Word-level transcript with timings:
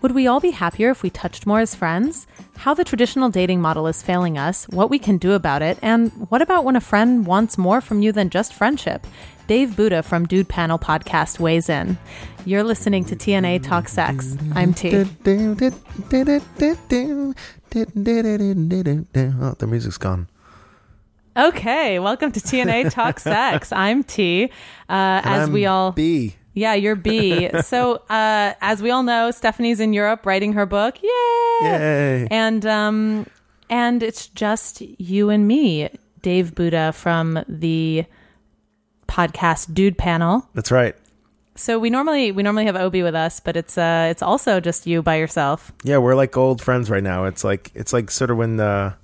Would 0.00 0.12
we 0.12 0.28
all 0.28 0.38
be 0.38 0.52
happier 0.52 0.90
if 0.90 1.02
we 1.02 1.10
touched 1.10 1.44
more 1.44 1.58
as 1.58 1.74
friends? 1.74 2.28
How 2.56 2.72
the 2.72 2.84
traditional 2.84 3.30
dating 3.30 3.60
model 3.60 3.88
is 3.88 4.00
failing 4.00 4.38
us, 4.38 4.64
what 4.68 4.90
we 4.90 4.98
can 5.00 5.18
do 5.18 5.32
about 5.32 5.60
it, 5.60 5.76
and 5.82 6.12
what 6.30 6.40
about 6.40 6.64
when 6.64 6.76
a 6.76 6.80
friend 6.80 7.26
wants 7.26 7.58
more 7.58 7.80
from 7.80 8.00
you 8.00 8.12
than 8.12 8.30
just 8.30 8.54
friendship? 8.54 9.08
Dave 9.48 9.70
Booda 9.70 10.04
from 10.04 10.26
Dude 10.26 10.48
Panel 10.48 10.78
Podcast 10.78 11.40
weighs 11.40 11.68
in. 11.68 11.98
You're 12.44 12.62
listening 12.62 13.04
to 13.06 13.16
TNA 13.16 13.64
Talk 13.64 13.88
Sex. 13.88 14.36
I'm 14.54 14.72
T. 14.72 14.90
Oh, 19.16 19.54
the 19.58 19.66
music's 19.66 19.98
gone. 19.98 20.28
Okay, 21.36 21.98
welcome 21.98 22.30
to 22.32 22.40
TNA 22.40 22.92
Talk 22.92 23.18
Sex. 23.20 23.72
I'm 23.72 24.04
T. 24.04 24.44
Uh, 24.88 25.22
as 25.24 25.48
I'm 25.48 25.52
we 25.52 25.66
all, 25.66 25.90
B. 25.92 26.36
yeah, 26.58 26.74
you're 26.74 26.96
B. 26.96 27.48
so, 27.62 28.02
uh, 28.10 28.54
as 28.60 28.82
we 28.82 28.90
all 28.90 29.02
know, 29.02 29.30
Stephanie's 29.30 29.80
in 29.80 29.92
Europe 29.92 30.26
writing 30.26 30.52
her 30.54 30.66
book. 30.66 31.02
Yay! 31.02 31.08
Yay. 31.62 32.28
And 32.30 32.66
um, 32.66 33.26
and 33.70 34.02
it's 34.02 34.28
just 34.28 34.80
you 34.80 35.30
and 35.30 35.46
me, 35.46 35.88
Dave 36.22 36.54
Booda 36.54 36.94
from 36.94 37.44
the 37.48 38.04
podcast 39.06 39.72
Dude 39.74 39.96
Panel. 39.98 40.48
That's 40.54 40.70
right. 40.70 40.94
So 41.56 41.78
we 41.78 41.90
normally 41.90 42.30
we 42.30 42.42
normally 42.44 42.66
have 42.66 42.76
Obi 42.76 43.02
with 43.02 43.16
us, 43.16 43.40
but 43.40 43.56
it's 43.56 43.76
uh 43.76 44.06
it's 44.10 44.22
also 44.22 44.60
just 44.60 44.86
you 44.86 45.02
by 45.02 45.16
yourself. 45.16 45.72
Yeah, 45.82 45.98
we're 45.98 46.14
like 46.14 46.36
old 46.36 46.62
friends 46.62 46.88
right 46.88 47.02
now. 47.02 47.24
It's 47.24 47.42
like 47.42 47.72
it's 47.74 47.92
like 47.92 48.12
sort 48.12 48.30
of 48.30 48.36
when 48.36 48.60
uh, 48.60 48.94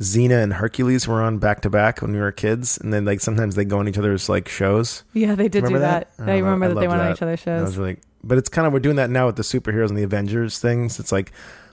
Xena 0.00 0.42
and 0.42 0.52
Hercules 0.54 1.06
were 1.06 1.22
on 1.22 1.38
back 1.38 1.60
to 1.62 1.70
back 1.70 2.02
when 2.02 2.12
we 2.12 2.18
were 2.18 2.32
kids, 2.32 2.78
and 2.78 2.92
then 2.92 3.04
like 3.04 3.20
sometimes 3.20 3.54
they 3.54 3.64
go 3.64 3.78
on 3.78 3.88
each 3.88 3.98
other's 3.98 4.28
like 4.28 4.48
shows. 4.48 5.04
Yeah, 5.12 5.34
they 5.34 5.48
did 5.48 5.62
Remember 5.64 5.78
do 5.78 5.82
that. 5.82 6.10
Oh, 6.18 6.24
I 6.24 6.38
remember 6.38 6.68
that 6.68 6.80
they 6.80 6.88
went 6.88 7.00
on 7.00 7.12
each 7.12 7.22
other's 7.22 7.42
That 7.44 7.58
shows. 7.60 7.66
was 7.68 7.78
really, 7.78 7.98
but 8.22 8.36
it's 8.38 8.48
kind 8.48 8.66
of 8.66 8.72
we're 8.72 8.80
doing 8.80 8.96
that 8.96 9.10
now 9.10 9.26
with 9.26 9.36
the 9.36 9.42
superheroes 9.42 9.88
and 9.88 9.96
the 9.96 10.02
Avengers 10.02 10.58
things. 10.58 10.98
It's 10.98 11.12
like 11.12 11.30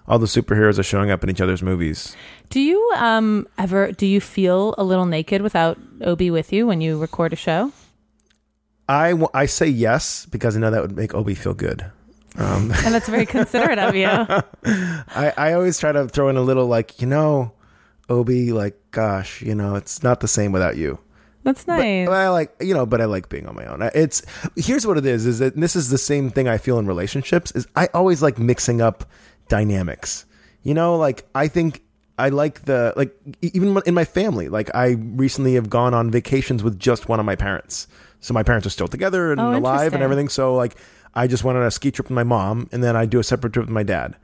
all 0.08 0.20
the 0.20 0.28
superheroes 0.28 0.78
are 0.80 0.84
showing 0.84 1.10
up 1.12 1.24
in 1.24 1.30
each 1.30 1.42
other's 1.42 1.64
movies. 1.64 2.16
Do 2.50 2.60
you 2.60 2.80
um 2.98 3.48
ever 3.58 3.92
do 3.92 4.06
you 4.06 4.22
feel 4.22 4.76
a 4.78 4.84
little 4.84 5.06
naked 5.06 5.42
without 5.42 5.78
Obi 6.02 6.30
with 6.30 6.54
you 6.54 6.68
when 6.68 6.80
you 6.82 7.00
record 7.00 7.34
a 7.34 7.36
show? 7.38 7.72
I 8.90 9.12
w- 9.12 9.30
I 9.34 9.46
say 9.46 9.68
yes 9.68 10.26
because 10.26 10.56
I 10.58 10.60
know 10.60 10.70
that 10.72 10.82
would 10.82 10.96
make 10.96 11.14
Obi 11.16 11.34
feel 11.34 11.54
good. 11.54 11.86
Um, 12.38 12.72
And 12.86 12.94
that's 12.94 13.10
very 13.10 13.26
considerate 13.38 13.80
of 13.80 13.96
you. 13.96 14.08
I, 15.16 15.34
I 15.38 15.54
always 15.54 15.80
try 15.80 15.92
to 15.92 16.08
throw 16.08 16.30
in 16.30 16.38
a 16.38 16.42
little 16.42 16.68
like 16.68 17.00
you 17.02 17.08
know, 17.08 17.54
Obi, 18.12 18.52
like 18.52 18.76
gosh, 18.92 19.42
you 19.42 19.56
know, 19.56 19.76
it's 19.76 20.04
not 20.04 20.20
the 20.20 20.28
same 20.28 20.52
without 20.52 20.76
you. 20.78 21.00
That's 21.44 21.66
nice. 21.66 22.08
But, 22.08 22.14
I 22.14 22.30
like 22.30 22.54
you 22.60 22.74
know, 22.74 22.86
but 22.86 23.02
I 23.02 23.06
like 23.06 23.30
being 23.30 23.48
on 23.48 23.56
my 23.56 23.66
own. 23.66 23.82
It's 23.96 24.22
here's 24.56 24.86
what 24.86 24.98
it 24.98 25.06
is: 25.06 25.26
is 25.26 25.40
that 25.40 25.56
and 25.56 25.64
this 25.64 25.76
is 25.76 25.90
the 25.90 25.98
same 25.98 26.30
thing 26.30 26.48
I 26.48 26.58
feel 26.58 26.78
in 26.78 26.86
relationships. 26.86 27.52
Is 27.52 27.68
I 27.76 27.88
always 27.94 28.22
like 28.22 28.38
mixing 28.38 28.82
up 28.82 29.06
dynamics. 29.48 30.26
You 30.64 30.74
know, 30.74 30.98
like 30.98 31.26
I 31.34 31.48
think 31.48 31.82
I 32.20 32.30
like 32.30 32.66
the 32.66 32.94
like 32.96 33.16
even 33.42 33.82
in 33.86 33.94
my 33.94 34.06
family. 34.06 34.50
Like 34.50 34.70
I 34.76 34.98
recently 35.00 35.56
have 35.56 35.70
gone 35.70 35.94
on 35.94 36.12
vacations 36.12 36.64
with 36.64 36.78
just 36.78 37.10
one 37.10 37.20
of 37.20 37.26
my 37.26 37.36
parents. 37.36 37.88
So 38.20 38.36
my 38.36 38.44
parents 38.44 38.68
are 38.68 38.72
still 38.72 38.88
together 38.88 39.32
and 39.32 39.42
Oh, 39.42 39.58
alive 39.58 39.94
and 39.94 40.04
everything. 40.04 40.30
So 40.30 40.54
like 40.54 40.76
I 41.16 41.26
just 41.28 41.44
went 41.44 41.58
on 41.58 41.64
a 41.64 41.72
ski 41.72 41.90
trip 41.92 42.10
with 42.10 42.16
my 42.16 42.24
mom, 42.24 42.70
and 42.72 42.84
then 42.84 42.96
I 42.96 43.06
do 43.06 43.20
a 43.20 43.24
separate 43.24 43.54
trip 43.54 43.66
with 43.66 43.74
my 43.74 43.84
dad. 43.84 44.16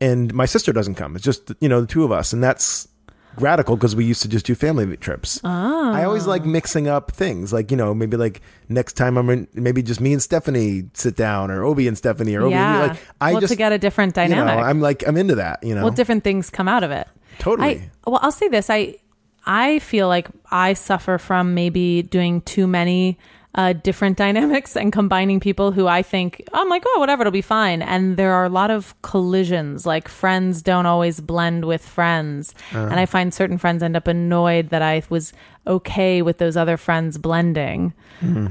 And 0.00 0.32
my 0.34 0.46
sister 0.46 0.72
doesn't 0.72 0.94
come. 0.94 1.16
It's 1.16 1.24
just 1.24 1.52
you 1.60 1.68
know 1.68 1.80
the 1.80 1.86
two 1.88 2.04
of 2.04 2.12
us, 2.12 2.32
and 2.32 2.42
that's 2.42 2.88
radical 3.36 3.76
because 3.76 3.96
we 3.96 4.04
used 4.04 4.22
to 4.22 4.28
just 4.28 4.46
do 4.46 4.54
family 4.54 4.96
trips. 4.96 5.40
Ah. 5.44 5.92
I 5.92 6.04
always 6.04 6.26
like 6.26 6.44
mixing 6.44 6.88
up 6.88 7.12
things, 7.12 7.52
like 7.52 7.70
you 7.70 7.76
know, 7.76 7.94
maybe 7.94 8.16
like 8.16 8.40
next 8.68 8.94
time 8.94 9.16
I'm 9.16 9.30
in, 9.30 9.48
maybe 9.54 9.82
just 9.82 10.00
me 10.00 10.12
and 10.12 10.22
Stephanie 10.22 10.84
sit 10.94 11.16
down, 11.16 11.50
or 11.50 11.64
Obi 11.64 11.88
and 11.88 11.96
Stephanie, 11.96 12.34
or 12.34 12.42
Obi 12.42 12.54
and 12.54 12.72
me. 12.72 12.78
yeah. 12.78 12.86
Like 12.92 12.98
I 13.20 13.32
well, 13.32 13.40
just 13.40 13.52
to 13.52 13.56
get 13.56 13.72
a 13.72 13.78
different 13.78 14.16
you 14.16 14.22
know, 14.24 14.36
dynamic. 14.36 14.64
I'm 14.64 14.80
like 14.80 15.06
I'm 15.06 15.16
into 15.16 15.36
that. 15.36 15.62
You 15.62 15.74
know, 15.74 15.84
well, 15.84 15.92
different 15.92 16.24
things 16.24 16.50
come 16.50 16.68
out 16.68 16.84
of 16.84 16.90
it. 16.90 17.08
totally. 17.38 17.68
I 17.68 17.90
well, 18.10 18.20
I'll 18.22 18.32
say 18.32 18.48
this. 18.48 18.70
I 18.70 18.96
I 19.44 19.78
feel 19.80 20.08
like 20.08 20.28
I 20.50 20.74
suffer 20.74 21.18
from 21.18 21.54
maybe 21.54 22.02
doing 22.02 22.42
too 22.42 22.66
many 22.66 23.18
uh, 23.54 23.72
different 23.74 24.16
dynamics 24.24 24.76
and 24.76 24.92
combining 24.92 25.40
people 25.40 25.72
who 25.72 25.86
I 25.86 26.02
think 26.02 26.42
I'm 26.52 26.68
like, 26.68 26.82
oh, 26.86 26.98
whatever, 26.98 27.22
it'll 27.22 27.32
be 27.32 27.42
fine. 27.42 27.82
And 27.82 28.16
there 28.16 28.32
are 28.32 28.44
a 28.44 28.48
lot 28.48 28.70
of 28.70 28.94
collisions. 29.02 29.86
Like 29.86 30.08
friends 30.08 30.62
don't 30.62 30.86
always 30.86 31.20
blend 31.20 31.64
with 31.64 31.86
friends, 31.86 32.54
and 32.72 32.98
I 33.00 33.06
find 33.06 33.32
certain 33.32 33.58
friends 33.58 33.82
end 33.82 33.96
up 33.96 34.08
annoyed 34.08 34.70
that 34.70 34.82
I 34.82 35.02
was 35.10 35.32
okay 35.66 36.22
with 36.22 36.38
those 36.38 36.56
other 36.56 36.76
friends 36.76 37.18
blending. 37.18 37.92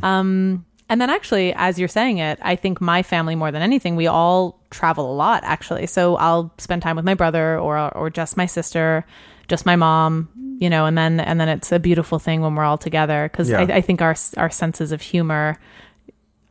Um, 0.04 0.66
and 0.90 1.00
then 1.00 1.10
actually, 1.10 1.54
as 1.56 1.80
you're 1.80 1.88
saying 1.88 2.18
it, 2.18 2.38
I 2.42 2.58
think 2.58 2.82
my 2.82 3.02
family 3.02 3.34
more 3.36 3.50
than 3.52 3.62
anything, 3.62 3.96
we 3.96 4.08
all 4.08 4.60
travel 4.72 5.10
a 5.10 5.16
lot 5.16 5.42
actually. 5.46 5.88
So 5.88 6.18
I'll 6.18 6.54
spend 6.58 6.82
time 6.82 6.98
with 6.98 7.06
my 7.06 7.14
brother 7.14 7.58
or 7.58 7.96
or 7.98 8.10
just 8.10 8.36
my 8.36 8.46
sister, 8.46 9.06
just 9.48 9.66
my 9.66 9.78
mom, 9.78 10.28
you 10.62 10.70
know, 10.70 10.86
and 10.86 10.96
then 10.98 11.20
and 11.20 11.42
then 11.42 11.50
it's 11.50 11.72
a 11.74 11.80
beautiful 11.80 12.20
thing 12.20 12.40
when 12.42 12.56
we're 12.56 12.64
all 12.64 12.78
together 12.78 13.28
because 13.30 13.50
Yeah. 13.50 13.62
I, 13.62 13.78
I 13.78 13.82
think 13.82 14.02
our 14.02 14.16
our 14.38 14.50
senses 14.50 14.92
of 14.94 15.02
humor 15.02 15.58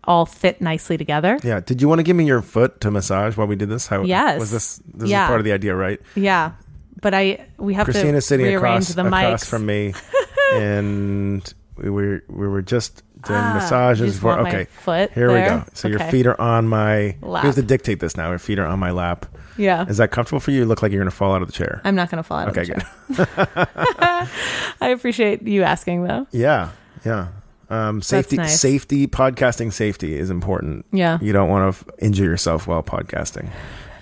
all 0.04 0.26
fit 0.26 0.60
nicely 0.60 0.96
together. 0.98 1.38
yeah. 1.44 1.60
Did 1.60 1.80
you 1.80 1.88
want 1.88 2.00
to 2.00 2.02
give 2.02 2.16
me 2.16 2.26
your 2.26 2.42
foot 2.42 2.80
to 2.80 2.90
massage 2.90 3.36
while 3.36 3.46
we 3.46 3.54
did 3.56 3.68
this? 3.68 3.86
How 3.86 4.02
Yes. 4.02 4.40
was 4.40 4.50
this? 4.50 4.80
This 4.92 5.08
Yeah. 5.10 5.24
is 5.24 5.28
part 5.28 5.40
of 5.40 5.44
the 5.44 5.52
idea, 5.52 5.74
right? 5.76 6.00
Yeah, 6.16 6.52
but 7.00 7.14
I 7.14 7.46
we 7.58 7.74
have 7.74 7.84
Christina's 7.84 8.24
to 8.24 8.28
sitting 8.28 8.46
rearrange 8.46 8.90
across 8.90 8.94
the 8.94 9.06
across 9.06 9.44
mics. 9.44 9.48
from 9.48 9.64
me, 9.66 9.94
and 10.54 11.54
we 11.76 11.88
were 11.90 12.22
we 12.28 12.48
were 12.48 12.62
just 12.62 13.02
doing 13.26 13.38
Ah, 13.38 13.48
you 13.48 13.54
massages 13.54 14.18
for. 14.18 14.38
Okay, 14.40 14.64
foot 14.66 15.12
here 15.12 15.28
we 15.32 15.40
go. 15.40 15.64
So 15.74 15.88
your 15.88 15.98
feet 15.98 16.26
are 16.26 16.40
on 16.40 16.68
my. 16.68 17.16
Lap. 17.22 17.42
We 17.44 17.48
have 17.48 17.54
to 17.56 17.62
dictate 17.62 18.00
this 18.00 18.16
now. 18.16 18.30
Your 18.30 18.38
feet 18.38 18.58
are 18.58 18.66
on 18.66 18.78
my 18.78 18.90
lap. 18.90 19.26
Yeah, 19.56 19.86
Is 19.88 19.98
that 19.98 20.10
comfortable 20.10 20.40
for 20.40 20.52
you? 20.52 20.60
You 20.60 20.64
look 20.64 20.80
like 20.80 20.90
you're 20.90 21.02
going 21.02 21.10
to 21.10 21.14
fall 21.16 21.34
out 21.34 21.42
of 21.42 21.48
the 21.48 21.52
chair. 21.52 21.82
I'm 21.84 21.94
not 21.94 22.10
going 22.10 22.16
to 22.22 22.26
fall 22.26 22.38
out. 22.38 22.48
Okay, 22.56 22.62
of 22.62 22.66
the 22.68 22.74
good. 23.16 23.28
I 24.80 24.88
appreciate 24.88 25.42
you 25.42 25.62
asking 25.62 26.04
though. 26.04 26.26
Yeah, 26.30 26.70
yeah. 27.04 27.28
Um, 27.68 28.02
safety, 28.02 28.36
nice. 28.36 28.58
safety, 28.60 29.06
podcasting 29.06 29.72
safety 29.72 30.18
is 30.18 30.28
important. 30.30 30.86
Yeah. 30.92 31.18
You 31.20 31.32
don't 31.32 31.48
want 31.48 31.72
to 31.74 31.80
f- 31.92 31.94
injure 32.00 32.24
yourself 32.24 32.66
while 32.66 32.82
podcasting. 32.82 33.48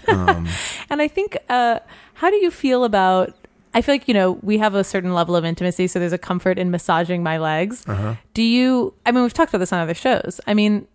Um, 0.08 0.48
And 0.88 1.02
I 1.02 1.08
think, 1.08 1.36
uh, 1.50 1.80
how 2.14 2.30
do 2.30 2.36
you 2.36 2.50
feel 2.50 2.84
about? 2.84 3.34
I 3.78 3.82
feel 3.82 3.94
like 3.94 4.08
you 4.08 4.14
know 4.14 4.32
we 4.42 4.58
have 4.58 4.74
a 4.74 4.82
certain 4.82 5.14
level 5.14 5.36
of 5.36 5.44
intimacy, 5.44 5.86
so 5.86 6.00
there's 6.00 6.12
a 6.12 6.18
comfort 6.18 6.58
in 6.58 6.70
massaging 6.72 7.22
my 7.22 7.38
legs. 7.38 7.84
Uh-huh. 7.86 8.16
Do 8.34 8.42
you? 8.42 8.92
I 9.06 9.12
mean, 9.12 9.22
we've 9.22 9.32
talked 9.32 9.50
about 9.50 9.58
this 9.60 9.72
on 9.72 9.78
other 9.78 9.94
shows. 9.94 10.40
I 10.48 10.54
mean, 10.54 10.88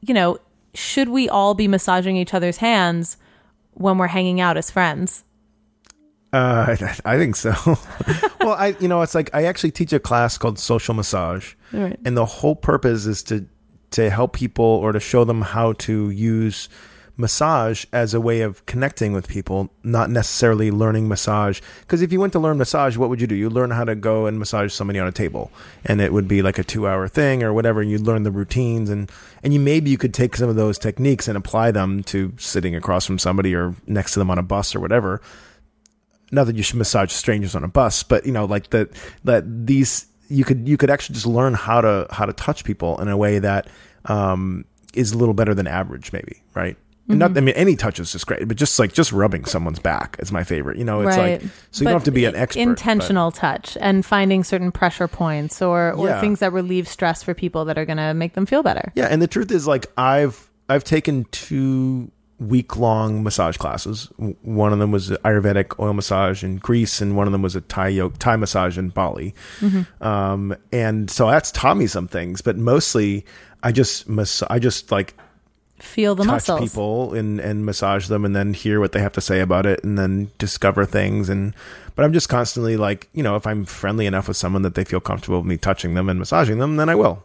you 0.00 0.14
know, 0.14 0.38
should 0.72 1.10
we 1.10 1.28
all 1.28 1.52
be 1.54 1.68
massaging 1.68 2.16
each 2.16 2.32
other's 2.32 2.56
hands 2.56 3.18
when 3.74 3.98
we're 3.98 4.06
hanging 4.06 4.40
out 4.40 4.56
as 4.56 4.70
friends? 4.70 5.24
uh, 6.32 6.76
I, 6.80 6.96
I 7.14 7.18
think 7.18 7.36
so. 7.36 7.52
well, 8.40 8.54
I, 8.54 8.76
you 8.80 8.88
know, 8.88 9.02
it's 9.02 9.14
like 9.14 9.28
I 9.34 9.44
actually 9.44 9.72
teach 9.72 9.92
a 9.92 10.00
class 10.00 10.38
called 10.38 10.58
social 10.58 10.94
massage, 10.94 11.54
Right. 11.72 11.98
and 12.04 12.16
the 12.16 12.24
whole 12.24 12.56
purpose 12.56 13.04
is 13.06 13.22
to 13.24 13.44
to 13.90 14.08
help 14.08 14.32
people 14.32 14.64
or 14.64 14.92
to 14.92 15.00
show 15.00 15.24
them 15.24 15.42
how 15.42 15.72
to 15.74 16.08
use 16.10 16.68
massage 17.20 17.84
as 17.92 18.14
a 18.14 18.20
way 18.20 18.40
of 18.40 18.64
connecting 18.66 19.12
with 19.12 19.28
people, 19.28 19.70
not 19.84 20.10
necessarily 20.10 20.70
learning 20.70 21.08
massage. 21.08 21.60
Because 21.80 22.02
if 22.02 22.12
you 22.12 22.20
went 22.20 22.32
to 22.32 22.38
learn 22.38 22.58
massage, 22.58 22.96
what 22.96 23.08
would 23.08 23.20
you 23.20 23.26
do? 23.26 23.34
You 23.34 23.50
learn 23.50 23.70
how 23.70 23.84
to 23.84 23.94
go 23.94 24.26
and 24.26 24.38
massage 24.38 24.72
somebody 24.72 24.98
on 24.98 25.06
a 25.06 25.12
table, 25.12 25.52
and 25.84 26.00
it 26.00 26.12
would 26.12 26.26
be 26.26 26.42
like 26.42 26.58
a 26.58 26.64
two-hour 26.64 27.08
thing 27.08 27.42
or 27.42 27.52
whatever. 27.52 27.82
You'd 27.82 28.00
learn 28.00 28.22
the 28.22 28.30
routines, 28.30 28.90
and 28.90 29.10
and 29.42 29.52
you 29.52 29.60
maybe 29.60 29.90
you 29.90 29.98
could 29.98 30.14
take 30.14 30.36
some 30.36 30.48
of 30.48 30.56
those 30.56 30.78
techniques 30.78 31.28
and 31.28 31.36
apply 31.36 31.70
them 31.70 32.02
to 32.04 32.32
sitting 32.38 32.74
across 32.74 33.06
from 33.06 33.18
somebody 33.18 33.54
or 33.54 33.74
next 33.86 34.14
to 34.14 34.18
them 34.18 34.30
on 34.30 34.38
a 34.38 34.42
bus 34.42 34.74
or 34.74 34.80
whatever. 34.80 35.20
Not 36.32 36.44
that 36.44 36.56
you 36.56 36.62
should 36.62 36.76
massage 36.76 37.12
strangers 37.12 37.54
on 37.54 37.64
a 37.64 37.68
bus, 37.68 38.02
but 38.02 38.24
you 38.24 38.32
know, 38.32 38.44
like 38.44 38.70
that 38.70 38.90
that 39.24 39.66
these 39.66 40.06
you 40.28 40.44
could 40.44 40.66
you 40.68 40.76
could 40.76 40.90
actually 40.90 41.14
just 41.14 41.26
learn 41.26 41.54
how 41.54 41.80
to 41.80 42.06
how 42.10 42.24
to 42.24 42.32
touch 42.32 42.64
people 42.64 43.00
in 43.00 43.08
a 43.08 43.16
way 43.16 43.40
that 43.40 43.66
um, 44.06 44.64
is 44.94 45.12
a 45.12 45.18
little 45.18 45.34
better 45.34 45.54
than 45.54 45.66
average, 45.66 46.12
maybe, 46.12 46.42
right? 46.54 46.76
And 47.10 47.18
Not, 47.18 47.36
I 47.36 47.40
mean, 47.40 47.54
any 47.56 47.76
touch 47.76 47.98
is 48.00 48.12
just 48.12 48.26
great, 48.26 48.46
but 48.48 48.56
just 48.56 48.78
like 48.78 48.92
just 48.92 49.12
rubbing 49.12 49.44
someone's 49.44 49.78
back 49.78 50.16
is 50.20 50.30
my 50.32 50.44
favorite. 50.44 50.78
You 50.78 50.84
know, 50.84 51.00
it's 51.02 51.16
right. 51.16 51.42
like 51.42 51.50
so 51.70 51.82
you 51.82 51.84
don't 51.86 51.94
have 51.94 52.04
to 52.04 52.10
be 52.10 52.24
an 52.24 52.32
But 52.32 52.40
expert. 52.40 52.58
but- 52.64 52.70
Intentional 52.70 53.30
touch 53.32 53.76
and 53.80 54.04
finding 54.06 54.44
certain 54.44 54.72
pressure 54.72 55.08
points 55.08 55.60
or 55.60 55.92
or 55.92 56.08
Yeah. 56.08 56.20
things 56.20 56.40
that 56.40 56.52
relieve 56.52 56.88
stress 56.88 57.22
for 57.22 57.34
people 57.34 57.64
that 57.66 57.76
are 57.76 57.84
going 57.84 57.98
to 57.98 58.14
make 58.14 58.34
them 58.34 58.46
feel 58.46 58.62
better. 58.62 58.92
Yeah, 58.94 59.06
and 59.06 59.20
the 59.20 59.26
truth 59.28 59.50
is, 59.50 59.66
like 59.66 59.86
I've 59.96 60.48
I've 60.68 60.84
taken 60.84 61.24
two 61.32 62.10
week 62.38 62.76
long 62.76 63.22
massage 63.22 63.58
classes. 63.58 64.08
One 64.42 64.72
of 64.72 64.78
them 64.78 64.90
was 64.92 65.10
Ayurvedic 65.10 65.78
oil 65.78 65.92
massage 65.92 66.42
in 66.42 66.56
Greece, 66.56 67.02
and 67.02 67.14
one 67.14 67.26
of 67.26 67.32
them 67.32 67.42
was 67.42 67.54
a 67.54 67.60
Thai 67.60 67.88
yoga, 67.88 68.16
Thai 68.16 68.36
massage 68.36 68.78
in 68.78 68.88
Bali. 68.88 69.34
Um, 70.00 70.56
and 70.72 71.10
so 71.10 71.28
that's 71.28 71.50
taught 71.50 71.76
me 71.76 71.86
some 71.86 72.08
things, 72.08 72.40
but 72.40 72.56
mostly 72.56 73.26
I 73.62 73.72
just 73.72 74.08
mas- 74.08 74.42
I 74.48 74.58
just 74.58 74.90
like 74.90 75.14
Feel 75.80 76.14
the 76.14 76.24
touch 76.24 76.32
muscles. 76.48 76.60
people 76.60 77.14
and 77.14 77.40
and 77.40 77.64
massage 77.64 78.08
them, 78.08 78.24
and 78.24 78.34
then 78.36 78.54
hear 78.54 78.80
what 78.80 78.92
they 78.92 79.00
have 79.00 79.12
to 79.14 79.20
say 79.20 79.40
about 79.40 79.66
it, 79.66 79.82
and 79.82 79.98
then 79.98 80.30
discover 80.38 80.84
things. 80.84 81.28
And 81.28 81.54
but 81.96 82.04
I'm 82.04 82.12
just 82.12 82.28
constantly 82.28 82.76
like, 82.76 83.08
you 83.12 83.22
know, 83.22 83.36
if 83.36 83.46
I'm 83.46 83.64
friendly 83.64 84.06
enough 84.06 84.28
with 84.28 84.36
someone 84.36 84.62
that 84.62 84.74
they 84.74 84.84
feel 84.84 85.00
comfortable 85.00 85.38
with 85.38 85.46
me 85.46 85.56
touching 85.56 85.94
them 85.94 86.08
and 86.08 86.18
massaging 86.18 86.58
them, 86.58 86.76
then 86.76 86.88
I 86.88 86.94
will. 86.94 87.22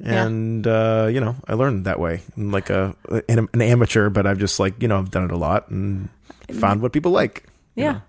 Yeah. 0.00 0.24
and 0.26 0.66
uh, 0.66 1.08
you 1.12 1.20
know, 1.20 1.36
I 1.46 1.54
learned 1.54 1.84
that 1.84 2.00
way. 2.00 2.22
I'm 2.36 2.50
like 2.50 2.70
a 2.70 2.96
an, 3.28 3.48
an 3.52 3.62
amateur, 3.62 4.08
but 4.10 4.26
I've 4.26 4.38
just 4.38 4.58
like 4.58 4.80
you 4.82 4.88
know 4.88 4.98
I've 4.98 5.10
done 5.10 5.24
it 5.24 5.30
a 5.30 5.36
lot 5.36 5.68
and 5.70 6.08
found 6.50 6.82
what 6.82 6.92
people 6.92 7.12
like. 7.12 7.44
Yeah. 7.76 7.92
know. 7.92 8.02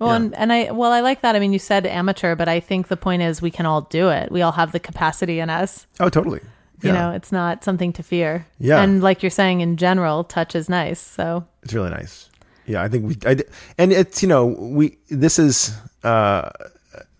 Well, 0.00 0.10
Yeah. 0.10 0.16
and, 0.16 0.34
and 0.34 0.52
I 0.52 0.70
well, 0.72 0.92
I 0.92 1.00
like 1.00 1.22
that. 1.22 1.36
I 1.36 1.38
mean, 1.38 1.52
you 1.52 1.58
said 1.58 1.86
amateur, 1.86 2.34
but 2.34 2.48
I 2.48 2.60
think 2.60 2.88
the 2.88 2.96
point 2.96 3.22
is 3.22 3.40
we 3.40 3.50
can 3.50 3.64
all 3.64 3.82
do 3.82 4.10
it. 4.10 4.30
We 4.30 4.42
all 4.42 4.52
have 4.52 4.72
the 4.72 4.80
capacity 4.80 5.40
in 5.40 5.48
us. 5.50 5.86
Oh, 5.98 6.08
totally. 6.10 6.40
You 6.82 6.90
Yeah. 6.90 6.94
know, 7.00 7.10
it's 7.12 7.30
not 7.32 7.62
something 7.64 7.92
to 7.94 8.02
fear. 8.02 8.46
Yeah. 8.58 8.82
And 8.82 9.02
like 9.02 9.22
you're 9.22 9.30
saying, 9.30 9.60
in 9.60 9.76
general, 9.76 10.24
touch 10.24 10.54
is 10.54 10.68
nice. 10.68 11.00
So 11.00 11.44
It's 11.62 11.74
really 11.74 11.90
nice. 11.90 12.28
Yeah, 12.66 12.82
I 12.82 12.88
think 12.88 13.06
we, 13.08 13.16
I, 13.26 13.36
and 13.78 13.92
it's 13.92 14.22
you 14.22 14.28
know 14.28 14.46
we 14.46 14.96
this 15.08 15.38
is 15.38 15.76
uh, 16.04 16.48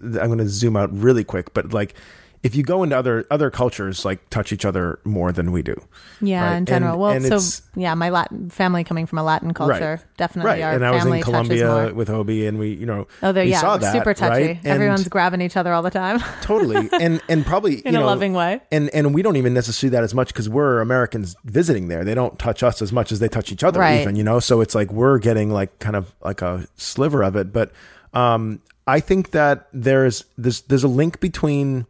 I'm 0.00 0.26
going 0.28 0.38
to 0.38 0.48
zoom 0.48 0.76
out 0.76 0.90
really 0.92 1.24
quick, 1.24 1.52
but 1.54 1.72
like 1.72 1.94
if 2.42 2.54
you 2.54 2.62
go 2.62 2.82
into 2.82 2.96
other 2.96 3.26
other 3.30 3.50
cultures, 3.50 4.04
like 4.04 4.30
touch 4.30 4.50
each 4.52 4.64
other 4.64 4.98
more 5.04 5.30
than 5.30 5.52
we 5.52 5.60
do. 5.62 5.74
yeah, 6.22 6.46
Right. 6.50 6.56
in 6.56 6.64
general. 6.66 6.92
And- 6.92 7.00
well, 7.24 7.32
and 7.34 7.42
so 7.42 7.62
yeah, 7.76 7.94
my 7.94 8.08
Latin 8.10 8.48
family 8.48 8.82
coming 8.82 9.04
from 9.06 9.18
a 9.18 9.22
Latin 9.22 9.52
culture, 9.52 10.00
definitely 10.16 10.50
right. 10.52 10.62
our 10.62 10.72
And 10.72 10.84
I 10.86 10.90
was 10.92 11.04
in 11.04 11.20
Colombia 11.22 11.92
with 11.94 12.08
Obi, 12.08 12.46
and 12.46 12.58
we 12.58 12.70
you 12.70 12.86
know 12.86 13.06
Oh, 13.22 13.32
they're 13.32 13.44
we 13.44 13.50
yeah, 13.50 13.60
saw 13.60 13.76
that, 13.76 13.92
super 13.92 14.14
touchy. 14.14 14.46
right? 14.46 14.60
Everyone's 14.64 15.06
grabbing 15.08 15.40
each 15.42 15.56
other 15.56 15.72
all 15.72 15.82
the 15.82 15.90
time 15.90 16.20
totally 16.42 16.88
and 17.00 17.20
and 17.28 17.44
probably 17.44 17.80
in 17.80 17.94
you 17.94 18.00
a 18.00 18.04
loving 18.04 18.32
way. 18.32 18.60
and 18.72 18.88
and 18.94 19.12
we 19.14 19.20
don't 19.22 19.36
even 19.36 19.52
necessarily 19.52 19.70
see 19.70 19.88
that 19.90 20.02
as 20.04 20.14
much 20.14 20.28
because 20.28 20.48
we're 20.48 20.80
Americans 20.80 21.36
visiting 21.44 21.88
there. 21.88 22.04
They 22.04 22.14
don't 22.14 22.38
touch 22.38 22.62
us 22.62 22.82
as 22.82 22.92
much 22.92 23.12
as 23.12 23.18
they 23.20 23.28
touch 23.28 23.52
each 23.52 23.62
other, 23.62 23.80
Right. 23.80 24.00
even 24.00 24.16
you 24.16 24.24
know. 24.24 24.40
So 24.40 24.60
it's 24.62 24.74
like 24.74 24.90
we're 24.90 25.18
getting 25.18 25.50
like 25.50 25.78
kind 25.78 25.94
of 25.96 26.14
like 26.24 26.42
a 26.42 26.66
sliver 26.76 27.22
of 27.22 27.36
it. 27.36 27.52
But 27.52 27.70
um, 28.14 28.60
I 28.86 28.98
think 29.00 29.30
that 29.30 29.68
there's 29.72 30.24
there's 30.36 30.62
there's 30.62 30.82
a 30.84 30.88
link 30.88 31.20
between 31.20 31.86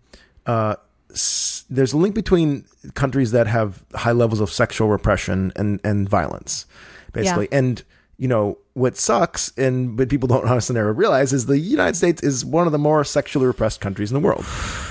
uh, 0.47 0.77
s- 1.11 1.65
there's 1.71 1.93
a 1.93 1.97
link 1.97 2.15
between 2.15 2.65
countries 2.95 3.33
that 3.33 3.47
have 3.47 3.85
high 3.95 4.13
levels 4.13 4.41
of 4.41 4.51
sexual 4.51 4.89
repression 4.89 5.53
and 5.57 5.81
and 5.85 6.09
violence, 6.09 6.67
basically, 7.13 7.49
and 7.53 7.83
you 8.17 8.29
know 8.29 8.59
what 8.75 8.97
sucks 8.97 9.51
and 9.57 9.97
but 9.97 10.09
people 10.09 10.29
don't 10.29 10.45
honestly 10.51 10.75
never 10.75 10.93
realize 10.93 11.33
is 11.33 11.47
the 11.47 11.59
United 11.59 11.97
States 11.97 12.23
is 12.23 12.45
one 12.45 12.67
of 12.67 12.73
the 12.73 12.79
more 12.79 13.03
sexually 13.03 13.47
repressed 13.47 13.81
countries 13.81 14.11
in 14.13 14.15
the 14.15 14.27
world. 14.27 14.45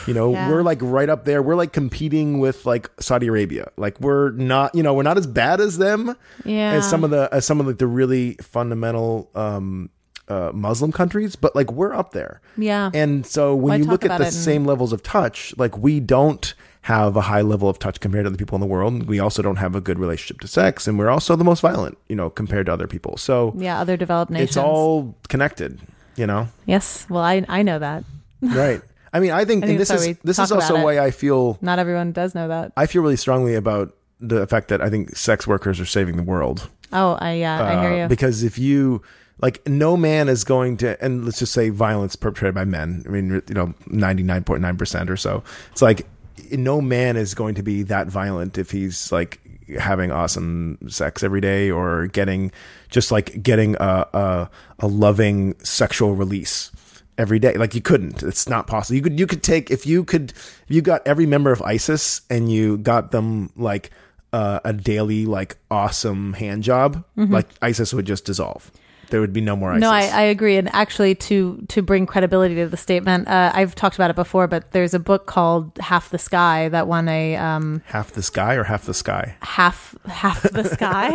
You 0.07 0.13
know, 0.15 0.31
Yeah. 0.33 0.49
we're 0.49 0.63
like 0.63 0.79
right 0.81 1.09
up 1.09 1.25
there. 1.25 1.41
We're 1.43 1.55
like 1.55 1.71
competing 1.71 2.39
with 2.39 2.65
like 2.65 2.89
Saudi 2.99 3.27
Arabia. 3.27 3.69
Like 3.77 3.99
we're 4.01 4.31
not, 4.31 4.73
you 4.75 4.81
know, 4.83 4.93
we're 4.95 5.03
not 5.03 5.17
as 5.17 5.27
bad 5.27 5.61
as 5.61 5.77
them 5.77 6.15
Yeah. 6.43 6.71
as 6.73 6.89
some 6.89 7.03
of 7.03 7.11
the 7.11 7.29
as 7.31 7.45
some 7.45 7.59
of 7.59 7.67
like 7.67 7.77
the 7.77 7.87
really 7.87 8.33
fundamental 8.41 9.29
um 9.35 9.89
uh, 10.29 10.51
Muslim 10.53 10.91
countries, 10.91 11.35
but 11.35 11.55
like 11.55 11.71
we're 11.71 11.93
up 11.93 12.11
there. 12.11 12.41
Yeah. 12.57 12.91
And 12.93 13.25
so 13.25 13.55
when 13.55 13.63
Well, 13.71 13.79
you 13.79 13.85
look 13.85 14.05
at 14.05 14.17
the 14.17 14.31
same 14.31 14.65
levels 14.65 14.93
of 14.93 15.01
touch, 15.03 15.53
like 15.57 15.77
we 15.77 15.99
don't 15.99 16.53
have 16.83 17.15
a 17.17 17.21
high 17.21 17.41
level 17.41 17.67
of 17.67 17.77
touch 17.77 17.99
compared 17.99 18.23
to 18.25 18.29
the 18.29 18.37
people 18.37 18.55
in 18.55 18.61
the 18.61 18.67
world. 18.67 19.07
We 19.07 19.19
also 19.19 19.41
don't 19.41 19.57
have 19.57 19.75
a 19.75 19.81
good 19.81 19.99
relationship 19.99 20.39
to 20.41 20.47
sex, 20.47 20.87
and 20.87 20.97
we're 20.97 21.09
also 21.09 21.35
the 21.35 21.43
most 21.43 21.59
violent, 21.61 21.97
you 22.07 22.15
know, 22.15 22.29
compared 22.29 22.67
to 22.67 22.73
other 22.73 22.87
people. 22.87 23.17
So 23.17 23.53
yeah, 23.57 23.79
other 23.81 23.97
developed 23.97 24.31
nations. 24.31 24.51
it's 24.51 24.57
all 24.57 25.15
connected, 25.27 25.79
you 26.15 26.25
know. 26.27 26.47
yes. 26.65 27.05
Well, 27.09 27.23
I 27.23 27.43
I 27.49 27.63
know 27.63 27.79
that. 27.79 28.03
right. 28.41 28.81
I 29.11 29.19
mean, 29.19 29.31
I 29.31 29.43
think, 29.43 29.63
I 29.63 29.67
think 29.67 29.71
and 29.71 29.79
this 29.79 29.89
is 29.89 30.17
this 30.23 30.37
is 30.39 30.51
also 30.51 30.81
why 30.83 30.99
I 30.99 31.09
feel 31.11 31.57
Not 31.61 31.79
everyone 31.79 32.11
does 32.11 32.35
know 32.35 32.47
that. 32.47 32.71
I 32.77 32.85
feel 32.85 33.01
really 33.01 33.17
strongly 33.17 33.55
about 33.55 33.95
the 34.21 34.45
fact 34.47 34.67
that 34.67 34.81
I 34.81 34.89
think 34.89 35.15
sex 35.17 35.47
workers 35.47 35.79
are 35.79 35.85
saving 35.85 36.15
the 36.17 36.23
world. 36.23 36.69
Oh, 36.93 37.17
I 37.19 37.33
yeah, 37.33 37.63
I 37.63 37.81
hear 37.81 37.91
Uh, 37.93 37.97
you. 38.03 38.07
Because 38.07 38.43
if 38.43 38.57
you 38.59 39.01
like, 39.41 39.65
no 39.67 39.95
man 39.95 40.29
is 40.29 40.43
going 40.43 40.77
to, 40.77 41.01
and 41.03 41.25
let's 41.25 41.39
just 41.39 41.53
say 41.53 41.69
violence 41.69 42.15
perpetrated 42.15 42.55
by 42.55 42.65
men. 42.65 43.03
I 43.05 43.09
mean, 43.09 43.41
you 43.47 43.53
know, 43.55 43.73
ninety 43.87 44.23
nine 44.23 44.43
point 44.43 44.61
nine 44.61 44.77
percent 44.77 45.09
or 45.09 45.17
so. 45.17 45.43
It's 45.71 45.81
like 45.81 46.05
no 46.51 46.81
man 46.81 47.17
is 47.17 47.33
going 47.33 47.55
to 47.55 47.63
be 47.63 47.83
that 47.83 48.07
violent 48.07 48.57
if 48.57 48.71
he's 48.71 49.11
like 49.11 49.39
having 49.79 50.11
awesome 50.11 50.77
sex 50.87 51.21
every 51.23 51.41
day 51.41 51.69
or 51.69 52.07
getting 52.07 52.51
just 52.89 53.11
like 53.11 53.41
getting 53.43 53.75
a 53.79 54.07
a, 54.13 54.49
a 54.79 54.87
loving 54.87 55.55
sexual 55.63 56.15
release 56.15 56.71
every 57.17 57.37
day. 57.39 57.53
Like 57.53 57.75
you 57.75 57.81
couldn't. 57.81 58.23
It's 58.23 58.49
not 58.49 58.67
possible. 58.67 58.95
You 58.95 59.03
could 59.03 59.19
you 59.19 59.27
could 59.27 59.43
take 59.43 59.69
if 59.69 59.85
you 59.85 60.03
could 60.03 60.31
if 60.31 60.65
you 60.67 60.81
got 60.81 61.05
every 61.05 61.25
member 61.25 61.51
of 61.51 61.61
ISIS 61.61 62.21
and 62.29 62.51
you 62.51 62.77
got 62.77 63.11
them 63.11 63.51
like 63.55 63.91
uh, 64.33 64.59
a 64.63 64.73
daily 64.73 65.25
like 65.25 65.57
awesome 65.69 66.33
hand 66.33 66.63
job, 66.63 67.03
like 67.15 67.47
ISIS 67.61 67.93
would 67.93 68.05
just 68.05 68.25
dissolve. 68.25 68.71
There 69.09 69.21
would 69.21 69.33
be 69.33 69.41
no 69.41 69.55
more 69.55 69.71
ISIS. 69.71 69.81
No, 69.81 69.89
I, 69.91 70.03
I 70.07 70.21
agree. 70.23 70.57
And 70.57 70.69
actually, 70.73 71.15
to 71.15 71.63
to 71.69 71.81
bring 71.81 72.05
credibility 72.05 72.55
to 72.55 72.67
the 72.67 72.77
statement, 72.77 73.27
uh, 73.27 73.51
I've 73.53 73.75
talked 73.75 73.95
about 73.95 74.09
it 74.09 74.15
before, 74.15 74.47
but 74.47 74.71
there's 74.71 74.93
a 74.93 74.99
book 74.99 75.25
called 75.25 75.71
Half 75.79 76.09
the 76.09 76.17
Sky 76.19 76.69
that 76.69 76.87
won 76.87 77.07
a 77.09 77.35
um, 77.35 77.81
half 77.85 78.11
the 78.11 78.21
sky 78.23 78.55
or 78.55 78.63
half 78.63 78.85
the 78.85 78.93
sky. 78.93 79.35
half 79.41 79.95
half 80.05 80.41
the 80.43 80.63
sky, 80.75 81.09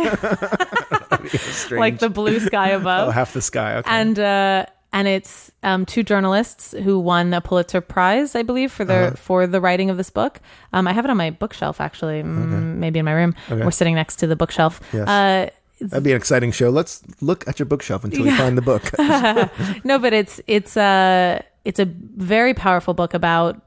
like 1.71 1.99
the 1.99 2.09
blue 2.09 2.39
sky 2.39 2.69
above. 2.81 3.07
oh, 3.09 3.11
half 3.11 3.33
the 3.33 3.41
sky. 3.41 3.77
Okay. 3.77 3.89
and 3.91 4.19
uh, 4.19 4.65
and 4.93 5.07
it's 5.07 5.51
um, 5.63 5.85
two 5.85 6.03
journalists 6.03 6.73
who 6.83 6.99
won 6.99 7.33
a 7.33 7.41
Pulitzer 7.41 7.81
Prize, 7.81 8.33
I 8.35 8.43
believe, 8.43 8.71
for 8.71 8.85
their 8.85 9.07
Uh-huh. 9.07 9.15
for 9.15 9.47
the 9.47 9.59
writing 9.59 9.89
of 9.89 9.97
this 9.97 10.09
book. 10.09 10.39
Um, 10.73 10.87
I 10.87 10.93
have 10.93 11.03
it 11.05 11.11
on 11.11 11.17
my 11.17 11.31
bookshelf, 11.31 11.81
actually, 11.81 12.23
mm, 12.23 12.75
maybe 12.75 12.99
in 12.99 13.05
my 13.05 13.11
room. 13.13 13.35
Okay. 13.51 13.63
We're 13.63 13.71
sitting 13.71 13.95
next 13.95 14.17
to 14.17 14.27
the 14.27 14.35
bookshelf. 14.37 14.79
Yes. 14.93 15.07
Uh, 15.07 15.49
That'd 15.81 16.03
be 16.03 16.11
an 16.11 16.17
exciting 16.17 16.51
show. 16.51 16.69
Let's 16.69 17.03
look 17.21 17.47
at 17.47 17.59
your 17.59 17.65
bookshelf 17.65 18.03
until 18.03 18.23
we 18.23 18.29
Yeah. 18.29 18.37
find 18.37 18.57
the 18.57 18.61
book. 18.61 18.91
no, 19.85 19.99
but 19.99 20.13
it's 20.13 20.39
it's 20.47 20.77
a 20.77 21.43
it's 21.65 21.79
a 21.79 21.85
very 21.85 22.53
powerful 22.53 22.93
book 22.93 23.13
about 23.13 23.61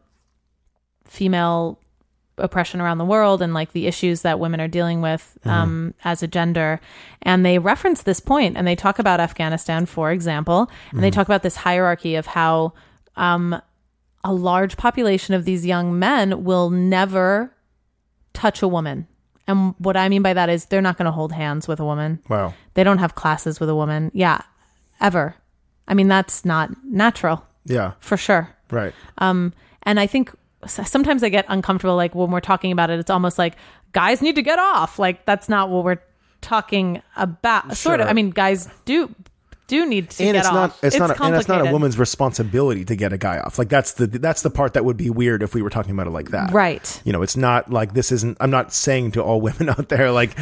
female 1.04 1.78
oppression 2.38 2.80
around 2.80 2.98
the 2.98 3.04
world 3.04 3.42
and 3.42 3.52
like 3.52 3.72
the 3.72 3.86
issues 3.86 4.22
that 4.22 4.38
women 4.38 4.60
are 4.60 4.68
dealing 4.68 5.00
with 5.00 5.36
um, 5.44 5.92
as 6.04 6.22
a 6.22 6.28
gender. 6.28 6.80
And 7.22 7.44
they 7.44 7.58
reference 7.58 8.02
this 8.02 8.20
point 8.20 8.56
and 8.56 8.66
they 8.66 8.76
talk 8.76 8.98
about 9.00 9.18
Afghanistan, 9.20 9.86
for 9.86 10.12
example, 10.12 10.70
and 10.92 11.02
they 11.02 11.10
talk 11.10 11.26
about 11.26 11.42
this 11.42 11.56
hierarchy 11.56 12.14
of 12.14 12.26
how 12.26 12.74
um, 13.16 13.60
a 14.22 14.32
large 14.32 14.76
population 14.76 15.34
of 15.34 15.44
these 15.44 15.66
young 15.66 15.98
men 15.98 16.44
will 16.44 16.70
never 16.70 17.52
touch 18.34 18.62
a 18.62 18.68
woman. 18.68 19.08
And 19.48 19.74
what 19.78 19.96
I 19.96 20.08
mean 20.08 20.22
by 20.22 20.34
that 20.34 20.48
is 20.48 20.66
they're 20.66 20.80
not 20.82 20.96
going 20.98 21.06
to 21.06 21.10
hold 21.12 21.32
hands 21.32 21.66
with 21.66 21.80
a 21.80 21.84
woman. 21.84 22.20
wow. 22.28 22.54
They 22.74 22.84
don't 22.84 22.98
have 22.98 23.16
classes 23.16 23.58
with 23.58 23.68
a 23.68 23.74
woman. 23.74 24.10
Yeah, 24.14 24.42
ever. 25.00 25.34
I 25.88 25.94
mean, 25.94 26.06
that's 26.06 26.44
not 26.44 26.70
natural 26.84 27.44
Yeah. 27.64 27.92
for 27.98 28.16
sure. 28.16 28.50
Right. 28.70 28.92
Um, 29.16 29.52
and 29.84 29.98
I 29.98 30.06
think 30.06 30.30
sometimes 30.66 31.22
I 31.24 31.28
get 31.30 31.46
uncomfortable. 31.48 31.96
Like 31.96 32.14
when 32.14 32.30
we're 32.30 32.40
talking 32.40 32.70
about 32.72 32.90
it, 32.90 33.00
it's 33.00 33.10
almost 33.10 33.38
like 33.38 33.54
guys 33.92 34.20
need 34.22 34.34
to 34.36 34.42
get 34.42 34.58
off. 34.58 34.98
Like 34.98 35.24
that's 35.24 35.48
not 35.48 35.70
what 35.70 35.82
we're 35.84 35.98
talking 36.42 37.00
about. 37.16 37.76
Sort 37.76 38.00
of. 38.00 38.06
I 38.08 38.12
mean, 38.12 38.30
guys 38.30 38.68
do 38.84 39.12
do 39.68 39.86
need 39.86 40.10
to 40.10 40.24
and 40.24 40.32
get 40.34 40.38
it's 40.40 40.48
off. 40.48 40.54
not 40.54 40.76
it's, 40.82 40.98
not 40.98 41.10
a, 41.10 41.22
and 41.22 41.36
it's 41.36 41.46
not 41.46 41.66
a 41.66 41.70
woman's 41.70 41.98
responsibility 41.98 42.84
to 42.86 42.96
get 42.96 43.12
a 43.12 43.18
guy 43.18 43.38
off. 43.38 43.58
Like 43.58 43.68
that's 43.68 43.92
the 43.92 44.06
that's 44.06 44.42
the 44.42 44.50
part 44.50 44.74
that 44.74 44.84
would 44.84 44.96
be 44.96 45.10
weird 45.10 45.42
if 45.42 45.54
we 45.54 45.62
were 45.62 45.70
talking 45.70 45.92
about 45.92 46.06
it 46.06 46.10
like 46.10 46.30
that. 46.30 46.52
right. 46.52 47.00
You 47.04 47.12
know, 47.12 47.22
it's 47.22 47.36
not 47.36 47.70
like 47.70 47.94
this 47.94 48.10
isn't 48.10 48.36
I'm 48.40 48.50
not 48.50 48.72
saying 48.72 49.12
to 49.12 49.22
all 49.22 49.40
women 49.48 49.68
out 49.68 49.88
there 49.88 50.10
like 50.10 50.36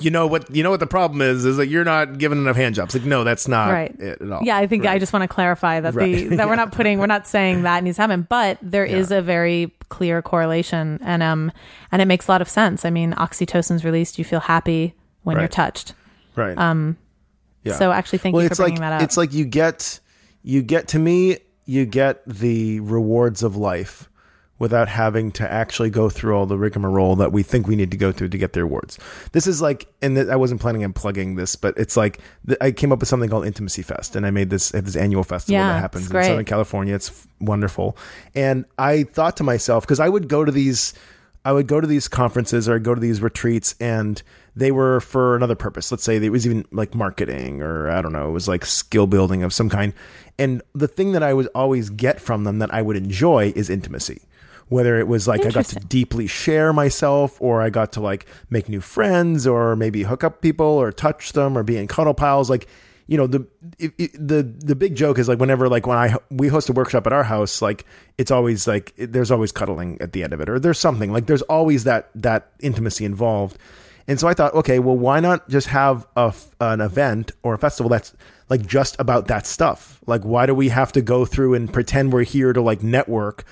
you 0.00 0.10
know 0.10 0.26
what 0.26 0.54
you 0.54 0.62
know 0.62 0.70
what 0.70 0.80
the 0.80 0.86
problem 0.86 1.22
is 1.22 1.44
is 1.44 1.56
that 1.56 1.68
you're 1.68 1.84
not 1.84 2.18
giving 2.18 2.38
enough 2.38 2.56
hand 2.56 2.74
jobs. 2.74 2.94
Like 2.94 3.04
no, 3.04 3.24
that's 3.24 3.48
not 3.48 3.70
Right. 3.72 3.94
it 3.98 4.20
at 4.20 4.30
all. 4.30 4.40
Yeah, 4.42 4.56
I 4.56 4.66
think 4.66 4.84
I 4.86 4.98
just 4.98 5.12
want 5.12 5.22
to 5.22 5.28
clarify 5.28 5.80
that 5.80 5.94
the 5.94 5.98
Right. 5.98 6.30
that 6.36 6.48
we're 6.48 6.56
not 6.56 6.72
putting 6.72 6.98
we're 6.98 7.06
not 7.06 7.26
saying 7.26 7.62
that 7.62 7.82
needs 7.84 7.96
to 7.96 8.02
happen, 8.02 8.26
but 8.28 8.58
there 8.60 8.84
is 8.84 9.10
Yeah. 9.10 9.18
a 9.18 9.22
very 9.22 9.72
clear 9.88 10.20
correlation 10.22 10.98
and 11.04 11.22
um 11.22 11.52
and 11.92 12.02
it 12.02 12.06
makes 12.06 12.26
a 12.26 12.30
lot 12.32 12.42
of 12.42 12.48
sense. 12.48 12.84
I 12.84 12.90
mean, 12.90 13.12
oxytocin's 13.12 13.84
released, 13.84 14.18
you 14.18 14.24
feel 14.24 14.40
happy 14.40 14.94
when 15.22 15.38
you're 15.38 15.46
touched. 15.48 15.94
right. 16.34 16.58
Um 16.58 16.96
yeah. 17.64 17.76
so 17.76 17.90
actually 17.90 18.18
thank 18.18 18.34
well, 18.34 18.42
you 18.42 18.48
for 18.48 18.52
it's 18.52 18.60
like 18.60 18.66
bringing 18.66 18.80
that 18.82 18.92
up. 18.94 19.02
it's 19.02 19.16
like 19.16 19.32
you 19.32 19.44
get 19.44 20.00
you 20.42 20.62
get 20.62 20.88
to 20.88 20.98
me 20.98 21.38
you 21.66 21.86
get 21.86 22.22
the 22.26 22.80
rewards 22.80 23.42
of 23.42 23.56
life 23.56 24.08
without 24.58 24.88
having 24.88 25.32
to 25.32 25.52
actually 25.52 25.90
go 25.90 26.08
through 26.08 26.34
all 26.36 26.46
the 26.46 26.56
rigmarole 26.56 27.16
that 27.16 27.32
we 27.32 27.42
think 27.42 27.66
we 27.66 27.74
need 27.74 27.90
to 27.90 27.96
go 27.96 28.12
through 28.12 28.28
to 28.28 28.38
get 28.38 28.52
the 28.52 28.62
rewards. 28.62 28.98
This 29.32 29.46
is 29.46 29.60
like, 29.60 29.92
and 30.00 30.18
I 30.30 30.36
wasn't 30.36 30.60
planning 30.60 30.84
on 30.84 30.92
plugging 30.92 31.34
this, 31.34 31.56
but 31.56 31.76
it's 31.76 31.96
like 31.96 32.20
I 32.60 32.70
came 32.70 32.92
up 32.92 33.00
with 33.00 33.08
something 33.08 33.28
called 33.28 33.46
Intimacy 33.46 33.82
Fest, 33.82 34.14
and 34.14 34.24
I 34.24 34.30
made 34.30 34.50
this 34.50 34.72
at 34.74 34.84
this 34.84 34.96
annual 34.96 35.24
festival 35.24 35.54
Yeah, 35.54 35.72
that 35.72 35.80
happens 35.80 36.06
in. 36.06 36.22
Southern 36.22 36.44
California. 36.44 36.94
It's 36.94 37.26
wonderful, 37.40 37.96
and 38.34 38.64
I 38.78 39.02
thought 39.02 39.36
to 39.38 39.44
myself 39.44 39.84
because 39.84 40.00
I 40.00 40.08
would 40.08 40.28
go 40.28 40.44
to 40.44 40.52
these. 40.52 40.94
I 41.46 41.52
would 41.52 41.66
go 41.66 41.78
to 41.78 41.86
these 41.86 42.08
conferences 42.08 42.70
or 42.70 42.76
I'd 42.76 42.84
go 42.84 42.94
to 42.94 43.00
these 43.00 43.20
retreats 43.20 43.74
and 43.78 44.22
they 44.56 44.70
were 44.70 45.00
for 45.00 45.36
another 45.36 45.54
purpose. 45.54 45.90
Let's 45.90 46.04
say 46.04 46.16
it 46.16 46.30
was 46.30 46.46
even 46.46 46.64
like 46.70 46.94
marketing 46.94 47.62
or 47.62 47.90
I 47.90 48.00
don't 48.02 48.12
know, 48.12 48.28
it 48.28 48.32
was 48.32 48.48
like 48.48 48.64
skill 48.64 49.06
building 49.06 49.42
of 49.42 49.52
some 49.52 49.68
kind. 49.68 49.92
And 50.38 50.62
the 50.74 50.88
thing 50.88 51.12
that 51.12 51.22
I 51.22 51.34
would 51.34 51.48
always 51.54 51.90
get 51.90 52.20
from 52.20 52.44
them 52.44 52.58
that 52.58 52.72
I 52.72 52.82
would 52.82 52.96
enjoy 52.96 53.52
is 53.56 53.70
intimacy. 53.70 54.22
Whether 54.68 54.98
it 54.98 55.06
was 55.06 55.28
like 55.28 55.44
I 55.44 55.50
got 55.50 55.66
to 55.66 55.80
deeply 55.80 56.26
share 56.26 56.72
myself 56.72 57.40
or 57.40 57.60
I 57.60 57.68
got 57.68 57.92
to 57.92 58.00
like 58.00 58.26
make 58.48 58.68
new 58.68 58.80
friends 58.80 59.46
or 59.46 59.76
maybe 59.76 60.04
hook 60.04 60.24
up 60.24 60.40
people 60.40 60.66
or 60.66 60.90
touch 60.90 61.32
them 61.32 61.58
or 61.58 61.62
be 61.62 61.76
in 61.76 61.86
cuddle 61.86 62.14
piles. 62.14 62.48
Like 62.48 62.66
you 63.06 63.18
know 63.18 63.26
the 63.26 63.46
it, 63.78 63.92
it, 63.98 64.12
the 64.14 64.42
the 64.42 64.74
big 64.74 64.94
joke 64.94 65.18
is 65.18 65.28
like 65.28 65.38
whenever 65.38 65.68
like 65.68 65.86
when 65.86 65.98
I 65.98 66.16
we 66.30 66.48
host 66.48 66.70
a 66.70 66.72
workshop 66.72 67.06
at 67.06 67.12
our 67.12 67.22
house 67.22 67.60
like 67.60 67.84
it's 68.16 68.30
always 68.30 68.66
like 68.66 68.94
it, 68.96 69.12
there's 69.12 69.30
always 69.30 69.52
cuddling 69.52 70.00
at 70.00 70.12
the 70.12 70.22
end 70.22 70.32
of 70.32 70.40
it 70.40 70.48
or 70.48 70.58
there's 70.58 70.78
something 70.78 71.12
like 71.12 71.26
there's 71.26 71.42
always 71.42 71.84
that 71.84 72.08
that 72.14 72.52
intimacy 72.60 73.04
involved 73.04 73.58
and 74.06 74.18
so 74.20 74.28
I 74.28 74.34
thought 74.34 74.54
okay 74.54 74.78
well 74.78 74.96
why 74.96 75.20
not 75.20 75.48
just 75.48 75.68
have 75.68 76.06
a 76.16 76.28
f- 76.28 76.54
an 76.60 76.80
event 76.80 77.32
or 77.42 77.54
a 77.54 77.58
festival 77.58 77.88
that's 77.88 78.14
like 78.48 78.66
just 78.66 78.96
about 78.98 79.28
that 79.28 79.46
stuff? 79.46 80.00
Like 80.06 80.22
why 80.22 80.46
do 80.46 80.54
we 80.54 80.68
have 80.68 80.92
to 80.92 81.02
go 81.02 81.24
through 81.24 81.54
and 81.54 81.72
pretend 81.72 82.12
we're 82.12 82.24
here 82.24 82.52
to 82.52 82.60
like 82.60 82.82
network 82.82 83.44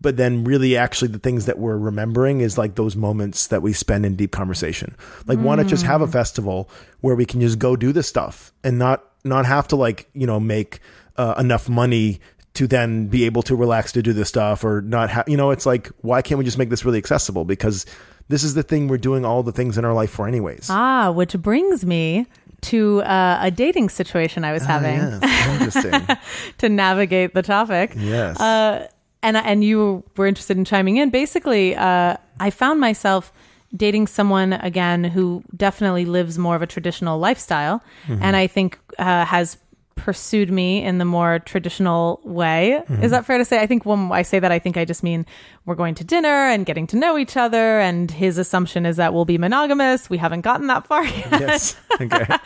but 0.00 0.18
then 0.18 0.44
really 0.44 0.76
actually 0.76 1.08
the 1.08 1.18
things 1.18 1.46
that 1.46 1.58
we're 1.58 1.78
remembering 1.78 2.40
is 2.42 2.58
like 2.58 2.74
those 2.74 2.94
moments 2.94 3.46
that 3.46 3.62
we 3.62 3.72
spend 3.72 4.04
in 4.04 4.14
deep 4.14 4.30
conversation? 4.30 4.94
Like 5.26 5.38
why 5.38 5.56
not 5.56 5.66
just 5.66 5.84
have 5.84 6.02
a 6.02 6.06
festival 6.06 6.68
where 7.00 7.16
we 7.16 7.26
can 7.26 7.40
just 7.40 7.58
go 7.58 7.76
do 7.76 7.92
this 7.92 8.06
stuff 8.06 8.52
and 8.62 8.78
not 8.78 9.04
not 9.24 9.46
have 9.46 9.68
to 9.68 9.76
like 9.76 10.08
you 10.12 10.26
know 10.26 10.38
make 10.38 10.80
uh, 11.16 11.34
enough 11.38 11.68
money 11.68 12.20
to 12.54 12.66
then 12.66 13.06
be 13.06 13.24
able 13.24 13.42
to 13.42 13.54
relax 13.54 13.92
to 13.92 14.02
do 14.02 14.12
this 14.12 14.28
stuff 14.28 14.64
or 14.64 14.80
not 14.80 15.10
have 15.10 15.28
you 15.28 15.36
know 15.36 15.50
it's 15.50 15.66
like 15.66 15.88
why 16.00 16.22
can't 16.22 16.38
we 16.38 16.44
just 16.44 16.58
make 16.58 16.70
this 16.70 16.84
really 16.84 16.98
accessible? 16.98 17.44
Because 17.44 17.86
this 18.28 18.42
is 18.44 18.54
the 18.54 18.62
thing 18.62 18.88
we're 18.88 18.98
doing 19.10 19.24
all 19.24 19.42
the 19.42 19.52
things 19.52 19.78
in 19.78 19.84
our 19.84 19.94
life 19.94 20.10
for 20.10 20.26
anyways 20.28 20.68
Ah, 20.70 21.10
which 21.10 21.34
brings 21.34 21.84
me 21.84 22.26
to 22.62 23.00
uh, 23.02 23.38
a 23.42 23.50
dating 23.50 23.88
situation 23.90 24.44
I 24.44 24.52
was 24.52 24.62
Ah, 24.64 24.66
having 24.78 24.96
yes. 24.98 25.52
interesting 25.60 26.16
to 26.58 26.68
navigate 26.68 27.34
the 27.34 27.42
topic. 27.42 27.92
yes 27.96 28.40
Uh, 28.40 28.86
and 29.22 29.36
and 29.36 29.62
you 29.64 30.02
were 30.16 30.26
interested 30.26 30.56
in 30.56 30.64
chiming 30.64 30.96
in. 30.98 31.10
Basically, 31.10 31.74
uh, 31.74 32.16
I 32.38 32.50
found 32.50 32.80
myself 32.80 33.32
dating 33.76 34.06
someone 34.08 34.52
again 34.52 35.04
who 35.04 35.42
definitely 35.56 36.04
lives 36.04 36.38
more 36.38 36.54
of 36.56 36.62
a 36.62 36.66
traditional 36.66 37.18
lifestyle, 37.18 37.80
Mm-hmm. 38.06 38.22
and 38.22 38.36
I 38.36 38.46
think 38.46 38.78
uh, 38.98 39.24
has 39.24 39.56
pursued 39.96 40.50
me 40.52 40.84
in 40.84 40.98
the 40.98 41.04
more 41.04 41.40
traditional 41.40 42.20
way. 42.22 42.80
Mm-hmm. 42.88 43.02
Is 43.02 43.10
that 43.10 43.24
fair 43.26 43.38
to 43.38 43.44
say? 43.44 43.60
I 43.60 43.66
think 43.66 43.84
when 43.84 44.12
I 44.12 44.22
say 44.22 44.38
that, 44.38 44.52
I 44.52 44.58
think 44.60 44.76
I 44.76 44.84
just 44.84 45.02
mean 45.02 45.26
we're 45.64 45.74
going 45.74 45.94
to 45.96 46.04
dinner 46.04 46.28
and 46.48 46.64
getting 46.64 46.86
to 46.88 46.96
know 46.96 47.18
each 47.18 47.36
other, 47.36 47.80
and 47.80 48.10
his 48.10 48.38
assumption 48.38 48.86
is 48.86 48.96
that 48.98 49.12
we'll 49.14 49.24
be 49.24 49.38
monogamous. 49.38 50.08
We 50.08 50.18
haven't 50.18 50.42
gotten 50.42 50.68
that 50.68 50.86
far 50.86 51.04
yet. 51.18 51.26
yes 51.40 51.76
okay 52.00 52.24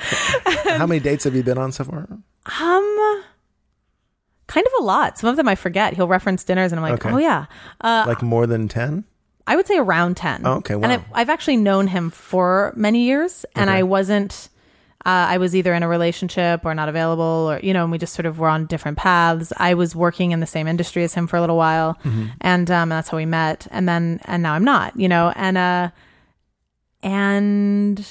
how 0.78 0.87
many 0.87 1.00
dates 1.00 1.25
have 1.25 1.35
you 1.35 1.42
been 1.42 1.59
on 1.59 1.73
so 1.73 1.85
far 1.85 2.09
Um, 2.61 3.23
kind 4.47 4.66
of 4.66 4.73
a 4.80 4.83
lot. 4.83 5.19
Some 5.19 5.28
of 5.28 5.37
them 5.37 5.49
I 5.49 5.54
forget. 5.54 5.95
He'll 5.95 6.09
reference 6.09 6.45
dinners, 6.45 6.73
and 6.73 6.78
I'm 6.80 6.88
like, 6.90 7.04
Okay. 7.04 7.14
oh 7.14 7.19
yeah. 7.19 7.47
Uh, 7.80 8.04
like 8.07 8.23
more 8.23 8.47
than 8.47 8.69
10 8.69 9.04
I 9.47 9.57
would 9.57 9.66
say 9.66 9.78
around 9.78 10.16
10. 10.16 10.42
Oh, 10.47 10.52
okay, 10.59 10.75
And 10.75 10.83
wow. 10.85 11.04
I, 11.12 11.21
I've 11.23 11.30
actually 11.30 11.57
known 11.57 11.88
him 11.88 12.11
for 12.11 12.73
many 12.76 13.02
years, 13.02 13.45
and 13.57 13.69
Okay. 13.69 13.78
I 13.78 13.83
wasn't, 13.83 14.49
uh, 15.07 15.33
I 15.35 15.38
was 15.38 15.57
either 15.57 15.73
in 15.75 15.83
a 15.83 15.88
relationship 15.88 16.64
or 16.64 16.75
not 16.75 16.88
available, 16.88 17.25
or, 17.52 17.61
you 17.62 17.73
know, 17.73 17.83
and 17.85 17.90
we 17.92 17.97
just 17.99 18.12
sort 18.14 18.26
of 18.26 18.38
were 18.38 18.49
on 18.49 18.66
different 18.66 18.99
paths. 18.99 19.52
I 19.57 19.75
was 19.75 19.97
working 19.97 20.33
in 20.33 20.40
the 20.40 20.47
same 20.47 20.66
industry 20.69 21.02
as 21.04 21.14
him 21.14 21.26
for 21.26 21.37
a 21.37 21.40
little 21.40 21.57
while, 21.57 21.95
Mm-hmm. 22.04 22.26
and 22.42 22.71
um, 22.71 22.88
that's 22.90 23.09
how 23.09 23.16
we 23.16 23.26
met. 23.26 23.66
And 23.71 23.88
then, 23.88 24.21
and 24.26 24.42
now 24.42 24.52
I'm 24.54 24.64
not, 24.64 24.99
you 24.99 25.09
know, 25.09 25.33
and, 25.37 25.57
uh, 25.57 25.90
and, 27.02 28.07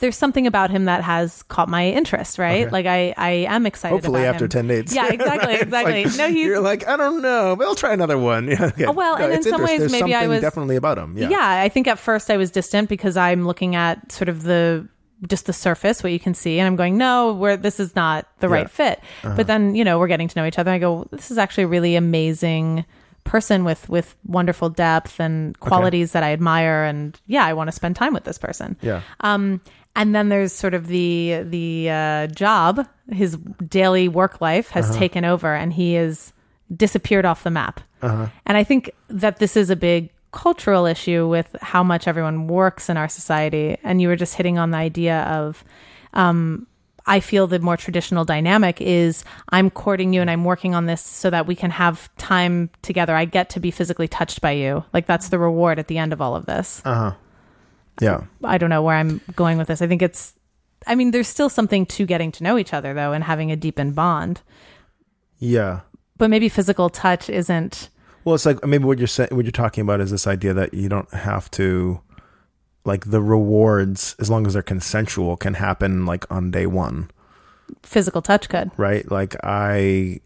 there's 0.00 0.16
something 0.16 0.46
about 0.46 0.70
him 0.70 0.86
that 0.86 1.02
has 1.02 1.42
caught 1.42 1.68
my 1.68 1.86
interest, 1.90 2.38
right? 2.38 2.62
Okay. 2.62 2.70
Like 2.70 2.86
I, 2.86 3.12
I 3.18 3.30
am 3.54 3.66
excited. 3.66 3.96
hopefully 3.96 4.24
after 4.24 4.44
him. 4.46 4.48
10 4.48 4.66
dates 4.68 4.94
Yeah, 4.94 5.08
exactly, 5.12 5.52
It's 5.52 5.62
exactly. 5.64 6.04
like- 6.06 6.16
no, 6.16 6.28
he's 6.28 6.46
you're 6.46 6.58
like 6.60 6.88
i 6.88 6.96
don't 6.96 7.20
know 7.20 7.52
we'll 7.52 7.74
try 7.74 7.92
another 7.92 8.16
one 8.16 8.48
yeah 8.48 8.64
okay. 8.64 8.86
Oh, 8.86 8.92
well, 8.92 9.18
No, 9.18 9.26
and 9.26 9.34
in 9.34 9.42
some 9.42 9.62
ways, 9.62 9.78
there's 9.80 9.92
maybe 9.92 10.14
I 10.14 10.26
was- 10.26 10.40
definitely 10.40 10.76
about 10.76 10.96
him 10.96 11.18
yeah 11.18 11.28
yeah. 11.28 11.60
I 11.62 11.68
think 11.68 11.86
at 11.86 11.98
first 11.98 12.30
I 12.30 12.38
was 12.38 12.50
distant 12.50 12.88
because 12.88 13.18
I'm 13.18 13.46
looking 13.46 13.74
at 13.76 14.10
sort 14.10 14.30
of 14.30 14.42
the 14.44 14.88
just 15.28 15.46
the 15.46 15.52
surface, 15.52 16.02
what 16.02 16.12
you 16.12 16.20
can 16.20 16.34
see, 16.34 16.58
and 16.58 16.66
I'm 16.66 16.76
going, 16.76 16.96
no, 16.96 17.32
we're 17.34 17.56
this 17.56 17.78
is 17.80 17.94
not 17.94 18.26
the 18.40 18.48
Yeah. 18.48 18.54
right 18.54 18.70
fit. 18.70 19.00
But 19.22 19.46
then 19.46 19.74
you 19.74 19.84
know 19.84 19.98
we're 19.98 20.08
getting 20.08 20.28
to 20.28 20.38
know 20.38 20.46
each 20.46 20.58
other. 20.58 20.70
And 20.70 20.76
I 20.76 20.78
go, 20.78 21.06
this 21.10 21.30
is 21.30 21.38
actually 21.38 21.64
a 21.64 21.68
really 21.68 21.96
amazing 21.96 22.84
person 23.24 23.64
with 23.64 23.88
with 23.88 24.16
wonderful 24.26 24.70
depth 24.70 25.20
and 25.20 25.58
qualities 25.60 26.12
that 26.12 26.22
I 26.22 26.32
admire, 26.32 26.84
and 26.84 27.18
yeah, 27.26 27.44
I 27.44 27.52
want 27.52 27.68
to 27.68 27.72
spend 27.72 27.96
time 27.96 28.14
with 28.14 28.24
this 28.24 28.38
person. 28.38 28.76
yeah 28.80 29.02
Um, 29.20 29.60
and 29.96 30.14
then 30.14 30.28
there's 30.30 30.52
sort 30.52 30.72
of 30.74 30.86
the 30.86 31.42
the 31.44 31.90
uh, 31.90 32.26
job, 32.28 32.86
his 33.12 33.36
daily 33.68 34.08
work 34.08 34.40
life 34.40 34.70
has 34.70 34.96
taken 34.96 35.24
over, 35.24 35.54
and 35.54 35.72
he 35.72 35.96
is 35.96 36.32
disappeared 36.74 37.26
off 37.26 37.42
the 37.42 37.50
map. 37.50 37.80
And 38.02 38.30
I 38.56 38.64
think 38.64 38.90
that 39.08 39.38
this 39.38 39.56
is 39.56 39.68
a 39.68 39.76
big 39.76 40.10
cultural 40.32 40.86
issue 40.86 41.28
with 41.28 41.54
how 41.60 41.82
much 41.82 42.06
everyone 42.06 42.46
works 42.46 42.88
in 42.88 42.96
our 42.96 43.08
society. 43.08 43.76
And 43.82 44.00
you 44.00 44.08
were 44.08 44.16
just 44.16 44.34
hitting 44.34 44.58
on 44.58 44.70
the 44.70 44.78
idea 44.78 45.22
of. 45.22 45.64
Um, 46.12 46.66
I 47.06 47.20
feel 47.20 47.46
the 47.46 47.58
more 47.58 47.78
traditional 47.78 48.24
dynamic 48.24 48.80
is 48.80 49.24
I'm 49.48 49.70
courting 49.70 50.12
you 50.12 50.20
and 50.20 50.30
I'm 50.30 50.44
working 50.44 50.74
on 50.74 50.86
this 50.86 51.00
so 51.00 51.30
that 51.30 51.46
we 51.46 51.56
can 51.56 51.70
have 51.70 52.14
time 52.16 52.70
together. 52.82 53.16
I 53.16 53.24
get 53.24 53.50
to 53.50 53.60
be 53.60 53.70
physically 53.70 54.06
touched 54.06 54.40
by 54.40 54.52
you. 54.52 54.84
Like 54.92 55.06
that's 55.06 55.30
the 55.30 55.38
reward 55.38 55.78
at 55.78 55.86
the 55.88 55.98
end 55.98 56.12
of 56.12 56.20
all 56.20 56.36
of 56.36 56.46
this. 56.46 56.82
uh-huh 56.84 57.14
yeah 58.00 58.22
I 58.44 58.58
don't 58.58 58.70
know 58.70 58.82
where 58.82 58.96
I'm 58.96 59.20
going 59.34 59.58
with 59.58 59.68
this. 59.68 59.82
I 59.82 59.86
think 59.86 60.02
it's, 60.02 60.34
I 60.86 60.94
mean, 60.94 61.10
there's 61.10 61.28
still 61.28 61.48
something 61.48 61.84
to 61.86 62.06
getting 62.06 62.32
to 62.32 62.44
know 62.44 62.56
each 62.58 62.72
other 62.72 62.94
though 62.94 63.12
and 63.12 63.24
having 63.24 63.50
a 63.50 63.56
deepened 63.56 63.94
bond. 63.94 64.40
yeah 65.38 65.80
But 66.16 66.30
maybe 66.30 66.48
physical 66.48 66.90
touch 66.90 67.28
isn't. 67.28 67.88
Well 68.30 68.36
it's 68.36 68.46
like 68.46 68.64
maybe 68.64 68.84
what 68.84 68.98
you're 68.98 69.06
saying 69.08 69.28
what 69.32 69.44
you're 69.44 69.52
talking 69.52 69.82
about 69.82 70.00
is 70.00 70.10
this 70.10 70.26
idea 70.26 70.54
that 70.54 70.72
you 70.72 70.88
don't 70.88 71.12
have 71.12 71.50
to 71.50 72.00
like 72.84 73.10
the 73.10 73.20
rewards 73.20 74.14
as 74.18 74.30
long 74.30 74.46
as 74.46 74.54
they're 74.54 74.62
consensual 74.62 75.36
can 75.36 75.54
happen 75.54 76.06
like 76.06 76.24
on 76.30 76.50
day 76.50 76.66
one 76.66 77.10
Physical 77.82 78.20
touch 78.22 78.48
could. 78.48 78.70
right? 78.76 79.08
Like 79.10 79.36
I, 79.44 80.20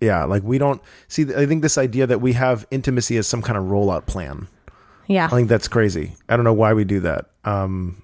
yeah, 0.00 0.24
like 0.24 0.42
we 0.42 0.58
don't 0.58 0.80
see. 1.06 1.22
I 1.34 1.46
think 1.46 1.62
this 1.62 1.76
idea 1.76 2.06
that 2.06 2.20
we 2.20 2.32
have 2.32 2.66
intimacy 2.70 3.16
as 3.18 3.26
some 3.26 3.42
kind 3.42 3.58
of 3.58 3.64
rollout 3.64 4.06
plan. 4.06 4.48
Yeah. 5.06 5.26
I 5.26 5.28
think 5.28 5.48
that's 5.48 5.68
crazy. 5.68 6.14
I 6.28 6.36
don't 6.36 6.44
know 6.44 6.52
why 6.52 6.72
we 6.72 6.84
do 6.84 7.00
that. 7.00 7.26
Um, 7.44 8.02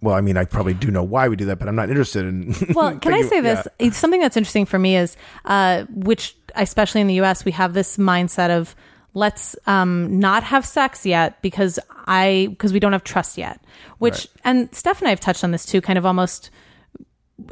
well, 0.00 0.14
I 0.16 0.20
mean, 0.20 0.36
I 0.36 0.44
probably 0.44 0.74
do 0.74 0.90
know 0.90 1.04
why 1.04 1.28
we 1.28 1.36
do 1.36 1.44
that, 1.46 1.58
but 1.58 1.68
I'm 1.68 1.76
not 1.76 1.90
interested 1.90 2.24
in. 2.24 2.54
Well, 2.74 2.98
can 2.98 3.14
I 3.14 3.22
say 3.22 3.40
this? 3.40 3.62
yeah. 3.78 3.86
It's 3.86 3.98
something 3.98 4.20
that's 4.20 4.36
interesting 4.36 4.66
for 4.66 4.78
me 4.78 4.96
is, 4.96 5.16
uh, 5.44 5.84
which 5.90 6.36
especially 6.54 7.00
in 7.00 7.06
the 7.06 7.14
U.S. 7.14 7.44
we 7.44 7.52
have 7.52 7.74
this 7.74 7.96
mindset 7.96 8.50
of 8.50 8.74
let's 9.14 9.54
um, 9.66 10.18
not 10.18 10.42
have 10.42 10.64
sex 10.64 11.04
yet 11.04 11.40
because 11.42 11.78
I 12.06 12.48
because 12.50 12.72
we 12.72 12.80
don't 12.80 12.92
have 12.92 13.04
trust 13.04 13.36
yet. 13.38 13.60
Which 13.98 14.14
Right. 14.14 14.28
and 14.44 14.74
Steph 14.74 15.00
and 15.00 15.08
I 15.08 15.10
have 15.10 15.20
touched 15.20 15.44
on 15.44 15.50
this 15.50 15.66
too, 15.66 15.80
kind 15.80 15.98
of 15.98 16.06
almost 16.06 16.50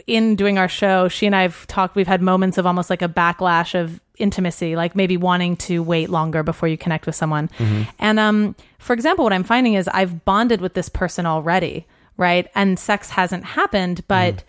in 0.06 0.36
doing 0.36 0.58
our 0.58 0.68
show. 0.68 1.08
She 1.08 1.26
and 1.26 1.34
I've 1.34 1.66
talked. 1.66 1.96
We've 1.96 2.06
had 2.06 2.22
moments 2.22 2.58
of 2.58 2.66
almost 2.66 2.90
like 2.90 3.02
a 3.02 3.08
backlash 3.08 3.78
of 3.78 4.00
intimacy, 4.18 4.76
like 4.76 4.94
maybe 4.94 5.16
wanting 5.16 5.56
to 5.56 5.82
wait 5.82 6.10
longer 6.10 6.42
before 6.42 6.68
you 6.68 6.76
connect 6.76 7.06
with 7.06 7.14
someone. 7.14 7.48
Mm-hmm. 7.58 7.82
And 7.98 8.18
um, 8.20 8.54
for 8.78 8.92
example, 8.92 9.24
what 9.24 9.32
I'm 9.32 9.44
finding 9.44 9.74
is 9.74 9.88
I've 9.88 10.24
bonded 10.24 10.60
with 10.60 10.74
this 10.74 10.88
person 10.88 11.26
already, 11.26 11.86
right? 12.16 12.46
And 12.54 12.78
sex 12.78 13.10
hasn't 13.10 13.44
happened, 13.44 14.06
but 14.08 14.34
Mm-hmm. 14.36 14.46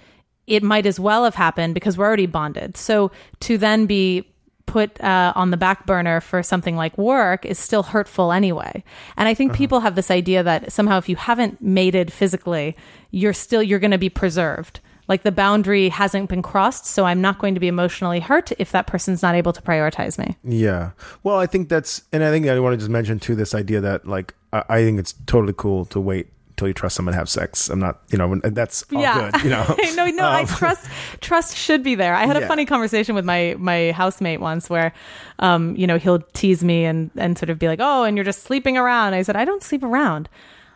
it 0.48 0.63
might 0.63 0.86
as 0.86 1.00
well 1.00 1.24
have 1.24 1.36
happened 1.36 1.74
because 1.74 1.98
we're 1.98 2.05
already 2.05 2.25
bonded. 2.25 2.75
So 2.75 3.12
to 3.41 3.58
then 3.58 3.86
be 3.86 4.27
put 4.74 4.90
uh, 5.01 5.34
on 5.36 5.51
the 5.51 5.58
back 5.58 5.86
burner 5.86 6.22
for 6.22 6.42
something 6.44 6.75
like 6.84 6.98
work 6.98 7.46
is 7.46 7.60
still 7.60 7.84
hurtful 7.84 8.32
anyway. 8.32 8.74
And 9.18 9.28
I 9.28 9.32
Uh-huh. 9.32 9.38
think 9.38 9.54
people 9.54 9.80
have 9.82 9.96
this 9.96 10.10
idea 10.12 10.44
that 10.44 10.72
somehow 10.72 10.98
if 10.98 11.08
you 11.10 11.16
haven't 11.18 11.62
mated 11.62 12.08
physically, 12.20 12.75
you're 13.12 13.34
still 13.46 13.62
you're 13.68 13.80
going 13.86 13.98
to 14.00 14.06
be 14.08 14.10
preserved. 14.10 14.80
Like 15.08 15.24
the 15.24 15.32
boundary 15.32 15.90
hasn't 15.90 16.30
been 16.30 16.42
crossed, 16.42 16.86
so 16.86 17.00
I'm 17.10 17.20
not 17.28 17.36
going 17.42 17.54
to 17.56 17.60
be 17.60 17.68
emotionally 17.68 18.22
hurt 18.22 18.51
if 18.60 18.72
that 18.72 18.86
person's 18.88 19.22
not 19.22 19.36
able 19.36 19.51
to 19.51 19.62
prioritize 19.62 20.18
me. 20.18 20.38
Yeah. 20.44 20.92
Well, 21.24 21.38
I 21.44 21.48
think 21.48 21.68
that's, 21.68 22.04
and 22.13 22.24
I 22.24 22.30
think 22.32 22.48
I 22.48 22.58
want 22.60 22.74
to 22.74 22.78
just 22.78 22.90
mention 22.90 23.20
too 23.20 23.36
this 23.36 23.54
idea 23.54 23.82
that 23.82 24.08
like 24.08 24.34
I, 24.54 24.63
I 24.70 24.78
think 24.86 25.00
it's 25.00 25.13
totally 25.25 25.54
cool 25.58 25.84
to 25.86 26.00
wait 26.00 26.28
till 26.62 26.68
you 26.68 26.74
trust 26.75 26.96
someone 26.96 27.13
to 27.13 27.18
have 27.18 27.27
sex. 27.30 27.70
I'm 27.70 27.80
not, 27.80 28.01
you 28.12 28.18
know, 28.20 28.36
that's 28.44 28.86
all 28.94 29.01
yeah. 29.01 29.32
good. 29.32 29.44
You 29.44 29.50
know, 29.50 29.75
no, 29.96 30.06
no, 30.12 30.25
I 30.27 30.41
Um, 30.41 30.46
trust 30.48 30.86
trust 31.22 31.58
should 31.58 31.82
be 31.82 31.96
there. 31.96 32.13
I 32.13 32.25
had 32.27 32.38
a 32.38 32.41
Yeah. 32.41 32.48
funny 32.48 32.65
conversation 32.68 33.15
with 33.15 33.25
my 33.25 33.56
my 33.58 33.91
housemate 33.91 34.39
once 34.39 34.70
where 34.70 34.94
um, 35.39 35.75
you 35.75 35.88
know, 35.88 35.98
he'll 35.98 36.20
tease 36.34 36.63
me 36.63 36.86
and 36.86 37.10
and 37.18 37.38
sort 37.38 37.50
of 37.50 37.58
be 37.58 37.68
like, 37.68 37.80
"Oh, 37.82 38.03
and 38.03 38.15
you're 38.15 38.24
just 38.24 38.44
sleeping 38.44 38.77
around." 38.77 39.15
I 39.15 39.24
said, 39.24 39.36
"I 39.36 39.44
don't 39.46 39.63
sleep 39.63 39.84
around." 39.84 40.30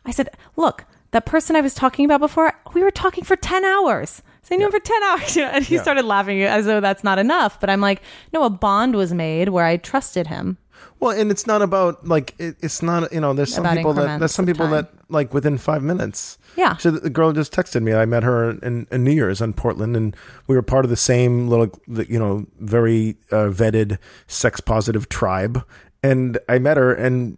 I 0.06 0.12
said, 0.12 0.30
"Look, 0.56 0.86
that 1.12 1.25
person 1.27 1.56
I 1.56 1.62
was 1.62 1.74
talking 1.75 2.04
about 2.06 2.20
before, 2.20 2.54
we 2.74 2.82
were 2.84 2.92
talking 2.92 3.24
for 3.24 3.36
10 3.36 3.63
hours." 3.63 4.24
So 4.42 4.54
I 4.54 4.58
knew 4.58 4.65
him 4.65 4.72
for 4.72 4.80
10 4.80 5.04
hours. 5.04 5.36
You 5.36 5.42
know, 5.46 5.51
and 5.54 5.63
he 5.65 5.75
Yeah. 5.75 5.82
started 5.82 6.06
laughing 6.06 6.44
as 6.44 6.65
though 6.65 6.80
that's 6.82 7.04
not 7.04 7.18
enough. 7.20 7.60
But 7.60 7.70
I'm 7.70 7.82
like, 7.82 8.01
no, 8.34 8.44
a 8.44 8.50
bond 8.50 8.96
was 8.96 9.13
made 9.13 9.50
where 9.50 9.65
I 9.65 9.77
trusted 9.77 10.27
him. 10.27 10.58
Well, 11.00 11.17
and 11.17 11.29
it's 11.29 11.46
not 11.46 11.62
about 11.62 12.08
like 12.08 12.34
it, 12.38 12.55
it's 12.62 12.82
not 12.82 13.12
you 13.12 13.20
know. 13.20 13.34
There's 13.34 13.53
some 13.53 13.65
About 13.65 13.77
people 13.77 13.94
that 13.94 14.20
there's 14.20 14.32
some 14.32 14.46
people 14.46 14.67
that 14.70 14.91
like 15.10 15.34
within 15.34 15.58
five 15.58 15.84
minutes. 15.84 16.38
Yeah. 16.55 16.77
So 16.77 16.91
the 16.91 17.10
girl 17.10 17.34
just 17.34 17.53
texted 17.53 17.84
me. 17.84 17.94
I 17.94 18.05
met 18.05 18.24
her 18.24 18.51
in, 18.51 18.88
in 18.89 19.03
New 19.03 19.12
Year's 19.12 19.41
in 19.41 19.53
Portland, 19.53 19.96
and 19.98 20.15
we 20.48 20.55
were 20.55 20.62
part 20.62 20.86
of 20.86 20.89
the 20.89 20.98
same 20.98 21.50
little, 21.50 21.70
you 21.88 22.17
know, 22.17 22.46
very 22.60 23.17
uh, 23.32 23.50
vetted 23.50 23.98
sex 24.27 24.62
positive 24.62 25.10
tribe. 25.10 25.65
And 26.01 26.38
I 26.48 26.60
met 26.60 26.77
her, 26.77 26.94
and 26.94 27.38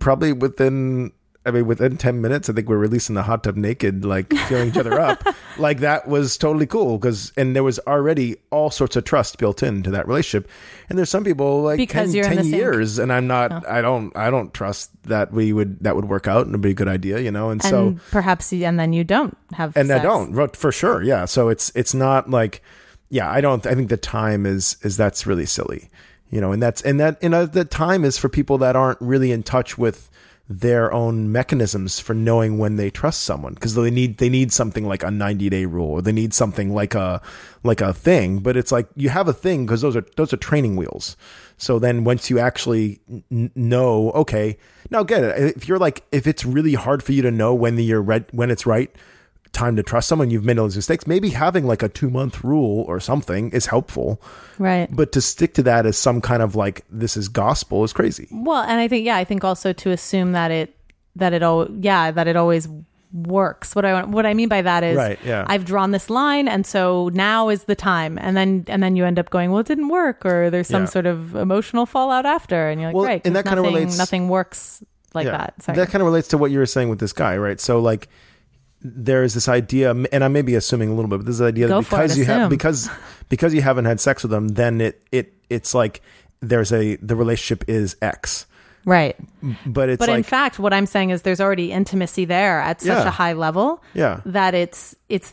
probably 0.00 0.32
within 0.32 1.12
I 1.46 1.50
mean, 1.52 1.66
within 1.66 1.96
10 1.96 2.20
minutes, 2.20 2.50
I 2.50 2.52
think 2.52 2.68
we're 2.68 2.76
releasing 2.76 3.14
the 3.14 3.22
hot 3.22 3.44
tub 3.44 3.56
naked, 3.56 4.04
like 4.04 4.32
feeling 4.48 4.68
each 4.68 4.76
other 4.76 5.00
up. 5.00 5.22
Like 5.58 5.80
that 5.80 6.06
was 6.06 6.36
totally 6.36 6.66
cool 6.66 6.98
because, 6.98 7.32
and 7.34 7.56
there 7.56 7.62
was 7.62 7.78
already 7.86 8.36
all 8.50 8.70
sorts 8.70 8.94
of 8.94 9.04
trust 9.04 9.38
built 9.38 9.62
into 9.62 9.90
that 9.92 10.06
relationship. 10.06 10.50
And 10.90 10.98
there's 10.98 11.08
some 11.08 11.24
people 11.24 11.62
like 11.62 11.78
Because 11.78 12.10
10, 12.12 12.14
you're 12.14 12.26
in 12.26 12.36
10 12.36 12.36
the 12.36 12.42
same- 12.50 12.60
years 12.60 12.98
and 12.98 13.10
I'm 13.10 13.26
not, 13.26 13.66
I 13.66 13.80
don't, 13.80 14.14
I 14.14 14.28
don't 14.28 14.52
trust 14.52 14.90
that 15.04 15.32
we 15.32 15.54
would, 15.54 15.82
that 15.82 15.96
would 15.96 16.10
work 16.10 16.28
out 16.28 16.42
and 16.42 16.50
it'd 16.50 16.60
be 16.60 16.72
a 16.72 16.74
good 16.74 16.88
idea, 16.88 17.20
you 17.20 17.30
know? 17.30 17.48
And, 17.48 17.64
and 17.64 17.70
so, 17.70 17.96
perhaps 18.10 18.52
you, 18.52 18.66
and 18.66 18.78
then 18.78 18.92
you 18.92 19.02
don't 19.02 19.34
have 19.54 19.74
and 19.78 19.90
I 19.90 19.98
don't 20.02 20.54
for 20.54 20.70
sure. 20.70 21.02
Yeah. 21.02 21.24
So 21.24 21.48
it's, 21.48 21.72
it's 21.74 21.94
not 21.94 22.28
like, 22.28 22.60
yeah, 23.08 23.30
I 23.30 23.40
don't, 23.40 23.66
I 23.66 23.74
think 23.74 23.88
the 23.88 23.96
time 23.96 24.44
is, 24.44 24.76
is 24.82 24.98
that's 24.98 25.26
really 25.26 25.46
silly, 25.46 25.88
you 26.28 26.42
know, 26.42 26.52
and 26.52 26.62
that's, 26.62 26.82
and 26.82 27.00
that, 27.00 27.16
and 27.22 27.34
uh, 27.34 27.46
the 27.46 27.64
time 27.64 28.04
is 28.04 28.18
for 28.18 28.28
people 28.28 28.58
that 28.58 28.76
aren't 28.76 29.00
really 29.00 29.32
in 29.32 29.42
touch 29.42 29.78
with, 29.78 30.10
their 30.48 30.92
own 30.92 31.32
mechanisms 31.32 31.98
for 31.98 32.14
knowing 32.14 32.56
when 32.56 32.76
they 32.76 32.88
trust 32.88 33.22
someone 33.22 33.54
because 33.54 33.74
they 33.74 33.90
need 33.90 34.18
they 34.18 34.28
need 34.28 34.52
something 34.52 34.86
like 34.86 35.02
a 35.02 35.10
90 35.10 35.48
day 35.50 35.64
rule 35.64 35.90
or 35.90 36.02
they 36.02 36.12
need 36.12 36.32
something 36.32 36.72
like 36.72 36.94
a 36.94 37.20
like 37.64 37.80
a 37.80 37.92
thing 37.92 38.38
but 38.38 38.56
it's 38.56 38.70
like 38.70 38.86
you 38.94 39.08
have 39.08 39.26
a 39.26 39.32
thing 39.32 39.66
because 39.66 39.80
those 39.80 39.96
are 39.96 40.06
those 40.16 40.32
are 40.32 40.36
training 40.36 40.76
wheels. 40.76 41.16
So 41.58 41.78
then 41.78 42.04
once 42.04 42.30
you 42.30 42.38
actually 42.38 43.00
n- 43.30 43.50
know 43.56 44.12
okay 44.12 44.56
now 44.90 45.02
get 45.02 45.24
it 45.24 45.56
if 45.56 45.66
you're 45.66 45.78
like 45.78 46.04
if 46.12 46.26
it's 46.26 46.44
really 46.44 46.74
hard 46.74 47.02
for 47.02 47.12
you 47.12 47.22
to 47.22 47.30
know 47.30 47.52
when 47.52 47.74
the 47.74 47.84
you're 47.84 48.02
red 48.02 48.26
when 48.30 48.50
it's 48.50 48.66
right 48.66 48.94
time 49.56 49.74
to 49.76 49.82
trust 49.82 50.06
someone 50.08 50.28
you've 50.30 50.44
made 50.44 50.58
all 50.58 50.66
these 50.70 50.76
mistakes 50.82 51.06
maybe 51.06 51.30
having 51.30 51.64
like 51.66 51.82
a 51.82 51.88
two 51.88 52.10
month 52.10 52.44
rule 52.44 52.84
or 52.88 53.00
something 53.00 53.50
is 53.50 53.66
helpful 53.66 54.20
right 54.58 54.88
but 54.94 55.10
to 55.12 55.20
stick 55.20 55.54
to 55.54 55.62
that 55.62 55.86
as 55.86 55.96
some 55.96 56.20
kind 56.20 56.42
of 56.42 56.54
like 56.54 56.84
this 56.90 57.16
is 57.16 57.28
gospel 57.28 57.82
is 57.82 57.92
crazy 57.92 58.28
Well, 58.30 58.62
and 58.62 58.78
I 58.84 58.86
think 58.88 59.06
yeah, 59.06 59.16
I 59.16 59.24
think 59.24 59.42
also 59.44 59.72
to 59.72 59.90
assume 59.90 60.32
that 60.32 60.50
it 60.50 60.76
that 61.22 61.32
it 61.32 61.42
all 61.42 61.66
yeah 61.80 62.10
that 62.10 62.26
it 62.28 62.36
always 62.36 62.68
works. 63.12 63.74
What 63.74 63.84
I 63.84 63.92
want, 63.94 64.08
what 64.08 64.26
I 64.26 64.34
mean 64.34 64.48
by 64.48 64.60
that 64.62 64.82
is 64.84 64.96
Right, 64.96 65.18
yeah. 65.24 65.44
I've 65.48 65.64
drawn 65.64 65.90
this 65.92 66.10
line, 66.10 66.48
and 66.48 66.66
so 66.66 67.08
now 67.14 67.48
is 67.48 67.64
the 67.64 67.74
time, 67.74 68.18
and 68.20 68.36
then 68.36 68.64
and 68.68 68.82
then 68.82 68.96
you 68.96 69.04
end 69.06 69.18
up 69.18 69.30
going, 69.30 69.50
well, 69.50 69.60
it 69.60 69.66
didn't 69.66 69.88
work, 69.88 70.26
or 70.26 70.50
there's 70.50 70.68
some 70.68 70.82
Yeah. 70.82 70.88
sort 70.96 71.06
of 71.06 71.34
emotional 71.34 71.86
fallout 71.86 72.26
after, 72.26 72.68
and 72.68 72.80
you're 72.80 72.90
like, 72.90 72.96
Well, 72.96 73.04
right, 73.06 73.22
and 73.26 73.34
that 73.36 73.44
kinda 73.46 73.62
relates- 73.62 73.96
Nothing 73.96 74.28
works 74.28 74.82
like 75.14 75.26
that. 75.26 75.54
Sorry. 75.62 75.76
That 75.78 75.88
kind 75.88 76.02
of 76.02 76.06
relates 76.06 76.28
to 76.28 76.36
what 76.38 76.50
you 76.50 76.58
were 76.58 76.66
saying 76.66 76.90
with 76.90 76.98
this 76.98 77.14
guy, 77.14 77.38
right? 77.38 77.58
So 77.60 77.80
like 77.80 78.08
there 78.94 79.22
is 79.24 79.34
this 79.34 79.48
idea 79.48 79.90
and 79.90 80.22
I 80.24 80.28
may 80.28 80.42
be 80.42 80.54
assuming 80.54 80.88
a 80.90 80.94
little 80.94 81.08
bit, 81.10 81.18
but 81.18 81.26
this 81.26 81.40
idea 81.40 81.68
Go 81.68 81.80
that 81.80 81.86
it, 81.86 81.90
because 81.90 82.18
you 82.18 82.24
have 82.26 82.50
because 82.50 82.88
because 83.28 83.54
you 83.54 83.62
haven't 83.62 83.84
had 83.86 84.00
sex 84.00 84.22
with 84.22 84.30
them, 84.30 84.48
then 84.48 84.80
it 84.80 85.02
it 85.12 85.32
it's 85.50 85.74
like 85.74 86.00
there's 86.40 86.72
a 86.72 86.96
the 86.96 87.16
relationship 87.16 87.68
is 87.68 87.96
X. 88.02 88.46
right. 88.84 89.16
But 89.66 89.88
it's 89.88 89.98
But 89.98 90.10
in 90.10 90.22
fact, 90.22 90.58
what 90.58 90.72
I'm 90.72 90.86
saying 90.86 91.10
is 91.10 91.22
there's 91.22 91.40
already 91.40 91.72
intimacy 91.72 92.24
there 92.24 92.60
at 92.60 92.80
such 92.80 92.88
Yeah. 92.88 93.08
a 93.08 93.10
high 93.10 93.32
level 93.32 93.82
Yeah. 93.94 94.20
that 94.26 94.54
it's 94.54 94.94
it's 95.08 95.32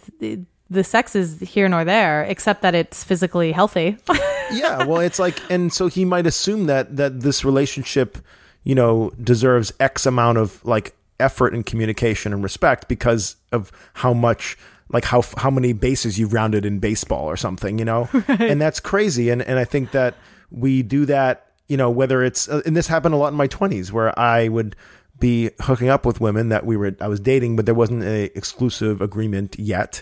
the 0.69 0.83
sex 0.83 1.15
is 1.15 1.39
here 1.39 1.69
nor 1.69 1.85
there, 1.85 2.23
except 2.23 2.61
that 2.63 2.73
it's 2.73 3.03
physically 3.03 3.51
healthy. 3.51 3.97
yeah, 4.51 4.85
well 4.85 5.01
it's 5.01 5.19
like 5.19 5.37
and 5.51 5.71
so 5.71 5.87
he 5.87 6.03
might 6.05 6.25
assume 6.25 6.65
that 6.65 6.95
that 6.97 7.19
this 7.21 7.45
relationship, 7.45 8.17
you 8.63 8.73
know, 8.75 9.11
deserves 9.21 9.71
X 9.79 10.05
amount 10.07 10.37
of 10.39 10.63
like 10.65 10.95
effort 11.23 11.53
and 11.53 11.65
communication 11.65 12.33
and 12.33 12.43
respect 12.43 12.87
because 12.87 13.37
of 13.51 13.71
how 13.93 14.13
much 14.13 14.57
like 14.89 15.05
how 15.05 15.23
how 15.37 15.49
many 15.49 15.73
bases 15.73 16.19
you've 16.19 16.33
rounded 16.33 16.65
in 16.65 16.79
baseball 16.79 17.25
or 17.25 17.37
something, 17.37 17.79
you 17.79 17.85
know? 17.85 18.09
And 18.27 18.61
that's 18.61 18.79
crazy. 18.79 19.29
And 19.29 19.41
and 19.41 19.57
I 19.57 19.65
think 19.65 19.91
that 19.91 20.15
we 20.51 20.83
do 20.83 21.05
that, 21.05 21.47
you 21.67 21.77
know, 21.77 21.89
whether 21.89 22.23
it's 22.23 22.49
uh, 22.49 22.61
and 22.65 22.75
this 22.75 22.87
happened 22.87 23.15
a 23.15 23.17
lot 23.17 23.29
in 23.29 23.35
my 23.35 23.47
20s 23.47 23.91
where 23.91 24.17
I 24.19 24.49
would 24.49 24.75
be 25.19 25.51
hooking 25.61 25.89
up 25.89 26.05
with 26.05 26.19
women 26.19 26.49
that 26.49 26.65
we 26.65 26.75
were 26.75 26.95
I 26.99 27.07
was 27.07 27.19
dating 27.19 27.55
but 27.55 27.65
there 27.65 27.75
wasn't 27.75 28.03
a 28.03 28.35
exclusive 28.37 29.01
agreement 29.01 29.57
yet. 29.57 30.01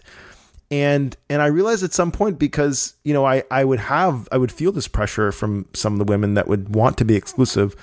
And 0.71 1.15
and 1.29 1.41
I 1.41 1.47
realized 1.47 1.83
at 1.83 1.93
some 1.93 2.11
point 2.11 2.39
because 2.39 2.95
you 3.03 3.13
know 3.13 3.25
I 3.25 3.43
I 3.51 3.63
would 3.63 3.79
have 3.79 4.27
I 4.31 4.37
would 4.37 4.51
feel 4.51 4.71
this 4.71 4.87
pressure 4.87 5.31
from 5.31 5.67
some 5.73 5.93
of 5.93 5.99
the 5.99 6.11
women 6.11 6.33
that 6.33 6.47
would 6.47 6.75
want 6.75 6.97
to 6.97 7.05
be 7.05 7.15
exclusive, 7.15 7.75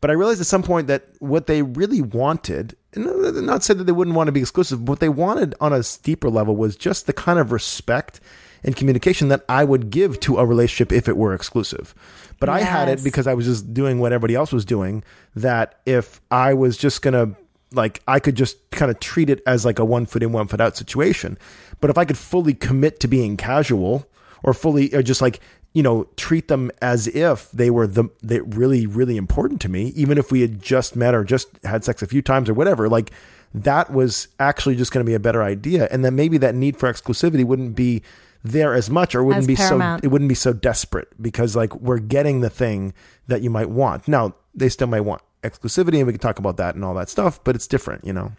but 0.00 0.10
I 0.10 0.14
realized 0.14 0.40
at 0.40 0.46
some 0.46 0.62
point 0.62 0.86
that 0.88 1.06
what 1.18 1.46
they 1.46 1.62
really 1.62 2.02
wanted, 2.02 2.76
and 2.92 3.46
not 3.46 3.62
say 3.62 3.74
that 3.74 3.84
they 3.84 3.92
wouldn't 3.92 4.16
want 4.16 4.28
to 4.28 4.32
be 4.32 4.40
exclusive, 4.40 4.84
but 4.84 4.92
what 4.92 5.00
they 5.00 5.08
wanted 5.08 5.54
on 5.60 5.72
a 5.72 5.82
deeper 6.02 6.30
level 6.30 6.56
was 6.56 6.76
just 6.76 7.06
the 7.06 7.12
kind 7.12 7.38
of 7.38 7.52
respect 7.52 8.20
and 8.62 8.74
communication 8.74 9.28
that 9.28 9.44
I 9.48 9.64
would 9.64 9.90
give 9.90 10.18
to 10.20 10.38
a 10.38 10.46
relationship 10.46 10.92
if 10.92 11.08
it 11.08 11.16
were 11.16 11.34
exclusive. 11.34 11.94
But 12.38 12.48
I 12.48 12.60
had 12.60 12.88
it 12.88 13.02
because 13.02 13.26
I 13.26 13.34
was 13.34 13.46
just 13.46 13.72
doing 13.72 13.98
what 13.98 14.12
everybody 14.12 14.34
else 14.34 14.52
was 14.52 14.64
doing. 14.64 15.04
That 15.34 15.80
if 15.86 16.20
I 16.30 16.54
was 16.54 16.76
just 16.76 17.00
gonna 17.00 17.34
like 17.72 18.02
I 18.06 18.20
could 18.20 18.34
just 18.34 18.70
kind 18.70 18.90
of 18.90 19.00
treat 19.00 19.30
it 19.30 19.42
as 19.46 19.64
like 19.64 19.78
a 19.78 19.84
one 19.84 20.06
foot 20.06 20.22
in, 20.22 20.32
one 20.32 20.48
foot 20.48 20.60
out 20.60 20.76
situation. 20.76 21.38
But 21.80 21.90
if 21.90 21.98
I 21.98 22.04
could 22.04 22.18
fully 22.18 22.54
commit 22.54 23.00
to 23.00 23.08
being 23.08 23.36
casual 23.36 24.06
or 24.42 24.52
fully 24.52 24.94
or 24.94 25.02
just 25.02 25.22
like, 25.22 25.40
you 25.76 25.82
know, 25.82 26.08
treat 26.16 26.48
them 26.48 26.70
as 26.80 27.06
if 27.08 27.50
they 27.50 27.68
were 27.68 27.86
the 27.86 28.08
they 28.22 28.40
really, 28.40 28.86
really 28.86 29.18
important 29.18 29.60
to 29.60 29.68
me, 29.68 29.88
even 29.88 30.16
if 30.16 30.32
we 30.32 30.40
had 30.40 30.62
just 30.62 30.96
met 30.96 31.14
or 31.14 31.22
just 31.22 31.48
had 31.64 31.84
sex 31.84 32.00
a 32.00 32.06
few 32.06 32.22
times 32.22 32.48
or 32.48 32.54
whatever, 32.54 32.88
like 32.88 33.10
that 33.52 33.92
was 33.92 34.28
actually 34.40 34.74
just 34.74 34.90
going 34.90 35.04
to 35.04 35.06
be 35.06 35.12
a 35.12 35.20
better 35.20 35.42
idea. 35.42 35.86
And 35.90 36.02
then 36.02 36.16
maybe 36.16 36.38
that 36.38 36.54
need 36.54 36.78
for 36.78 36.90
exclusivity 36.90 37.44
wouldn't 37.44 37.76
be 37.76 38.02
there 38.42 38.72
as 38.72 38.88
much 38.88 39.14
or 39.14 39.22
wouldn't 39.22 39.42
As 39.42 39.46
be 39.46 39.56
paramount. 39.56 40.00
so 40.00 40.06
it 40.06 40.10
wouldn't 40.10 40.30
be 40.30 40.34
so 40.34 40.54
desperate 40.54 41.08
because 41.20 41.54
like 41.54 41.74
we're 41.74 41.98
getting 41.98 42.40
the 42.40 42.48
thing 42.48 42.94
that 43.26 43.42
you 43.42 43.50
might 43.50 43.68
want. 43.68 44.08
Now, 44.08 44.34
they 44.54 44.70
still 44.70 44.86
might 44.86 45.02
want 45.02 45.20
exclusivity 45.42 45.98
and 45.98 46.06
we 46.06 46.14
can 46.14 46.20
talk 46.20 46.38
about 46.38 46.56
that 46.56 46.74
and 46.74 46.86
all 46.86 46.94
that 46.94 47.10
stuff, 47.10 47.44
but 47.44 47.54
it's 47.54 47.66
different, 47.66 48.02
you 48.02 48.14
know. 48.14 48.32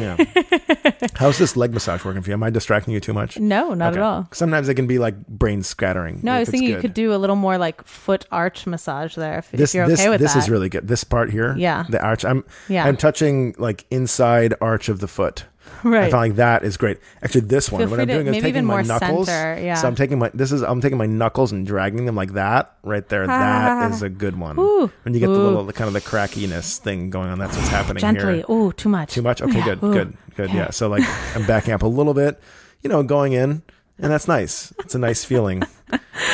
Yeah. 0.00 0.16
How's 1.16 1.38
this 1.38 1.56
leg 1.56 1.72
massage 1.74 2.04
working 2.04 2.22
for 2.22 2.30
you? 2.30 2.34
Am 2.34 2.42
I 2.42 2.50
distracting 2.50 2.94
you 2.94 3.00
too 3.00 3.12
much? 3.12 3.38
no, 3.38 3.74
not 3.74 3.92
Okay. 3.92 4.00
at 4.00 4.04
all. 4.04 4.28
Sometimes 4.32 4.68
it 4.68 4.74
can 4.74 4.86
be 4.86 4.98
like 4.98 5.26
brain 5.26 5.62
scattering. 5.62 6.20
No, 6.22 6.32
I 6.32 6.36
if 6.36 6.40
was 6.40 6.48
it's 6.48 6.52
thinking 6.52 6.68
you 6.68 6.74
good. 6.76 6.80
could 6.82 6.94
do 6.94 7.14
a 7.14 7.16
little 7.18 7.36
more 7.36 7.58
like 7.58 7.84
foot 7.84 8.26
arch 8.30 8.66
massage 8.66 9.14
there 9.16 9.38
if, 9.38 9.50
this. 9.50 9.70
if 9.70 9.74
you're 9.74 9.88
this 9.88 10.00
okay 10.00 10.08
with 10.08 10.20
this 10.20 10.34
that. 10.34 10.38
is 10.40 10.50
really 10.50 10.68
good. 10.68 10.88
This 10.88 11.04
part 11.04 11.30
here, 11.30 11.54
Yeah. 11.56 11.84
the 11.88 12.00
arch. 12.02 12.24
I'm 12.24 12.44
Yeah. 12.68 12.84
I'm 12.86 12.96
touching 12.96 13.54
like 13.58 13.84
inside 13.90 14.54
arch 14.60 14.88
of 14.88 15.00
the 15.00 15.08
foot. 15.08 15.44
I 15.84 15.88
right. 15.88 16.10
find 16.10 16.30
like 16.32 16.36
that 16.36 16.64
is 16.64 16.76
great. 16.76 16.98
Actually, 17.22 17.42
this 17.42 17.70
one, 17.70 17.80
Feel 17.82 17.90
what 17.90 18.00
I'm 18.00 18.06
to- 18.08 18.14
doing 18.14 18.26
is 18.34 18.42
taking 18.42 18.64
my 18.64 18.82
knuckles. 18.82 19.26
center, 19.26 19.62
yeah. 19.62 19.74
So 19.74 19.88
I'm 19.88 19.94
taking 19.94 20.18
my 20.18 20.30
this 20.34 20.52
is 20.52 20.62
I'm 20.62 20.80
taking 20.80 20.98
my 20.98 21.06
knuckles 21.06 21.52
and 21.52 21.66
dragging 21.66 22.04
them 22.06 22.14
like 22.14 22.32
that 22.32 22.74
right 22.82 23.08
there. 23.08 23.26
that 23.26 23.92
is 23.92 24.02
a 24.02 24.08
good 24.08 24.38
one. 24.38 24.58
Ooh. 24.58 24.90
When 25.02 25.14
you 25.14 25.20
get 25.20 25.26
the 25.28 25.32
little 25.38 25.64
the 25.64 25.72
kind 25.72 25.88
of 25.88 25.94
the 25.94 26.00
crackiness 26.00 26.78
thing 26.78 27.10
going 27.10 27.30
on, 27.30 27.38
that's 27.38 27.56
what's 27.56 27.68
happening 27.68 28.00
Gently. 28.00 28.36
here. 28.36 28.44
Oh, 28.48 28.70
too 28.72 28.88
much. 28.88 29.12
Too 29.14 29.22
much? 29.22 29.40
Okay, 29.42 29.58
Yeah. 29.58 29.64
good, 29.64 29.82
Ooh. 29.84 29.92
good, 29.92 30.16
good. 30.36 30.52
Yeah. 30.52 30.70
So 30.70 30.88
like 30.88 31.04
I'm 31.36 31.46
backing 31.46 31.72
up 31.74 31.82
a 31.82 31.86
little 31.88 32.14
bit, 32.14 32.40
you 32.82 32.90
know, 32.90 33.02
going 33.02 33.32
in, 33.32 33.62
and 33.98 34.12
that's 34.12 34.28
nice. 34.28 34.72
It's 34.80 34.94
a 34.94 34.98
nice 34.98 35.24
feeling. 35.24 35.62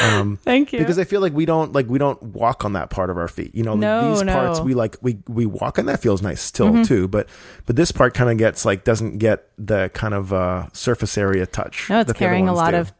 Um, 0.03 0.37
Thank 0.43 0.73
you. 0.73 0.79
because 0.79 0.99
I 0.99 1.05
feel 1.05 1.21
like 1.21 1.33
we 1.33 1.45
don't 1.47 1.73
like 1.73 1.87
we 1.88 1.99
don't 1.99 2.21
walk 2.23 2.64
on 2.64 2.73
that 2.73 2.90
part 2.90 3.11
of 3.11 3.17
our 3.19 3.29
feet. 3.29 3.55
You 3.55 3.62
know, 3.62 3.73
like 3.73 3.81
No, 3.81 4.14
these 4.14 4.23
no. 4.25 4.33
parts 4.33 4.61
we 4.61 4.75
like 4.75 4.97
we 5.03 5.19
we 5.29 5.47
walk 5.47 5.79
and 5.79 5.88
that 5.88 6.01
feels 6.01 6.23
nice 6.23 6.40
still 6.40 6.85
too. 6.85 7.07
But 7.09 7.29
but 7.67 7.77
this 7.77 7.93
part 7.93 8.14
kind 8.14 8.31
of 8.31 8.38
gets 8.38 8.64
like 8.64 8.85
doesn't 8.85 9.19
get 9.19 9.49
the 9.59 9.90
kind 9.95 10.14
of 10.14 10.33
uh, 10.33 10.67
surface 10.73 11.17
area 11.19 11.47
touch. 11.47 11.88
no, 11.90 12.01
it's 12.01 12.09
that 12.09 12.17
the 12.17 12.19
other 12.19 12.19
carrying 12.19 12.49
a 12.49 12.55
lot 12.55 12.73
do. 12.73 12.79
of 12.79 12.93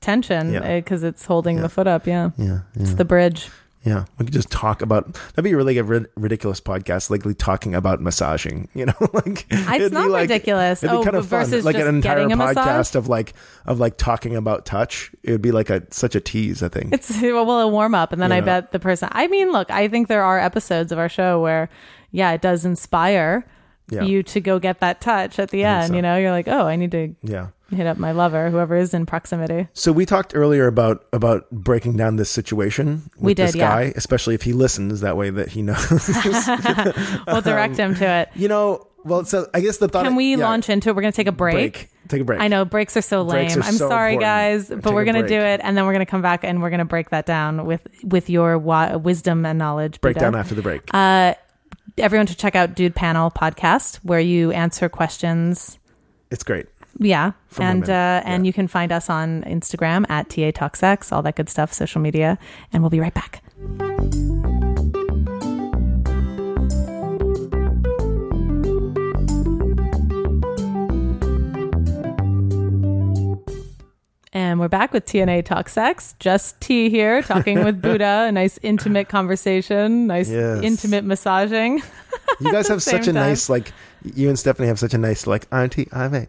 tension 0.00 0.52
Yeah. 0.52 0.76
because 0.80 1.02
it's 1.02 1.24
holding 1.26 1.56
Yeah. 1.56 1.62
the 1.62 1.68
foot 1.68 1.86
up. 1.86 2.06
Yeah. 2.06 2.30
yeah 2.38 2.46
yeah. 2.46 2.60
It's 2.82 2.94
the 2.94 3.04
bridge. 3.04 3.48
Yeah, 3.82 4.04
we 4.18 4.26
could 4.26 4.34
just 4.34 4.50
talk 4.50 4.82
about 4.82 5.14
that'd 5.14 5.42
be 5.44 5.52
a 5.52 5.56
really 5.56 5.78
a 5.78 5.82
rid- 5.82 6.08
ridiculous 6.14 6.60
podcast, 6.60 7.08
likely 7.08 7.32
talking 7.32 7.74
about 7.74 8.00
massaging. 8.02 8.68
You 8.74 8.86
know, 8.86 8.92
like 9.14 9.46
ah, 9.52 9.74
it'd 9.76 9.90
be 9.92 9.94
not 9.94 10.10
ridiculous. 10.10 10.82
It'd 10.82 10.92
be 10.94 10.98
Oh, 10.98 11.02
kind 11.04 11.16
of 11.16 11.26
fun, 11.26 11.40
versus 11.46 11.64
like 11.64 11.76
just 11.76 11.88
an 11.88 11.94
entire 11.96 12.26
podcast 12.28 12.36
massage? 12.56 12.94
of 12.94 13.08
like 13.08 13.32
of 13.64 13.80
like 13.80 13.96
talking 13.96 14.36
about 14.36 14.66
touch. 14.66 15.10
It 15.22 15.32
would 15.32 15.40
be 15.42 15.50
like 15.50 15.70
a 15.70 15.82
such 15.90 16.14
a 16.14 16.20
tease. 16.20 16.62
I 16.62 16.68
think. 16.68 16.92
It's 16.92 17.10
well, 17.22 17.60
a 17.60 17.68
warm 17.68 17.94
up, 17.94 18.12
and 18.12 18.20
then 18.20 18.32
I 18.32 18.36
Yeah. 18.36 18.40
bet 18.44 18.72
the 18.72 18.80
person. 18.80 19.08
I 19.12 19.28
mean, 19.28 19.50
look, 19.50 19.70
I 19.70 19.88
think 19.88 20.08
there 20.08 20.22
are 20.24 20.38
episodes 20.38 20.92
of 20.92 20.98
our 20.98 21.08
show 21.08 21.40
where, 21.40 21.70
yeah, 22.10 22.32
it 22.32 22.42
does 22.42 22.66
inspire 22.66 23.46
Yeah. 23.88 24.02
you 24.02 24.22
to 24.24 24.40
go 24.40 24.58
get 24.58 24.80
that 24.80 25.00
touch 25.00 25.38
at 25.38 25.48
the 25.50 25.64
end. 25.64 25.88
so. 25.88 25.94
You 25.94 26.02
know, 26.02 26.18
you're 26.18 26.32
like, 26.32 26.48
oh, 26.48 26.66
I 26.66 26.76
need 26.76 26.90
to 26.92 27.14
yeah. 27.22 27.48
Hit 27.70 27.86
up 27.86 27.96
my 27.98 28.12
lover, 28.12 28.50
whoever 28.50 28.76
is 28.76 28.92
in 28.94 29.06
proximity. 29.06 29.68
So 29.72 29.92
we 29.92 30.06
talked 30.06 30.34
earlier 30.34 30.66
about 30.66 31.04
about 31.12 31.50
breaking 31.50 31.96
down 31.96 32.16
this 32.16 32.30
situation 32.30 33.10
with 33.16 33.22
We 33.24 33.34
did, 33.34 33.48
this 33.48 33.56
yeah. 33.56 33.68
guy, 33.68 33.92
especially 33.96 34.34
if 34.34 34.42
he 34.42 34.52
listens. 34.52 35.00
That 35.00 35.16
way, 35.16 35.30
that 35.30 35.48
he 35.48 35.62
knows. 35.62 35.78
We'll 37.26 37.40
direct 37.42 37.76
him 37.76 37.94
to 37.96 38.04
it. 38.04 38.30
you 38.34 38.48
know, 38.48 38.86
well, 39.04 39.24
so 39.24 39.48
I 39.54 39.60
guess 39.60 39.78
the 39.78 39.88
thought. 39.88 40.04
Can 40.04 40.14
we 40.16 40.32
yeah, 40.36 40.44
launch 40.44 40.68
into 40.68 40.90
it? 40.90 40.96
We're 40.96 41.02
going 41.02 41.12
to 41.12 41.16
take 41.16 41.26
a 41.26 41.32
break. 41.32 41.54
break? 41.54 41.90
Take 42.08 42.20
a 42.22 42.24
break. 42.24 42.40
I 42.40 42.48
know 42.48 42.64
breaks 42.64 42.96
are 42.96 43.02
so 43.02 43.22
lame. 43.22 43.50
Are 43.58 43.62
I'm 43.62 43.72
so 43.74 43.88
sorry, 43.88 44.14
important. 44.14 44.20
guys, 44.20 44.68
but 44.82 44.90
a 44.90 44.92
we're 44.92 45.04
gonna 45.04 45.28
do 45.28 45.38
it, 45.38 45.60
and 45.62 45.76
then 45.76 45.86
we're 45.86 45.92
gonna 45.92 46.06
come 46.06 46.22
back 46.22 46.42
and 46.42 46.60
we're 46.60 46.70
gonna 46.70 46.84
break 46.84 47.10
that 47.10 47.24
down 47.24 47.66
with 47.66 47.86
with 48.02 48.28
your 48.28 48.58
wa- 48.58 48.96
wisdom 48.96 49.46
and 49.46 49.58
knowledge. 49.60 50.00
Break 50.00 50.16
Peter. 50.16 50.26
down 50.26 50.34
after 50.34 50.56
the 50.56 50.62
break. 50.62 50.82
Uh, 50.92 51.34
everyone 51.98 52.26
should 52.26 52.38
check 52.38 52.56
out 52.56 52.74
Dude 52.74 52.96
Panel 52.96 53.30
podcast 53.30 53.96
where 53.98 54.18
you 54.18 54.50
answer 54.50 54.88
questions. 54.88 55.78
it's 56.32 56.42
great. 56.42 56.66
Yeah. 57.00 57.32
And 57.58 57.88
uh, 57.88 58.22
and 58.24 58.44
yeah. 58.44 58.48
you 58.48 58.52
can 58.52 58.68
find 58.68 58.92
us 58.92 59.08
on 59.08 59.42
Instagram 59.44 60.08
at 60.10 60.28
TA 60.28 60.52
Talksex, 60.52 61.10
all 61.10 61.22
that 61.22 61.34
good 61.34 61.48
stuff, 61.48 61.72
social 61.72 62.00
media, 62.00 62.38
and 62.72 62.82
we'll 62.82 62.90
be 62.90 63.00
right 63.00 63.14
back. 63.14 63.42
And 74.32 74.60
we're 74.60 74.68
back 74.68 74.92
with 74.92 75.06
TNA 75.06 75.44
Talk 75.46 75.68
Sex. 75.70 76.14
Just 76.20 76.60
T 76.60 76.90
here, 76.90 77.22
talking 77.22 77.64
with 77.64 77.80
Booda. 77.82 78.28
A 78.28 78.32
nice 78.32 78.58
intimate 78.62 79.08
conversation, 79.08 80.06
nice 80.06 80.30
yes. 80.30 80.62
intimate 80.62 81.04
massaging. 81.04 81.82
You 82.40 82.52
guys 82.52 82.68
have 82.68 82.82
such 82.82 83.08
a 83.08 83.12
time. 83.12 83.14
nice 83.14 83.48
like 83.48 83.72
you 84.02 84.28
and 84.28 84.38
Stephanie 84.38 84.68
have 84.68 84.78
such 84.78 84.94
a 84.94 84.98
nice 84.98 85.26
like 85.26 85.46
auntie. 85.52 85.88
I'm 85.92 86.14
a 86.14 86.26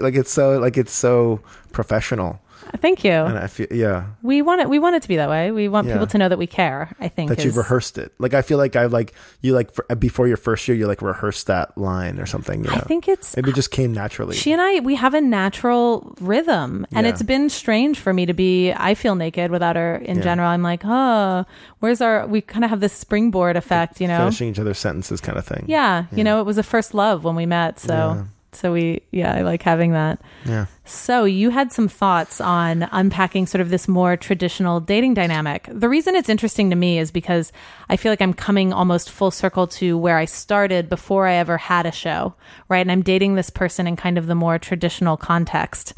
like 0.00 0.14
it's 0.14 0.32
so 0.32 0.58
like 0.58 0.76
it's 0.76 0.92
so 0.92 1.40
professional, 1.72 2.40
Thank 2.80 3.04
you. 3.04 3.12
and 3.12 3.38
I 3.38 3.46
feel 3.46 3.66
yeah 3.70 4.04
We 4.22 4.42
want 4.42 4.60
it. 4.60 4.68
We 4.68 4.78
want 4.78 4.96
it 4.96 5.02
to 5.02 5.08
be 5.08 5.16
that 5.16 5.28
way. 5.28 5.50
We 5.50 5.68
want 5.68 5.86
Yeah. 5.86 5.94
people 5.94 6.06
to 6.08 6.18
know 6.18 6.28
that 6.28 6.38
we 6.38 6.46
care. 6.46 6.90
I 7.00 7.08
think 7.08 7.28
that 7.28 7.44
you've 7.44 7.56
rehearsed 7.56 7.98
it. 7.98 8.12
Like 8.18 8.34
I 8.34 8.42
feel 8.42 8.58
like 8.58 8.76
I 8.76 8.86
like 8.86 9.12
you 9.40 9.52
like 9.54 9.72
for, 9.74 9.84
uh, 9.90 9.94
before 9.94 10.26
your 10.26 10.36
first 10.36 10.66
year 10.66 10.76
you 10.76 10.86
like 10.86 11.02
rehearsed 11.02 11.46
that 11.48 11.76
line 11.76 12.18
or 12.18 12.26
something. 12.26 12.64
You 12.64 12.70
know, 12.70 12.76
I 12.76 12.80
think 12.80 13.08
it's 13.08 13.36
maybe 13.36 13.50
it 13.50 13.54
just 13.54 13.70
came 13.70 13.92
naturally. 13.92 14.34
She 14.36 14.52
and 14.52 14.60
I, 14.62 14.80
we 14.80 14.94
have 14.96 15.14
a 15.14 15.20
natural 15.20 16.14
rhythm, 16.20 16.86
and 16.92 17.06
Yeah. 17.06 17.12
it's 17.12 17.22
been 17.22 17.50
strange 17.50 17.98
for 17.98 18.12
me 18.12 18.26
to 18.26 18.32
be. 18.34 18.72
I 18.72 18.94
feel 18.94 19.14
naked 19.14 19.50
without 19.50 19.76
her. 19.76 19.96
In 19.96 20.16
Yeah. 20.18 20.22
general, 20.22 20.48
I'm 20.48 20.62
like, 20.62 20.82
oh, 20.84 21.44
where's 21.80 22.00
our? 22.00 22.26
We 22.26 22.40
kind 22.40 22.64
of 22.64 22.70
have 22.70 22.80
this 22.80 22.92
springboard 22.92 23.56
effect, 23.56 24.00
you 24.00 24.08
know. 24.08 24.18
finishing 24.18 24.48
each 24.48 24.58
other's 24.58 24.78
sentences 24.78 25.20
kind 25.20 25.36
of 25.38 25.44
thing. 25.44 25.64
Yeah, 25.68 26.04
you 26.12 26.24
know, 26.24 26.40
it 26.40 26.46
was 26.46 26.58
a 26.58 26.62
first 26.62 26.94
love 26.94 27.22
when 27.24 27.34
we 27.36 27.46
met, 27.46 27.78
so. 27.80 28.24
So 28.54 28.72
we, 28.72 29.00
yeah, 29.10 29.34
I 29.34 29.42
like 29.42 29.62
having 29.62 29.92
that. 29.92 30.20
yeah. 30.44 30.66
So 30.84 31.24
you 31.24 31.50
had 31.50 31.72
some 31.72 31.88
thoughts 31.88 32.40
on 32.40 32.88
unpacking 32.92 33.46
sort 33.46 33.60
of 33.60 33.70
this 33.70 33.88
more 33.88 34.16
traditional 34.16 34.80
dating 34.80 35.14
dynamic. 35.14 35.68
The 35.72 35.88
reason 35.88 36.14
it's 36.14 36.28
interesting 36.28 36.68
to 36.70 36.76
me 36.76 36.98
is 36.98 37.10
because 37.10 37.52
I 37.88 37.96
feel 37.96 38.12
like 38.12 38.20
I'm 38.20 38.34
coming 38.34 38.72
almost 38.72 39.10
full 39.10 39.30
circle 39.30 39.66
to 39.68 39.96
where 39.96 40.18
I 40.18 40.26
started 40.26 40.88
before 40.88 41.26
I 41.26 41.34
ever 41.34 41.56
had 41.56 41.86
a 41.86 41.92
show, 41.92 42.34
right? 42.68 42.80
And 42.80 42.92
I'm 42.92 43.02
dating 43.02 43.36
this 43.36 43.48
person 43.48 43.86
in 43.86 43.96
kind 43.96 44.18
of 44.18 44.26
the 44.26 44.34
more 44.34 44.58
traditional 44.58 45.16
context. 45.16 45.94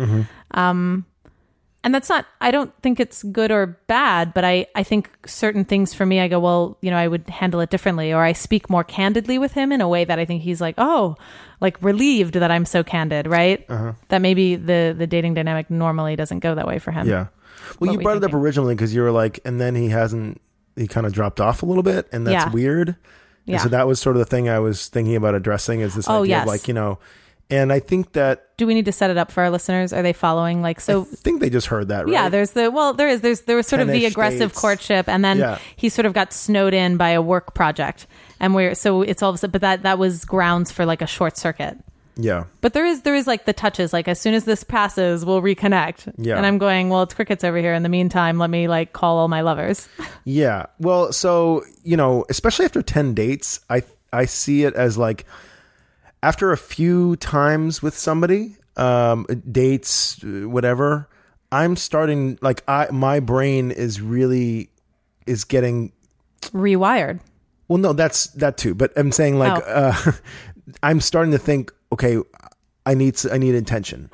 Um, 0.53 1.07
and 1.85 1.95
that's 1.95 2.09
not 2.09 2.27
i 2.41 2.51
don't 2.51 2.73
think 2.83 2.99
it's 2.99 3.23
good 3.25 3.53
or 3.53 3.79
bad 3.87 4.35
but 4.35 4.45
i 4.45 4.67
i 4.75 4.83
think 4.83 5.11
certain 5.27 5.65
things 5.65 5.95
for 5.95 6.05
me 6.05 6.19
i 6.19 6.27
go 6.27 6.41
well 6.41 6.77
you 6.81 6.91
know 6.91 6.97
i 6.97 7.07
would 7.07 7.29
handle 7.29 7.61
it 7.61 7.71
differently 7.71 8.13
or 8.13 8.23
i 8.25 8.33
speak 8.33 8.69
more 8.69 8.83
candidly 8.83 9.39
with 9.39 9.53
him 9.53 9.71
in 9.71 9.81
a 9.81 9.89
way 9.89 10.05
that 10.05 10.19
i 10.19 10.25
think 10.25 10.43
he's 10.43 10.61
like 10.61 10.75
oh 10.79 11.15
like 11.61 11.81
relieved 11.83 12.35
that 12.35 12.51
i'm 12.51 12.65
so 12.65 12.83
candid 12.83 13.27
right 13.29 13.65
uh-huh. 13.69 13.93
that 14.09 14.21
maybe 14.21 14.57
the 14.57 14.95
the 14.99 15.07
dating 15.07 15.35
dynamic 15.35 15.71
normally 15.71 16.17
doesn't 16.17 16.41
go 16.41 16.55
that 16.57 16.67
way 16.67 16.79
for 16.81 16.91
him 16.91 17.07
Yeah. 17.09 17.27
What 17.79 17.89
Well, 17.89 17.93
you 17.97 18.03
brought 18.03 18.13
you 18.19 18.25
it 18.25 18.25
up 18.25 18.35
originally 18.35 18.75
because 18.75 18.95
you 18.95 19.01
were 19.03 19.11
like, 19.11 19.41
and 19.45 19.59
then 19.61 19.75
he 19.75 19.89
hasn't. 19.89 20.41
He 20.77 20.87
kind 20.87 21.07
of 21.07 21.13
dropped 21.15 21.41
off 21.41 21.63
a 21.63 21.67
little 21.67 21.83
bit, 21.83 22.07
and 22.13 22.27
that's 22.27 22.45
Yeah. 22.47 22.51
weird. 22.53 22.89
And 22.89 22.97
Yeah. 23.47 23.59
so 23.59 23.69
that 23.71 23.87
was 23.87 23.99
sort 24.01 24.17
of 24.17 24.21
the 24.21 24.27
thing 24.27 24.49
I 24.51 24.59
was 24.59 24.89
thinking 24.89 25.17
about 25.17 25.35
addressing 25.35 25.81
is 25.81 25.95
this 25.95 26.07
Oh, 26.09 26.23
idea 26.23 26.37
yes. 26.37 26.43
of 26.43 26.49
like 26.49 26.69
you 26.69 26.75
know, 26.75 26.99
and 27.51 27.73
I 27.73 27.81
think 27.81 28.13
that 28.13 28.57
do 28.57 28.67
we 28.67 28.75
need 28.75 28.85
to 28.87 28.93
set 28.93 29.11
it 29.11 29.17
up 29.17 29.31
for 29.33 29.43
our 29.43 29.51
listeners 29.51 29.93
are 29.93 30.03
they 30.03 30.13
following 30.13 30.63
like 30.63 30.81
so 30.81 31.03
I 31.03 31.05
think 31.05 31.41
they 31.41 31.51
just 31.51 31.67
heard 31.67 31.89
that. 31.89 32.05
Right? 32.05 32.13
Yeah, 32.13 32.29
there's 32.29 32.53
the 32.53 32.71
well, 32.71 32.93
there 32.95 33.09
is 33.09 33.21
there's 33.21 33.43
there 33.43 33.57
was 33.57 33.67
sort 33.67 33.81
of 33.83 33.89
the 33.89 34.07
aggressive 34.07 34.51
dates. 34.53 34.61
courtship, 34.61 35.09
and 35.09 35.25
then 35.25 35.39
Yeah. 35.39 35.59
he 35.77 35.89
sort 35.89 36.07
of 36.07 36.13
got 36.15 36.33
snowed 36.33 36.75
in 36.75 36.97
by 36.97 37.11
a 37.11 37.21
work 37.23 37.55
project, 37.55 38.07
and 38.41 38.55
we're 38.55 38.75
so 38.75 39.03
it's 39.03 39.23
all 39.23 39.31
of 39.31 39.35
a 39.35 39.39
sudden, 39.39 39.53
but 39.53 39.61
that 39.61 39.83
that 39.83 39.99
was 39.99 40.25
grounds 40.25 40.71
for 40.73 40.87
like 40.87 41.03
a 41.03 41.07
short 41.07 41.37
circuit. 41.37 41.77
yeah, 42.17 42.45
But 42.61 42.73
there 42.75 42.87
is 42.87 43.03
there 43.03 43.17
is 43.17 43.27
like 43.27 43.45
the 43.45 43.53
touches, 43.53 43.93
like 43.93 44.07
as 44.07 44.21
soon 44.21 44.35
as 44.35 44.45
this 44.45 44.63
passes, 44.63 45.25
we'll 45.25 45.43
reconnect. 45.43 46.13
Yeah. 46.17 46.37
and 46.37 46.47
I'm 46.47 46.59
going 46.59 46.89
well. 46.89 47.03
It's 47.03 47.13
crickets 47.15 47.43
over 47.45 47.59
here. 47.59 47.75
In 47.75 47.83
the 47.83 47.89
meantime, 47.89 48.39
let 48.39 48.51
me 48.51 48.69
like 48.69 48.93
call 48.93 49.19
all 49.19 49.27
my 49.29 49.41
lovers. 49.43 49.89
yeah. 50.25 50.67
Well, 50.79 51.13
so 51.13 51.65
you 51.83 51.97
know, 51.97 52.25
especially 52.31 52.65
after 52.67 52.83
ten 52.83 53.15
dates, 53.15 53.61
I 53.69 53.83
I 54.13 54.27
see 54.27 54.63
it 54.63 54.75
as 54.75 54.97
like 54.97 55.27
after 56.25 56.53
a 56.53 56.57
few 56.57 57.17
times 57.17 57.83
with 57.83 57.97
somebody, 57.97 58.57
um, 58.77 59.27
dates, 59.53 60.19
whatever. 60.25 61.09
I'm 61.53 61.77
starting 61.77 62.39
like 62.43 62.63
I 62.67 62.89
my 62.91 63.21
brain 63.21 63.71
is 63.71 64.01
really 64.01 64.71
is 65.27 65.45
getting 65.45 65.93
Rewired. 66.53 67.21
Well, 67.69 67.79
no, 67.79 67.93
that's 67.93 68.27
that 68.29 68.57
too. 68.57 68.75
But 68.75 68.93
I'm 68.97 69.13
saying 69.13 69.39
like 69.39 69.63
Oh. 69.67 69.71
uh, 69.71 70.13
I'm 70.83 71.01
starting 71.01 71.33
to 71.33 71.39
think. 71.39 71.73
Okay, 71.93 72.19
I 72.87 72.95
need 72.95 73.17
I 73.31 73.39
need 73.39 73.55
intention. 73.55 74.11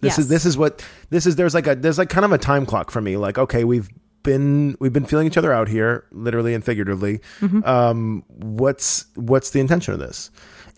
This 0.00 0.12
Yes. 0.12 0.18
is 0.18 0.28
this 0.28 0.46
is 0.46 0.56
what 0.58 0.84
this 1.10 1.26
is. 1.26 1.36
There's 1.36 1.54
like 1.54 1.66
a 1.66 1.74
there's 1.74 1.98
like 1.98 2.08
kind 2.08 2.24
of 2.24 2.32
a 2.32 2.38
time 2.38 2.66
clock 2.66 2.90
for 2.90 3.00
me. 3.00 3.16
Like 3.16 3.38
okay, 3.38 3.64
we've 3.64 3.88
been 4.22 4.76
we've 4.80 4.92
been 4.92 5.06
feeling 5.06 5.26
each 5.26 5.36
other 5.38 5.52
out 5.52 5.68
here, 5.68 6.04
literally 6.10 6.54
and 6.54 6.64
figuratively. 6.64 7.20
Mm-hmm. 7.40 7.64
Um, 7.64 8.24
what's 8.28 9.06
what's 9.14 9.50
the 9.50 9.60
intention 9.60 9.94
of 9.94 10.00
this? 10.00 10.30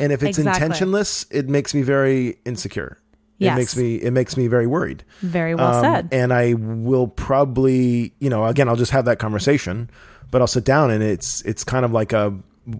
And 0.02 0.12
if 0.12 0.22
it's 0.22 0.38
Exactly. 0.38 0.64
intentionless, 0.64 1.26
it 1.30 1.48
makes 1.48 1.72
me 1.74 1.82
very 1.82 2.36
insecure. 2.44 2.98
Yes. 3.38 3.54
It 3.54 3.56
makes 3.60 3.76
me 3.76 3.94
it 3.96 4.10
makes 4.12 4.36
me 4.36 4.46
very 4.46 4.66
worried. 4.66 5.04
Very 5.22 5.54
well 5.54 5.74
Um, 5.74 5.82
said. 5.82 6.08
And 6.12 6.32
I 6.32 6.54
will 6.54 7.08
probably, 7.08 8.12
you 8.20 8.30
know, 8.30 8.44
again, 8.46 8.68
I'll 8.68 8.76
just 8.76 8.92
have 8.92 9.04
that 9.06 9.18
conversation, 9.18 9.90
but 10.30 10.40
I'll 10.40 10.46
sit 10.46 10.64
down 10.64 10.90
and 10.90 11.02
it's 11.02 11.42
it's 11.42 11.64
kind 11.64 11.84
of 11.84 11.92
like 11.92 12.12
a 12.12 12.34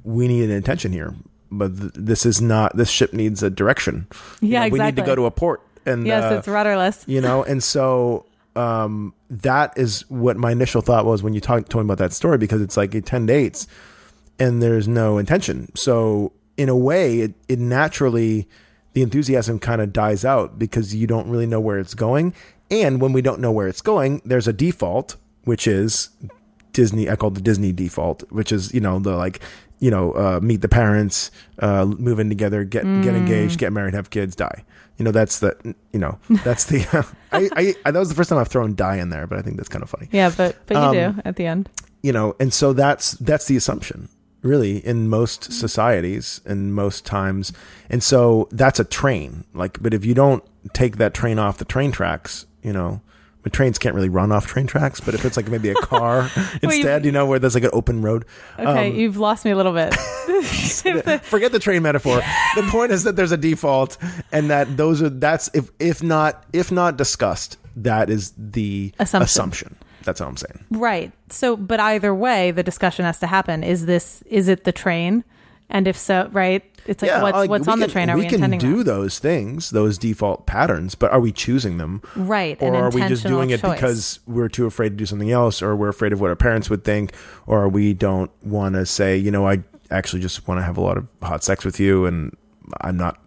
we 0.04 0.28
need 0.28 0.44
an 0.44 0.50
intention 0.50 0.92
here, 0.92 1.14
but 1.50 1.76
th- 1.76 1.92
this 1.96 2.24
is 2.24 2.40
not. 2.40 2.76
This 2.76 2.88
ship 2.90 3.12
needs 3.12 3.42
a 3.42 3.50
direction. 3.50 4.06
You 4.40 4.50
Yeah, 4.50 4.66
know, 4.66 4.72
We 4.72 4.78
need 4.78 4.94
to 4.96 5.02
go 5.02 5.16
to 5.16 5.24
a 5.26 5.30
port, 5.32 5.60
and 5.84 6.06
yes, 6.06 6.22
uh, 6.30 6.36
it's 6.36 6.46
rudderless. 6.46 7.02
you 7.08 7.20
know, 7.20 7.42
and 7.42 7.60
so 7.60 8.26
um, 8.54 9.12
that 9.28 9.72
is 9.76 10.08
what 10.08 10.36
my 10.36 10.52
initial 10.52 10.82
thought 10.82 11.04
was 11.04 11.22
when 11.24 11.34
you 11.34 11.40
talked 11.40 11.68
told 11.70 11.84
me 11.84 11.88
about 11.88 11.98
that 11.98 12.12
story 12.12 12.38
because 12.38 12.60
it's 12.62 12.76
like 12.76 12.94
ten 13.04 13.26
dates 13.26 13.66
and 14.38 14.62
there's 14.62 14.86
no 14.86 15.18
intention. 15.18 15.74
So 15.74 16.32
in 16.56 16.68
a 16.68 16.76
way, 16.76 17.20
it, 17.20 17.34
it 17.48 17.58
naturally 17.58 18.48
the 18.92 19.02
enthusiasm 19.02 19.58
kind 19.58 19.80
of 19.80 19.92
dies 19.92 20.24
out 20.24 20.58
because 20.58 20.94
you 20.94 21.06
don't 21.06 21.28
really 21.30 21.46
know 21.46 21.60
where 21.60 21.78
it's 21.78 21.94
going. 21.94 22.34
And 22.70 23.00
when 23.00 23.12
we 23.12 23.22
don't 23.22 23.40
know 23.40 23.52
where 23.52 23.68
it's 23.68 23.80
going, 23.80 24.20
there's 24.24 24.46
a 24.48 24.52
default, 24.52 25.16
which 25.44 25.66
is 25.66 26.10
Disney. 26.72 27.08
I 27.10 27.16
call 27.16 27.28
it 27.30 27.34
the 27.34 27.40
Disney 27.40 27.72
default, 27.72 28.22
which 28.30 28.52
is 28.52 28.72
you 28.74 28.80
know 28.80 28.98
the 28.98 29.16
like 29.16 29.40
you 29.78 29.90
know 29.90 30.12
uh, 30.12 30.40
meet 30.42 30.60
the 30.62 30.68
parents, 30.68 31.30
uh, 31.58 31.84
move 31.86 32.18
in 32.18 32.28
together, 32.28 32.64
get 32.64 32.84
get 33.02 33.14
engaged, 33.14 33.58
get 33.58 33.72
married, 33.72 33.94
have 33.94 34.10
kids, 34.10 34.34
die. 34.36 34.64
You 34.98 35.04
know 35.06 35.10
that's 35.10 35.38
the 35.40 35.56
you 35.92 35.98
know 35.98 36.18
that's 36.44 36.64
the 36.66 36.84
I, 37.32 37.48
I, 37.54 37.74
I 37.84 37.90
that 37.90 37.98
was 37.98 38.08
the 38.08 38.14
first 38.14 38.30
time 38.30 38.38
I've 38.38 38.48
thrown 38.48 38.74
die 38.74 38.96
in 38.96 39.08
there, 39.10 39.26
but 39.26 39.38
I 39.38 39.42
think 39.42 39.56
that's 39.56 39.68
kind 39.68 39.82
of 39.82 39.90
funny 39.90 40.08
Yeah, 40.12 40.30
but 40.34 40.56
but 40.66 40.74
you 40.76 40.80
Um, 40.82 40.94
do 41.14 41.22
at 41.24 41.36
the 41.36 41.46
end. 41.46 41.68
you 42.02 42.12
know 42.12 42.36
and 42.40 42.52
so 42.54 42.72
that's 42.72 43.12
that's 43.12 43.46
the 43.46 43.56
assumption 43.56 44.08
really 44.42 44.78
in 44.84 45.08
most 45.08 45.52
societies 45.52 46.40
and 46.44 46.74
most 46.74 47.06
times 47.06 47.52
and 47.88 48.02
so 48.02 48.48
that's 48.50 48.80
a 48.80 48.84
train 48.84 49.44
like 49.54 49.80
but 49.82 49.94
if 49.94 50.04
you 50.04 50.14
don't 50.14 50.42
take 50.72 50.96
that 50.96 51.14
train 51.14 51.38
off 51.38 51.58
the 51.58 51.64
train 51.64 51.92
tracks 51.92 52.46
you 52.62 52.72
know 52.72 53.00
but 53.42 53.52
trains 53.52 53.76
can't 53.78 53.94
really 53.94 54.08
run 54.08 54.30
off 54.32 54.46
train 54.46 54.66
tracks 54.66 55.00
but 55.00 55.14
if 55.14 55.24
it's 55.24 55.36
like 55.36 55.48
maybe 55.48 55.68
a 55.70 55.74
car 55.82 56.28
instead 56.62 57.04
you 57.04 57.12
know 57.12 57.24
where 57.26 57.38
there's 57.38 57.54
like 57.54 57.64
an 57.64 57.70
open 57.72 58.02
road 58.02 58.24
Okay, 58.58 58.90
um, 58.90 58.96
you've 58.96 59.16
lost 59.16 59.44
me 59.44 59.50
a 59.50 59.56
little 59.56 59.72
bit. 59.72 59.94
forget 61.22 61.52
the 61.52 61.58
train 61.60 61.82
metaphor 61.82 62.20
the 62.56 62.62
point 62.70 62.90
is 62.92 63.04
that 63.04 63.14
there's 63.16 63.32
a 63.32 63.36
default 63.36 63.96
and 64.32 64.50
that 64.50 64.76
those 64.76 65.00
are 65.02 65.10
that's 65.10 65.50
if 65.54 65.70
if 65.78 66.02
not 66.02 66.44
if 66.52 66.72
not 66.72 66.96
discussed 66.96 67.58
that 67.76 68.10
is 68.10 68.32
the 68.36 68.92
Assumption. 68.98 69.24
assumption 69.24 69.76
that's 70.04 70.20
all 70.20 70.28
i'm 70.28 70.36
saying 70.36 70.64
Right. 70.70 71.12
So, 71.30 71.56
but 71.56 71.80
either 71.80 72.14
way, 72.14 72.50
the 72.50 72.62
discussion 72.62 73.04
has 73.04 73.18
to 73.20 73.26
happen. 73.26 73.64
Is 73.64 73.86
this 73.86 74.22
is 74.26 74.48
it 74.48 74.64
the 74.64 74.72
train? 74.72 75.24
And 75.70 75.88
if 75.88 75.96
so, 75.96 76.28
right? 76.32 76.62
It's 76.84 77.00
like 77.02 77.22
what's 77.22 77.34
like, 77.34 77.48
what's 77.50 77.66
we 77.66 77.72
on 77.72 77.78
the 77.80 77.86
train? 77.88 78.10
Are 78.10 78.16
we, 78.18 78.24
can 78.26 78.34
intending 78.34 78.60
do 78.60 78.78
that? 78.78 78.84
those 78.84 79.18
things, 79.18 79.70
those 79.70 79.96
default 79.96 80.44
patterns, 80.46 80.94
but 80.94 81.10
are 81.12 81.20
we 81.20 81.32
choosing 81.32 81.78
them, 81.78 82.02
Right. 82.16 82.60
or 82.60 82.74
are 82.74 82.90
we 82.90 83.00
just 83.08 83.24
doing 83.24 83.50
it 83.50 83.60
choice. 83.60 83.74
because 83.74 84.20
we're 84.26 84.48
too 84.50 84.66
afraid 84.66 84.90
to 84.90 84.96
do 84.96 85.06
something 85.06 85.30
else, 85.30 85.62
or 85.62 85.74
we're 85.76 85.88
afraid 85.88 86.12
of 86.12 86.20
what 86.20 86.28
our 86.28 86.36
parents 86.36 86.68
would 86.68 86.84
think, 86.84 87.12
or 87.46 87.68
we 87.68 87.94
don't 87.94 88.30
want 88.44 88.74
to 88.74 88.84
say, 88.84 89.16
you 89.16 89.30
know, 89.30 89.48
I 89.48 89.62
actually 89.90 90.20
just 90.20 90.46
want 90.48 90.58
to 90.58 90.62
have 90.64 90.76
a 90.76 90.80
lot 90.82 90.98
of 90.98 91.06
hot 91.22 91.42
sex 91.44 91.64
with 91.64 91.78
you, 91.80 92.04
and 92.04 92.36
I'm 92.82 92.96
not 92.98 93.18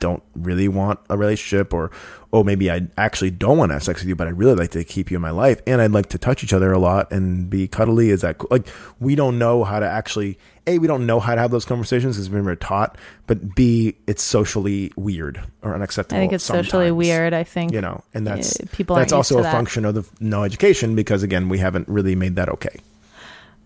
don't 0.00 0.22
really 0.34 0.68
want 0.68 1.00
a 1.08 1.16
relationship, 1.16 1.72
or 1.72 1.90
oh 2.32 2.44
maybe 2.44 2.70
I 2.70 2.88
actually 2.96 3.30
don't 3.30 3.58
want 3.58 3.70
to 3.70 3.74
have 3.74 3.82
sex 3.82 4.00
with 4.00 4.08
you, 4.08 4.16
but 4.16 4.26
I 4.26 4.30
really 4.30 4.54
like 4.54 4.70
to 4.72 4.84
keep 4.84 5.10
you 5.10 5.16
in 5.16 5.22
my 5.22 5.30
life, 5.30 5.60
and 5.66 5.80
I'd 5.80 5.92
like 5.92 6.08
to 6.10 6.18
touch 6.18 6.44
each 6.44 6.52
other 6.52 6.72
a 6.72 6.78
lot 6.78 7.10
and 7.12 7.48
be 7.48 7.68
cuddly. 7.68 8.10
Is 8.10 8.20
that 8.22 8.38
cool? 8.38 8.48
like 8.50 8.68
we 8.98 9.14
don't 9.14 9.38
know 9.38 9.64
how 9.64 9.80
to 9.80 9.86
actually 9.86 10.38
a 10.66 10.78
we 10.78 10.86
don't 10.86 11.06
know 11.06 11.20
how 11.20 11.34
to 11.34 11.40
have 11.40 11.50
those 11.50 11.64
conversations 11.64 12.16
because 12.16 12.30
never 12.30 12.56
taught, 12.56 12.96
but 13.26 13.54
b 13.54 13.96
it's 14.06 14.22
socially 14.22 14.92
weird 14.96 15.40
or 15.62 15.74
unacceptable. 15.74 16.18
I 16.18 16.22
think 16.22 16.32
it's 16.32 16.44
socially 16.44 16.90
weird. 16.90 17.32
I 17.32 17.44
think 17.44 17.72
You 17.72 17.80
know, 17.80 18.02
and 18.14 18.26
that's 18.26 18.60
uh, 18.60 18.66
people 18.72 18.96
that's 18.96 19.12
also 19.12 19.38
a 19.38 19.42
that. 19.42 19.52
function 19.52 19.84
of 19.84 19.94
the 19.94 20.08
no 20.20 20.44
education 20.44 20.94
because 20.94 21.22
again 21.22 21.48
we 21.48 21.58
haven't 21.58 21.88
really 21.88 22.14
made 22.14 22.36
that 22.36 22.48
okay. 22.48 22.80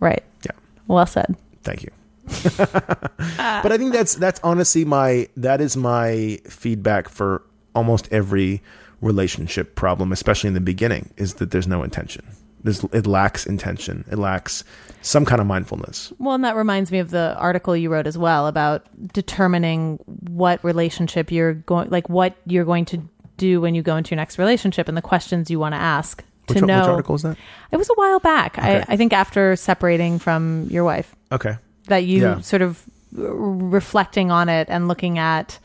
right. 0.00 0.22
Yeah. 0.44 0.53
Well 0.87 1.07
said. 1.07 1.37
Thank 1.62 1.83
you. 1.83 1.90
but 2.57 3.73
I 3.73 3.77
think 3.79 3.93
that's 3.93 4.15
that's 4.15 4.41
honestly 4.43 4.85
my 4.85 5.29
that 5.37 5.61
is 5.61 5.77
my 5.77 6.39
feedback 6.49 7.09
for 7.09 7.43
almost 7.75 8.09
every 8.11 8.63
relationship 9.01 9.75
problem, 9.75 10.13
especially 10.13 10.49
in 10.49 10.55
the 10.55 10.61
beginning, 10.61 11.13
is 11.17 11.35
that 11.35 11.51
there's 11.51 11.69
no 11.69 11.83
intention. 11.83 12.25
There's 12.63 12.83
it 12.85 13.07
lacks 13.07 13.45
intention. 13.45 14.05
It 14.11 14.19
lacks 14.19 14.65
some 15.03 15.27
kind 15.27 15.41
of 15.41 15.47
mindfulness. 15.47 16.13
Well, 16.19 16.35
and 16.35 16.45
that 16.45 16.57
reminds 16.57 16.91
me 16.91 16.99
of 16.99 17.11
the 17.11 17.37
article 17.39 17.77
you 17.77 17.91
wrote 17.91 18.07
as 18.07 18.17
well 18.17 18.47
about 18.47 18.87
determining 19.13 19.99
what 20.07 20.65
relationship 20.65 21.31
you're 21.31 21.55
going, 21.55 21.91
like 21.91 22.09
what 22.09 22.37
you're 22.47 22.65
going 22.65 22.87
to 22.87 23.03
do 23.37 23.61
when 23.61 23.75
you 23.75 23.83
go 23.83 23.97
into 23.97 24.13
your 24.13 24.17
next 24.17 24.39
relationship 24.39 24.89
and 24.89 24.97
the 24.97 25.03
questions 25.03 25.51
you 25.51 25.59
want 25.59 25.75
to 25.75 25.79
ask 25.79 26.25
to 26.47 26.55
which 26.55 26.65
know. 26.65 26.85
article 26.85 27.17
is 27.17 27.23
that? 27.23 27.37
It 27.71 27.77
was 27.77 27.91
a 27.91 27.95
while 27.95 28.21
back. 28.21 28.59
Okay. 28.59 28.79
I, 28.79 28.95
I 28.95 28.97
think 28.97 29.13
after 29.13 29.57
separating 29.57 30.19
from 30.19 30.69
your 30.71 30.85
wife, 30.85 31.15
Okay. 31.33 31.57
That 31.88 32.05
you 32.05 32.23
Yeah. 32.23 32.40
sort 32.40 32.62
of 32.62 32.83
r- 33.18 33.25
reflecting 33.25 34.31
on 34.31 34.49
it 34.49 34.68
and 34.70 34.88
looking 34.88 35.18
at 35.18 35.59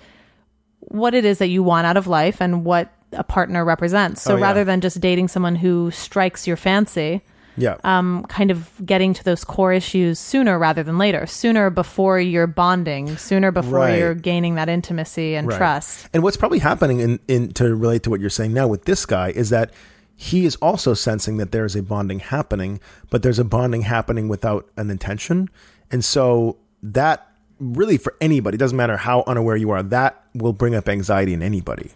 what 0.79 1.13
it 1.13 1.25
is 1.25 1.37
that 1.39 1.47
you 1.47 1.63
want 1.63 1.85
out 1.87 1.97
of 1.97 2.07
life 2.07 2.41
and 2.41 2.63
what 2.65 2.89
a 3.13 3.23
partner 3.23 3.65
represents. 3.65 4.21
So 4.21 4.33
Oh, 4.33 4.37
yeah. 4.37 4.43
rather 4.43 4.63
than 4.63 4.81
just 4.81 4.99
dating 5.01 5.27
someone 5.29 5.55
who 5.55 5.91
strikes 5.91 6.45
your 6.47 6.57
fancy, 6.57 7.21
Yeah. 7.57 7.75
um, 7.83 8.23
kind 8.29 8.51
of 8.51 8.69
getting 8.85 9.13
to 9.15 9.23
those 9.23 9.43
core 9.43 9.73
issues 9.73 10.19
sooner 10.19 10.57
rather 10.59 10.83
than 10.83 10.97
later, 10.97 11.25
sooner 11.25 11.69
before 11.69 12.19
you're 12.19 12.47
bonding, 12.47 13.17
sooner 13.17 13.51
before 13.51 13.79
Right. 13.79 13.99
you're 13.99 14.13
gaining 14.13 14.55
that 14.55 14.69
intimacy 14.69 15.35
and 15.35 15.47
Right. 15.47 15.57
trust. 15.57 16.07
And 16.13 16.23
what's 16.23 16.37
probably 16.37 16.59
happening 16.59 16.99
in, 16.99 17.19
in 17.27 17.51
to 17.53 17.75
relate 17.75 18.03
to 18.03 18.09
what 18.09 18.19
you're 18.21 18.29
saying 18.29 18.53
now 18.53 18.67
with 18.67 18.85
this 18.85 19.05
guy 19.05 19.29
is 19.29 19.49
that 19.49 19.71
he 20.15 20.45
is 20.45 20.55
also 20.57 20.93
sensing 20.93 21.37
that 21.37 21.51
there 21.51 21.65
is 21.65 21.75
a 21.75 21.81
bonding 21.81 22.19
happening, 22.19 22.79
but 23.09 23.23
there's 23.23 23.39
a 23.39 23.43
bonding 23.45 23.81
happening 23.83 24.27
without 24.27 24.67
an 24.77 24.89
intention. 24.91 25.49
And 25.91 26.03
so 26.03 26.57
that 26.83 27.27
really 27.59 27.97
for 27.97 28.15
anybody, 28.21 28.57
doesn't 28.57 28.77
matter 28.77 28.97
how 28.97 29.23
unaware 29.27 29.55
you 29.57 29.69
are, 29.71 29.83
that 29.83 30.23
will 30.33 30.53
bring 30.53 30.75
up 30.75 30.87
anxiety 30.87 31.33
in 31.33 31.41
anybody. 31.41 31.91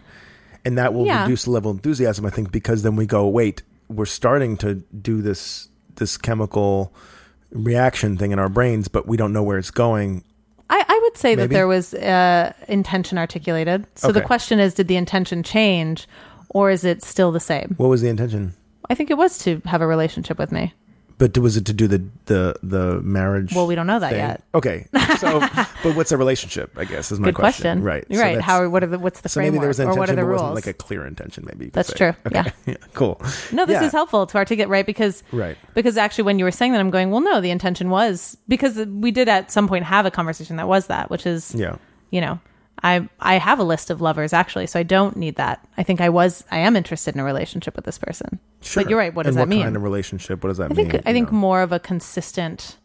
And 0.65 0.77
that 0.77 0.93
will 0.93 1.05
Yeah. 1.05 1.23
reduce 1.23 1.45
the 1.45 1.51
level 1.51 1.71
of 1.71 1.77
enthusiasm, 1.77 2.25
I 2.25 2.29
think, 2.29 2.51
because 2.51 2.83
then 2.83 2.95
we 2.95 3.05
go, 3.05 3.27
wait, 3.27 3.63
we're 3.89 4.05
starting 4.05 4.57
to 4.57 4.75
do 4.75 5.21
this 5.21 5.69
this 5.95 6.17
chemical 6.17 6.91
reaction 7.51 8.17
thing 8.17 8.31
in 8.31 8.39
our 8.39 8.49
brains, 8.49 8.87
but 8.87 9.07
we 9.07 9.15
don't 9.15 9.31
know 9.31 9.43
where 9.43 9.59
it's 9.59 9.69
going. 9.69 10.23
I, 10.71 10.83
I 10.87 10.99
would 11.03 11.17
say 11.17 11.35
that 11.35 11.51
there 11.51 11.67
was 11.67 11.93
uh, 11.93 12.51
intention 12.67 13.19
articulated. 13.19 13.85
So 13.95 14.11
the 14.11 14.21
question 14.21 14.59
is, 14.59 14.73
did 14.73 14.87
the 14.87 14.95
intention 14.95 15.43
change, 15.43 16.07
or 16.49 16.71
is 16.71 16.83
it 16.83 17.03
still 17.03 17.31
the 17.31 17.39
same? 17.39 17.75
What 17.77 17.89
was 17.89 18.01
the 18.01 18.09
intention? 18.09 18.53
I 18.89 18.95
think 18.95 19.11
it 19.11 19.17
was 19.17 19.37
to 19.39 19.61
have 19.65 19.81
a 19.81 19.87
relationship 19.87 20.39
with 20.39 20.51
me. 20.51 20.73
But 21.23 21.37
was 21.37 21.55
it 21.55 21.65
to 21.67 21.73
do 21.73 21.87
the 21.87 22.03
the 22.25 22.55
the 22.61 22.99
marriage? 23.01 23.55
Well, 23.55 23.65
we 23.65 23.75
don't 23.75 23.87
know 23.87 23.97
that 23.97 24.09
thing? 24.09 24.19
yet. 24.19 24.43
Okay, 24.53 24.87
so 25.19 25.39
but 25.81 25.95
what's 25.95 26.11
a 26.11 26.17
relationship? 26.17 26.73
I 26.77 26.83
guess 26.83 27.13
is 27.13 27.19
my 27.21 27.27
Good 27.27 27.35
question. 27.35 27.81
Right, 27.81 28.03
You're 28.09 28.19
So 28.19 28.25
right. 28.25 28.41
How? 28.41 28.67
What 28.67 28.83
are 28.83 28.87
the? 28.87 28.99
What's 28.99 29.21
the 29.21 29.29
so 29.29 29.39
maybe 29.39 29.51
framework? 29.51 29.61
there 29.61 29.67
was 29.69 29.79
an 29.79 29.87
or 29.87 29.91
intention, 29.91 29.99
what 29.99 30.09
are 30.09 30.15
the 30.21 30.25
rules? 30.25 30.41
wasn't 30.41 30.55
like 30.55 30.67
a 30.67 30.73
clear 30.73 31.05
intention. 31.07 31.45
Maybe 31.47 31.69
That's 31.69 31.87
say. 31.87 31.95
true. 31.95 32.13
Okay. 32.27 32.51
Yeah. 32.65 32.75
cool. 32.93 33.21
no, 33.53 33.65
this 33.65 33.75
Yeah. 33.79 33.85
is 33.85 33.93
helpful 33.93 34.25
to 34.27 34.37
articulate, 34.37 34.67
right? 34.69 34.85
Because 34.85 35.23
Right. 35.31 35.55
because 35.75 35.95
actually, 35.95 36.25
when 36.25 36.39
you 36.39 36.43
were 36.45 36.51
saying 36.51 36.73
that, 36.73 36.81
I'm 36.81 36.89
going, 36.91 37.09
well, 37.09 37.21
no, 37.21 37.39
the 37.39 37.51
intention 37.51 37.89
was 37.89 38.35
because 38.49 38.75
we 38.75 39.11
did 39.11 39.29
at 39.29 39.49
some 39.49 39.69
point 39.69 39.85
have 39.85 40.05
a 40.05 40.11
conversation 40.11 40.57
that 40.57 40.67
was 40.67 40.87
that, 40.87 41.09
which 41.09 41.25
is, 41.25 41.55
Yeah. 41.55 41.77
you 42.11 42.19
know, 42.19 42.37
I 42.83 43.07
I 43.19 43.35
have 43.37 43.59
a 43.59 43.63
list 43.63 43.89
of 43.89 44.01
lovers 44.01 44.33
actually, 44.33 44.67
so 44.67 44.79
I 44.79 44.83
don't 44.83 45.15
need 45.15 45.35
that. 45.37 45.65
I 45.77 45.83
think 45.83 46.01
I 46.01 46.09
was 46.09 46.43
I 46.51 46.57
am 46.59 46.75
interested 46.75 47.15
in 47.15 47.21
a 47.21 47.23
relationship 47.23 47.75
with 47.75 47.85
this 47.85 47.97
person. 47.97 48.39
Sure. 48.61 48.83
But 48.83 48.89
you're 48.89 48.99
right. 48.99 49.13
What 49.13 49.23
does 49.23 49.35
and 49.35 49.37
that 49.37 49.41
what 49.43 49.49
mean? 49.49 49.63
kind 49.63 49.75
of 49.75 49.83
relationship? 49.83 50.43
What 50.43 50.49
does 50.49 50.57
that 50.57 50.71
I 50.71 50.73
think? 50.75 50.93
I 51.05 51.13
think 51.13 51.31
know? 51.31 51.37
more 51.37 51.61
of 51.61 51.71
a 51.71 51.79
consistent, 51.79 52.77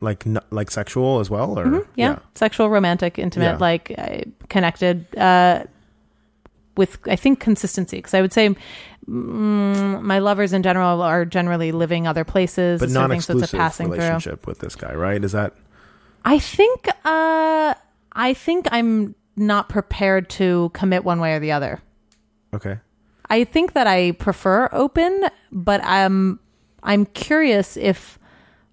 like 0.00 0.26
n- 0.26 0.40
like 0.50 0.70
sexual 0.70 1.20
as 1.20 1.28
well, 1.28 1.58
or 1.58 1.86
yeah, 1.96 2.18
sexual, 2.34 2.70
romantic, 2.70 3.18
intimate, 3.18 3.44
Yeah. 3.44 3.56
like 3.58 3.94
uh, 3.98 4.20
connected 4.48 5.04
uh, 5.18 5.64
with 6.76 6.98
I 7.06 7.16
think 7.16 7.40
consistency. 7.40 7.96
Because 7.98 8.14
I 8.14 8.22
would 8.22 8.32
say 8.32 8.56
mm, 9.08 10.02
my 10.02 10.18
lovers 10.18 10.52
in 10.54 10.62
general 10.62 11.02
are 11.02 11.24
generally 11.24 11.72
living 11.72 12.06
other 12.06 12.24
places, 12.24 12.80
but 12.80 12.88
of 12.88 13.10
thing, 13.10 13.20
so 13.20 13.36
it's 13.38 13.52
a 13.52 13.56
passing 13.56 13.86
through. 13.88 13.96
relationship 13.98 14.46
with 14.46 14.60
this 14.60 14.74
guy, 14.76 14.94
right? 14.94 15.22
Is 15.22 15.32
that 15.32 15.54
I 16.24 16.38
think 16.38 16.88
uh 17.04 17.74
I 18.12 18.34
think 18.34 18.66
I'm 18.72 19.14
not 19.36 19.68
prepared 19.68 20.28
to 20.30 20.70
commit 20.74 21.04
one 21.04 21.20
way 21.20 21.34
or 21.34 21.40
the 21.40 21.52
other. 21.52 21.80
okay? 22.52 22.78
I 23.28 23.44
think 23.44 23.74
that 23.74 23.86
I 23.86 24.12
prefer 24.12 24.68
open, 24.72 25.26
but 25.52 25.80
I'm 25.84 26.40
I'm 26.82 27.06
curious 27.06 27.76
if 27.76 28.18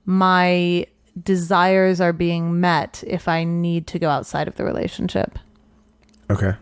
my 0.06 0.88
desires 1.22 2.02
are 2.02 2.14
being 2.14 2.60
met 2.60 3.04
if 3.06 3.28
I 3.28 3.44
need 3.44 3.88
to 3.88 4.00
go 4.00 4.10
outside 4.10 4.48
of 4.48 4.56
the 4.56 4.64
relationship. 4.64 5.38
Okay. 6.30 6.56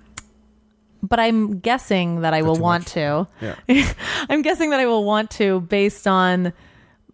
But 1.01 1.19
I'm 1.19 1.59
guessing 1.59 2.21
that 2.21 2.33
I 2.33 2.41
will 2.41 2.55
want 2.55 2.85
much. 2.85 2.93
to. 2.93 3.27
Yeah. 3.67 3.93
I'm 4.29 4.41
guessing 4.41 4.71
that 4.71 4.79
I 4.79 4.87
will 4.87 5.05
want 5.05 5.29
to 5.31 5.61
based 5.61 6.07
on 6.07 6.51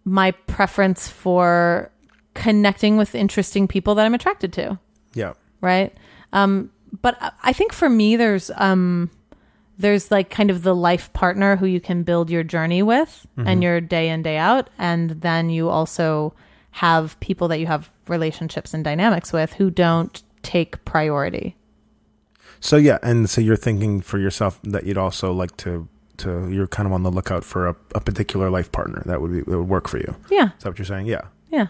my 0.04 0.30
preference 0.32 1.08
for 1.08 1.90
connecting 2.34 2.96
with 2.96 3.14
interesting 3.14 3.68
people 3.68 3.94
that 3.94 4.06
I'm 4.06 4.14
attracted 4.14 4.52
to. 4.54 4.78
Right 5.62 5.96
um 6.34 6.70
but 7.00 7.16
I- 7.42 7.52
think 7.54 7.72
for 7.72 7.88
me 7.88 8.16
there's 8.16 8.50
um 8.56 9.10
there's 9.78 10.10
like 10.10 10.28
kind 10.30 10.50
of 10.50 10.62
the 10.62 10.74
life 10.74 11.10
partner 11.14 11.56
who 11.56 11.66
you 11.66 11.80
can 11.80 12.02
build 12.02 12.28
your 12.30 12.42
journey 12.44 12.82
with 12.82 13.26
and 13.36 13.62
your 13.62 13.80
day 13.80 14.10
in 14.10 14.22
day 14.22 14.36
out 14.36 14.68
and 14.78 15.10
then 15.22 15.48
you 15.50 15.68
also 15.70 16.34
have 16.72 17.18
people 17.20 17.48
that 17.48 17.58
you 17.58 17.66
have 17.66 17.90
relationships 18.08 18.74
and 18.74 18.84
dynamics 18.84 19.32
with 19.32 19.54
who 19.54 19.70
don't 19.70 20.22
take 20.42 20.84
priority 20.84 21.56
So 22.60 22.76
yeah, 22.76 22.98
and 23.02 23.28
so 23.28 23.40
you're 23.40 23.56
thinking 23.56 24.00
for 24.02 24.18
yourself 24.18 24.60
that 24.62 24.84
you'd 24.84 24.98
also 24.98 25.32
like 25.32 25.56
to 25.58 25.88
to 26.18 26.48
you're 26.50 26.68
kind 26.68 26.86
of 26.86 26.92
on 26.92 27.02
the 27.02 27.10
lookout 27.10 27.42
for 27.44 27.66
a, 27.68 27.74
a 27.94 28.00
particular 28.00 28.50
life 28.50 28.70
partner 28.70 29.02
that 29.06 29.20
would 29.20 29.32
be 29.32 29.40
that 29.50 29.58
would 29.58 29.68
work 29.68 29.88
for 29.88 29.98
you. 29.98 30.14
yeah 30.30 30.50
Is 30.56 30.62
that 30.62 30.70
what 30.70 30.78
you're 30.78 30.86
saying? 30.86 31.06
Yeah. 31.06 31.22
yeah 31.50 31.66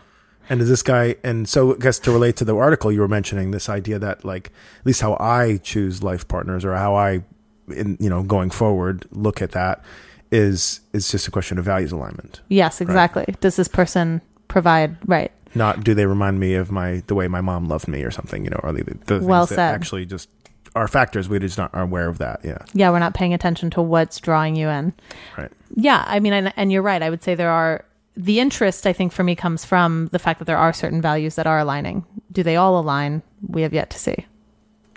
And 0.49 0.61
is 0.61 0.69
this 0.69 0.83
guy? 0.83 1.17
And 1.23 1.49
so, 1.49 1.75
I 1.75 1.79
guess 1.79 1.99
to 2.01 2.13
relate 2.13 2.37
to 2.37 2.45
the 2.45 2.57
article 2.57 2.91
you 2.93 3.01
were 3.01 3.09
mentioning, 3.09 3.51
this 3.53 3.69
idea 3.69 3.99
that 3.99 4.25
like 4.25 4.53
at 4.81 4.87
least 4.87 5.01
how 5.01 5.17
I 5.21 5.59
choose 5.63 6.03
life 6.03 6.27
partners 6.29 6.65
or 6.65 6.75
how 6.75 6.95
I, 6.95 7.23
in 7.69 7.97
you 8.01 8.11
know, 8.11 8.23
going 8.23 8.51
forward, 8.51 9.07
look 9.11 9.41
at 9.41 9.53
that 9.53 9.85
is 10.31 10.81
is 10.93 11.11
just 11.11 11.29
a 11.29 11.31
question 11.31 11.59
of 11.59 11.65
values 11.67 11.93
alignment. 11.93 12.41
yes 12.49 12.81
exactly 12.81 13.27
does 13.41 13.57
this 13.57 13.69
person 13.69 14.23
provide 14.49 14.97
right 15.07 15.31
Not 15.55 15.85
do 15.85 15.93
they 15.93 16.07
remind 16.07 16.41
me 16.41 16.55
of 16.55 16.71
my 16.71 17.03
the 17.07 17.15
way 17.15 17.29
my 17.29 17.43
mom 17.43 17.67
loved 17.69 17.87
me 17.87 18.03
or 18.03 18.11
something, 18.11 18.43
you 18.45 18.49
know, 18.51 18.61
or 18.63 18.73
the, 18.73 18.83
the 18.83 18.95
things 19.19 19.25
Well 19.27 19.45
that 19.45 19.55
said. 19.57 19.75
actually 19.75 20.07
just 20.07 20.31
are 20.75 20.89
factors 20.89 21.29
we 21.29 21.39
just 21.39 21.59
not 21.59 21.71
are 21.75 21.83
aware 21.83 22.09
of 22.09 22.17
that. 22.17 22.41
Yeah. 22.43 22.65
yeah 22.73 22.89
we're 22.91 22.99
not 22.99 23.13
paying 23.13 23.35
attention 23.35 23.69
to 23.73 23.83
what's 23.83 24.19
drawing 24.21 24.57
you 24.57 24.69
in 24.71 24.95
Right. 25.37 25.53
Yeah, 25.75 26.03
I 26.07 26.19
mean, 26.19 26.33
and, 26.33 26.53
and 26.57 26.73
you're 26.73 26.81
right. 26.81 27.03
I 27.03 27.11
would 27.11 27.23
say 27.23 27.35
there 27.35 27.51
are 27.51 27.85
the 28.17 28.41
interest. 28.41 28.87
I 28.87 28.93
think 28.93 29.13
for 29.13 29.25
me 29.25 29.35
comes 29.35 29.65
from 29.65 30.09
the 30.09 30.19
fact 30.19 30.39
that 30.39 30.45
there 30.45 30.59
are 30.59 30.73
certain 30.73 31.01
values 31.01 31.35
that 31.37 31.47
are 31.47 31.59
aligning. 31.59 32.05
Do 32.31 32.43
they 32.43 32.57
all 32.57 32.79
align? 32.79 33.23
We 33.47 33.63
have 33.63 33.73
yet 33.73 33.91
to 33.91 33.99
see. 33.99 34.27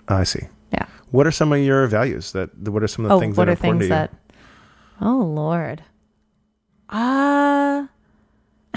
I 0.08 0.24
see. 0.24 0.46
Yeah. 0.72 0.86
What 1.10 1.26
are 1.26 1.30
some 1.32 1.52
of 1.52 1.60
your 1.60 1.86
values 1.86 2.32
that? 2.32 2.56
What 2.68 2.82
are 2.82 2.88
some 2.88 3.04
of 3.04 3.08
the 3.10 3.14
oh, 3.16 3.20
things 3.20 3.36
what 3.36 3.46
that 3.46 3.48
are 3.48 3.52
are 3.52 3.54
important 3.54 3.80
things 3.80 3.90
to 3.90 3.94
you? 3.94 3.98
that? 3.98 4.12
Oh 5.00 5.24
Lord. 5.24 5.82
Ah. 6.90 7.88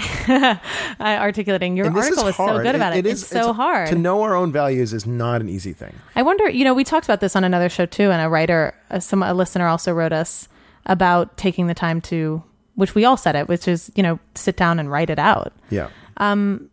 I 0.28 1.18
articulating 1.18 1.76
your 1.76 1.90
this 1.90 2.06
is 2.06 2.18
article 2.18 2.28
is, 2.28 2.36
so 2.36 2.62
good 2.62 2.74
about 2.74 2.94
it. 2.94 3.00
It 3.00 3.06
is- 3.06 3.22
it's 3.22 3.30
so 3.30 3.52
hard. 3.52 3.88
To 3.88 3.94
know 3.94 4.22
our 4.22 4.34
own 4.34 4.50
values 4.50 4.92
is 4.92 5.06
not 5.06 5.40
an 5.40 5.48
easy 5.48 5.72
thing. 5.72 5.94
I 6.16 6.22
wonder, 6.22 6.48
you 6.48 6.64
know, 6.64 6.72
we 6.72 6.84
talked 6.84 7.06
about 7.06 7.20
this 7.20 7.36
on 7.36 7.44
another 7.44 7.68
show 7.68 7.86
too, 7.86 8.10
and 8.10 8.22
a 8.22 8.28
writer, 8.28 8.74
uh, 8.90 9.00
some 9.00 9.22
a 9.22 9.34
listener 9.34 9.66
also 9.66 9.92
wrote 9.92 10.12
us 10.12 10.48
about 10.86 11.36
taking 11.36 11.66
the 11.66 11.74
time 11.74 12.00
to, 12.02 12.42
which 12.80 12.94
we 12.96 13.04
all 13.04 13.16
said 13.16 13.36
it, 13.36 13.46
which 13.48 13.68
is 13.68 13.92
you 13.94 14.02
know 14.02 14.18
sit 14.34 14.56
down 14.56 14.80
and 14.80 14.90
write 14.90 15.10
it 15.10 15.18
out. 15.18 15.52
Yeah. 15.70 15.88
Um, 16.16 16.68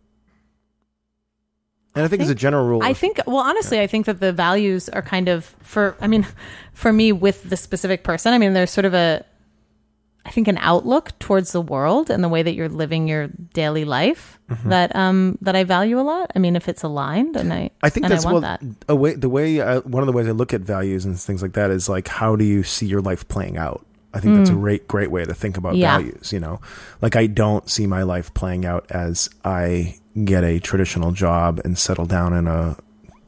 And 1.94 2.04
I 2.04 2.08
think, 2.08 2.22
it's 2.22 2.30
a 2.30 2.34
general 2.34 2.66
rule. 2.66 2.80
I 2.82 2.92
think, 2.92 3.18
well, 3.26 3.38
honestly, 3.38 3.80
I 3.80 3.86
think 3.86 4.06
that 4.06 4.20
the 4.20 4.32
values 4.32 4.88
are 4.90 5.02
kind 5.02 5.28
of 5.28 5.44
for, 5.62 5.96
I 6.00 6.06
mean, 6.06 6.26
for 6.72 6.92
me 6.92 7.12
with 7.12 7.48
the 7.50 7.56
specific 7.56 8.04
person, 8.04 8.32
I 8.34 8.38
mean, 8.38 8.52
there's 8.52 8.70
sort 8.70 8.84
of 8.84 8.94
a, 8.94 9.24
I 10.26 10.30
think 10.30 10.46
an 10.46 10.58
outlook 10.58 11.18
towards 11.18 11.52
the 11.52 11.62
world 11.62 12.10
and 12.10 12.22
the 12.22 12.28
way 12.28 12.42
that 12.42 12.52
you're 12.54 12.68
living 12.68 13.08
your 13.08 13.28
daily 13.54 13.84
life 13.84 14.34
Mm-hmm. 14.48 14.70
that, 14.70 14.96
um, 14.96 15.36
that 15.42 15.54
I 15.54 15.64
value 15.64 16.00
a 16.00 16.06
lot. 16.12 16.30
I 16.34 16.38
mean, 16.38 16.56
if 16.56 16.70
it's 16.70 16.82
aligned 16.82 17.36
and 17.36 17.52
I, 17.52 17.68
I 17.82 17.90
think 17.90 18.08
that's 18.08 18.24
I 18.24 18.32
well, 18.32 18.40
that. 18.40 18.62
a 18.88 18.96
way. 18.96 19.12
The 19.12 19.28
way 19.28 19.60
I, 19.60 19.78
one 19.80 20.02
of 20.02 20.06
the 20.06 20.12
ways 20.12 20.26
I 20.26 20.30
look 20.30 20.54
at 20.54 20.62
values 20.62 21.04
and 21.04 21.20
things 21.20 21.42
like 21.42 21.52
that 21.52 21.70
is 21.70 21.86
like, 21.86 22.08
how 22.08 22.34
do 22.34 22.46
you 22.46 22.62
see 22.62 22.86
your 22.86 23.02
life 23.02 23.28
playing 23.28 23.58
out? 23.58 23.84
I 24.14 24.20
think 24.20 24.36
that's 24.36 24.50
a 24.50 24.54
great, 24.54 24.88
great 24.88 25.10
way 25.10 25.24
to 25.24 25.34
think 25.34 25.56
about 25.58 25.74
Mm. 25.74 25.78
Yeah. 25.78 25.98
values. 25.98 26.32
You 26.32 26.40
know, 26.40 26.60
like 27.02 27.14
I 27.16 27.26
don't 27.26 27.68
see 27.70 27.86
my 27.86 28.02
life 28.02 28.32
playing 28.34 28.64
out 28.64 28.86
as 28.90 29.28
I 29.44 29.96
get 30.24 30.44
a 30.44 30.58
traditional 30.60 31.12
job 31.12 31.60
and 31.64 31.78
settle 31.78 32.06
down 32.06 32.32
in 32.32 32.46
a 32.48 32.76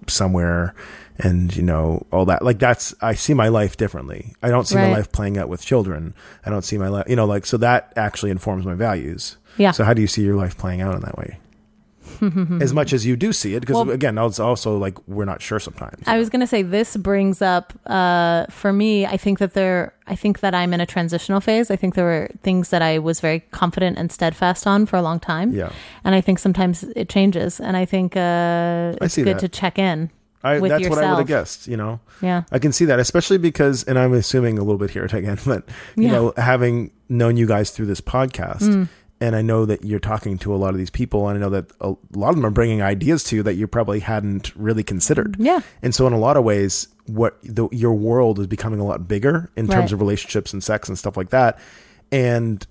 somewhere 0.08 0.74
and 1.18 1.54
you 1.54 1.62
know 1.62 2.04
all 2.10 2.24
that 2.24 2.42
like 2.42 2.58
that's 2.58 2.94
i 3.02 3.14
see 3.14 3.34
my 3.34 3.46
life 3.48 3.76
differently 3.76 4.32
i 4.42 4.48
don't 4.48 4.66
see 4.66 4.74
my 4.74 4.90
life 4.90 5.12
playing 5.12 5.36
out 5.38 5.48
with 5.48 5.62
children 5.64 6.14
i 6.46 6.50
don't 6.50 6.62
see 6.62 6.78
my 6.78 6.88
life 6.88 7.04
you 7.08 7.14
know 7.14 7.26
like 7.26 7.44
so 7.46 7.56
that 7.56 7.92
actually 7.94 8.30
informs 8.30 8.64
my 8.64 8.74
values 8.74 9.36
Yeah. 9.58 9.70
so 9.70 9.84
how 9.84 9.92
do 9.94 10.00
you 10.00 10.08
see 10.08 10.22
your 10.22 10.34
life 10.34 10.56
playing 10.58 10.80
out 10.80 10.94
in 10.94 11.02
that 11.02 11.16
way 11.18 11.38
as 12.60 12.72
much 12.72 12.92
as 12.92 13.04
you 13.06 13.16
do 13.16 13.32
see 13.32 13.54
it 13.54 13.60
because 13.60 13.76
Well- 13.76 13.90
again 13.90 14.18
it's 14.18 14.38
also 14.40 14.76
like 14.76 14.96
we're 15.08 15.24
not 15.24 15.40
sure 15.42 15.58
sometimes 15.60 16.02
I 16.06 16.18
was 16.18 16.28
going 16.30 16.40
to 16.40 16.46
say 16.46 16.62
this 16.62 16.96
brings 16.96 17.40
up 17.42 17.72
uh, 17.86 18.46
for 18.50 18.72
me. 18.72 19.06
I 19.06 19.16
think 19.16 19.38
that 19.38 19.54
there. 19.54 19.92
I 20.06 20.16
think 20.16 20.40
that 20.40 20.54
I'm 20.54 20.74
in 20.74 20.80
a 20.80 20.86
transitional 20.86 21.40
phase. 21.40 21.70
I 21.70 21.76
think 21.76 21.94
there 21.94 22.04
were 22.04 22.28
things 22.42 22.70
that 22.70 22.82
I 22.82 22.98
was 22.98 23.20
very 23.20 23.40
confident 23.52 23.96
and 23.96 24.10
steadfast 24.10 24.66
on 24.66 24.86
for 24.86 24.96
a 24.96 25.02
long 25.02 25.20
time. 25.20 25.52
yeah 25.52 25.70
and 26.04 26.14
I 26.16 26.20
think 26.20 26.38
sometimes 26.40 26.82
it 26.96 27.08
changes. 27.08 27.60
And 27.60 27.76
I 27.76 27.84
think 27.84 28.16
uh, 28.16 28.20
I 29.00 29.04
it's 29.04 29.14
see 29.14 29.22
good 29.22 29.36
that. 29.36 29.40
to 29.40 29.48
check 29.48 29.78
in. 29.78 30.10
I, 30.42 30.58
with 30.58 30.70
that's 30.70 30.88
what 30.88 30.98
I 31.04 31.10
would 31.10 31.18
have 31.18 31.26
guessed. 31.28 31.68
You 31.68 31.76
know, 31.76 32.00
Yeah. 32.22 32.44
I 32.50 32.58
can 32.58 32.72
see 32.72 32.86
that, 32.86 32.98
especially 32.98 33.36
because, 33.38 33.84
and 33.84 33.98
I'm 33.98 34.14
assuming 34.14 34.58
a 34.58 34.62
little 34.62 34.78
bit 34.78 34.90
here 34.90 35.04
again, 35.12 35.38
but 35.44 35.64
you 35.96 36.04
Yeah. 36.04 36.12
know, 36.12 36.32
having 36.38 36.90
known 37.10 37.36
you 37.36 37.46
guys 37.46 37.70
through 37.70 37.86
this 37.86 38.00
podcast, 38.00 38.62
Mm. 38.62 38.88
And 39.20 39.36
I 39.36 39.42
know 39.42 39.66
that 39.66 39.84
you're 39.84 39.98
talking 40.00 40.38
to 40.38 40.54
a 40.54 40.56
lot 40.56 40.70
of 40.70 40.78
these 40.78 40.90
people, 40.90 41.28
and 41.28 41.36
I 41.36 41.40
know 41.40 41.50
that 41.50 41.70
a 41.80 41.94
lot 42.16 42.30
of 42.30 42.36
them 42.36 42.46
are 42.46 42.50
bringing 42.50 42.80
ideas 42.82 43.22
to 43.24 43.36
you 43.36 43.42
that 43.42 43.54
you 43.54 43.66
probably 43.66 44.00
hadn't 44.00 44.54
really 44.56 44.82
considered. 44.82 45.36
Yeah. 45.38 45.60
And 45.82 45.94
so, 45.94 46.06
in 46.06 46.12
a 46.12 46.18
lot 46.18 46.36
of 46.36 46.44
ways, 46.44 46.88
what 47.06 47.38
the, 47.42 47.68
your 47.70 47.92
world 47.94 48.38
is 48.38 48.46
becoming 48.46 48.80
a 48.80 48.84
lot 48.84 49.06
bigger 49.08 49.50
in 49.56 49.66
terms 49.68 49.76
Right. 49.76 49.92
of 49.92 50.00
relationships 50.00 50.52
and 50.52 50.62
sex 50.64 50.88
and 50.88 50.98
stuff 50.98 51.16
like 51.16 51.30
that, 51.30 51.58
and 52.10 52.66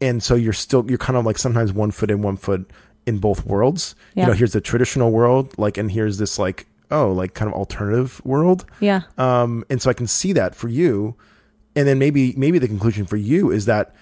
and 0.00 0.22
so 0.22 0.34
you're 0.34 0.52
still 0.52 0.84
you're 0.88 0.98
kind 0.98 1.16
of 1.16 1.24
like 1.24 1.38
sometimes 1.38 1.72
one 1.72 1.90
foot 1.90 2.10
in, 2.10 2.22
one 2.22 2.36
foot 2.36 2.70
in 3.06 3.18
both 3.18 3.46
worlds. 3.46 3.94
Yeah. 4.14 4.24
You 4.24 4.28
know, 4.28 4.34
here's 4.34 4.52
the 4.52 4.60
traditional 4.60 5.10
world, 5.10 5.56
like, 5.58 5.78
and 5.78 5.90
here's 5.90 6.18
this 6.18 6.38
like 6.38 6.66
oh, 6.90 7.10
like 7.10 7.34
kind 7.34 7.48
of 7.50 7.54
alternative 7.54 8.20
world. 8.24 8.64
Yeah. 8.78 9.00
Um, 9.18 9.64
and 9.68 9.82
so 9.82 9.90
I 9.90 9.92
can 9.92 10.06
see 10.06 10.32
that 10.34 10.54
for 10.54 10.68
you, 10.68 11.16
and 11.74 11.88
then 11.88 11.98
maybe 11.98 12.34
maybe 12.36 12.58
the 12.60 12.68
conclusion 12.68 13.06
for 13.06 13.16
you 13.16 13.50
is 13.50 13.64
that 13.66 13.94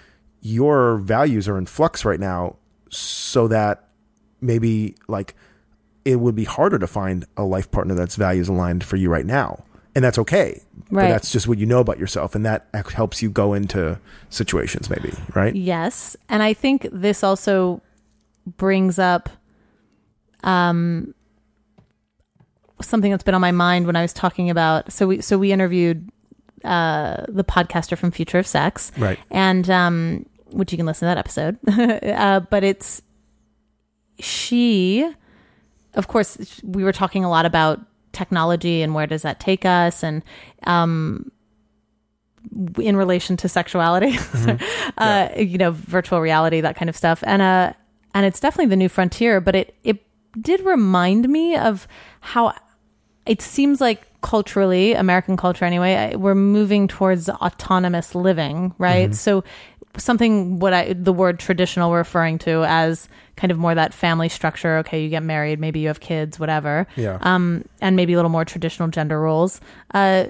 your 0.45 0.97
values 0.97 1.47
are 1.47 1.57
in 1.57 1.65
flux 1.65 2.05
right 2.05 2.19
now, 2.19 2.55
so 2.89 3.47
that 3.47 3.87
maybe 4.41 4.95
like 5.07 5.33
it 6.05 6.17
would 6.19 6.35
be 6.35 6.43
harder 6.43 6.77
to 6.77 6.85
find 6.85 7.25
a 7.35 7.43
life 7.43 7.71
partner 7.71 7.95
that's 7.95 8.15
values 8.15 8.47
aligned 8.47 8.83
for 8.83 8.95
you 8.95 9.09
right 9.09 9.25
now, 9.25 9.63
and 9.95 10.03
that's 10.05 10.19
okay. 10.19 10.61
But 10.91 10.97
Right. 10.97 11.07
that's 11.09 11.31
just 11.31 11.47
what 11.47 11.57
you 11.57 11.65
know 11.65 11.79
about 11.79 11.97
yourself, 11.97 12.35
and 12.35 12.45
that 12.45 12.67
helps 12.93 13.23
you 13.23 13.31
go 13.31 13.53
into 13.55 13.99
situations, 14.29 14.87
maybe 14.87 15.13
right? 15.33 15.55
Yes. 15.55 16.15
And 16.29 16.43
I 16.43 16.53
think 16.53 16.87
this 16.91 17.23
also 17.23 17.81
brings 18.57 18.99
up 18.99 19.29
um 20.43 21.15
something 22.83 23.09
that's 23.09 23.23
been 23.23 23.33
on 23.33 23.41
my 23.41 23.51
mind 23.51 23.87
when 23.87 23.95
I 23.95 24.03
was 24.03 24.13
talking 24.13 24.51
about 24.51 24.91
so 24.91 25.07
we 25.07 25.21
so 25.21 25.39
we 25.39 25.51
interviewed 25.51 26.07
uh 26.63 27.25
the 27.27 27.43
podcaster 27.43 27.97
from 27.97 28.11
Future 28.11 28.37
of 28.37 28.45
Sex. 28.45 28.91
Right. 28.97 29.17
And 29.31 29.67
um 29.71 30.25
which 30.55 30.71
you 30.71 30.77
can 30.77 30.85
listen 30.85 31.07
to 31.07 31.13
that 31.13 31.17
episode. 31.17 31.57
uh 32.03 32.39
but 32.39 32.63
it's 32.63 33.01
she 34.19 35.09
of 35.93 36.07
course 36.07 36.37
we 36.63 36.83
were 36.83 36.93
talking 36.93 37.23
a 37.23 37.29
lot 37.29 37.45
about 37.45 37.81
technology 38.13 38.81
and 38.81 38.93
where 38.93 39.07
does 39.07 39.23
that 39.23 39.39
take 39.39 39.65
us 39.65 40.03
and 40.03 40.23
um 40.63 41.29
in 42.79 42.95
relation 42.95 43.35
to 43.35 43.49
sexuality 43.49 44.17
uh 44.97 45.27
you 45.35 45.57
know 45.57 45.71
virtual 45.71 46.21
reality 46.21 46.61
that 46.61 46.75
kind 46.75 46.89
of 46.89 46.95
stuff. 46.95 47.23
And 47.27 47.41
uh 47.41 47.73
and 48.13 48.25
it's 48.25 48.39
definitely 48.39 48.67
the 48.69 48.77
new 48.77 48.89
frontier 48.89 49.41
but 49.41 49.55
it 49.55 49.75
it 49.83 50.05
did 50.39 50.61
remind 50.61 51.27
me 51.27 51.55
of 51.57 51.87
how 52.21 52.53
it 53.25 53.41
seems 53.41 53.81
like 53.81 54.07
culturally 54.21 54.93
american 54.93 55.37
culture 55.37 55.65
anyway 55.65 56.15
we're 56.15 56.35
moving 56.35 56.87
towards 56.87 57.29
autonomous 57.29 58.15
living 58.15 58.73
right? 58.77 59.13
So 59.15 59.43
something 59.97 60.59
what 60.59 60.73
i 60.73 60.93
the 60.93 61.13
word 61.13 61.39
traditional 61.39 61.93
referring 61.93 62.37
to 62.39 62.63
as 62.65 63.07
kind 63.37 63.51
of 63.51 63.57
more 63.57 63.75
that 63.75 63.93
family 63.93 64.29
structure 64.29 64.77
okay 64.77 65.03
you 65.03 65.09
get 65.09 65.23
married 65.23 65.59
maybe 65.59 65.79
you 65.79 65.87
have 65.87 65.99
kids 65.99 66.39
whatever 66.39 66.87
Yeah. 66.95 67.17
um 67.21 67.65
and 67.81 67.95
maybe 67.95 68.13
a 68.13 68.15
little 68.17 68.29
more 68.31 68.45
traditional 68.45 68.87
gender 68.89 69.19
roles 69.19 69.59
uh 69.93 70.25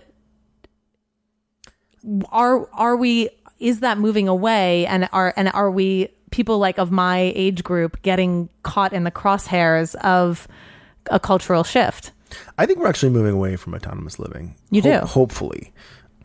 are 2.32 2.70
are 2.74 2.96
we 2.96 3.30
is 3.60 3.80
that 3.80 3.98
moving 3.98 4.28
away 4.28 4.86
and 4.86 5.10
are 5.12 5.34
and 5.38 5.50
are 5.50 5.72
we 5.72 6.10
people 6.32 6.58
like 6.60 6.78
of 6.78 6.92
my 6.92 7.32
age 7.36 7.64
group 7.64 8.02
getting 8.02 8.50
caught 8.64 8.94
in 8.94 9.04
the 9.04 9.12
crosshairs 9.12 9.96
of 9.96 10.48
a 11.10 11.20
cultural 11.20 11.64
shift 11.64 12.12
I 12.58 12.66
think 12.66 12.80
we're 12.80 12.88
actually 12.88 13.12
moving 13.12 13.34
away 13.36 13.56
from 13.56 13.76
autonomous 13.76 14.20
living. 14.20 14.56
You 14.70 14.82
do? 14.82 14.98
hopefully, 15.00 15.72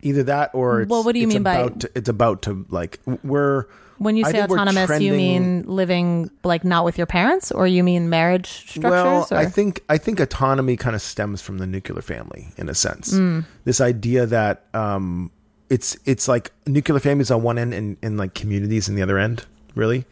either 0.03 0.23
that 0.25 0.51
or 0.55 0.83
it's, 0.83 0.91
Well, 0.91 1.03
what 1.05 1.13
do 1.13 1.21
you 1.21 1.29
mean 1.29 1.43
by- 1.43 1.57
about 1.59 1.81
to, 1.81 1.91
it's 1.95 2.09
about 2.09 2.43
to 2.43 2.67
like 2.71 2.99
we're 3.23 3.67
when 3.99 4.17
you 4.17 4.25
say 4.25 4.43
autonomous 4.43 4.99
you 5.01 5.13
mean 5.13 5.65
living 5.67 6.31
like 6.43 6.65
not 6.65 6.87
with 6.87 6.97
your 6.97 7.07
parents 7.07 7.53
or 7.53 7.67
you 7.67 7.85
mean 7.85 8.09
marriage 8.09 8.47
structures 8.71 8.83
Well, 8.91 9.29
or? 9.31 9.37
I 9.37 9.45
think 9.45 9.83
I 9.91 9.99
think 9.99 10.21
autonomy 10.21 10.77
kind 10.77 10.97
of 10.97 11.03
stems 11.03 11.43
from 11.43 11.59
the 11.59 11.67
nuclear 11.67 12.01
family 12.01 12.49
in 12.57 12.69
a 12.71 12.75
sense. 12.75 13.13
Mm. 13.13 13.45
This 13.65 13.79
idea 13.81 14.25
that 14.27 14.65
um, 14.73 15.31
it's 15.69 15.99
it's 16.07 16.29
like 16.29 16.51
nuclear 16.67 16.99
families 16.99 17.31
on 17.31 17.43
one 17.43 17.59
end 17.59 17.75
and, 17.75 17.97
and 18.03 18.17
like 18.17 18.33
communities 18.35 18.89
in 18.89 18.95
the 18.95 19.03
other 19.03 19.19
end, 19.19 19.45
really. 19.75 20.07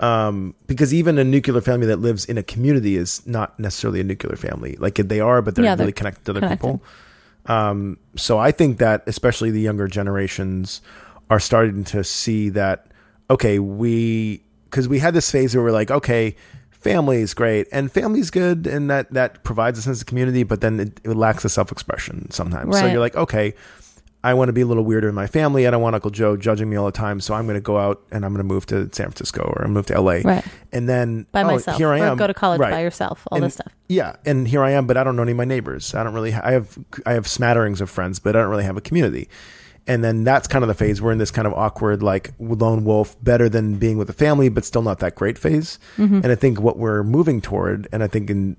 Um, 0.00 0.54
because 0.66 0.94
even 0.94 1.18
a 1.18 1.24
nuclear 1.24 1.60
family 1.60 1.86
that 1.86 1.98
lives 1.98 2.24
in 2.24 2.38
a 2.38 2.42
community 2.42 2.96
is 2.96 3.26
not 3.26 3.58
necessarily 3.58 4.00
a 4.00 4.04
nuclear 4.04 4.36
family. 4.36 4.76
Like 4.76 4.94
they 4.96 5.20
are, 5.20 5.42
but 5.42 5.54
they're 5.54 5.64
Yeah, 5.64 5.74
they're 5.76 5.86
really 5.86 5.92
connected 5.92 6.24
to 6.26 6.30
other 6.32 6.40
connected. 6.40 6.58
people. 6.66 6.82
Um, 7.48 7.98
so 8.16 8.38
I 8.38 8.52
think 8.52 8.78
that 8.78 9.02
especially 9.06 9.50
the 9.50 9.60
younger 9.60 9.88
generations 9.88 10.80
are 11.30 11.40
starting 11.40 11.84
to 11.84 12.04
see 12.04 12.50
that 12.50 12.86
okay, 13.30 13.58
we 13.58 14.42
because 14.64 14.88
we 14.88 14.98
had 14.98 15.14
this 15.14 15.30
phase 15.30 15.54
where 15.54 15.64
we're 15.64 15.72
like, 15.72 15.90
okay, 15.90 16.36
family 16.70 17.20
is 17.20 17.34
great 17.34 17.66
and 17.72 17.90
family's 17.90 18.30
good 18.30 18.66
and 18.66 18.88
that 18.90 19.12
that 19.12 19.42
provides 19.44 19.78
a 19.78 19.82
sense 19.82 20.00
of 20.00 20.06
community, 20.06 20.42
but 20.42 20.60
then 20.60 20.80
it, 20.80 21.00
it 21.04 21.14
lacks 21.16 21.42
the 21.42 21.48
self 21.48 21.72
expression 21.72 22.30
sometimes. 22.30 22.78
So 22.78 22.86
you're 22.86 23.00
like, 23.00 23.16
okay, 23.16 23.54
I 24.28 24.34
want 24.34 24.48
to 24.48 24.52
be 24.52 24.60
a 24.60 24.66
little 24.66 24.84
weirder 24.84 25.08
in 25.08 25.14
my 25.14 25.26
family. 25.26 25.66
I 25.66 25.70
don't 25.70 25.80
want 25.82 25.94
Uncle 25.94 26.10
Joe 26.10 26.36
judging 26.36 26.68
me 26.68 26.76
all 26.76 26.86
the 26.86 26.92
time, 26.92 27.20
so 27.20 27.34
I'm 27.34 27.46
going 27.46 27.56
to 27.56 27.60
go 27.60 27.78
out 27.78 28.02
and 28.10 28.24
I'm 28.24 28.32
going 28.32 28.46
to 28.46 28.54
move 28.54 28.66
to 28.66 28.88
San 28.92 29.06
Francisco 29.06 29.42
or 29.56 29.64
I'm 29.64 29.72
move 29.72 29.86
to 29.86 30.00
LA, 30.00 30.20
right 30.24 30.44
and 30.72 30.88
then 30.88 31.26
by 31.32 31.42
oh, 31.42 31.46
myself 31.46 31.76
Here 31.78 31.88
I 31.90 31.98
am. 32.00 32.16
go 32.16 32.26
to 32.26 32.34
college 32.34 32.60
Right. 32.60 32.70
by 32.72 32.80
yourself 32.82 33.26
all 33.30 33.36
And- 33.36 33.44
this 33.46 33.54
stuff 33.54 33.72
Yeah, 33.88 34.16
and 34.26 34.46
here 34.46 34.62
I 34.62 34.70
am, 34.72 34.86
but 34.86 34.96
I 34.96 35.04
don't 35.04 35.16
know 35.16 35.22
any 35.22 35.32
of 35.32 35.38
my 35.38 35.44
neighbors. 35.46 35.94
I 35.94 36.04
don't 36.04 36.12
really. 36.14 36.34
I 36.34 36.52
have 36.52 36.78
I 37.06 37.12
have 37.14 37.26
smatterings 37.26 37.80
of 37.80 37.88
friends, 37.90 38.18
but 38.18 38.36
I 38.36 38.40
don't 38.40 38.50
really 38.50 38.64
have 38.64 38.76
a 38.76 38.82
community. 38.82 39.28
And 39.86 40.04
then 40.04 40.22
that's 40.22 40.46
kind 40.46 40.62
of 40.62 40.68
the 40.68 40.74
phase 40.74 41.00
we're 41.00 41.12
in 41.12 41.18
this 41.18 41.30
kind 41.30 41.46
of 41.46 41.54
awkward, 41.54 42.02
like 42.02 42.32
lone 42.38 42.84
wolf, 42.84 43.16
better 43.24 43.48
than 43.48 43.76
being 43.78 43.96
with 43.96 44.10
a 44.10 44.12
family, 44.12 44.50
but 44.50 44.66
still 44.66 44.82
not 44.82 44.98
that 44.98 45.14
great 45.14 45.38
phase. 45.38 45.78
Mm-hmm. 45.96 46.16
And 46.16 46.26
I 46.26 46.34
think 46.34 46.60
what 46.60 46.76
we're 46.76 47.02
moving 47.02 47.40
toward, 47.40 47.88
and 47.90 48.02
I 48.02 48.06
think 48.08 48.28
in 48.28 48.58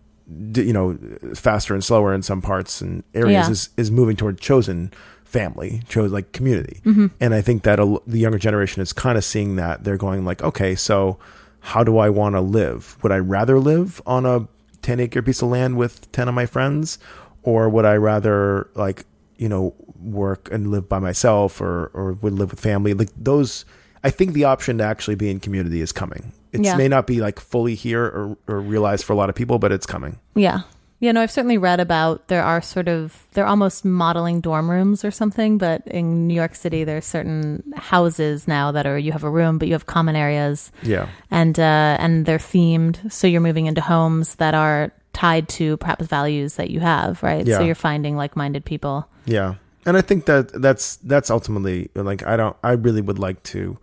you 0.56 0.74
know 0.74 0.98
faster 1.36 1.74
and 1.76 1.84
slower 1.84 2.14
in 2.14 2.22
some 2.24 2.42
parts 2.42 2.82
and 2.82 3.04
areas, 3.14 3.46
Yeah. 3.48 3.52
is 3.52 3.70
is 3.78 3.92
moving 3.92 4.16
toward 4.16 4.40
chosen 4.40 4.92
family, 5.30 5.84
chose 5.88 6.12
like 6.12 6.32
community. 6.32 6.82
Mm-hmm. 6.86 7.08
And 7.20 7.34
I 7.36 7.42
think 7.42 7.62
that 7.64 7.80
a, 7.80 8.02
the 8.08 8.18
younger 8.18 8.40
generation 8.40 8.82
is 8.82 8.92
kind 8.94 9.16
of 9.18 9.24
seeing 9.24 9.58
that. 9.58 9.84
They're 9.84 9.96
going 9.98 10.26
like, 10.26 10.42
okay, 10.44 10.74
so 10.76 11.20
how 11.60 11.84
do 11.84 12.00
I 12.00 12.10
want 12.10 12.34
to 12.36 12.42
live? 12.42 12.98
Would 13.04 13.12
I 13.12 13.18
rather 13.18 13.60
live 13.60 14.02
on 14.08 14.26
a 14.26 14.48
10 14.82 15.00
acre 15.00 15.22
piece 15.22 15.42
of 15.44 15.50
land 15.50 15.78
with 15.78 16.12
10 16.14 16.28
of 16.28 16.34
my 16.34 16.48
friends? 16.48 16.98
Or 17.44 17.70
would 17.70 17.86
I 17.86 17.96
rather 17.96 18.70
like, 18.74 19.06
you 19.38 19.48
know, 19.48 19.76
work 20.02 20.50
and 20.52 20.72
live 20.72 20.90
by 20.90 20.98
myself 21.00 21.62
or, 21.62 21.92
or 21.94 22.14
would 22.14 22.34
live 22.34 22.50
with 22.50 22.60
family? 22.60 22.94
Like 22.96 23.10
those, 23.16 23.66
I 24.04 24.10
think 24.10 24.34
the 24.34 24.46
option 24.46 24.80
to 24.80 24.84
actually 24.84 25.16
be 25.16 25.30
in 25.30 25.40
community 25.40 25.82
is 25.82 25.92
coming. 25.92 26.34
It 26.52 26.62
Yeah. 26.64 26.76
may 26.76 26.88
not 26.88 27.06
be 27.06 27.22
like 27.22 27.40
fully 27.40 27.76
here 27.76 28.04
or, 28.04 28.38
or 28.48 28.60
realized 28.62 29.04
for 29.06 29.14
a 29.14 29.16
lot 29.16 29.30
of 29.30 29.36
people, 29.36 29.60
but 29.60 29.72
it's 29.72 29.86
coming. 29.86 30.18
Yeah. 30.34 30.62
Yeah, 31.02 31.14
no, 31.14 31.22
I've 31.22 31.32
certainly 31.32 31.58
read 31.58 31.80
about 31.80 32.28
there 32.28 32.44
are 32.44 32.62
sort 32.62 32.90
of 32.90 33.26
they're 33.32 33.48
almost 33.48 33.86
modeling 33.86 34.42
dorm 34.42 34.70
rooms 34.70 35.06
or 35.06 35.12
something, 35.12 35.58
but 35.58 35.88
in 35.88 36.28
New 36.28 36.34
York 36.34 36.56
City 36.56 36.84
there's 36.84 37.06
certain 37.06 37.64
houses 37.78 38.48
now 38.48 38.72
that 38.74 38.86
are 38.86 38.98
you 39.00 39.14
have 39.14 39.24
a 39.24 39.30
room 39.30 39.58
but 39.58 39.68
you 39.70 39.74
have 39.74 39.86
common 39.86 40.16
areas 40.18 40.72
Yeah. 40.84 41.08
and 41.32 41.58
uh 41.58 41.96
and 42.00 42.26
they're 42.26 42.38
themed 42.38 43.12
so 43.12 43.28
you're 43.28 43.40
moving 43.42 43.66
into 43.68 43.82
homes 43.82 44.36
that 44.36 44.54
are 44.54 44.92
tied 45.14 45.48
to 45.50 45.78
perhaps 45.78 46.06
values 46.06 46.56
that 46.56 46.70
you 46.70 46.80
have, 46.82 47.24
right? 47.24 47.46
Yeah. 47.48 47.58
So 47.58 47.64
you're 47.64 47.76
finding 47.76 48.16
like-minded 48.16 48.64
people. 48.66 49.08
Yeah. 49.26 49.56
And 49.86 49.96
I 49.98 50.02
think 50.02 50.26
that 50.26 50.62
that's 50.62 50.98
that's 50.98 51.32
ultimately 51.32 51.90
like 51.96 52.28
I 52.28 52.36
don't 52.36 52.56
I 52.64 52.72
really 52.74 53.02
would 53.02 53.20
like 53.20 53.42
to 53.56 53.78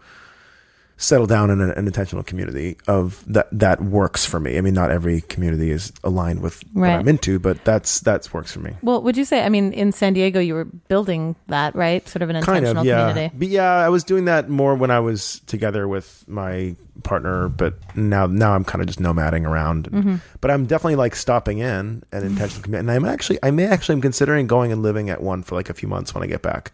settle 0.98 1.26
down 1.26 1.50
in 1.50 1.60
a, 1.60 1.68
an 1.72 1.86
intentional 1.86 2.22
community 2.24 2.76
of 2.88 3.22
that 3.26 3.48
that 3.52 3.82
works 3.82 4.24
for 4.24 4.40
me. 4.40 4.56
I 4.56 4.62
mean, 4.62 4.72
not 4.72 4.90
every 4.90 5.20
community 5.20 5.70
is 5.70 5.92
aligned 6.02 6.40
with 6.40 6.62
Right. 6.72 6.92
what 6.92 7.00
I'm 7.00 7.08
into, 7.08 7.38
but 7.38 7.62
that's 7.64 8.00
that's 8.00 8.32
works 8.32 8.52
for 8.52 8.60
me. 8.60 8.74
Well, 8.82 9.02
would 9.02 9.16
you 9.16 9.24
say 9.26 9.44
I 9.44 9.48
mean 9.50 9.72
in 9.74 9.92
San 9.92 10.14
Diego 10.14 10.40
you 10.40 10.54
were 10.54 10.64
building 10.64 11.36
that, 11.48 11.74
right? 11.74 12.06
Sort 12.08 12.22
of 12.22 12.30
an 12.30 12.36
Kind 12.42 12.58
intentional 12.64 12.80
of, 12.80 12.86
yeah. 12.86 13.08
community. 13.08 13.36
But 13.38 13.48
yeah, 13.48 13.72
I 13.74 13.90
was 13.90 14.04
doing 14.04 14.24
that 14.24 14.48
more 14.48 14.74
when 14.74 14.90
I 14.90 15.00
was 15.00 15.40
together 15.46 15.86
with 15.86 16.24
my 16.26 16.76
partner, 17.02 17.48
but 17.50 17.74
now 17.94 18.26
now 18.26 18.54
I'm 18.54 18.64
kind 18.64 18.80
of 18.80 18.86
just 18.86 18.98
nomading 18.98 19.46
around. 19.46 19.90
Mm-hmm. 19.90 20.16
But 20.40 20.50
I'm 20.50 20.64
definitely 20.64 20.96
like 20.96 21.14
stopping 21.14 21.58
in 21.58 22.02
an 22.10 22.24
intentional 22.24 22.62
community, 22.62 22.88
and 22.88 22.90
I'm 22.90 23.04
actually 23.04 23.38
I 23.42 23.50
may 23.50 23.66
actually 23.66 23.96
I'm 23.96 24.00
considering 24.00 24.46
going 24.46 24.72
and 24.72 24.82
living 24.82 25.10
at 25.10 25.22
one 25.22 25.42
for 25.42 25.56
like 25.56 25.68
a 25.68 25.74
few 25.74 25.88
months 25.88 26.14
when 26.14 26.22
I 26.22 26.26
get 26.26 26.40
back, 26.40 26.72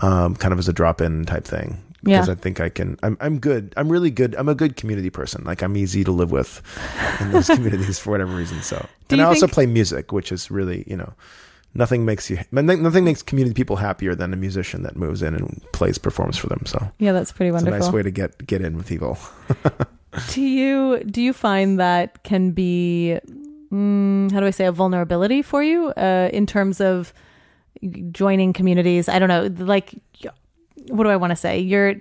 um, 0.00 0.36
kind 0.36 0.52
of 0.52 0.58
as 0.58 0.68
a 0.68 0.72
drop 0.74 1.00
in 1.00 1.24
type 1.24 1.44
thing. 1.44 1.78
Because 2.04 2.28
Yeah. 2.28 2.32
I 2.32 2.36
think 2.36 2.60
I 2.60 2.68
can. 2.68 2.96
I'm 3.02 3.16
I'm 3.20 3.38
good. 3.38 3.72
I'm 3.76 3.88
really 3.90 4.10
good. 4.10 4.34
I'm 4.36 4.48
a 4.48 4.54
good 4.54 4.76
community 4.76 5.10
person. 5.10 5.42
Like 5.44 5.62
I'm 5.62 5.76
easy 5.76 6.04
to 6.04 6.12
live 6.12 6.30
with 6.30 6.62
in 7.20 7.32
those 7.32 7.46
communities 7.56 7.98
for 7.98 8.10
whatever 8.10 8.34
reason. 8.36 8.60
So, 8.62 8.86
and 9.10 9.20
I 9.20 9.24
also 9.24 9.46
play 9.48 9.66
music, 9.66 10.12
which 10.12 10.30
is 10.30 10.50
really 10.50 10.84
you 10.86 10.96
know 10.96 11.12
nothing 11.76 12.04
makes 12.04 12.30
you 12.30 12.38
nothing 12.52 13.04
makes 13.04 13.22
community 13.22 13.54
people 13.54 13.76
happier 13.76 14.14
than 14.14 14.32
a 14.32 14.36
musician 14.36 14.82
that 14.84 14.94
moves 14.96 15.22
in 15.22 15.34
and 15.34 15.60
plays 15.72 15.98
performs 15.98 16.36
for 16.36 16.46
them. 16.48 16.62
So 16.66 16.78
Yeah, 16.98 17.12
that's 17.12 17.32
pretty 17.32 17.48
it's 17.48 17.62
a 17.62 17.64
wonderful. 17.66 17.86
nice 17.88 17.92
way 17.92 18.02
to 18.02 18.10
get 18.10 18.46
get 18.46 18.60
in 18.62 18.76
with 18.76 18.86
people. 18.86 19.18
Do 20.30 20.42
you 20.42 21.02
do 21.02 21.20
you 21.20 21.32
find 21.32 21.80
that 21.80 22.22
can 22.22 22.52
be 22.52 23.18
mm, 23.72 24.30
how 24.30 24.38
do 24.38 24.46
I 24.46 24.50
say 24.50 24.66
a 24.66 24.70
vulnerability 24.72 25.42
for 25.42 25.60
you 25.64 25.88
uh, 25.96 26.28
in 26.32 26.46
terms 26.46 26.80
of 26.80 27.12
joining 28.12 28.52
communities. 28.52 29.08
I 29.08 29.18
don't 29.18 29.28
know, 29.28 29.50
like 29.64 29.94
what 30.88 31.04
do 31.04 31.10
I 31.10 31.16
want 31.16 31.30
to 31.30 31.36
say? 31.36 31.58
Your 31.60 31.94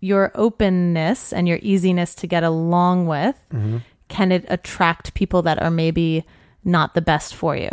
your 0.00 0.30
openness 0.34 1.32
and 1.32 1.48
your 1.48 1.58
easiness 1.62 2.14
to 2.16 2.26
get 2.26 2.44
along 2.44 3.06
with 3.06 3.34
Mm-hmm. 3.52 3.78
can 4.08 4.30
it 4.30 4.44
attract 4.48 5.14
people 5.14 5.42
that 5.42 5.60
are 5.62 5.70
maybe 5.70 6.24
not 6.64 6.94
the 6.94 7.00
best 7.00 7.34
for 7.34 7.56
you? 7.56 7.70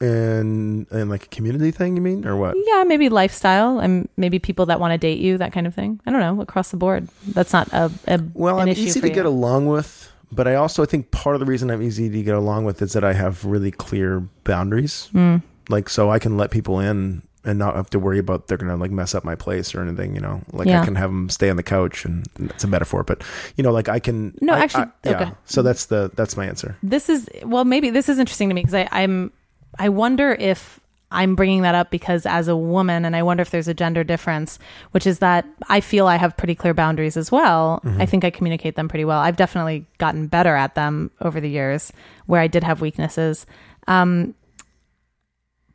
And 0.00 0.86
and 0.92 1.10
like 1.10 1.24
a 1.24 1.28
community 1.28 1.72
thing, 1.72 1.96
you 1.96 2.02
mean, 2.02 2.24
or 2.24 2.36
what? 2.36 2.54
Yeah, 2.66 2.84
maybe 2.84 3.08
lifestyle 3.08 3.80
and 3.80 4.08
maybe 4.16 4.38
people 4.38 4.66
that 4.66 4.78
want 4.78 4.92
to 4.92 4.98
date 4.98 5.18
you, 5.18 5.38
that 5.38 5.52
kind 5.52 5.66
of 5.66 5.74
thing. 5.74 6.00
I 6.06 6.12
don't 6.12 6.20
know, 6.20 6.40
across 6.40 6.70
the 6.70 6.76
board. 6.76 7.08
That's 7.26 7.52
not 7.52 7.66
a, 7.72 7.90
a 8.06 8.20
Well, 8.34 8.60
I'm 8.60 8.68
easy 8.68 9.00
to 9.00 9.08
you. 9.08 9.14
get 9.14 9.26
along 9.26 9.66
with, 9.66 10.12
but 10.30 10.46
I 10.46 10.54
also 10.54 10.84
I 10.84 10.86
think 10.86 11.10
part 11.10 11.34
of 11.34 11.40
the 11.40 11.46
reason 11.46 11.68
I'm 11.68 11.82
easy 11.82 12.08
to 12.08 12.22
get 12.22 12.36
along 12.36 12.64
with 12.64 12.80
is 12.80 12.92
that 12.92 13.02
I 13.02 13.12
have 13.14 13.44
really 13.44 13.72
clear 13.72 14.20
boundaries. 14.44 15.10
Mm. 15.12 15.42
Like, 15.68 15.88
so 15.88 16.10
I 16.10 16.20
can 16.20 16.36
let 16.36 16.50
people 16.52 16.78
in 16.78 17.22
and 17.48 17.58
not 17.58 17.74
have 17.76 17.90
to 17.90 17.98
worry 17.98 18.18
about 18.18 18.46
they're 18.48 18.58
gonna 18.58 18.76
like 18.76 18.90
mess 18.90 19.14
up 19.14 19.24
my 19.24 19.34
place 19.34 19.74
or 19.74 19.80
anything. 19.82 20.14
You 20.14 20.20
know, 20.20 20.42
like 20.52 20.68
Yeah. 20.68 20.82
I 20.82 20.84
can 20.84 20.94
have 20.96 21.10
them 21.10 21.28
stay 21.28 21.48
on 21.50 21.56
the 21.56 21.62
couch, 21.62 22.04
and 22.04 22.26
it's 22.38 22.64
a 22.64 22.68
metaphor, 22.68 23.02
but 23.04 23.22
you 23.56 23.64
know, 23.64 23.72
like 23.72 23.88
I 23.88 23.98
can. 23.98 24.36
No, 24.40 24.54
I- 24.54 24.60
actually, 24.60 24.84
I- 24.84 24.90
yeah. 25.10 25.20
okay. 25.22 25.30
So 25.46 25.62
that's 25.62 25.86
the 25.86 26.10
that's 26.14 26.36
my 26.36 26.46
answer. 26.46 26.76
this 26.82 27.08
is 27.08 27.28
well 27.44 27.64
maybe 27.64 27.90
this 27.90 28.08
is 28.08 28.18
interesting 28.18 28.48
to 28.48 28.54
me 28.54 28.62
because 28.62 28.86
i'm 28.92 29.32
i 29.78 29.88
wonder 29.88 30.32
if 30.38 30.80
i'm 31.10 31.34
bringing 31.34 31.62
that 31.62 31.74
up 31.74 31.90
because 31.90 32.26
as 32.26 32.48
a 32.48 32.56
woman 32.56 33.04
and 33.04 33.14
i 33.16 33.22
wonder 33.22 33.40
if 33.42 33.50
there's 33.50 33.68
a 33.68 33.74
gender 33.74 34.02
difference 34.04 34.58
which 34.92 35.06
is 35.06 35.18
that 35.20 35.44
i 35.68 35.80
feel 35.80 36.06
i 36.06 36.16
have 36.16 36.36
pretty 36.36 36.54
clear 36.54 36.74
boundaries 36.74 37.16
as 37.16 37.30
well 37.32 37.80
i 37.98 38.04
think 38.06 38.24
i 38.24 38.30
communicate 38.30 38.76
them 38.76 38.88
pretty 38.88 39.04
well 39.04 39.20
i've 39.20 39.36
definitely 39.36 39.86
gotten 39.98 40.26
better 40.26 40.54
at 40.56 40.74
them 40.74 41.10
over 41.20 41.40
the 41.40 41.48
years 41.50 41.92
where 42.26 42.40
i 42.40 42.46
did 42.46 42.62
have 42.64 42.80
weaknesses 42.80 43.46
um, 43.86 44.34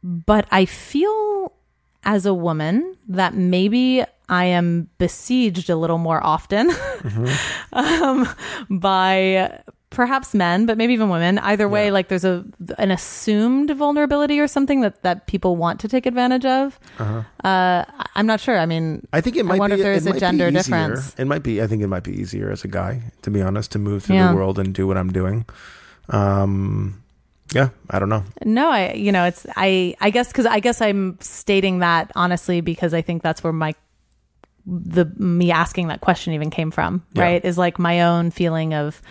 but 0.03 0.45
i 0.51 0.65
feel 0.65 1.51
as 2.05 2.25
a 2.25 2.33
woman 2.33 2.95
that 3.07 3.33
maybe 3.33 4.03
I 4.29 4.45
am 4.45 4.89
besieged 4.97 5.69
a 5.69 5.75
little 5.75 5.97
more 5.97 6.23
often 6.23 6.71
um, 7.73 8.27
by 8.69 9.61
perhaps 9.89 10.33
men, 10.33 10.65
but 10.65 10.75
maybe 10.77 10.93
even 10.93 11.09
women. 11.09 11.37
Either 11.39 11.67
way, 11.69 11.85
Yeah. 11.85 11.91
like 11.91 12.07
there's 12.07 12.25
a 12.25 12.43
an 12.79 12.89
assumed 12.89 13.69
vulnerability 13.71 14.39
or 14.39 14.47
something 14.47 14.81
that 14.81 15.03
that 15.03 15.27
people 15.27 15.55
want 15.55 15.79
to 15.81 15.87
take 15.87 16.05
advantage 16.07 16.45
of. 16.45 16.79
Uh, 16.99 17.23
I- 17.43 17.85
I'm 18.15 18.25
not 18.25 18.39
sure. 18.39 18.57
I 18.57 18.65
mean, 18.65 19.05
I 19.13 19.21
think 19.21 19.35
it 19.35 19.41
I 19.41 19.49
might 19.49 19.59
wonder 19.59 19.75
be. 19.75 19.81
if 19.81 19.85
there 19.85 19.93
is 19.93 20.07
a 20.07 20.19
gender 20.19 20.49
difference. 20.51 21.13
It 21.19 21.25
might 21.25 21.43
be. 21.43 21.61
I 21.61 21.67
think 21.67 21.83
it 21.83 21.87
might 21.87 22.03
be 22.03 22.13
easier 22.19 22.49
as 22.49 22.63
a 22.63 22.67
guy, 22.67 23.11
to 23.21 23.29
be 23.29 23.41
honest, 23.41 23.71
to 23.73 23.79
move 23.79 24.03
through 24.03 24.15
Yeah. 24.15 24.29
the 24.31 24.35
world 24.35 24.57
and 24.57 24.73
do 24.73 24.87
what 24.87 24.97
I'm 24.97 25.11
doing. 25.11 25.45
Um, 26.09 27.02
yeah, 27.53 27.69
I 27.89 27.99
don't 27.99 28.09
know. 28.09 28.23
No, 28.43 28.69
I 28.69 28.93
you 28.93 29.11
know 29.11 29.25
it's 29.25 29.45
I 29.55 29.95
I 30.01 30.09
guess 30.09 30.27
because 30.27 30.45
I 30.45 30.59
guess 30.59 30.81
I'm 30.81 31.17
stating 31.21 31.79
that 31.79 32.11
honestly 32.15 32.61
because 32.61 32.93
I 32.93 33.01
think 33.01 33.23
that's 33.23 33.43
where 33.43 33.53
my 33.53 33.73
the 34.65 35.05
me 35.17 35.51
asking 35.51 35.87
that 35.89 36.01
question 36.01 36.33
even 36.33 36.49
came 36.49 36.71
from 36.71 37.05
Yeah. 37.13 37.23
right 37.23 37.45
is 37.45 37.57
like 37.57 37.77
my 37.79 38.01
own 38.01 38.31
feeling 38.31 38.73
of 38.73 39.01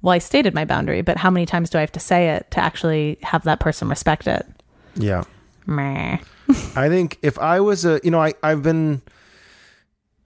well 0.00 0.12
I 0.12 0.18
stated 0.18 0.54
my 0.54 0.64
boundary 0.64 1.02
but 1.02 1.18
how 1.18 1.30
many 1.30 1.44
times 1.44 1.68
do 1.70 1.76
I 1.78 1.82
have 1.82 1.92
to 1.92 2.00
say 2.00 2.30
it 2.30 2.50
to 2.52 2.60
actually 2.60 3.18
have 3.22 3.44
that 3.44 3.60
person 3.60 3.88
respect 3.88 4.26
it? 4.26 4.46
Yeah. 4.96 5.24
Meh. 5.66 6.18
I 6.76 6.88
think 6.88 7.18
if 7.22 7.38
I 7.38 7.60
was 7.60 7.84
a, 7.84 8.00
you 8.04 8.10
know, 8.10 8.22
I 8.22 8.34
I've 8.42 8.62
been, 8.62 9.00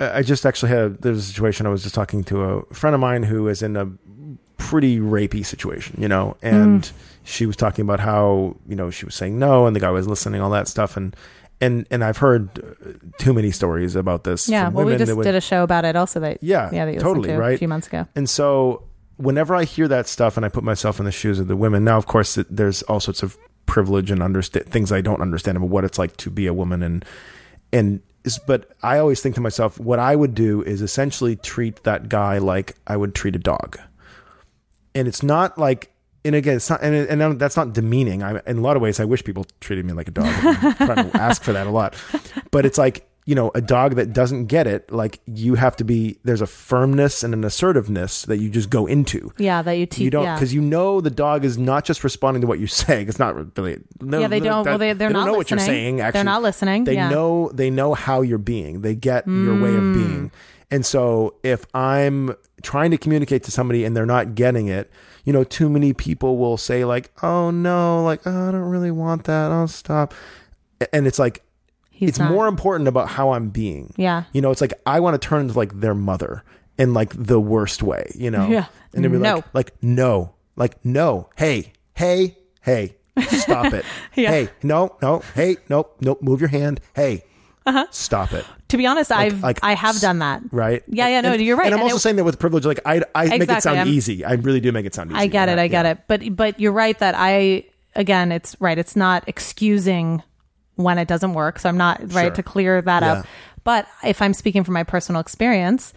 I 0.01 0.23
just 0.23 0.45
actually 0.47 0.71
had 0.71 1.03
there's 1.03 1.19
a 1.19 1.23
situation 1.23 1.67
I 1.67 1.71
was 1.71 1.83
just 1.83 1.95
talking 1.95 2.25
to 2.25 2.43
a 2.43 2.75
friend 2.75 2.95
of 2.95 3.01
mine 3.01 3.23
who 3.25 3.49
is 3.49 3.63
in 3.63 3.77
a 3.77 3.89
pretty 4.57 4.99
rapey 4.99 5.45
situation, 5.47 6.01
you 6.01 6.09
know, 6.09 6.37
and 6.43 6.83
mm. 6.83 6.93
She 7.29 7.45
was 7.47 7.57
talking 7.57 7.83
about 7.83 8.01
how 8.01 8.57
you 8.67 8.75
know 8.75 8.91
she 8.91 9.05
was 9.05 9.15
saying 9.15 9.39
no 9.39 9.67
and 9.67 9.77
the 9.77 9.81
guy 9.81 9.91
was 9.91 10.09
listening, 10.09 10.41
all 10.41 10.51
that 10.51 10.67
stuff, 10.69 10.97
and 10.97 11.15
and 11.61 11.87
and 11.91 12.03
I've 12.03 12.19
heard 12.19 12.59
uh, 12.59 12.93
too 13.19 13.33
many 13.35 13.51
stories 13.51 13.95
about 13.97 14.25
this. 14.25 14.49
Yeah, 14.49 14.67
from 14.67 14.75
well 14.75 14.87
we 14.87 14.97
just 14.97 15.15
would- 15.15 15.25
did 15.25 15.35
a 15.35 15.41
show 15.41 15.63
about 15.63 15.85
it 15.85 15.95
also 15.97 16.21
that 16.21 16.43
Yeah, 16.43 16.71
yeah 16.73 16.87
that 16.87 17.01
totally, 17.01 17.29
to 17.29 17.37
right? 17.39 17.55
a 17.55 17.59
few 17.59 17.69
months 17.69 17.87
ago. 17.87 18.07
And 18.17 18.29
so 18.29 18.85
whenever 19.17 19.55
I 19.55 19.65
hear 19.65 19.89
that 19.89 20.07
stuff 20.07 20.37
and 20.37 20.47
I 20.47 20.49
put 20.49 20.65
myself 20.65 20.99
in 20.99 21.05
the 21.05 21.13
shoes 21.13 21.39
of 21.39 21.49
the 21.49 21.57
women, 21.57 21.85
now 21.85 21.99
of 21.99 22.07
course 22.07 22.39
it, 22.39 22.47
there's 22.49 22.83
all 22.85 23.01
sorts 23.01 23.23
of 23.23 23.37
privilege 23.67 24.11
and 24.11 24.23
understand 24.23 24.67
things 24.67 24.91
I 24.91 25.03
don't 25.03 25.21
understand 25.21 25.57
about 25.59 25.69
what 25.69 25.85
it's 25.85 25.99
like 25.99 26.17
to 26.19 26.31
be 26.31 26.47
a 26.47 26.55
woman 26.55 26.83
and 26.83 27.05
and 27.73 28.01
but 28.47 28.71
I 28.83 28.99
always 28.99 29.21
think 29.21 29.35
to 29.37 29.41
myself, 29.41 29.79
what 29.79 29.99
I 29.99 30.15
would 30.17 30.35
do 30.35 30.63
is 30.63 30.83
essentially 30.83 31.37
treat 31.37 31.83
that 31.85 32.09
guy 32.09 32.39
like 32.39 32.77
I 32.87 32.97
would 32.97 33.15
treat 33.15 33.35
a 33.37 33.39
dog. 33.39 33.79
And 34.95 35.07
it's 35.09 35.23
not 35.23 35.57
like, 35.57 35.93
and 36.29 36.37
again, 36.37 36.57
it's 36.57 36.69
not, 36.69 36.83
and, 36.83 36.95
and 36.95 37.41
that's 37.41 37.57
not 37.57 37.73
demeaning. 37.73 38.23
I, 38.23 38.41
in 38.47 38.59
a 38.59 38.61
lot 38.61 38.77
of 38.77 38.83
ways, 38.83 39.01
I 39.01 39.05
wish 39.05 39.25
people 39.25 39.47
treated 39.61 39.85
me 39.85 39.95
like 39.95 40.09
a 40.09 40.11
dog. 40.11 40.27
I'm 40.27 40.75
trying 40.75 41.11
to 41.11 41.17
ask 41.21 41.43
for 41.43 41.53
that 41.55 41.67
a 41.67 41.71
lot, 41.71 41.97
but 42.51 42.67
it's 42.67 42.77
like, 42.77 43.09
you 43.25 43.35
know, 43.35 43.51
a 43.55 43.61
dog 43.61 43.97
that 43.97 44.13
doesn't 44.13 44.47
get 44.47 44.67
it, 44.67 44.91
like 44.91 45.21
you 45.27 45.55
have 45.55 45.77
to 45.77 45.85
be, 45.85 46.19
there's 46.25 46.41
a 46.41 46.47
firmness 46.47 47.23
and 47.23 47.35
an 47.35 47.45
assertiveness 47.45 48.23
that 48.23 48.39
you 48.39 48.49
just 48.49 48.71
go 48.71 48.87
into. 48.87 49.33
Yeah, 49.39 49.61
that 49.63 49.73
you 49.73 49.87
teach. 49.87 50.05
You 50.05 50.11
don't, 50.11 50.25
yeah. 50.25 50.35
because 50.35 50.55
you 50.55 50.61
know 50.61 51.01
the 51.01 51.11
dog 51.11 51.45
is 51.45 51.59
not 51.59 51.85
just 51.85 52.05
responding 52.05 52.43
to 52.43 52.47
what 52.47 52.59
you're 52.59 52.69
saying. 52.87 53.09
It's 53.09 53.19
not 53.19 53.35
really. 53.57 53.81
No, 54.01 54.21
yeah, 54.21 54.29
they 54.29 54.41
don't. 54.41 54.65
well, 54.65 54.79
they 54.79 54.93
they're 54.93 55.09
they 55.09 55.13
don't 55.15 55.27
know 55.27 55.33
listening. 55.33 55.37
what 55.37 55.51
you're 55.51 55.59
saying. 55.59 56.01
Actually, 56.01 56.19
they're 56.19 56.25
not 56.25 56.43
listening. 56.43 56.85
they 56.85 56.95
yeah. 56.95 57.09
know 57.09 57.51
they 57.53 57.71
know 57.71 57.95
how 57.95 58.23
you're 58.23 58.39
being 58.39 58.81
they 58.81 58.95
get 58.95 59.27
your 59.27 59.61
way 59.61 59.75
of 59.75 59.83
mm. 59.83 59.95
being 59.95 60.31
and 60.71 60.85
so 60.85 61.35
if 61.43 61.65
i'm 61.75 62.35
trying 62.63 62.91
to 62.91 62.99
communicate 62.99 63.43
to 63.45 63.51
somebody 63.51 63.85
and 63.85 63.97
they're 63.97 64.05
not 64.07 64.35
getting 64.35 64.67
it 64.69 64.91
you 65.25 65.33
know 65.33 65.45
too 65.45 65.69
many 65.69 65.93
people 65.93 66.37
will 66.39 66.57
say 66.57 66.85
like 66.85 67.11
oh 67.23 67.51
no 67.51 68.03
like 68.05 68.21
oh, 68.27 68.49
i 68.49 68.51
don't 68.51 68.61
really 68.63 68.91
want 68.91 69.25
that. 69.25 69.51
I'll 69.53 69.69
stop. 69.69 70.13
And 70.93 71.07
it's 71.07 71.19
like 71.19 71.43
He's 71.91 72.11
it's 72.11 72.19
not. 72.19 72.31
more 72.31 72.47
important 72.49 72.87
about 72.89 73.09
how 73.09 73.31
i'm 73.33 73.49
being. 73.51 73.93
Yeah. 73.97 74.25
you 74.33 74.41
know 74.41 74.51
it's 74.51 74.61
like 74.61 74.73
i 74.87 75.01
want 75.01 75.21
to 75.21 75.29
turn 75.29 75.43
into 75.43 75.55
like 75.57 75.81
their 75.81 75.95
mother 75.95 76.45
in 76.79 76.95
like 76.95 77.13
the 77.17 77.41
worst 77.41 77.83
way 77.83 78.11
you 78.15 78.31
know? 78.31 78.47
Yeah. 78.49 78.67
and 78.95 79.05
they'd 79.05 79.09
be 79.13 79.19
No. 79.19 79.37
like 79.37 79.55
like 79.55 79.73
no. 79.83 80.35
Like 80.57 80.85
no. 80.85 81.31
Hey. 81.37 81.73
Hey. 81.95 82.37
Hey. 82.63 82.97
Stop 83.29 83.73
it. 83.73 83.85
Yeah. 84.17 84.31
hey. 84.31 84.49
No. 84.65 84.97
No. 85.03 85.21
Hey. 85.35 85.57
Nope. 85.69 85.97
Nope. 86.01 86.21
Move 86.23 86.41
your 86.41 86.49
hand. 86.51 86.81
Hey 86.95 87.25
stop 87.91 88.33
it 88.33 88.45
To 88.69 88.77
be 88.77 88.87
honest, 88.87 89.11
I've 89.13 89.43
like, 89.43 89.59
I 89.63 89.75
have 89.75 89.99
done 90.01 90.19
that. 90.21 90.43
right 90.53 90.83
Yeah, 90.89 91.09
yeah, 91.09 91.21
no, 91.23 91.33
And- 91.33 91.43
you're 91.43 91.57
right. 91.57 91.67
and 91.67 91.75
i'm 91.75 91.81
And 91.81 91.85
also 91.91 91.97
it- 91.97 92.01
saying 92.01 92.17
that 92.17 92.25
with 92.25 92.39
privilege 92.39 92.65
like 92.67 92.81
i 92.85 93.03
i 93.15 93.27
make 93.39 93.49
it 93.51 93.63
sound 93.63 93.79
I'm- 93.79 93.89
easy 93.89 94.25
i 94.25 94.33
really 94.35 94.61
do 94.61 94.71
make 94.73 94.87
it 94.87 94.95
sound 94.95 95.11
easy 95.11 95.21
I 95.21 95.27
get 95.27 95.49
it. 95.49 95.59
I 95.59 95.69
get 95.69 95.85
yeah. 95.87 95.93
it. 95.93 95.99
But 96.09 96.37
but 96.37 96.59
you're 96.61 96.73
right 96.73 96.99
that 96.99 97.15
I 97.17 97.65
again, 97.97 98.31
it's 98.33 98.55
right. 98.61 98.79
It's 98.79 98.95
not 98.95 99.25
excusing 99.27 100.23
when 100.77 100.99
it 100.99 101.09
doesn't 101.09 101.35
work. 101.35 101.59
So 101.59 101.69
I'm 101.69 101.77
not 101.79 102.01
right 102.13 102.27
Sure. 102.27 102.31
to 102.37 102.43
clear 102.43 102.81
that 102.83 103.03
Yeah. 103.03 103.13
up. 103.13 103.27
But 103.65 103.87
if 104.05 104.23
I'm 104.23 104.33
speaking 104.35 104.63
from 104.63 104.75
my 104.75 104.85
personal 104.85 105.21
experience, 105.21 105.93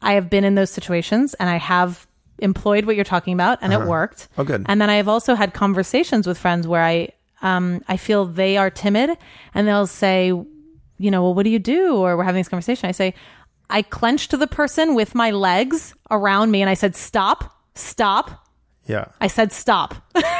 I 0.00 0.12
have 0.14 0.30
been 0.30 0.44
in 0.44 0.54
those 0.54 0.70
situations 0.70 1.34
and 1.34 1.50
I 1.50 1.58
have 1.58 2.06
employed 2.38 2.86
what 2.86 2.96
you're 2.96 3.04
talking 3.04 3.34
about 3.34 3.58
and 3.60 3.72
it 3.72 3.82
worked. 3.82 4.28
Oh, 4.38 4.44
good. 4.44 4.64
And 4.66 4.80
then 4.80 4.88
I 4.88 4.94
have 4.94 5.08
also 5.08 5.34
had 5.34 5.52
conversations 5.52 6.26
with 6.26 6.38
friends 6.38 6.66
where 6.66 6.82
I 6.82 7.08
um 7.42 7.82
I 7.88 7.96
feel 7.98 8.24
they 8.24 8.56
are 8.56 8.70
timid 8.70 9.10
and 9.54 9.68
they'll 9.68 9.86
say, 9.86 10.32
you 11.02 11.10
know, 11.10 11.22
well, 11.22 11.34
what 11.34 11.44
do 11.44 11.50
you 11.50 11.58
do? 11.58 11.96
Or 11.96 12.16
we're 12.16 12.24
having 12.24 12.40
this 12.40 12.48
conversation. 12.48 12.88
I 12.88 12.92
say, 12.92 13.14
I 13.70 13.82
clenched 13.82 14.38
the 14.38 14.46
person 14.46 14.94
with 14.94 15.14
my 15.14 15.30
legs 15.30 15.94
around 16.10 16.50
me 16.50 16.60
and 16.60 16.70
I 16.70 16.74
said, 16.74 16.94
stop, 16.94 17.56
stop. 17.74 18.46
yeah 18.86 19.06
I 19.20 19.28
said 19.28 19.52
stop. 19.52 19.94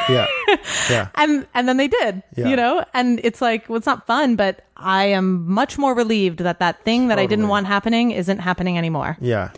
yeah 0.09 0.27
yeah 0.91 1.09
and 1.15 1.47
and 1.55 1.69
then 1.69 1.77
they 1.77 1.89
did. 1.89 2.23
Yeah. 2.37 2.49
You 2.49 2.57
know? 2.57 2.85
And 2.95 3.21
it's 3.25 3.41
like, 3.41 3.69
well, 3.69 3.79
it's 3.79 3.87
not 3.87 4.07
fun, 4.07 4.37
but 4.37 4.67
I 4.77 5.07
am 5.07 5.49
much 5.51 5.79
more 5.79 5.95
relieved 5.95 6.41
that 6.41 6.59
that 6.59 6.85
thing 6.85 7.09
that 7.09 7.19
I 7.19 7.27
didn't 7.27 7.49
want 7.49 7.67
happening 7.67 8.11
isn't 8.11 8.39
happening 8.39 8.77
anymore. 8.79 9.17
Yeah. 9.21 9.51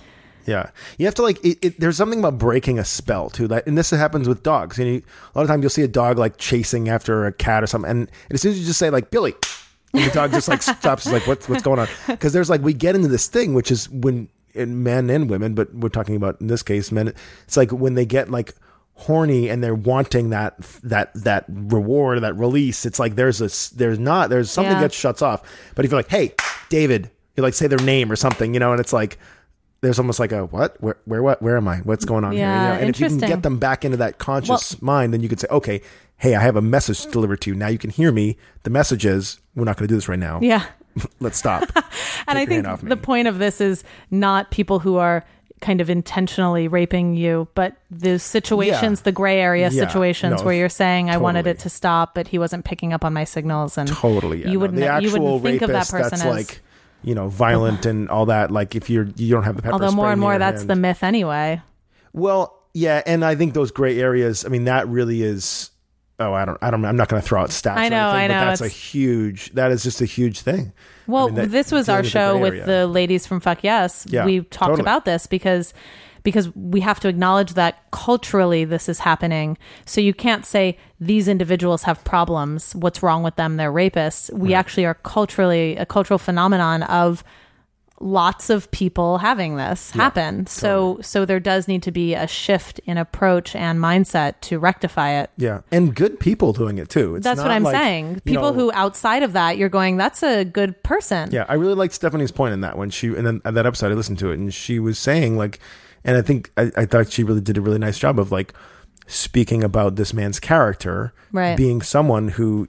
Yeah. 0.47 0.71
You 0.99 1.07
have 1.07 1.15
to 1.15 1.23
like, 1.23 1.43
it, 1.45 1.59
it, 1.63 1.81
there's 1.81 1.97
something 1.97 2.19
about 2.19 2.39
breaking 2.39 2.79
a 2.79 2.85
spell 2.85 3.31
too. 3.31 3.49
That, 3.49 3.67
and 3.67 3.77
this 3.77 3.91
happens 3.91 4.29
with 4.29 4.43
dogs. 4.43 4.79
You 4.79 4.85
know, 4.85 4.91
a 4.91 5.39
lot 5.39 5.43
of 5.43 5.49
times 5.49 5.63
you'll 5.63 5.71
see 5.71 5.83
a 5.83 5.89
dog 5.89 6.19
like 6.19 6.37
chasing 6.37 6.89
after 6.89 7.27
a 7.27 7.33
cat 7.33 7.63
or 7.63 7.67
something. 7.67 7.91
And, 7.91 8.11
as 8.31 8.43
soon 8.43 8.53
as 8.53 8.61
you 8.61 8.67
just 8.67 8.79
say 8.79 8.91
like, 8.91 9.11
Billy, 9.11 9.35
and 9.95 10.05
the 10.05 10.11
dog 10.11 10.33
just 10.33 10.49
like 10.49 10.63
stops, 10.81 11.07
is 11.07 11.13
like, 11.13 11.27
what's, 11.27 11.49
what's 11.49 11.63
going 11.63 11.79
on? 11.79 11.87
Cause 12.19 12.33
there's 12.33 12.51
like, 12.51 12.61
we 12.63 12.75
get 12.75 12.95
into 12.95 13.09
this 13.09 13.29
thing, 13.29 13.55
which 13.55 13.71
is 13.71 13.89
when 13.91 14.29
in 14.55 14.83
men 14.83 15.11
and 15.11 15.29
women, 15.31 15.55
but 15.55 15.75
we're 15.75 15.89
talking 15.89 16.17
about 16.17 16.41
in 16.41 16.47
this 16.49 16.63
case, 16.63 16.93
men, 16.93 17.09
it's 17.45 17.57
like 17.57 17.71
when 17.73 17.95
they 17.95 18.05
get 18.07 18.31
like, 18.31 18.55
horny 18.97 19.49
and 19.49 19.63
they're 19.63 19.75
wanting 19.75 20.31
that 20.31 20.57
that 20.85 21.13
that 21.15 21.45
reward 21.49 22.23
that 22.23 22.33
release 22.37 22.87
it's 22.87 23.01
like 23.01 23.17
there's 23.17 23.41
a 23.41 23.77
there's 23.77 23.99
not 23.99 24.31
there's 24.31 24.49
something 24.49 24.71
Yeah. 24.75 24.83
that 24.83 24.93
shuts 24.93 25.21
off 25.21 25.43
but 25.75 25.85
if 25.85 25.91
you're 25.91 25.99
like 25.99 26.09
hey 26.09 26.33
david 26.69 27.11
you 27.37 27.43
like 27.43 27.55
say 27.55 27.67
their 27.67 27.81
name 27.81 28.13
or 28.13 28.15
something 28.15 28.55
you 28.55 28.61
know 28.61 28.71
and 28.71 28.79
it's 28.81 28.93
like 28.93 29.19
there's 29.81 29.99
almost 29.99 30.21
like 30.21 30.31
a 30.31 30.47
what 30.47 30.81
where 30.81 30.97
where 31.07 31.25
what 31.25 31.43
where 31.43 31.57
am 31.57 31.67
i 31.67 31.79
what's 31.79 32.05
going 32.05 32.23
on 32.23 32.35
here 32.35 32.43
you 32.43 32.47
know? 32.47 32.73
and 32.75 32.89
if 32.89 33.01
you 33.01 33.09
can 33.09 33.19
get 33.19 33.43
them 33.43 33.59
back 33.59 33.85
into 33.85 33.97
that 33.97 34.19
conscious 34.19 34.81
mind 34.81 35.13
then 35.13 35.21
you 35.21 35.29
could 35.29 35.41
say 35.41 35.49
okay 35.51 35.81
hey 36.19 36.37
i 36.37 36.41
have 36.41 36.55
a 36.55 36.63
message 36.63 37.03
to 37.03 37.11
deliver 37.11 37.37
to 37.37 37.51
you 37.51 37.57
now 37.57 37.67
you 37.67 37.79
can 37.79 37.91
hear 37.91 38.13
me 38.13 38.37
the 38.63 38.71
message 38.71 39.05
is 39.05 39.41
we're 39.55 39.65
not 39.65 39.77
going 39.77 39.87
to 39.87 39.93
do 39.93 39.97
this 39.97 40.09
right 40.09 40.19
now 40.19 40.39
Yeah. 40.43 40.65
let's 41.21 41.39
stop 41.39 41.63
and 42.29 42.39
I 42.39 42.47
think 42.47 42.65
hand 42.65 42.67
off 42.67 42.83
me. 42.83 42.89
the 42.89 42.97
point 42.97 43.29
of 43.29 43.39
this 43.39 43.61
is 43.61 43.85
not 44.11 44.51
people 44.51 44.79
who 44.79 44.97
are 44.97 45.25
kind 45.61 45.81
of 45.81 45.89
intentionally 45.89 46.69
raping 46.69 47.15
you, 47.17 47.49
but 47.55 47.77
the 47.91 48.19
situations, 48.19 49.01
Yeah. 49.01 49.05
the 49.05 49.13
gray 49.13 49.41
area 49.41 49.71
Yeah. 49.71 49.87
situations 49.89 50.41
No, 50.41 50.45
where 50.45 50.55
you're 50.55 50.69
saying 50.69 51.09
I 51.09 51.17
wanted 51.17 51.47
it 51.47 51.59
to 51.61 51.71
stop, 51.71 52.15
but 52.15 52.29
he 52.29 52.39
wasn't 52.39 52.67
picking 52.67 52.93
up 52.93 53.03
on 53.05 53.15
my 53.15 53.25
signals, 53.25 53.79
and 53.79 53.89
Totally. 53.89 54.43
Yeah, 54.43 54.49
you 54.49 54.55
no. 54.55 54.59
wouldn't 54.61 55.03
you 55.03 55.13
wouldn't 55.13 55.43
think 55.43 55.63
of 55.63 55.71
that 55.71 55.89
person 55.89 56.11
that's 56.11 56.23
as 56.23 56.27
like 56.27 56.61
you 57.03 57.15
know 57.15 57.29
violent 57.29 57.87
and 57.87 58.11
all 58.11 58.27
that. 58.27 58.51
Like 58.51 58.75
if 58.75 58.91
you're 58.91 59.09
you 59.17 59.31
don't 59.31 59.45
have 59.45 59.57
the 59.57 59.63
pepper 59.63 59.73
although 59.73 59.91
more 59.93 60.11
and 60.13 60.21
more 60.21 60.39
that's 60.39 60.63
hand. 60.63 60.71
the 60.71 60.77
myth 60.77 61.03
anyway. 61.03 61.63
Well, 62.13 62.61
yeah, 62.75 63.03
and 63.07 63.25
I 63.25 63.35
think 63.35 63.55
those 63.55 63.71
gray 63.71 63.99
areas. 64.01 64.45
I 64.45 64.49
mean, 64.49 64.65
that 64.65 64.87
really 64.89 65.23
is. 65.23 65.71
Oh, 66.21 66.33
I 66.33 66.45
don't. 66.45 66.59
I 66.63 66.71
don't. 66.71 66.85
I'm 66.85 66.97
not 66.97 67.09
going 67.09 67.21
to 67.21 67.27
throw 67.27 67.41
out 67.43 67.51
stats. 67.51 67.77
I 67.77 67.87
or 67.87 67.91
know, 67.91 68.11
anything, 68.11 68.17
I 68.17 68.27
know, 68.29 68.41
But 68.41 68.45
that's 68.51 68.61
a 68.61 68.69
huge. 68.69 69.51
That 69.53 69.73
is 69.73 69.83
just 69.83 70.01
a 70.01 70.05
huge 70.05 70.41
thing. 70.41 70.73
Well, 71.07 71.27
mean, 71.27 71.35
that- 71.37 71.51
this 71.51 71.73
was 71.73 71.89
our 71.89 71.99
with 71.99 72.05
the 72.05 72.11
show 72.11 72.39
with 72.39 72.67
the 72.67 72.87
ladies 72.87 73.27
from 73.27 73.41
Fuck 73.41 73.65
Yes. 73.65 74.07
Yeah, 74.09 74.25
we 74.25 74.41
talked 74.43 74.71
totally. 74.71 74.81
about 74.83 75.05
this 75.05 75.27
because 75.27 75.75
because 76.23 76.55
we 76.57 76.81
have 76.81 77.01
to 77.01 77.09
acknowledge 77.09 77.55
that 77.55 77.83
culturally 77.91 78.65
this 78.65 78.89
is 78.89 79.01
happening. 79.01 79.59
So 79.85 80.01
you 80.01 80.15
can't 80.15 80.47
say 80.47 80.79
these 80.99 81.29
individuals 81.29 81.83
have 81.83 82.03
problems. 82.05 82.75
What's 82.75 83.03
wrong 83.03 83.23
with 83.23 83.37
them? 83.37 83.57
They're 83.57 83.73
rapists. 83.73 84.33
We 84.33 84.55
actually 84.55 84.87
are 84.87 84.95
culturally 84.95 85.77
a 85.77 85.85
cultural 85.85 86.19
phenomenon 86.19 86.83
of 86.85 87.23
lots 88.01 88.51
of 88.51 88.71
people 88.71 89.19
having 89.19 89.57
this 89.57 89.91
happen. 89.93 90.47
So 90.47 90.99
so 91.01 91.25
there 91.25 91.41
does 91.41 91.69
need 91.69 91.83
to 91.85 91.93
be 91.93 92.15
a 92.15 92.27
shift 92.27 92.79
in 92.81 92.99
approach 92.99 93.55
and 93.55 93.79
mindset 93.79 94.35
to 94.43 94.59
rectify 94.59 95.11
it. 95.13 95.31
Yeah, 95.37 95.61
and 95.71 95.95
good 95.95 96.19
people 96.21 96.53
doing 96.53 96.79
it 96.79 96.89
too. 96.89 97.17
It's 97.17 97.25
That's 97.25 97.41
what 97.41 97.51
I'm 97.51 97.63
like, 97.63 97.75
saying. 97.75 98.21
People 98.25 98.53
know- 98.53 98.59
who 98.59 98.73
outside 98.73 99.23
of 99.23 99.33
that, 99.35 99.57
you're 99.59 99.69
going, 99.69 99.97
that's 99.97 100.23
a 100.23 100.45
good 100.45 100.83
person. 100.83 101.31
Yeah, 101.33 101.45
I 101.49 101.55
really 101.55 101.75
liked 101.75 101.95
Stephanie's 101.95 102.33
point 102.33 102.53
in 102.53 102.61
that 102.63 102.77
when 102.77 102.91
she 102.91 103.09
and 103.09 103.27
then 103.27 103.41
at 103.45 103.55
that 103.55 103.67
episode 103.67 103.93
I 103.93 103.95
listened 103.95 104.19
to 104.21 104.31
it 104.31 104.39
and 104.39 104.53
she 104.53 104.79
was 104.79 104.99
saying 104.99 105.37
like, 105.37 105.61
and 106.05 106.17
I 106.17 106.23
think 106.23 106.51
I, 106.57 106.73
I 106.77 106.87
thought 106.87 107.11
she 107.13 107.23
really 107.25 107.41
did 107.41 107.57
a 107.57 107.61
really 107.61 107.79
nice 107.79 107.99
job 107.99 108.19
of 108.19 108.33
like 108.33 108.53
speaking 109.07 109.63
about 109.63 109.97
this 109.97 110.13
man's 110.15 110.41
character 110.41 111.13
Right. 111.31 111.57
being 111.57 111.83
someone 111.83 112.29
who 112.29 112.69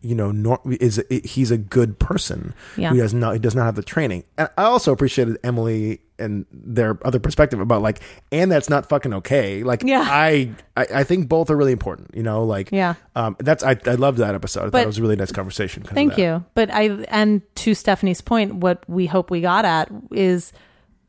you 0.00 0.14
know 0.14 0.30
nor, 0.30 0.60
is 0.80 1.02
he's 1.24 1.50
a 1.50 1.58
good 1.58 1.98
person 1.98 2.54
Yeah. 2.76 2.90
who 2.90 3.00
has 3.00 3.12
not 3.12 3.32
he 3.32 3.38
does 3.38 3.54
not 3.54 3.64
have 3.64 3.74
the 3.74 3.82
training 3.82 4.24
and 4.38 4.48
i 4.56 4.62
also 4.64 4.92
appreciated 4.92 5.38
emily 5.42 6.00
and 6.18 6.46
their 6.52 6.98
other 7.04 7.18
perspective 7.18 7.58
about 7.58 7.82
like 7.82 8.00
and 8.30 8.50
that's 8.52 8.70
not 8.70 8.88
fucking 8.88 9.12
okay 9.14 9.62
like 9.64 9.82
Yeah. 9.84 10.06
I, 10.08 10.50
I 10.76 10.86
i 10.96 11.04
think 11.04 11.28
both 11.28 11.50
are 11.50 11.56
really 11.56 11.72
important 11.72 12.10
you 12.14 12.22
know 12.22 12.44
like 12.44 12.70
Yeah. 12.70 12.94
um 13.16 13.34
that's 13.40 13.64
i 13.64 13.76
i 13.86 13.94
loved 13.94 14.18
that 14.18 14.34
episode 14.34 14.66
i 14.66 14.70
thought 14.70 14.82
it 14.82 14.86
was 14.86 14.98
a 14.98 15.02
really 15.02 15.16
nice 15.16 15.32
conversation. 15.32 15.82
Thank 15.82 16.16
you. 16.16 16.44
But 16.54 16.70
I 16.72 16.90
and 17.08 17.42
to 17.56 17.74
Stephanie's 17.74 18.20
point, 18.20 18.54
what 18.56 18.88
we 18.88 19.06
hope 19.06 19.30
we 19.30 19.40
got 19.40 19.64
at 19.64 19.90
is 20.12 20.52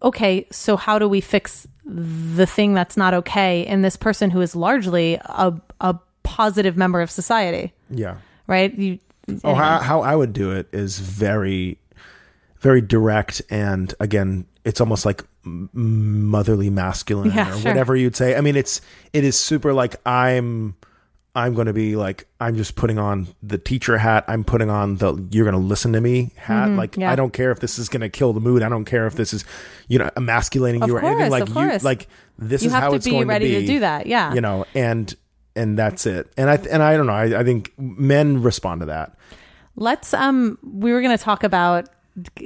okay, 0.02 0.46
so 0.52 0.76
how 0.78 1.00
do 1.00 1.08
we 1.08 1.22
fix 1.22 1.68
the 1.86 2.46
thing 2.46 2.74
that's 2.74 2.98
not 2.98 3.14
okay 3.14 3.66
in 3.68 3.82
this 3.82 3.96
person 3.98 4.30
who 4.32 4.42
is 4.42 4.56
largely 4.56 5.16
a 5.26 5.54
a 5.82 5.96
positive 6.24 6.76
member 6.78 7.02
of 7.02 7.12
society, 7.12 7.74
yeah 7.90 8.16
right? 8.48 8.74
You 8.78 9.00
Oh, 9.44 9.54
how, 9.54 9.80
how 9.80 10.02
I 10.02 10.16
would 10.16 10.34
do 10.34 10.52
it 10.52 10.68
is 10.74 11.00
very, 11.00 11.78
very 12.60 12.82
direct, 12.82 13.42
and 13.50 13.94
again, 14.02 14.46
it's 14.66 14.82
almost 14.82 15.06
like 15.06 15.24
motherly 15.46 16.70
masculine 16.70 17.32
Yeah, 17.32 17.50
or 17.50 17.58
sure. 17.60 17.72
whatever 17.72 17.96
you'd 17.96 18.16
say. 18.16 18.36
I 18.36 18.42
mean, 18.42 18.56
it's 18.56 18.82
it 19.14 19.24
is 19.24 19.38
super 19.38 19.74
like 19.74 19.96
I'm. 20.06 20.76
I'm 21.36 21.56
going 21.56 21.66
to 21.66 21.74
be 21.74 21.96
like 21.96 22.28
I'm 22.40 22.56
just 22.56 22.76
putting 22.76 23.00
on 23.00 23.28
the 23.42 23.58
teacher 23.58 23.98
hat. 23.98 24.24
I'm 24.28 24.44
putting 24.44 24.70
on 24.70 24.98
the 24.98 25.16
you're 25.32 25.46
going 25.50 25.60
to 25.60 25.68
listen 25.68 25.94
to 25.94 26.00
me 26.02 26.32
hat. 26.36 26.70
like 26.70 26.92
Mm-hmm. 26.92 27.02
yeah. 27.02 27.12
I 27.12 27.16
don't 27.16 27.34
care 27.34 27.50
if 27.52 27.60
this 27.60 27.80
is 27.80 27.90
going 27.90 28.02
to 28.02 28.10
kill 28.10 28.34
the 28.34 28.40
mood. 28.40 28.62
I 28.62 28.70
don't 28.70 28.86
care 28.86 29.08
if 29.08 29.16
this 29.16 29.34
is 29.34 29.44
you 29.88 29.98
know 29.98 30.12
emasculating 30.16 30.84
Of 30.84 30.90
you 30.90 30.96
or 30.98 31.04
anything. 31.04 31.32
Like 31.32 31.48
you 31.48 31.54
course. 31.56 31.84
like 31.84 32.08
this 32.38 32.62
you 32.62 32.68
is 32.68 32.74
have 32.74 32.84
how 32.84 32.92
to 32.92 33.00
be 33.00 33.10
going 33.10 33.28
ready 33.28 33.46
to 33.46 33.50
be 33.50 33.56
ready 33.56 33.66
to, 33.66 33.74
do 33.74 33.80
that. 33.80 34.06
Yeah. 34.06 34.32
You 34.36 34.42
know, 34.42 34.66
and 34.76 35.16
and 35.56 35.78
that's 35.78 36.06
it. 36.06 36.32
And 36.38 36.50
I 36.50 36.56
and 36.72 36.82
I 36.84 36.98
don't 36.98 37.08
know. 37.08 37.14
I, 37.14 37.40
I 37.40 37.44
think 37.44 37.74
men 37.78 38.42
respond 38.42 38.82
to 38.82 38.86
that. 38.88 39.16
Let's 39.76 40.14
um 40.14 40.58
we 40.64 40.92
were 40.94 41.02
going 41.02 41.18
to 41.18 41.24
talk 41.24 41.44
about 41.44 41.90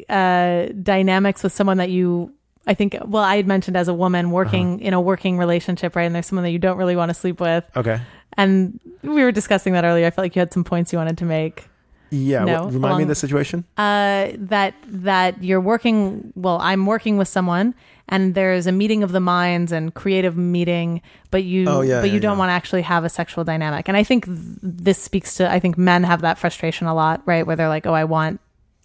uh 0.09 0.67
dynamics 0.81 1.43
with 1.43 1.53
someone 1.53 1.77
that 1.77 1.89
you 1.89 2.33
I 2.65 2.73
think 2.73 2.97
well 3.05 3.23
I 3.23 3.35
had 3.37 3.47
mentioned 3.47 3.77
as 3.77 3.87
a 3.87 3.93
woman 3.93 4.31
working 4.31 4.75
Uh-huh. 4.75 4.87
in 4.87 4.93
a 4.93 5.01
working 5.01 5.37
relationship, 5.37 5.95
right? 5.95 6.03
And 6.03 6.13
there's 6.15 6.25
someone 6.27 6.43
that 6.43 6.51
you 6.51 6.59
don't 6.59 6.77
really 6.77 6.95
want 6.95 7.09
to 7.09 7.13
sleep 7.13 7.39
with. 7.39 7.63
Okay. 7.75 7.99
And 8.33 8.79
we 9.03 9.23
were 9.23 9.31
discussing 9.31 9.73
that 9.73 9.83
earlier. 9.83 10.05
I 10.05 10.11
felt 10.11 10.23
like 10.25 10.35
you 10.35 10.39
had 10.41 10.53
some 10.53 10.63
points 10.63 10.91
you 10.93 10.99
wanted 10.99 11.17
to 11.19 11.25
make. 11.25 11.67
Yeah. 12.11 12.45
No, 12.45 12.67
remind 12.69 12.97
me 12.97 13.03
of 13.03 13.09
the 13.09 13.15
situation. 13.15 13.65
Uh, 13.77 14.29
that 14.35 14.73
that 14.87 15.43
you're 15.43 15.59
working. 15.59 16.31
Well, 16.35 16.57
I'm 16.61 16.85
working 16.85 17.17
with 17.17 17.27
someone, 17.27 17.73
and 18.09 18.35
there's 18.35 18.67
a 18.67 18.71
meeting 18.71 19.03
of 19.03 19.11
the 19.11 19.19
minds 19.19 19.71
and 19.71 19.93
creative 19.93 20.37
meeting, 20.37 21.01
but 21.31 21.43
you 21.43 21.65
Oh, 21.67 21.81
yeah, 21.81 21.99
but 22.01 22.09
you 22.09 22.15
yeah, 22.15 22.19
don't 22.21 22.33
yeah. 22.35 22.39
want 22.39 22.49
to 22.49 22.53
actually 22.53 22.81
have 22.83 23.03
a 23.03 23.09
sexual 23.09 23.43
dynamic. 23.43 23.87
And 23.87 23.97
I 23.97 24.03
think 24.03 24.25
th- 24.25 24.37
this 24.61 24.97
speaks 25.01 25.35
to. 25.35 25.51
I 25.51 25.59
think 25.59 25.77
men 25.77 26.03
have 26.03 26.21
that 26.21 26.37
frustration 26.37 26.87
a 26.87 26.93
lot, 26.95 27.21
right? 27.25 27.45
Where 27.45 27.55
they're 27.55 27.69
like, 27.69 27.85
"Oh, 27.85 27.93
I 27.93 28.03
want 28.05 28.39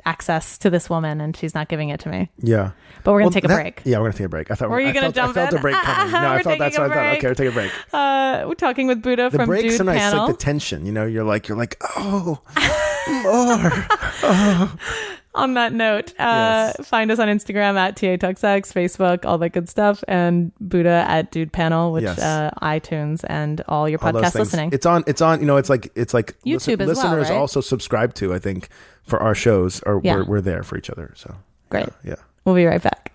access 0.05 0.59
to 0.59 0.69
this 0.71 0.91
woman, 0.91 1.21
and 1.21 1.37
she's 1.37 1.55
not 1.55 1.69
giving 1.69 1.89
it 1.91 2.01
to 2.01 2.09
me." 2.09 2.29
Yeah. 2.39 2.73
But 3.05 3.13
we're 3.13 3.19
gonna 3.21 3.27
Well, 3.27 3.31
take 3.33 3.45
a 3.45 3.49
that- 3.49 3.55
break. 3.63 3.83
Yeah, 3.85 3.99
we're 3.99 4.07
gonna 4.07 4.19
take 4.19 4.27
a 4.27 4.29
break. 4.29 4.51
I 4.51 4.55
thought. 4.55 4.69
We 4.71 4.75
were 4.75 4.81
you 4.81 4.93
gonna 4.93 5.13
felt, 5.13 5.15
jump 5.15 5.31
I 5.31 5.35
felt 5.35 5.53
in? 5.53 5.59
a 5.59 5.61
break 5.61 5.75
coming. 5.77 6.13
No, 6.23 6.33
I 6.33 6.43
felt 6.43 6.59
that's 6.59 6.79
what 6.79 6.91
a 6.91 6.93
I 6.93 6.95
thought. 6.95 7.17
Okay, 7.19 7.27
we're 7.29 7.35
taking 7.35 7.53
a 7.53 7.55
break. 7.55 7.73
Uh, 7.93 8.45
we're 8.49 8.55
talking 8.55 8.87
with 8.87 9.03
Booda 9.03 9.31
The 9.31 9.39
from 9.39 9.47
breaks 9.47 9.77
Dude 9.77 9.87
nice, 9.87 9.99
Panel. 9.99 10.27
like 10.27 10.37
the 10.37 10.43
tension. 10.43 10.87
You 10.87 10.93
know, 10.93 11.05
you're 11.07 11.25
like 11.25 11.49
you're 11.49 11.59
like 11.59 11.77
oh 11.97 12.41
more. 13.25 14.71
on 15.35 15.55
that 15.55 15.73
note, 15.73 16.11
uh, 16.19 16.73
Yes. 16.79 16.87
find 16.89 17.11
us 17.11 17.19
on 17.19 17.29
Instagram 17.29 17.77
at 17.77 17.97
TATuxX, 17.97 18.73
Facebook, 18.73 19.25
all 19.25 19.39
that 19.39 19.51
good 19.51 19.69
stuff, 19.69 20.05
and 20.07 20.53
Booda 20.63 21.05
at 21.07 21.31
Dude 21.31 21.53
Panel, 21.53 21.93
which 21.93 22.05
Yes. 22.05 22.19
uh, 22.19 22.51
iTunes 22.61 23.25
and 23.29 23.63
all 23.69 23.89
your 23.89 23.99
all 24.05 24.13
podcast 24.13 24.35
listening. 24.35 24.71
It's 24.73 24.85
on. 24.87 25.05
It's 25.07 25.23
on. 25.23 25.41
You 25.41 25.47
know, 25.47 25.57
it's 25.57 25.71
like 25.71 25.91
it's 25.95 26.13
like 26.15 26.37
YouTube 26.45 26.81
as 26.81 26.87
well, 26.87 26.87
listeners 26.89 27.31
right? 27.31 27.37
also 27.39 27.61
subscribe 27.61 28.15
to. 28.15 28.35
I 28.35 28.39
think 28.39 28.69
for 29.05 29.23
our 29.23 29.35
shows, 29.35 29.81
or 29.87 30.01
Yeah. 30.05 30.17
we're, 30.17 30.25
we're 30.25 30.41
there 30.43 30.63
for 30.63 30.77
each 30.77 30.91
other. 30.91 31.13
So 31.17 31.35
Great. 31.71 31.89
yeah. 32.05 32.17
We'll 32.45 32.55
be 32.55 32.67
right 32.67 32.83
back. 32.83 33.11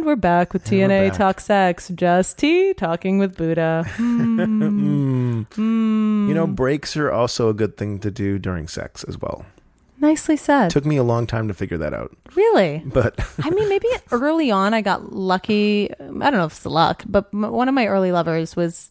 And 0.00 0.06
we're 0.06 0.16
back 0.16 0.54
with 0.54 0.72
And 0.72 0.90
we're 0.90 1.10
TNA. 1.10 1.14
Talk 1.14 1.40
Sex. 1.40 1.90
Just 1.94 2.38
T 2.38 2.72
talking 2.72 3.18
with 3.18 3.36
Booda. 3.36 3.84
Mm. 4.00 5.46
Mm. 5.48 6.28
You 6.28 6.34
know, 6.34 6.46
breaks 6.46 6.96
are 6.96 7.10
also 7.10 7.48
a 7.50 7.54
good 7.54 7.76
thing 7.76 7.98
to 8.00 8.10
do 8.10 8.38
during 8.38 8.66
sex 8.66 9.04
as 9.04 9.18
well. 9.18 9.44
Nicely 9.98 10.36
said. 10.38 10.70
took 10.70 10.86
me 10.86 10.96
a 10.96 11.02
long 11.02 11.26
time 11.26 11.48
to 11.48 11.54
figure 11.54 11.76
that 11.78 11.92
out, 11.94 12.16
really? 12.34 12.82
but 12.86 13.14
I 13.44 13.50
mean, 13.50 13.68
maybe 13.68 13.86
early 14.10 14.50
on 14.50 14.72
I 14.74 14.80
got 14.80 15.12
lucky. 15.12 15.90
I 15.92 16.04
don't 16.04 16.32
know 16.32 16.44
if 16.46 16.52
it's 16.52 16.64
luck, 16.66 17.02
but 17.06 17.32
one 17.34 17.68
of 17.68 17.74
my 17.74 17.86
early 17.86 18.10
lovers 18.10 18.56
was 18.56 18.90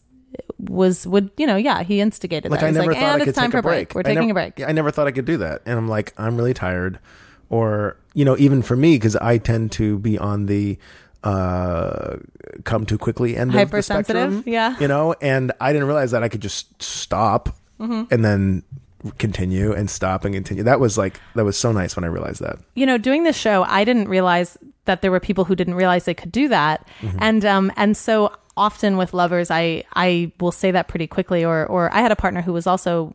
was 0.58 1.06
would 1.08 1.30
you 1.36 1.46
know 1.46 1.56
yeah 1.56 1.82
he 1.82 2.00
instigated 2.00 2.50
like 2.52 2.60
that. 2.60 2.66
I 2.66 2.68
He's 2.68 2.76
never 2.78 2.92
like, 2.92 3.00
thought 3.00 3.12
and 3.14 3.22
I 3.22 3.24
could 3.24 3.28
it's 3.30 3.38
time 3.38 3.46
take 3.46 3.52
for 3.52 3.58
a 3.58 3.62
break. 3.62 3.94
We're 3.96 4.00
I 4.00 4.02
taking 4.04 4.28
never- 4.28 4.30
a 4.30 4.50
break. 4.52 4.68
I 4.68 4.72
never 4.72 4.90
thought 4.92 5.08
I 5.08 5.12
could 5.12 5.24
do 5.24 5.36
that, 5.38 5.62
and 5.66 5.76
I'm 5.76 5.88
like, 5.88 6.14
I'm 6.16 6.36
really 6.36 6.54
tired, 6.54 6.98
or 7.48 7.96
you 8.14 8.24
know, 8.24 8.36
even 8.38 8.62
for 8.62 8.76
me 8.76 8.96
because 8.96 9.16
I 9.16 9.38
tend 9.38 9.72
to 9.72 9.98
be 9.98 10.18
on 10.18 10.46
the 10.46 10.78
uh 11.24 12.16
come 12.64 12.86
too 12.86 12.98
quickly 12.98 13.36
end 13.36 13.50
of 13.50 13.54
the 13.54 13.58
Hypersensitive, 13.58 14.32
spectrum, 14.32 14.52
yeah. 14.52 14.76
you 14.80 14.88
know, 14.88 15.14
and 15.20 15.52
I 15.60 15.72
didn't 15.72 15.86
realize 15.86 16.10
that 16.12 16.22
I 16.22 16.28
could 16.28 16.42
just 16.42 16.82
stop 16.82 17.56
Mm-hmm. 17.80 18.12
and 18.12 18.22
then 18.22 18.62
continue 19.16 19.72
and 19.72 19.88
stop 19.88 20.26
and 20.26 20.34
continue. 20.34 20.62
That 20.62 20.80
was 20.80 20.98
like 20.98 21.18
that 21.34 21.46
was 21.46 21.56
so 21.56 21.72
nice 21.72 21.96
when 21.96 22.04
I 22.04 22.08
realized 22.08 22.42
that. 22.42 22.58
you 22.74 22.84
know, 22.84 22.98
doing 22.98 23.24
this 23.24 23.36
show, 23.38 23.64
I 23.66 23.84
didn't 23.84 24.08
realize 24.08 24.58
that 24.84 25.00
there 25.00 25.10
were 25.10 25.18
people 25.20 25.44
who 25.46 25.54
didn't 25.56 25.74
realize 25.76 26.04
they 26.04 26.12
could 26.12 26.30
do 26.32 26.48
that, 26.48 26.86
Mm-hmm. 27.00 27.18
and 27.22 27.44
um, 27.46 27.72
and 27.76 27.96
so 27.96 28.32
often 28.54 28.98
with 28.98 29.14
lovers, 29.14 29.50
I 29.50 29.84
I 29.94 30.30
will 30.40 30.52
say 30.52 30.70
that 30.72 30.88
pretty 30.88 31.06
quickly. 31.06 31.42
Or 31.42 31.64
or 31.66 31.90
I 31.94 32.02
had 32.02 32.12
a 32.12 32.16
partner 32.16 32.42
who 32.42 32.52
was 32.52 32.66
also 32.66 33.14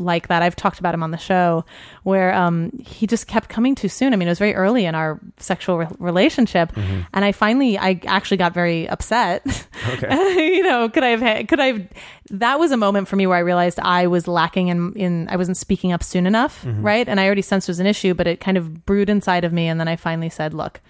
like 0.00 0.28
that. 0.28 0.42
I've 0.42 0.56
talked 0.56 0.78
about 0.80 0.94
him 0.94 1.02
on 1.02 1.10
the 1.10 1.18
show, 1.18 1.64
where 2.02 2.34
um 2.34 2.70
he 2.80 3.06
just 3.06 3.26
kept 3.26 3.48
coming 3.48 3.74
too 3.74 3.88
soon. 3.88 4.12
I 4.12 4.16
mean, 4.16 4.26
it 4.26 4.30
was 4.30 4.38
very 4.38 4.54
early 4.54 4.84
in 4.86 4.94
our 4.94 5.20
sexual 5.38 5.78
re- 5.78 5.86
relationship, 5.98 6.72
Mm-hmm. 6.72 7.00
and 7.14 7.24
I 7.24 7.32
finally 7.32 7.78
I 7.78 8.00
actually 8.06 8.36
got 8.38 8.54
very 8.54 8.88
upset. 8.88 9.44
Okay. 9.92 10.54
you 10.56 10.62
know, 10.62 10.88
could 10.88 11.04
I 11.04 11.08
have 11.08 11.20
had, 11.20 11.48
could 11.48 11.60
I 11.60 11.66
have, 11.66 11.86
that 12.30 12.58
was 12.58 12.70
a 12.72 12.76
moment 12.76 13.08
for 13.08 13.16
me 13.16 13.26
where 13.26 13.36
I 13.36 13.40
realized 13.40 13.78
I 13.80 14.06
was 14.06 14.26
lacking 14.28 14.68
in, 14.68 14.92
in, 14.94 15.28
I 15.28 15.36
wasn't 15.36 15.56
speaking 15.56 15.92
up 15.92 16.02
soon 16.02 16.26
enough. 16.26 16.64
Right. 16.66 17.08
And 17.08 17.18
I 17.20 17.26
already 17.26 17.42
sensed 17.42 17.68
it 17.68 17.72
was 17.72 17.80
an 17.80 17.86
issue, 17.86 18.14
but 18.14 18.26
it 18.26 18.40
kind 18.40 18.56
of 18.56 18.84
brewed 18.86 19.08
inside 19.10 19.44
of 19.44 19.52
me. 19.52 19.66
And 19.68 19.80
then 19.80 19.88
I 19.88 19.96
finally 19.96 20.28
said, 20.28 20.54
look, 20.54 20.80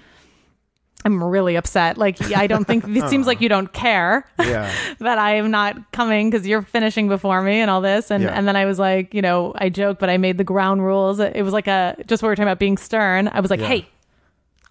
I'm 1.05 1.22
really 1.24 1.57
upset. 1.57 1.96
Like, 1.96 2.20
I 2.36 2.46
don't 2.46 2.66
think 2.66 2.84
it 2.86 3.09
seems 3.11 3.26
like 3.26 3.40
you 3.40 3.48
don't 3.48 3.72
care 3.72 4.24
Yeah. 4.38 4.70
that 4.98 5.18
I 5.18 5.36
am 5.36 5.51
not 5.51 5.92
coming 5.92 6.30
because 6.30 6.46
you're 6.46 6.62
finishing 6.62 7.09
before 7.09 7.40
me 7.42 7.61
and 7.61 7.70
all 7.70 7.80
this. 7.80 8.11
And 8.11 8.22
Yeah. 8.24 8.30
and 8.36 8.46
then 8.46 8.55
I 8.57 8.66
was 8.66 8.78
like, 8.78 9.14
you 9.14 9.22
know, 9.22 9.53
I 9.57 9.70
joke, 9.70 9.98
but 9.98 10.11
I 10.11 10.18
made 10.18 10.36
the 10.36 10.44
ground 10.44 10.84
rules. 10.84 11.18
It 11.18 11.42
was 11.42 11.53
like 11.55 11.66
a 11.68 11.96
just 12.07 12.22
what 12.22 12.28
we 12.28 12.32
were 12.32 12.36
talking 12.36 12.48
about 12.48 12.59
being 12.59 12.76
stern. 12.76 13.28
I 13.28 13.40
was 13.40 13.51
like, 13.51 13.61
Yeah. 13.61 13.66
hey, 13.68 13.88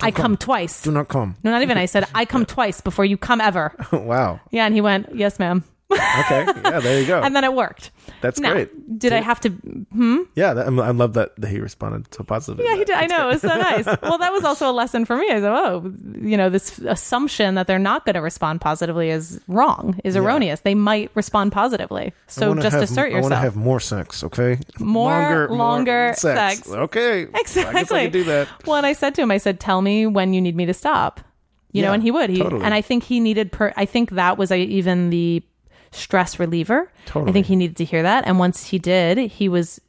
I 0.01 0.11
come 0.11 0.37
twice. 0.37 0.83
Do 0.83 0.91
not 0.91 1.07
come. 1.09 1.35
No, 1.43 1.51
not 1.51 1.61
even. 1.61 1.77
I 1.77 1.85
said 1.85 2.05
I 2.15 2.25
come 2.25 2.45
twice 2.45 2.79
before 2.79 3.05
you 3.05 3.17
come 3.17 3.41
ever. 3.41 3.73
wow. 3.91 4.39
Yeah, 4.51 4.65
and 4.65 4.73
he 4.73 4.81
went, 4.81 5.15
yes, 5.15 5.39
ma'am. 5.39 5.63
Okay. 5.91 6.45
Yeah. 6.63 6.79
There 6.79 6.99
you 7.01 7.07
go. 7.07 7.21
And 7.23 7.35
then 7.35 7.43
it 7.43 7.53
worked. 7.53 7.91
That's 8.21 8.39
Now, 8.39 8.53
great. 8.53 8.99
Did 8.99 9.13
I 9.13 9.21
have 9.21 9.39
to? 9.41 9.49
Hmm? 9.49 10.17
Yeah. 10.35 10.53
That, 10.53 10.67
I 10.67 10.91
love 10.91 11.13
that, 11.13 11.35
that 11.37 11.49
he 11.49 11.59
responded 11.59 12.13
so 12.13 12.23
positively. 12.23 12.65
Yeah, 12.65 12.75
he 12.77 12.85
did. 12.85 12.95
I 12.95 13.05
know. 13.07 13.29
It 13.29 13.33
was 13.33 13.41
so 13.41 13.47
nice. 13.57 13.85
Well, 14.01 14.17
that 14.17 14.31
was 14.31 14.43
also 14.43 14.69
a 14.69 14.73
lesson 14.73 15.05
for 15.05 15.15
me. 15.17 15.25
I 15.29 15.35
said, 15.39 15.51
oh, 15.51 15.93
you 16.21 16.37
know, 16.37 16.49
this 16.49 16.79
assumption 16.79 17.55
that 17.55 17.67
they're 17.67 17.79
not 17.79 18.05
going 18.05 18.15
to 18.15 18.21
respond 18.21 18.61
positively 18.61 19.09
is 19.09 19.39
wrong, 19.47 19.99
is 20.03 20.15
Yeah. 20.15 20.21
erroneous. 20.21 20.61
They 20.61 20.75
might 20.75 21.11
respond 21.15 21.51
positively. 21.51 22.13
So 22.27 22.55
just 22.55 22.77
assert 22.77 23.13
I 23.13 23.19
want 23.21 23.33
to 23.33 23.37
have 23.37 23.55
more 23.55 23.79
sex, 23.79 24.23
okay? 24.23 24.59
More 24.79 25.47
longer 25.49 26.13
sex. 26.17 26.69
Okay. 26.69 27.23
I 27.33 27.43
guess 27.43 27.57
I 27.57 27.83
can 27.83 28.11
do 28.11 28.23
that. 28.25 28.47
Well, 28.65 28.77
and 28.77 28.85
I 28.85 28.93
said 28.93 29.15
to 29.15 29.21
him, 29.21 29.31
I 29.31 29.37
said, 29.37 29.59
"Tell 29.59 29.81
me 29.81 30.05
when 30.05 30.33
you 30.33 30.41
need 30.41 30.55
me 30.55 30.65
to 30.65 30.73
stop." 30.73 31.19
You 31.71 31.83
know, 31.83 31.93
and 31.93 32.01
he 32.01 32.09
would. 32.09 32.31
He 32.31 32.39
totally. 32.39 32.63
and 32.65 32.73
I 32.73 32.81
think 32.81 33.03
he 33.03 33.19
needed. 33.19 33.51
Per, 33.51 33.71
I 33.77 33.85
think 33.85 34.11
that 34.11 34.37
was 34.39 34.51
uh, 34.51 34.55
even 34.55 35.11
the 35.11 35.43
stress 35.91 36.39
reliever. 36.39 36.91
I 37.15 37.31
think 37.31 37.45
he 37.47 37.55
needed 37.55 37.77
to 37.77 37.85
hear 37.85 38.03
that. 38.03 38.25
And 38.27 38.39
once 38.39 38.67
he 38.67 38.79
did, 38.79 39.17
he 39.17 39.49
was 39.49 39.79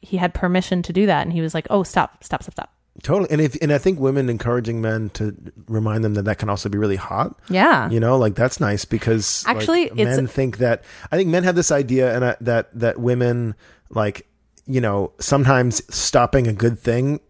he 0.00 0.16
had 0.18 0.34
permission 0.34 0.82
to 0.82 0.92
do 0.92 1.06
that, 1.06 1.22
and 1.22 1.32
he 1.32 1.40
was 1.40 1.54
like, 1.54 1.66
"Oh, 1.70 1.82
stop, 1.82 2.22
stop, 2.22 2.42
stop, 2.42 2.52
stop." 2.54 2.70
Totally. 3.02 3.28
And 3.30 3.40
if 3.40 3.56
and 3.62 3.72
I 3.72 3.78
think 3.78 3.98
women 3.98 4.28
encouraging 4.30 4.80
men 4.80 5.10
to 5.10 5.34
remind 5.66 6.04
them 6.04 6.14
that 6.14 6.24
that 6.26 6.38
can 6.38 6.48
also 6.48 6.68
be 6.68 6.78
really 6.78 6.96
hot. 6.96 7.36
Yeah. 7.48 7.90
You 7.90 7.98
know, 8.00 8.16
like 8.18 8.34
that's 8.36 8.60
nice 8.60 8.84
because 8.84 9.44
Actually, 9.48 9.84
it's- 9.86 10.16
men 10.16 10.26
think 10.26 10.58
that 10.58 10.84
I 11.10 11.16
think 11.16 11.28
men 11.28 11.42
have 11.44 11.56
this 11.56 11.72
idea 11.72 12.14
and 12.14 12.22
uh, 12.24 12.36
that 12.40 12.68
that 12.78 13.00
women 13.00 13.54
like 13.90 14.26
you 14.66 14.80
know 14.80 15.12
sometimes 15.18 15.82
stopping 15.94 16.46
a 16.46 16.52
good 16.52 16.78
thing 16.78 17.20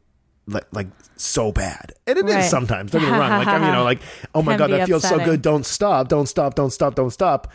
like 0.46 0.66
like 0.72 0.86
so 1.16 1.50
bad 1.50 1.92
and 2.06 2.18
it 2.18 2.26
is 2.26 2.34
Right. 2.34 2.44
sometimes 2.44 2.90
don't 2.92 3.00
get 3.00 3.10
me 3.10 3.18
wrong 3.18 3.30
like 3.38 3.46
I 3.48 3.58
mean, 3.58 3.68
you 3.68 3.72
know 3.72 3.82
like 3.84 4.00
oh 4.34 4.42
my 4.42 4.56
god 4.56 4.70
that 4.70 4.86
feels 4.86 5.02
so 5.08 5.18
good 5.24 5.40
don't 5.42 5.64
stop 5.64 6.08
don't 6.08 6.26
stop 6.26 6.54
don't 6.54 6.70
stop 6.70 6.94
don't 6.94 7.10
stop 7.10 7.50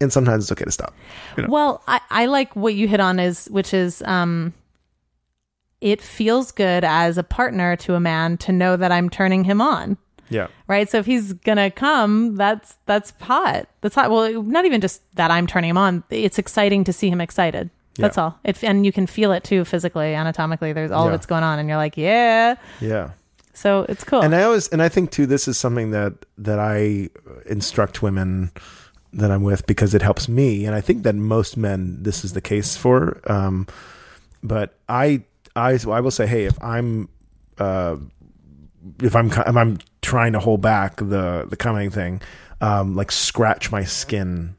and 0.00 0.12
sometimes 0.12 0.44
it's 0.44 0.52
okay 0.52 0.64
to 0.64 0.70
stop 0.72 0.94
you 1.36 1.42
know? 1.44 1.48
Well, 1.50 1.82
I, 1.88 2.00
I 2.10 2.26
like 2.26 2.54
what 2.54 2.74
you 2.74 2.86
hit 2.88 3.00
on 3.00 3.18
is 3.18 3.46
which 3.50 3.72
is 3.74 4.02
um 4.02 4.52
it 5.80 6.00
feels 6.00 6.52
good 6.52 6.84
as 6.84 7.18
a 7.18 7.22
partner 7.22 7.76
to 7.76 7.94
a 7.94 8.00
man 8.00 8.38
to 8.38 8.52
know 8.52 8.76
that 8.76 8.90
I'm 8.92 9.10
turning 9.10 9.44
him 9.44 9.60
on. 9.60 9.96
yeah 10.30 10.48
Right? 10.68 10.88
So 10.88 10.98
if 10.98 11.06
he's 11.06 11.32
gonna 11.34 11.70
come, 11.70 12.36
that's 12.36 12.76
that's 12.86 13.12
hot. 13.20 13.68
That's 13.82 13.94
hot. 13.94 14.10
Well, 14.10 14.42
not 14.42 14.64
even 14.64 14.80
just 14.80 15.02
that 15.16 15.30
I'm 15.30 15.46
turning 15.46 15.70
him 15.70 15.78
on. 15.78 16.02
It's 16.10 16.38
exciting 16.38 16.84
to 16.84 16.92
see 16.92 17.08
him 17.10 17.20
excited. 17.20 17.70
That's 17.98 18.16
Yeah. 18.16 18.22
all. 18.24 18.38
It 18.44 18.62
and 18.64 18.84
you 18.84 18.92
can 18.92 19.06
feel 19.06 19.32
it 19.32 19.44
too 19.44 19.64
physically, 19.64 20.14
anatomically. 20.14 20.72
There's 20.72 20.90
all 20.90 21.06
of 21.06 21.12
Yeah. 21.12 21.16
it's 21.16 21.26
going 21.26 21.44
on, 21.44 21.58
and 21.58 21.68
you're 21.68 21.78
like, 21.78 21.96
yeah. 21.96 22.56
yeah 22.80 23.10
So 23.54 23.86
it's 23.88 24.02
cool. 24.04 24.22
and 24.22 24.34
I 24.34 24.42
always 24.42 24.68
and 24.68 24.82
I 24.82 24.88
think 24.88 25.10
too 25.12 25.26
this 25.26 25.46
is 25.46 25.56
something 25.58 25.90
that 25.92 26.12
that 26.38 26.58
I 26.58 27.10
instruct 27.46 28.02
women 28.02 28.50
that 29.12 29.30
I'm 29.30 29.42
with 29.42 29.66
because 29.66 29.94
it 29.94 30.02
helps 30.02 30.28
me 30.28 30.64
and 30.66 30.74
I 30.74 30.80
think 30.80 31.02
that 31.04 31.14
most 31.14 31.56
men 31.56 32.02
this 32.02 32.24
is 32.24 32.32
the 32.32 32.40
case 32.40 32.76
for 32.76 33.20
um 33.30 33.66
but 34.42 34.74
I 34.88 35.22
I 35.54 35.78
I 35.88 36.00
will 36.00 36.10
say 36.10 36.26
hey 36.26 36.44
if 36.44 36.62
I'm 36.62 37.08
uh 37.58 37.96
if 39.02 39.16
I'm 39.16 39.30
if 39.30 39.56
I'm 39.56 39.78
trying 40.02 40.32
to 40.34 40.38
hold 40.38 40.60
back 40.60 40.96
the 40.96 41.46
the 41.48 41.56
coming 41.56 41.90
thing 41.90 42.20
um 42.60 42.94
like 42.94 43.10
scratch 43.10 43.72
my 43.72 43.84
skin 43.84 44.54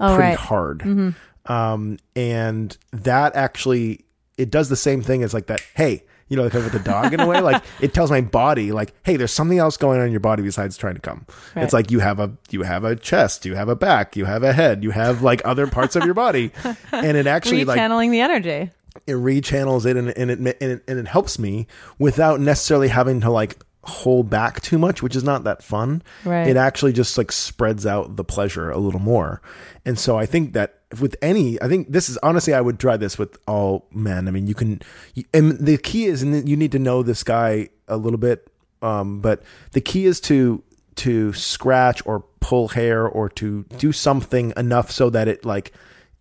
oh 0.00 0.16
pretty 0.16 0.30
right. 0.30 0.38
hard. 0.38 1.14
Um, 1.46 1.98
and 2.16 2.76
that 2.92 3.36
actually 3.36 4.04
it 4.38 4.50
does 4.50 4.68
the 4.68 4.76
same 4.76 5.02
thing 5.02 5.22
as 5.22 5.34
like 5.34 5.46
that. 5.46 5.60
Hey, 5.74 6.04
you 6.34 6.38
know, 6.38 6.44
like 6.44 6.52
with 6.52 6.72
the 6.72 6.80
dog 6.80 7.14
in 7.14 7.20
a 7.20 7.26
way, 7.26 7.40
like 7.40 7.62
it 7.80 7.94
tells 7.94 8.10
my 8.10 8.20
body, 8.20 8.72
like, 8.72 8.92
hey, 9.04 9.16
there's 9.16 9.32
something 9.32 9.58
else 9.58 9.76
going 9.76 10.00
on 10.00 10.06
in 10.06 10.10
your 10.10 10.18
body 10.20 10.42
besides 10.42 10.76
trying 10.76 10.94
to 10.94 11.00
come. 11.00 11.24
Right. 11.54 11.62
It's 11.62 11.72
like 11.72 11.90
you 11.92 12.00
have 12.00 12.18
a 12.18 12.32
you 12.50 12.62
have 12.62 12.82
a 12.84 12.96
chest, 12.96 13.46
you 13.46 13.54
have 13.54 13.68
a 13.68 13.76
back, 13.76 14.16
you 14.16 14.24
have 14.24 14.42
a 14.42 14.52
head, 14.52 14.82
you 14.82 14.90
have 14.90 15.22
like 15.22 15.40
other 15.44 15.66
parts 15.68 15.94
of 15.94 16.04
your 16.04 16.14
body, 16.14 16.50
and 16.92 17.16
it 17.16 17.26
actually 17.28 17.64
like 17.64 17.78
Rechanneling 17.78 18.10
the 18.10 18.20
energy. 18.20 18.70
it 19.06 19.12
rechannels 19.12 19.86
it 19.86 19.96
and, 19.96 20.10
and 20.16 20.30
it 20.30 20.38
and 20.38 20.70
it 20.72 20.84
and 20.88 20.98
it 20.98 21.06
helps 21.06 21.38
me 21.38 21.66
without 21.98 22.40
necessarily 22.40 22.88
having 22.88 23.20
to 23.20 23.30
like 23.30 23.56
hold 23.84 24.30
back 24.30 24.60
too 24.62 24.78
much, 24.78 25.02
which 25.02 25.14
is 25.14 25.22
not 25.22 25.44
that 25.44 25.62
fun. 25.62 26.02
Right. 26.24 26.48
It 26.48 26.56
actually 26.56 26.92
just 26.94 27.16
like 27.18 27.30
spreads 27.30 27.84
out 27.86 28.16
the 28.16 28.24
pleasure 28.24 28.70
a 28.70 28.78
little 28.78 29.00
more. 29.00 29.42
And 29.84 29.98
so 29.98 30.16
I 30.16 30.26
think 30.26 30.54
that 30.54 30.80
with 31.00 31.16
any, 31.22 31.60
I 31.62 31.68
think 31.68 31.92
this 31.92 32.08
is 32.08 32.18
honestly, 32.18 32.54
I 32.54 32.60
would 32.60 32.78
try 32.78 32.96
this 32.96 33.18
with 33.18 33.36
all 33.46 33.86
men. 33.92 34.28
I 34.28 34.30
mean, 34.30 34.46
you 34.46 34.54
can, 34.54 34.80
you, 35.14 35.24
and 35.32 35.52
the 35.58 35.78
key 35.78 36.06
is, 36.06 36.22
and 36.22 36.48
you 36.48 36.56
need 36.56 36.72
to 36.72 36.78
know 36.78 37.02
this 37.02 37.22
guy 37.22 37.68
a 37.88 37.96
little 37.96 38.18
bit. 38.18 38.48
Um, 38.82 39.20
but 39.20 39.42
the 39.72 39.80
key 39.80 40.06
is 40.06 40.20
to 40.22 40.62
to 40.96 41.32
scratch 41.32 42.02
or 42.06 42.20
pull 42.40 42.68
hair 42.68 43.06
or 43.06 43.28
to 43.28 43.64
do 43.78 43.92
something 43.92 44.52
enough 44.56 44.90
so 44.90 45.10
that 45.10 45.26
it 45.26 45.44
like 45.44 45.72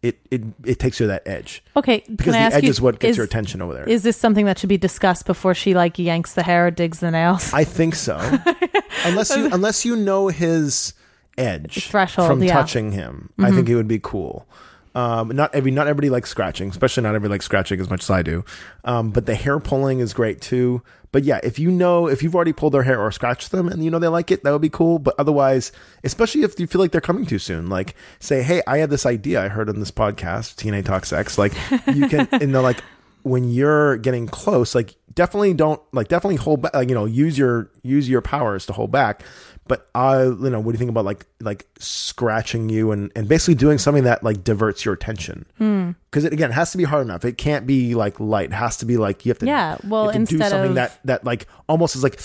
it 0.02 0.20
it 0.32 0.42
it 0.66 0.80
takes 0.80 1.00
you 1.00 1.06
to 1.06 1.08
that 1.08 1.28
edge 1.28 1.64
Okay, 1.76 2.04
because 2.10 2.26
can 2.26 2.36
I 2.36 2.38
the 2.38 2.44
ask 2.46 2.56
edge 2.56 2.64
you, 2.64 2.70
is 2.70 2.82
what 2.82 3.00
gets 3.00 3.18
your 3.18 3.26
attention 3.26 3.62
over 3.62 3.74
there. 3.74 3.88
Is 3.88 4.04
this 4.04 4.18
something 4.18 4.46
that 4.46 4.58
should 4.58 4.70
be 4.70 4.78
discussed 4.78 5.26
before 5.26 5.54
she 5.54 5.74
like 5.74 6.00
yanks 6.00 6.34
the 6.34 6.44
hair 6.44 6.68
or 6.68 6.72
digs 6.72 7.00
the 7.00 7.12
nails? 7.12 7.54
I 7.54 7.64
think 7.64 7.96
so. 7.96 8.18
unless 9.06 9.36
you 9.36 9.50
unless 9.52 9.86
you 9.86 9.96
know 9.96 10.28
his 10.28 10.94
edge 11.38 11.88
Threshold, 11.88 12.28
from 12.28 12.44
yeah. 12.44 12.54
Touching 12.54 12.92
him, 12.92 13.30
I 13.40 13.52
think 13.52 13.70
it 13.70 13.76
would 13.76 13.88
be 13.88 14.00
cool. 14.00 14.48
Um, 14.96 15.30
not 15.30 15.54
every 15.56 15.72
not 15.72 15.88
everybody 15.88 16.10
likes 16.10 16.30
scratching, 16.30 16.70
especially 16.70 17.04
not 17.04 17.16
everybody 17.16 17.32
likes 17.32 17.46
scratching 17.46 17.80
as 17.80 17.90
much 17.90 18.04
as 18.04 18.10
I 18.10 18.22
do. 18.22 18.46
Um, 18.84 19.12
but 19.12 19.26
the 19.26 19.36
hair 19.36 19.60
pulling 19.60 20.00
is 20.00 20.14
great 20.14 20.40
too. 20.40 20.84
But 21.12 21.24
yeah, 21.24 21.40
if 21.44 21.60
you 21.60 21.72
know 21.72 22.08
if 22.08 22.22
you've 22.22 22.36
already 22.36 22.54
pulled 22.54 22.74
their 22.74 22.84
hair 22.84 23.00
or 23.00 23.12
scratched 23.12 23.52
them 23.52 23.68
and 23.68 23.84
you 23.84 23.90
know 23.90 24.00
they 24.00 24.08
like 24.08 24.32
it, 24.32 24.44
that 24.44 24.52
would 24.52 24.62
be 24.62 24.70
cool. 24.70 25.00
But 25.00 25.16
otherwise, 25.18 25.72
especially 26.04 26.44
if 26.44 26.60
you 26.60 26.68
feel 26.68 26.82
like 26.82 26.92
they're 26.92 27.02
coming 27.02 27.26
too 27.26 27.40
soon, 27.40 27.70
like 27.70 27.96
say, 28.20 28.44
hey, 28.44 28.62
I 28.68 28.80
had 28.80 28.90
this 28.90 29.06
idea 29.06 29.42
I 29.42 29.48
heard 29.48 29.70
on 29.70 29.80
this 29.80 29.92
podcast, 29.92 30.56
TNA 30.56 30.86
Talk 30.86 31.06
Sex. 31.06 31.38
Like 31.38 31.54
you 31.88 32.08
can, 32.08 32.28
and 32.32 32.54
they're 32.54 32.62
like, 32.62 32.84
when 33.24 33.50
you're 33.50 33.98
getting 33.98 34.28
close, 34.28 34.76
like 34.76 34.96
definitely 35.14 35.54
don't 35.54 35.82
like 35.92 36.08
definitely 36.08 36.36
hold 36.36 36.62
back. 36.62 36.74
Like 36.74 36.90
you 36.90 36.96
know, 36.96 37.06
use 37.06 37.38
your 37.38 37.72
use 37.82 38.08
your 38.10 38.22
powers 38.22 38.66
to 38.68 38.74
hold 38.74 38.92
back. 38.92 39.24
But 39.68 39.90
I, 39.96 40.24
you 40.24 40.50
know, 40.50 40.60
what 40.60 40.72
do 40.72 40.76
you 40.76 40.78
think 40.80 40.90
about 40.90 41.06
like 41.06 41.26
like 41.40 41.68
scratching 41.80 42.70
you 42.70 42.92
and 42.92 43.12
and 43.16 43.28
basically 43.28 43.56
doing 43.56 43.78
something 43.78 44.04
that 44.04 44.24
like 44.24 44.44
diverts 44.44 44.84
your 44.86 44.94
attention? 44.94 45.46
Hmm. 45.58 45.92
Because 46.12 46.26
it 46.26 46.34
again 46.34 46.50
it 46.52 46.54
has 46.54 46.72
to 46.72 46.78
be 46.78 46.84
hard 46.84 47.06
enough. 47.06 47.24
It 47.26 47.38
can't 47.38 47.66
be 47.66 47.96
like 47.96 48.20
light. 48.20 48.52
It 48.52 48.54
has 48.56 48.78
to 48.78 48.86
be 48.86 48.98
like 48.98 49.26
you 49.26 49.30
have 49.32 49.40
to. 49.40 49.46
Yeah, 49.46 49.78
well, 49.86 50.12
to 50.12 50.20
do 50.26 50.38
something 50.40 50.70
of- 50.72 50.76
that 50.76 51.00
that 51.06 51.24
like 51.26 51.48
almost 51.70 51.96
is 51.96 52.04
like. 52.04 52.20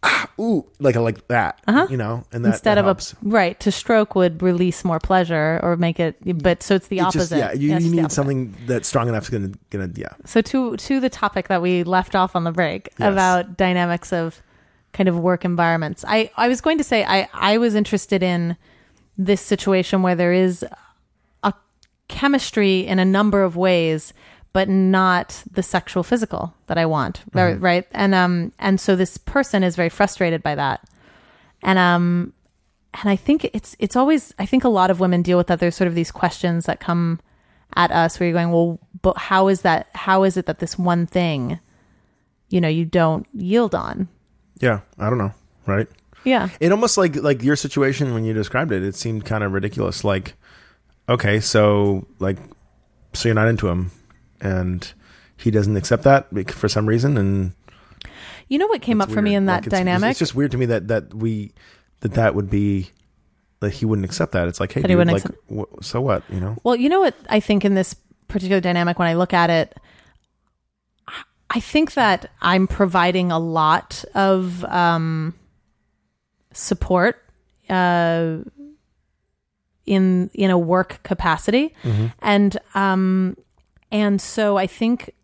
Ah, 0.00 0.30
ooh, 0.38 0.64
like 0.78 0.94
like 0.94 1.26
that, 1.26 1.60
you 1.90 1.96
know, 1.96 2.24
and 2.30 2.44
that 2.44 2.48
Uh-huh. 2.50 2.54
Instead 2.54 2.76
that 2.76 2.78
of 2.78 2.84
helps. 2.84 3.14
a 3.14 3.16
right 3.22 3.58
to 3.58 3.72
stroke 3.72 4.14
would 4.14 4.40
release 4.44 4.84
more 4.84 5.00
pleasure 5.00 5.58
or 5.60 5.76
make 5.76 5.98
it, 5.98 6.14
but 6.40 6.62
so 6.62 6.76
it's 6.76 6.86
the 6.86 6.98
It's 6.98 7.06
opposite. 7.16 7.18
just 7.18 7.32
yeah, 7.32 7.52
you, 7.52 7.70
Yeah, 7.70 7.78
you 7.80 7.90
need 8.02 8.12
something 8.12 8.54
that's 8.68 8.86
strong 8.86 9.08
enough 9.08 9.24
to 9.26 9.32
gonna 9.32 9.50
gonna 9.70 9.90
yeah 9.96 10.10
So 10.24 10.40
to 10.40 10.76
to 10.76 11.00
the 11.00 11.10
topic 11.10 11.48
that 11.48 11.60
we 11.62 11.82
left 11.82 12.14
off 12.14 12.36
on 12.36 12.44
the 12.44 12.52
break 12.52 12.90
Yes. 13.00 13.12
about 13.12 13.56
dynamics 13.56 14.12
of 14.12 14.40
kind 14.92 15.08
of 15.08 15.18
work 15.18 15.44
environments. 15.44 16.04
I 16.06 16.30
I 16.36 16.48
was 16.48 16.60
going 16.60 16.78
to 16.78 16.84
say 16.84 17.04
I 17.04 17.28
I 17.32 17.58
was 17.58 17.74
interested 17.74 18.22
in 18.22 18.56
this 19.16 19.40
situation 19.40 20.02
where 20.02 20.14
there 20.14 20.32
is 20.32 20.64
a 21.42 21.52
chemistry 22.08 22.86
in 22.86 22.98
a 22.98 23.04
number 23.04 23.42
of 23.42 23.56
ways 23.56 24.12
but 24.52 24.68
not 24.68 25.44
the 25.50 25.62
sexual 25.62 26.02
physical 26.02 26.54
that 26.66 26.78
I 26.78 26.86
want 26.86 27.22
right, 27.32 27.60
right? 27.60 27.86
And 27.92 28.14
um 28.14 28.52
and 28.58 28.80
so 28.80 28.96
this 28.96 29.16
person 29.18 29.62
is 29.62 29.76
very 29.76 29.90
frustrated 29.90 30.42
by 30.42 30.54
that. 30.54 30.88
And 31.62 31.78
um 31.78 32.32
and 32.94 33.10
I 33.10 33.16
think 33.16 33.44
it's 33.44 33.76
it's 33.78 33.96
always 33.96 34.34
I 34.38 34.46
think 34.46 34.64
a 34.64 34.68
lot 34.68 34.90
of 34.90 35.00
women 35.00 35.22
deal 35.22 35.38
with 35.38 35.48
that 35.48 35.60
there's 35.60 35.76
sort 35.76 35.88
of 35.88 35.94
these 35.94 36.10
questions 36.10 36.66
that 36.66 36.80
come 36.80 37.20
at 37.76 37.90
us 37.90 38.18
where 38.18 38.28
you're 38.28 38.34
going 38.34 38.50
well 38.50 38.80
but 39.02 39.18
how 39.18 39.48
is 39.48 39.62
that 39.62 39.88
how 39.94 40.24
is 40.24 40.36
it 40.36 40.46
that 40.46 40.58
this 40.58 40.78
one 40.78 41.06
thing 41.06 41.60
you 42.48 42.60
know 42.60 42.68
you 42.68 42.84
don't 42.84 43.26
yield 43.34 43.74
on 43.74 44.08
yeah 44.60 44.80
I 44.98 45.08
don't 45.08 45.18
know 45.18 45.32
right 45.66 45.86
yeah 46.24 46.48
It 46.60 46.72
almost 46.72 46.96
like 46.98 47.16
like 47.16 47.42
your 47.42 47.56
situation 47.56 48.14
when 48.14 48.24
you 48.24 48.32
described 48.34 48.72
it, 48.72 48.82
it 48.82 48.94
seemed 48.94 49.24
kind 49.24 49.44
of 49.44 49.52
ridiculous. 49.52 50.02
Like, 50.04 50.34
okay, 51.08 51.40
so 51.40 52.06
like, 52.18 52.38
so 53.14 53.28
you're 53.28 53.34
not 53.36 53.48
into 53.48 53.68
him, 53.68 53.90
and 54.40 54.92
he 55.36 55.50
doesn't 55.50 55.76
accept 55.76 56.02
that 56.02 56.26
for 56.50 56.68
some 56.68 56.86
reason, 56.86 57.16
and 57.16 57.52
you 58.48 58.58
know 58.58 58.66
what 58.66 58.82
came 58.82 59.00
it's 59.00 59.08
up 59.10 59.14
for 59.14 59.22
me 59.22 59.34
in 59.34 59.46
that 59.46 59.58
Like, 59.62 59.66
it's- 59.68 59.80
dynamic 59.80 60.10
It's 60.10 60.18
just 60.18 60.34
weird 60.34 60.50
to 60.52 60.58
me 60.58 60.66
that 60.66 60.88
that 60.88 61.14
we 61.14 61.52
that 62.00 62.14
that 62.14 62.34
would 62.34 62.50
be 62.50 62.90
that 63.60 63.70
he 63.70 63.84
wouldn't 63.86 64.04
accept 64.04 64.32
that. 64.32 64.48
It's 64.48 64.60
like, 64.60 64.72
hey, 64.72 64.80
he 64.82 64.86
dude, 64.88 64.98
wouldn't 64.98 65.24
like, 65.24 65.68
wh- 65.68 65.82
so 65.84 66.00
what? 66.00 66.22
You 66.30 66.40
know? 66.40 66.56
Well, 66.64 66.76
you 66.76 66.88
know 66.88 67.00
what 67.00 67.14
I 67.28 67.40
think 67.40 67.64
in 67.64 67.74
this 67.74 67.94
particular 68.28 68.60
dynamic 68.60 68.98
when 68.98 69.08
I 69.08 69.14
look 69.14 69.32
at 69.32 69.50
it, 69.50 69.76
I 71.50 71.60
think 71.60 71.94
that 71.94 72.30
I'm 72.42 72.66
providing 72.66 73.32
a 73.32 73.38
lot 73.38 74.04
of 74.14 74.64
um 74.64 75.34
support 76.52 77.24
uh, 77.70 78.38
in 79.86 80.30
in 80.34 80.50
a 80.50 80.58
work 80.58 81.00
capacity, 81.02 81.74
and 82.20 82.58
um, 82.74 83.36
and 83.90 84.20
so 84.20 84.56
I 84.56 84.66
think 84.66 85.14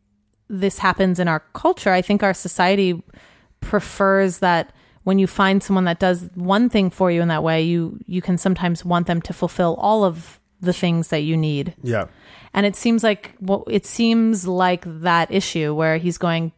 this 0.48 0.78
happens 0.78 1.18
in 1.18 1.28
our 1.28 1.40
culture. 1.52 1.90
I 1.90 2.02
think 2.02 2.22
our 2.22 2.34
society 2.34 3.02
prefers 3.60 4.38
that 4.38 4.72
when 5.04 5.18
you 5.18 5.26
find 5.26 5.62
someone 5.62 5.84
that 5.84 5.98
does 5.98 6.30
one 6.34 6.68
thing 6.68 6.90
for 6.90 7.10
you 7.10 7.20
in 7.20 7.28
that 7.28 7.42
way, 7.42 7.62
you 7.62 7.98
you 8.06 8.22
can 8.22 8.38
sometimes 8.38 8.84
want 8.84 9.06
them 9.06 9.20
to 9.22 9.32
fulfill 9.32 9.74
all 9.78 10.04
of 10.04 10.40
the 10.60 10.72
things 10.72 11.08
that 11.08 11.20
you 11.20 11.36
need. 11.36 11.74
Yeah. 11.82 12.06
And 12.55 12.64
it 12.64 12.76
seems 12.76 13.02
like 13.02 13.34
well, 13.40 13.64
it 13.68 13.84
seems 13.84 14.46
like 14.46 14.84
that 14.86 15.30
issue 15.30 15.74
where 15.74 15.98
he's 15.98 16.18
going. 16.18 16.52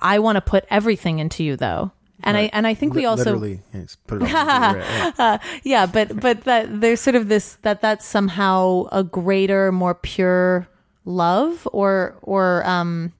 I 0.00 0.20
want 0.20 0.36
to 0.36 0.40
put 0.40 0.64
everything 0.70 1.18
into 1.18 1.42
you, 1.42 1.56
though, 1.56 1.90
and 2.22 2.36
I 2.36 2.50
and 2.52 2.66
I 2.66 2.74
think 2.74 2.94
we 2.94 3.04
also 3.04 3.36
literally 3.36 3.60
yeah, 3.74 3.84
put 4.06 4.22
it 4.22 4.28
yeah. 4.28 5.38
yeah, 5.64 5.86
but 5.86 6.20
but 6.20 6.44
that 6.44 6.80
there's 6.80 7.00
sort 7.00 7.16
of 7.16 7.28
this 7.28 7.56
that 7.62 7.80
that's 7.80 8.06
somehow 8.06 8.86
a 8.92 9.02
greater, 9.02 9.72
more 9.72 9.94
pure 9.94 10.68
love, 11.04 11.66
or 11.72 12.16
or 12.22 12.64
um 12.64 13.12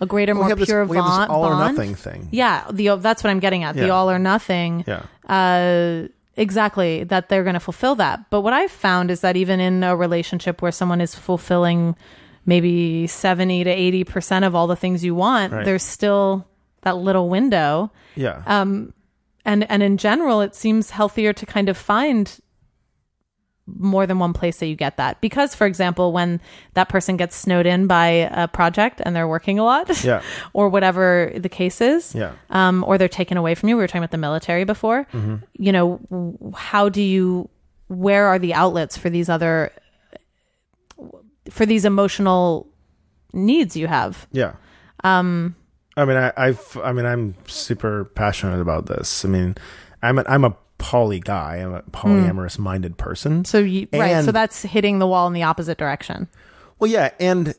a 0.00 0.06
greater, 0.06 0.34
We 0.34 0.40
more 0.40 0.56
pure 0.56 0.86
this 0.86 0.96
bond. 0.96 1.30
all 1.30 1.44
or 1.44 1.56
nothing 1.56 1.94
thing. 1.94 2.28
Yeah, 2.32 2.66
the 2.70 2.96
that's 2.96 3.24
what 3.24 3.30
I'm 3.30 3.40
getting 3.40 3.64
at. 3.64 3.76
The 3.76 3.90
all 3.90 4.10
or 4.10 4.18
nothing. 4.18 4.84
Yeah. 4.86 5.04
Uh, 5.28 6.08
exactly 6.36 7.04
that 7.04 7.28
they're 7.28 7.42
going 7.44 7.54
to 7.54 7.60
fulfill 7.60 7.94
that. 7.96 8.30
But 8.30 8.40
what 8.42 8.52
I've 8.52 8.70
found 8.70 9.10
is 9.10 9.20
that 9.20 9.36
even 9.36 9.60
in 9.60 9.82
a 9.82 9.96
relationship 9.96 10.62
where 10.62 10.72
someone 10.72 11.00
is 11.00 11.14
fulfilling 11.14 11.96
maybe 12.46 13.06
70 13.06 13.64
to 13.64 13.70
80 13.70 14.04
percent 14.04 14.44
of 14.44 14.54
all 14.54 14.66
the 14.66 14.76
things 14.76 15.04
you 15.04 15.14
want, 15.14 15.52
Right. 15.52 15.64
there's 15.64 15.82
still 15.82 16.46
that 16.82 16.96
little 16.96 17.28
window 17.28 17.90
Yeah. 18.16 18.42
um, 18.46 18.94
and 19.44 19.70
and 19.70 19.82
in 19.82 19.96
general 19.98 20.40
it 20.40 20.54
seems 20.54 20.90
healthier 20.90 21.32
to 21.34 21.44
kind 21.46 21.68
of 21.68 21.76
find 21.76 22.38
more 23.78 24.06
than 24.06 24.18
one 24.18 24.32
place 24.32 24.58
that 24.58 24.66
you 24.66 24.76
get 24.76 24.96
that 24.96 25.20
because 25.20 25.54
for 25.54 25.66
example 25.66 26.12
when 26.12 26.40
that 26.74 26.88
person 26.88 27.16
gets 27.16 27.36
snowed 27.36 27.66
in 27.66 27.86
by 27.86 28.06
a 28.06 28.48
project 28.48 29.00
and 29.04 29.14
they're 29.14 29.28
working 29.28 29.58
a 29.58 29.64
lot 29.64 30.02
yeah. 30.04 30.22
or 30.52 30.68
whatever 30.68 31.32
the 31.36 31.48
case 31.48 31.80
is 31.80 32.14
Yeah. 32.14 32.32
um, 32.50 32.84
or 32.86 32.98
they're 32.98 33.08
taken 33.08 33.36
away 33.36 33.54
from 33.54 33.68
you 33.68 33.76
we 33.76 33.82
were 33.82 33.86
talking 33.88 34.00
about 34.02 34.10
the 34.12 34.18
military 34.18 34.64
before 34.64 35.06
Mm-hmm. 35.12 35.36
you 35.54 35.72
know 35.72 36.00
how 36.56 36.88
do 36.88 37.02
you 37.02 37.48
where 37.88 38.26
are 38.26 38.38
the 38.38 38.54
outlets 38.54 38.96
for 38.96 39.10
these 39.10 39.28
other 39.28 39.72
for 41.50 41.66
these 41.66 41.84
emotional 41.84 42.66
needs 43.32 43.76
you 43.76 43.86
have 43.86 44.26
Yeah. 44.32 44.54
Um, 45.02 45.56
I 45.96 46.04
mean, 46.04 46.16
I, 46.16 46.32
I've, 46.36 46.76
I 46.82 46.92
mean, 46.92 47.04
I'm 47.06 47.34
super 47.46 48.04
passionate 48.04 48.60
about 48.60 48.86
this. 48.86 49.24
I 49.24 49.28
mean, 49.28 49.56
I'm, 50.02 50.18
a, 50.18 50.24
I'm 50.28 50.44
a 50.44 50.56
poly 50.80 51.20
guy. 51.20 51.56
I'm 51.56 51.74
a 51.74 51.82
polyamorous 51.82 52.58
minded 52.58 52.96
person. 52.96 53.44
so 53.44 53.58
you 53.58 53.86
right 53.92 54.24
so 54.24 54.32
that's 54.32 54.62
hitting 54.62 54.98
the 54.98 55.06
wall 55.06 55.26
in 55.28 55.34
the 55.34 55.42
opposite 55.44 55.78
direction 55.78 56.26
Well, 56.78 56.90
yeah, 56.90 57.10
and 57.20 57.54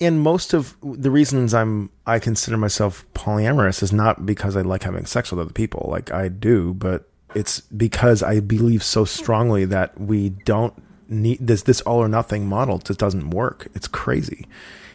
and 0.00 0.20
most 0.20 0.52
of 0.52 0.76
the 0.82 1.10
reasons 1.10 1.54
I'm 1.54 1.90
I 2.06 2.18
consider 2.18 2.56
myself 2.56 3.06
polyamorous 3.14 3.82
is 3.82 3.92
not 3.92 4.26
because 4.26 4.56
I 4.56 4.62
like 4.62 4.82
having 4.82 5.06
sex 5.06 5.30
with 5.30 5.40
other 5.40 5.52
people, 5.52 5.88
like 5.90 6.12
I 6.12 6.28
do, 6.28 6.74
but 6.74 7.08
it's 7.34 7.60
because 7.60 8.22
I 8.22 8.40
believe 8.40 8.82
so 8.82 9.04
strongly 9.04 9.64
that 9.66 9.98
we 10.00 10.30
don't 10.44 10.74
need 11.08 11.38
this 11.40 11.62
this 11.62 11.80
all 11.82 11.98
or 11.98 12.08
nothing 12.08 12.46
model 12.48 12.78
just 12.78 12.98
doesn't 12.98 13.30
work. 13.30 13.68
It's 13.74 13.88
crazy, 13.88 14.46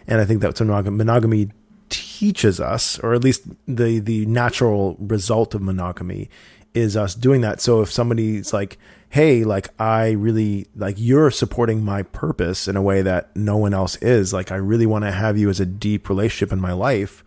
and 0.08 0.20
I 0.22 0.26
think 0.26 0.42
that's 0.42 0.60
what 0.60 0.86
monogamy 0.86 1.52
teaches 1.90 2.60
us, 2.60 3.00
or 3.00 3.14
at 3.14 3.24
least 3.24 3.44
the 3.68 4.00
the 4.00 4.26
natural 4.26 4.96
result 5.00 5.56
of 5.56 5.62
monogamy 5.62 6.30
is 6.74 6.96
us 6.96 7.16
doing 7.16 7.42
that. 7.42 7.62
So 7.62 7.82
if 7.82 7.92
somebody's 7.92 8.54
like, 8.54 8.78
"Hey, 9.10 9.44
like 9.44 9.70
I 9.80 10.12
really 10.12 10.68
like 10.76 10.96
you're 10.98 11.32
supporting 11.32 11.84
my 11.84 12.04
purpose 12.04 12.68
in 12.68 12.76
a 12.76 12.82
way 12.82 13.02
that 13.02 13.36
no 13.36 13.58
one 13.58 13.74
else 13.74 13.96
is. 13.98 14.34
Like 14.34 14.52
I 14.52 14.56
really 14.56 14.86
want 14.86 15.06
to 15.06 15.12
have 15.12 15.38
you 15.38 15.50
as 15.50 15.60
a 15.60 15.66
deep 15.66 16.10
relationship 16.10 16.52
in 16.54 16.60
my 16.60 16.74
life." 16.74 17.24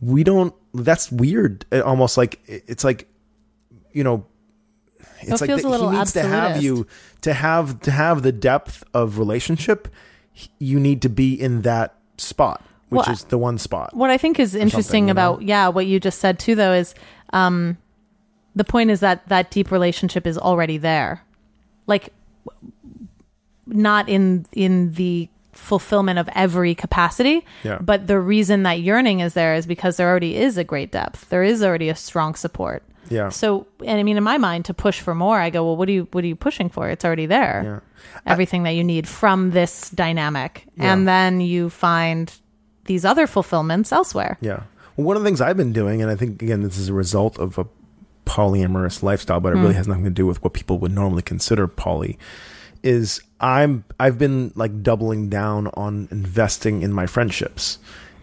We 0.00 0.22
don't. 0.22 0.54
That's 0.74 1.10
weird. 1.10 1.66
It 1.72 1.82
almost 1.82 2.16
like 2.16 2.38
it's 2.46 2.84
like, 2.84 3.08
you 3.92 4.04
know, 4.04 4.26
it's 5.20 5.40
like 5.40 5.48
feels 5.48 5.62
that 5.62 5.68
a 5.68 5.70
little 5.70 5.90
he 5.90 5.98
needs 5.98 6.12
to 6.12 6.22
have 6.22 6.62
you 6.62 6.86
to 7.22 7.34
have 7.34 7.80
to 7.80 7.90
have 7.90 8.22
the 8.22 8.30
depth 8.32 8.84
of 8.94 9.18
relationship. 9.18 9.88
You 10.60 10.78
need 10.78 11.02
to 11.02 11.08
be 11.08 11.34
in 11.34 11.62
that 11.62 11.96
spot, 12.16 12.62
which 12.90 13.06
Well, 13.06 13.10
is 13.12 13.24
the 13.24 13.38
one 13.38 13.58
spot. 13.58 13.92
what 13.92 14.10
I 14.10 14.18
think 14.18 14.38
is 14.38 14.54
interesting 14.54 15.08
you 15.08 15.14
know? 15.14 15.34
about 15.34 15.42
yeah 15.42 15.66
what 15.66 15.86
you 15.86 15.98
just 15.98 16.20
said 16.20 16.38
too 16.38 16.54
though 16.54 16.72
is 16.72 16.94
um 17.32 17.76
the 18.58 18.64
point 18.64 18.90
is 18.90 19.00
that 19.00 19.26
that 19.28 19.50
deep 19.50 19.70
relationship 19.70 20.26
is 20.26 20.36
already 20.36 20.78
there 20.78 21.22
like 21.86 22.12
not 23.66 24.08
in 24.08 24.46
in 24.52 24.92
the 24.94 25.28
fulfillment 25.52 26.18
of 26.18 26.28
every 26.34 26.74
capacity 26.74 27.44
Yeah. 27.64 27.78
but 27.80 28.06
the 28.06 28.18
reason 28.20 28.62
that 28.62 28.80
yearning 28.80 29.20
is 29.20 29.34
there 29.34 29.54
is 29.54 29.66
because 29.66 29.96
there 29.96 30.08
already 30.08 30.36
is 30.36 30.56
a 30.56 30.64
great 30.64 30.92
depth 30.92 31.28
there 31.30 31.42
is 31.42 31.62
already 31.62 31.88
a 31.88 31.96
strong 31.96 32.34
support 32.36 32.82
Yeah. 33.10 33.30
so 33.30 33.66
and 33.84 33.98
i 33.98 34.02
mean 34.04 34.16
in 34.16 34.22
my 34.22 34.38
mind 34.38 34.64
to 34.66 34.74
push 34.74 35.00
for 35.00 35.14
more 35.14 35.38
i 35.40 35.50
go 35.50 35.64
well 35.64 35.76
what 35.76 35.88
are 35.88 35.92
you 35.92 36.06
what 36.12 36.22
are 36.24 36.28
you 36.28 36.36
pushing 36.36 36.68
for 36.68 36.88
it's 36.88 37.04
already 37.04 37.26
there 37.26 37.62
Yeah. 37.64 37.80
everything 38.32 38.62
that 38.64 38.72
you 38.78 38.84
need 38.84 39.08
from 39.08 39.50
this 39.50 39.90
dynamic 39.90 40.66
and 40.78 41.08
then 41.08 41.40
you 41.40 41.70
find 41.70 42.32
these 42.84 43.04
other 43.04 43.26
fulfillments 43.26 43.92
elsewhere 43.92 44.38
Yeah. 44.40 44.62
Well, 44.96 45.06
one 45.06 45.16
of 45.16 45.22
the 45.22 45.28
things 45.28 45.40
I've 45.40 45.56
been 45.56 45.72
doing, 45.72 46.02
and 46.02 46.10
I 46.10 46.16
think 46.16 46.42
again 46.42 46.62
this 46.62 46.76
is 46.76 46.88
a 46.88 46.92
result 47.04 47.38
of 47.38 47.56
a 47.58 47.64
polyamorous 48.28 49.02
lifestyle, 49.02 49.40
but 49.40 49.54
it 49.54 49.56
really 49.56 49.72
hmm. 49.72 49.78
has 49.78 49.88
nothing 49.88 50.04
to 50.04 50.10
do 50.10 50.26
with 50.26 50.42
what 50.44 50.52
people 50.52 50.78
would 50.78 50.92
normally 50.92 51.22
consider 51.22 51.66
poly, 51.66 52.18
is 52.82 53.20
I'm 53.40 53.84
I've 53.98 54.18
been 54.18 54.52
like 54.54 54.82
doubling 54.82 55.30
down 55.30 55.68
on 55.68 56.08
investing 56.10 56.82
in 56.82 56.92
my 56.92 57.06
friendships. 57.06 57.78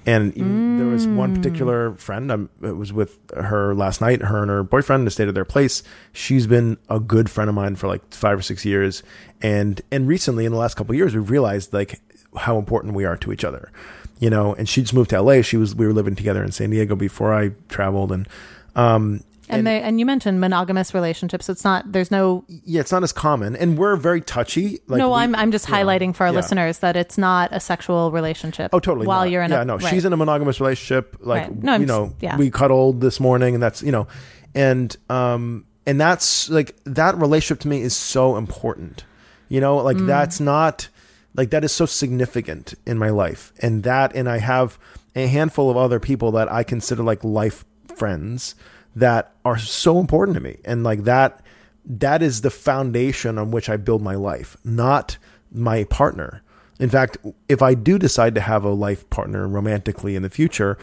And 0.07 0.37
even- 0.37 0.77
there 0.77 0.85
was 0.85 1.07
one 1.07 1.31
hmm. 1.31 1.37
particular 1.37 1.95
friend. 1.95 2.31
I'm, 2.31 2.49
it 2.61 2.77
was 2.77 2.93
with 2.93 3.17
her 3.35 3.73
last 3.73 4.01
night. 4.01 4.21
Her 4.21 4.43
and 4.43 4.51
her 4.51 4.61
boyfriend 4.61 5.11
stayed 5.11 5.27
at 5.27 5.33
their 5.33 5.45
place. 5.45 5.81
She's 6.13 6.45
been 6.45 6.77
a 6.87 6.99
good 6.99 7.27
friend 7.27 7.49
of 7.49 7.55
mine 7.55 7.75
for 7.75 7.87
like 7.87 8.13
five 8.13 8.37
or 8.37 8.43
six 8.43 8.63
years, 8.63 9.01
and 9.41 9.81
and 9.91 10.07
recently 10.07 10.45
in 10.45 10.51
the 10.51 10.59
last 10.59 10.75
couple 10.75 10.93
of 10.93 10.97
years, 10.97 11.15
we've 11.15 11.31
realized 11.31 11.73
like 11.73 11.99
how 12.37 12.59
important 12.59 12.93
we 12.93 13.05
are 13.05 13.17
to 13.17 13.31
each 13.31 13.43
other 13.43 13.71
you 14.19 14.29
know 14.29 14.53
and 14.55 14.67
she 14.67 14.81
just 14.81 14.93
moved 14.93 15.09
to 15.09 15.21
la 15.21 15.41
she 15.41 15.55
was 15.55 15.73
we 15.73 15.85
were 15.85 15.93
living 15.93 16.15
together 16.15 16.43
in 16.43 16.51
san 16.51 16.69
diego 16.69 16.95
before 16.95 17.33
i 17.33 17.49
traveled 17.69 18.11
and 18.11 18.27
um 18.75 19.23
and, 19.49 19.67
they 19.67 19.81
and 19.81 19.99
you 19.99 20.05
mentioned 20.05 20.39
monogamous 20.41 20.93
relationships. 20.93 21.49
It's 21.49 21.63
not 21.63 21.91
there's 21.91 22.11
no 22.11 22.45
yeah 22.47 22.81
it's 22.81 22.91
not 22.91 23.03
as 23.03 23.11
common 23.13 23.55
and 23.55 23.77
we're 23.77 23.95
very 23.95 24.21
touchy 24.21 24.79
like 24.87 24.99
no. 24.99 25.09
we- 25.09 25.15
I'm 25.15 25.35
I'm 25.35 25.51
just 25.51 25.69
yeah, 25.69 25.75
highlighting 25.75 26.15
for 26.15 26.25
our 26.25 26.31
yeah. 26.31 26.37
listeners 26.37 26.79
that 26.79 26.95
it's 26.95 27.17
not 27.17 27.49
a 27.53 27.59
sexual 27.59 28.11
relationship. 28.11 28.71
Oh, 28.73 28.79
totally. 28.79 29.07
While 29.07 29.21
not. 29.21 29.31
you're 29.31 29.43
in 29.43 29.51
yeah, 29.51 29.61
a 29.61 29.65
no, 29.65 29.77
right. 29.77 29.85
she's 29.93 30.05
in 30.05 30.13
a 30.13 30.17
monogamous 30.17 30.59
relationship. 30.59 31.17
Like, 31.19 31.43
Right. 31.43 31.63
No, 31.63 31.73
I'm 31.73 31.81
you 31.81 31.87
just- 31.87 31.99
know, 31.99 32.15
yeah. 32.21 32.37
we 32.37 32.49
cuddled 32.49 33.01
this 33.01 33.19
morning, 33.19 33.53
and 33.53 33.61
that's 33.63 33.81
you 33.83 33.91
know, 33.91 34.07
and 34.53 34.95
um, 35.09 35.65
and 35.85 35.99
that's 36.01 36.49
like 36.49 36.75
that 36.85 37.15
relationship 37.17 37.59
to 37.61 37.67
me 37.67 37.81
is 37.81 37.95
so 37.95 38.37
important. 38.37 39.03
You 39.49 39.61
know, 39.61 39.77
like 39.77 39.97
Mm. 39.97 40.07
that's 40.07 40.39
not 40.39 40.87
like 41.35 41.51
that 41.51 41.63
is 41.63 41.71
so 41.71 41.85
significant 41.85 42.73
in 42.85 42.97
my 42.97 43.09
life, 43.09 43.53
and 43.59 43.83
that, 43.83 44.15
and 44.15 44.27
I 44.29 44.39
have 44.39 44.79
a 45.15 45.27
handful 45.27 45.69
of 45.69 45.77
other 45.77 45.99
people 45.99 46.31
that 46.31 46.51
I 46.51 46.63
consider 46.63 47.03
like 47.03 47.23
life 47.23 47.63
friends 47.95 48.55
that 48.95 49.33
are 49.43 49.57
so 49.57 49.99
important 49.99 50.35
to 50.35 50.41
me, 50.41 50.57
and 50.65 50.83
like 50.83 51.03
that, 51.03 51.41
that 51.85 52.21
is 52.21 52.41
the 52.41 52.49
foundation 52.49 53.37
on 53.37 53.51
which 53.51 53.69
I 53.69 53.77
build 53.77 54.01
my 54.01 54.15
life, 54.15 54.57
not 54.63 55.17
my 55.51 55.83
partner. 55.85 56.41
In 56.79 56.89
fact, 56.89 57.17
if 57.47 57.61
I 57.61 57.73
do 57.73 57.97
decide 57.97 58.35
to 58.35 58.41
have 58.41 58.63
a 58.63 58.69
life 58.71 59.09
partner 59.09 59.47
romantically 59.47 60.15
in 60.15 60.23
the 60.23 60.29
future, 60.29 60.77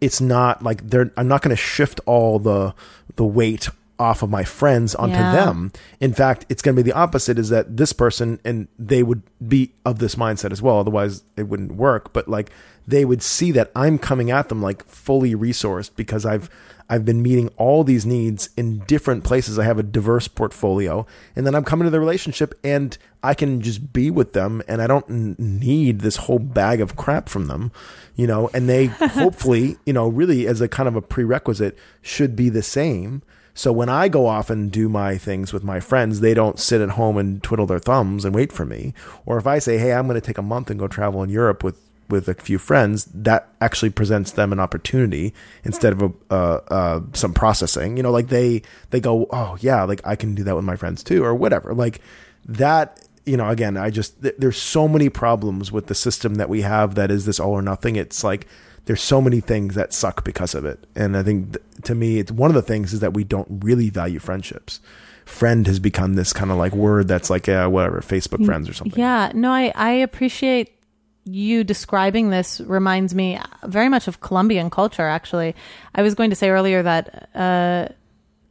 it's 0.00 0.20
not 0.20 0.62
like 0.62 0.88
they're 0.90 1.10
I'm 1.16 1.28
not 1.28 1.42
going 1.42 1.54
to 1.56 1.62
shift 1.62 2.00
all 2.06 2.38
the 2.38 2.74
the 3.16 3.24
weight 3.24 3.68
off 3.98 4.22
of 4.22 4.30
my 4.30 4.42
friends 4.42 4.94
onto 4.96 5.18
Yeah. 5.18 5.30
them. 5.32 5.72
In 6.00 6.12
fact, 6.12 6.44
it's 6.48 6.60
going 6.60 6.74
to 6.76 6.82
be 6.82 6.90
the 6.90 6.96
opposite 6.96 7.38
is 7.38 7.50
that 7.50 7.76
this 7.76 7.92
person 7.92 8.40
and 8.44 8.66
they 8.78 9.02
would 9.02 9.22
be 9.46 9.72
of 9.84 10.00
this 10.00 10.16
mindset 10.16 10.50
as 10.50 10.60
well 10.60 10.78
otherwise 10.80 11.22
it 11.36 11.44
wouldn't 11.44 11.72
work, 11.76 12.12
but 12.12 12.26
like 12.28 12.50
they 12.86 13.04
would 13.04 13.22
see 13.22 13.52
that 13.52 13.70
I'm 13.74 13.98
coming 13.98 14.30
at 14.30 14.48
them 14.48 14.62
like 14.62 14.84
fully 14.86 15.34
resourced 15.34 15.90
because 15.96 16.26
I've 16.26 16.50
I've 16.92 17.06
been 17.06 17.22
meeting 17.22 17.48
all 17.56 17.84
these 17.84 18.04
needs 18.04 18.50
in 18.54 18.80
different 18.80 19.24
places. 19.24 19.58
I 19.58 19.64
have 19.64 19.78
a 19.78 19.82
diverse 19.82 20.28
portfolio, 20.28 21.06
and 21.34 21.46
then 21.46 21.54
I'm 21.54 21.64
coming 21.64 21.86
to 21.86 21.90
the 21.90 21.98
relationship, 22.00 22.58
and 22.62 22.98
I 23.22 23.32
can 23.32 23.62
just 23.62 23.94
be 23.94 24.10
with 24.10 24.34
them, 24.34 24.62
and 24.68 24.82
I 24.82 24.86
don't 24.86 25.38
need 25.38 26.00
this 26.00 26.16
whole 26.16 26.38
bag 26.38 26.82
of 26.82 26.96
crap 26.96 27.30
from 27.30 27.46
them, 27.46 27.72
you 28.14 28.26
know. 28.26 28.50
And 28.52 28.68
they 28.68 28.86
hopefully, 29.00 29.78
you 29.86 29.94
know, 29.94 30.06
really 30.06 30.46
as 30.46 30.60
a 30.60 30.68
kind 30.68 30.86
of 30.86 30.94
a 30.94 31.00
prerequisite, 31.00 31.78
should 32.02 32.36
be 32.36 32.50
the 32.50 32.62
same. 32.62 33.22
So 33.54 33.72
when 33.72 33.88
I 33.88 34.08
go 34.08 34.26
off 34.26 34.50
and 34.50 34.70
do 34.70 34.88
my 34.88 35.16
things 35.16 35.52
with 35.52 35.64
my 35.64 35.80
friends, 35.80 36.20
they 36.20 36.34
don't 36.34 36.58
sit 36.58 36.80
at 36.80 36.90
home 36.90 37.16
and 37.16 37.42
twiddle 37.42 37.66
their 37.66 37.78
thumbs 37.78 38.24
and 38.24 38.34
wait 38.34 38.52
for 38.52 38.66
me. 38.66 38.92
Or 39.24 39.38
if 39.38 39.46
I 39.46 39.60
say, 39.60 39.78
"Hey, 39.78 39.92
I'm 39.92 40.06
going 40.06 40.20
to 40.20 40.26
take 40.26 40.38
a 40.38 40.42
month 40.42 40.68
and 40.68 40.78
go 40.78 40.88
travel 40.88 41.22
in 41.22 41.30
Europe 41.30 41.62
with 41.64 41.78
with 42.08 42.28
a 42.28 42.34
few 42.34 42.58
friends, 42.58 43.06
that 43.06 43.48
actually 43.60 43.90
presents 43.90 44.32
them 44.32 44.52
an 44.52 44.60
opportunity 44.60 45.34
instead 45.64 45.92
of 45.92 46.02
a, 46.02 46.12
uh, 46.30 46.60
uh, 46.68 47.00
some 47.12 47.32
processing. 47.32 47.96
You 47.96 48.02
know, 48.02 48.10
like 48.10 48.28
they 48.28 48.62
they 48.90 49.00
go, 49.00 49.26
oh 49.30 49.56
yeah, 49.60 49.82
like 49.84 50.00
I 50.04 50.16
can 50.16 50.34
do 50.34 50.44
that 50.44 50.56
with 50.56 50.64
my 50.64 50.76
friends 50.76 51.02
too, 51.02 51.24
or 51.24 51.34
whatever. 51.34 51.74
Like 51.74 52.00
that. 52.46 53.06
You 53.24 53.36
know, 53.36 53.48
again, 53.48 53.76
I 53.76 53.90
just 53.90 54.20
th- 54.20 54.34
there's 54.36 54.56
so 54.56 54.88
many 54.88 55.08
problems 55.08 55.70
with 55.70 55.86
the 55.86 55.94
system 55.94 56.34
that 56.36 56.48
we 56.48 56.62
have 56.62 56.96
that 56.96 57.08
is 57.12 57.24
this 57.24 57.38
all 57.38 57.52
or 57.52 57.62
nothing. 57.62 57.94
It's 57.94 58.24
like 58.24 58.48
there's 58.86 59.00
so 59.00 59.20
many 59.20 59.38
things 59.38 59.76
that 59.76 59.92
suck 59.92 60.24
because 60.24 60.56
of 60.56 60.64
it, 60.64 60.84
and 60.96 61.16
I 61.16 61.22
think 61.22 61.52
th- 61.52 61.64
to 61.84 61.94
me, 61.94 62.18
it's 62.18 62.32
one 62.32 62.50
of 62.50 62.56
the 62.56 62.62
things 62.62 62.92
is 62.92 62.98
that 62.98 63.14
we 63.14 63.22
don't 63.22 63.46
really 63.62 63.90
value 63.90 64.18
friendships 64.18 64.80
friend 65.24 65.66
has 65.66 65.78
become 65.78 66.14
this 66.14 66.32
kind 66.32 66.50
of 66.50 66.56
like 66.56 66.72
word 66.72 67.08
that's 67.08 67.30
like 67.30 67.48
uh, 67.48 67.68
whatever 67.68 68.00
Facebook 68.00 68.44
friends 68.44 68.68
or 68.68 68.74
something. 68.74 68.98
Yeah, 68.98 69.30
no, 69.34 69.50
I 69.50 69.72
I 69.74 69.90
appreciate 69.92 70.81
you 71.24 71.64
describing 71.64 72.30
this 72.30 72.60
reminds 72.60 73.14
me 73.14 73.38
very 73.64 73.88
much 73.88 74.08
of 74.08 74.20
Colombian 74.20 74.70
culture. 74.70 75.06
Actually, 75.06 75.54
I 75.94 76.02
was 76.02 76.14
going 76.14 76.30
to 76.30 76.36
say 76.36 76.50
earlier 76.50 76.82
that 76.82 77.28
uh, 77.34 77.88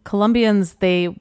Colombians 0.03 0.75
they 0.75 1.13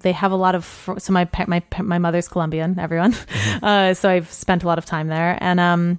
they 0.00 0.12
have 0.12 0.32
a 0.32 0.36
lot 0.36 0.54
of 0.54 0.64
fr- 0.64 0.98
so 0.98 1.12
my 1.12 1.28
my 1.46 1.62
my 1.80 1.98
mother's 1.98 2.28
Colombian. 2.28 2.78
Everyone, 2.78 3.14
uh, 3.62 3.94
so 3.94 4.08
I've 4.08 4.30
spent 4.30 4.62
a 4.62 4.66
lot 4.66 4.78
of 4.78 4.86
time 4.86 5.08
there, 5.08 5.36
and 5.40 5.60
um, 5.60 5.98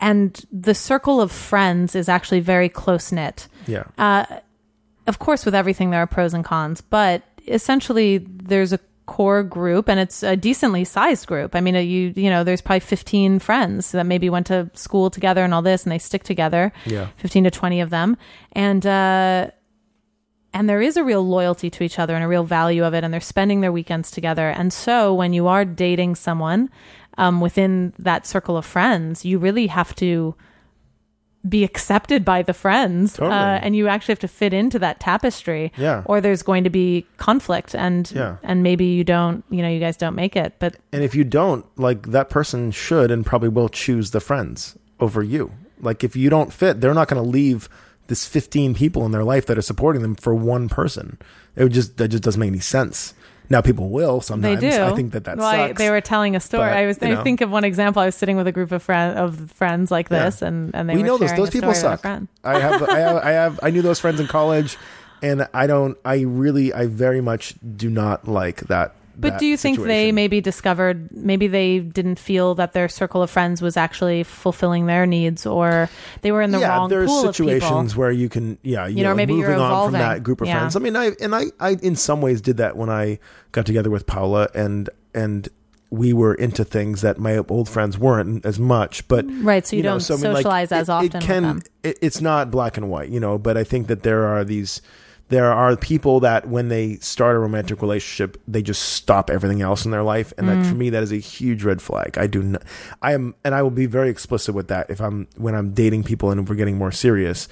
and 0.00 0.40
the 0.50 0.74
circle 0.74 1.20
of 1.20 1.30
friends 1.30 1.94
is 1.94 2.08
actually 2.08 2.40
very 2.40 2.68
close 2.68 3.12
knit. 3.12 3.48
Yeah. 3.66 3.84
Uh, 3.98 4.24
of 5.06 5.18
course, 5.18 5.44
with 5.44 5.54
everything 5.54 5.90
there 5.90 6.00
are 6.00 6.06
pros 6.06 6.34
and 6.34 6.44
cons, 6.44 6.80
but 6.80 7.22
essentially 7.46 8.18
there's 8.18 8.72
a 8.72 8.80
core 9.06 9.42
group 9.42 9.88
and 9.88 9.98
it's 9.98 10.22
a 10.22 10.36
decently 10.36 10.84
sized 10.84 11.26
group. 11.26 11.54
I 11.54 11.60
mean, 11.60 11.76
uh, 11.76 11.80
you 11.80 12.12
you 12.14 12.28
know, 12.28 12.44
there's 12.44 12.60
probably 12.60 12.80
15 12.80 13.38
friends 13.38 13.92
that 13.92 14.04
maybe 14.04 14.28
went 14.28 14.46
to 14.48 14.70
school 14.74 15.10
together 15.10 15.44
and 15.44 15.54
all 15.54 15.62
this, 15.62 15.84
and 15.84 15.92
they 15.92 15.98
stick 15.98 16.24
together. 16.24 16.72
Yeah. 16.84 17.08
15 17.16 17.44
to 17.44 17.50
20 17.50 17.80
of 17.80 17.90
them, 17.90 18.16
and 18.52 18.84
uh, 18.86 19.50
and 20.52 20.68
there 20.68 20.80
is 20.80 20.96
a 20.96 21.04
real 21.04 21.26
loyalty 21.26 21.70
to 21.70 21.84
each 21.84 21.98
other 21.98 22.14
and 22.14 22.24
a 22.24 22.28
real 22.28 22.44
value 22.44 22.84
of 22.84 22.94
it, 22.94 23.04
and 23.04 23.12
they're 23.12 23.20
spending 23.20 23.60
their 23.60 23.72
weekends 23.72 24.10
together. 24.10 24.48
And 24.48 24.72
so, 24.72 25.14
when 25.14 25.32
you 25.32 25.46
are 25.46 25.64
dating 25.64 26.16
someone 26.16 26.70
um, 27.18 27.40
within 27.40 27.92
that 27.98 28.26
circle 28.26 28.56
of 28.56 28.64
friends, 28.64 29.24
you 29.24 29.38
really 29.38 29.68
have 29.68 29.94
to 29.96 30.34
be 31.48 31.64
accepted 31.64 32.24
by 32.24 32.42
the 32.42 32.52
friends 32.54 33.14
Totally. 33.14 33.32
uh, 33.36 33.58
and 33.62 33.76
you 33.76 33.88
actually 33.88 34.12
have 34.12 34.18
to 34.20 34.28
fit 34.28 34.52
into 34.52 34.78
that 34.80 34.98
tapestry 35.00 35.72
Yeah. 35.76 36.02
or 36.06 36.20
there's 36.20 36.42
going 36.42 36.64
to 36.64 36.70
be 36.70 37.06
conflict 37.18 37.74
and 37.74 38.10
Yeah. 38.14 38.36
and 38.42 38.62
maybe 38.62 38.84
you 38.86 39.04
don't 39.04 39.44
you 39.50 39.62
know 39.62 39.68
you 39.68 39.78
guys 39.80 39.96
don't 39.96 40.14
make 40.16 40.34
it 40.36 40.54
but 40.58 40.76
And 40.92 41.02
if 41.04 41.14
you 41.14 41.24
don't, 41.24 41.64
like 41.78 42.10
that 42.10 42.30
person 42.30 42.70
should 42.72 43.10
and 43.10 43.24
probably 43.24 43.48
will 43.48 43.68
choose 43.68 44.10
the 44.10 44.20
friends 44.20 44.76
over 44.98 45.22
you. 45.22 45.52
Like 45.80 46.02
if 46.02 46.16
you 46.16 46.30
don't 46.30 46.52
fit, 46.52 46.80
they're 46.80 46.94
not 46.94 47.08
going 47.08 47.22
to 47.22 47.28
leave 47.28 47.68
this 48.08 48.24
15 48.26 48.74
people 48.74 49.04
in 49.04 49.12
their 49.12 49.24
life 49.24 49.46
that 49.46 49.58
are 49.58 49.62
supporting 49.62 50.00
them 50.02 50.14
for 50.14 50.34
one 50.34 50.68
person. 50.68 51.18
It 51.54 51.62
would 51.64 51.72
just 51.72 51.96
that 51.98 52.08
just 52.08 52.22
doesn't 52.22 52.40
make 52.40 52.48
any 52.48 52.60
sense. 52.60 53.14
Now 53.48 53.60
people 53.60 53.90
will 53.90 54.20
sometimes. 54.20 54.60
they 54.60 54.70
do 54.70 54.82
I 54.82 54.92
think 54.94 55.12
that 55.12 55.24
that 55.24 55.38
well, 55.38 55.46
I- 55.46 55.68
sucks. 55.68 55.78
they 55.78 55.90
were 55.90 56.00
telling 56.00 56.34
a 56.34 56.40
story 56.40 56.68
but, 56.70 56.76
i 56.76 56.86
was 56.86 56.98
you 57.00 57.14
i 57.16 57.22
think 57.22 57.40
of 57.40 57.50
one 57.50 57.62
example 57.64 58.02
i 58.02 58.06
was 58.06 58.14
sitting 58.16 58.36
with 58.36 58.46
a 58.48 58.52
group 58.52 58.72
of 58.72 58.82
friend 58.82 59.16
of 59.18 59.50
friends 59.52 59.90
like 59.90 60.10
Yeah. 60.10 60.24
this 60.24 60.42
and 60.42 60.74
and 60.74 60.88
they 60.90 60.94
we 60.96 61.02
were 61.02 61.06
know 61.06 61.18
those 61.18 61.32
those 61.34 61.50
people 61.50 61.72
story 61.72 61.94
about 61.94 62.04
a 62.04 62.18
suck. 62.18 62.22
I 62.44 62.58
have 62.58 62.82
I 62.82 62.98
have 62.98 63.16
I 63.16 63.30
have 63.30 63.60
I 63.62 63.70
knew 63.70 63.82
those 63.82 64.00
friends 64.00 64.18
in 64.18 64.26
college 64.26 64.76
and 65.22 65.46
I 65.54 65.66
don't 65.68 65.96
I 66.04 66.22
really 66.22 66.72
I 66.74 66.86
very 66.86 67.20
much 67.20 67.54
do 67.76 67.88
not 67.88 68.26
like 68.26 68.62
that 68.66 68.95
But 69.18 69.38
do 69.38 69.46
you 69.46 69.56
think 69.56 69.78
they 69.82 70.12
maybe 70.12 70.40
discovered 70.40 71.10
maybe 71.10 71.46
they 71.46 71.78
didn't 71.80 72.18
feel 72.18 72.54
that 72.56 72.72
their 72.74 72.88
circle 72.88 73.22
of 73.22 73.30
friends 73.30 73.62
was 73.62 73.76
actually 73.76 74.22
fulfilling 74.24 74.86
their 74.86 75.06
needs 75.06 75.46
or 75.46 75.88
they 76.20 76.32
were 76.32 76.42
in 76.42 76.50
the 76.50 76.58
yeah, 76.60 76.76
wrong 76.76 76.90
there's 76.90 77.08
pool 77.08 77.28
of 77.28 77.34
situations 77.34 77.96
where 77.96 78.10
you 78.10 78.28
can, 78.28 78.58
yeah, 78.62 78.86
you, 78.86 78.98
You 78.98 79.02
know, 79.04 79.10
know, 79.10 79.16
maybe 79.16 79.32
moving 79.32 79.50
you're 79.52 79.60
on 79.60 79.86
from 79.86 79.92
that 79.94 80.22
group 80.22 80.40
of 80.40 80.48
Yeah. 80.48 80.58
friends. 80.58 80.76
I 80.76 80.80
mean, 80.80 80.96
I 80.96 81.12
and 81.20 81.34
I, 81.34 81.44
I 81.58 81.76
in 81.82 81.96
some 81.96 82.20
ways 82.20 82.40
did 82.40 82.58
that 82.58 82.76
when 82.76 82.90
I 82.90 83.18
got 83.52 83.64
together 83.66 83.90
with 83.90 84.06
Paula, 84.06 84.48
and 84.54 84.90
and 85.14 85.48
we 85.88 86.12
were 86.12 86.34
into 86.34 86.64
things 86.64 87.00
that 87.00 87.16
my 87.16 87.38
old 87.48 87.68
friends 87.68 87.96
weren't 87.96 88.44
as 88.44 88.58
much. 88.58 89.06
But 89.08 89.24
Right, 89.42 89.64
so 89.66 89.76
you, 89.76 89.82
know, 89.82 89.92
don't 89.92 90.00
so, 90.00 90.14
I 90.14 90.16
mean, 90.18 90.24
like, 90.32 90.36
socialize 90.42 90.72
as 90.72 90.88
it- 90.88 90.92
often 90.92 91.22
It 91.22 91.24
can. 91.24 91.62
It, 91.82 91.98
it's 92.02 92.20
not 92.20 92.50
black 92.50 92.76
and 92.76 92.90
white, 92.90 93.08
you 93.08 93.20
know. 93.20 93.38
But 93.38 93.56
I 93.56 93.64
think 93.64 93.86
that 93.86 94.02
there 94.02 94.24
are 94.26 94.44
these. 94.44 94.82
There 95.28 95.52
are 95.52 95.76
people 95.76 96.20
that 96.20 96.46
when 96.48 96.68
they 96.68 96.96
start 96.98 97.34
a 97.34 97.40
romantic 97.40 97.82
relationship, 97.82 98.40
they 98.46 98.62
just 98.62 98.80
stop 98.82 99.28
everything 99.28 99.60
else 99.60 99.84
in 99.84 99.90
their 99.90 100.04
life, 100.04 100.32
and 100.38 100.48
that 100.48 100.64
for 100.64 100.74
Mm. 100.74 100.78
me 100.78 100.90
that 100.90 101.02
is 101.02 101.10
a 101.12 101.16
huge 101.16 101.64
red 101.64 101.82
flag. 101.82 102.16
I 102.16 102.26
do 102.28 102.42
not. 102.42 102.62
I 103.02 103.12
am, 103.12 103.34
and 103.44 103.54
I 103.54 103.62
will 103.62 103.70
be 103.72 103.86
very 103.86 104.08
explicit 104.08 104.54
with 104.54 104.68
that. 104.68 104.88
If 104.88 105.00
I'm 105.00 105.26
when 105.36 105.54
I'm 105.56 105.72
dating 105.72 106.04
people 106.04 106.30
and 106.30 106.48
we're 106.48 106.54
getting 106.54 106.78
more 106.78 106.92
serious, 106.92 107.48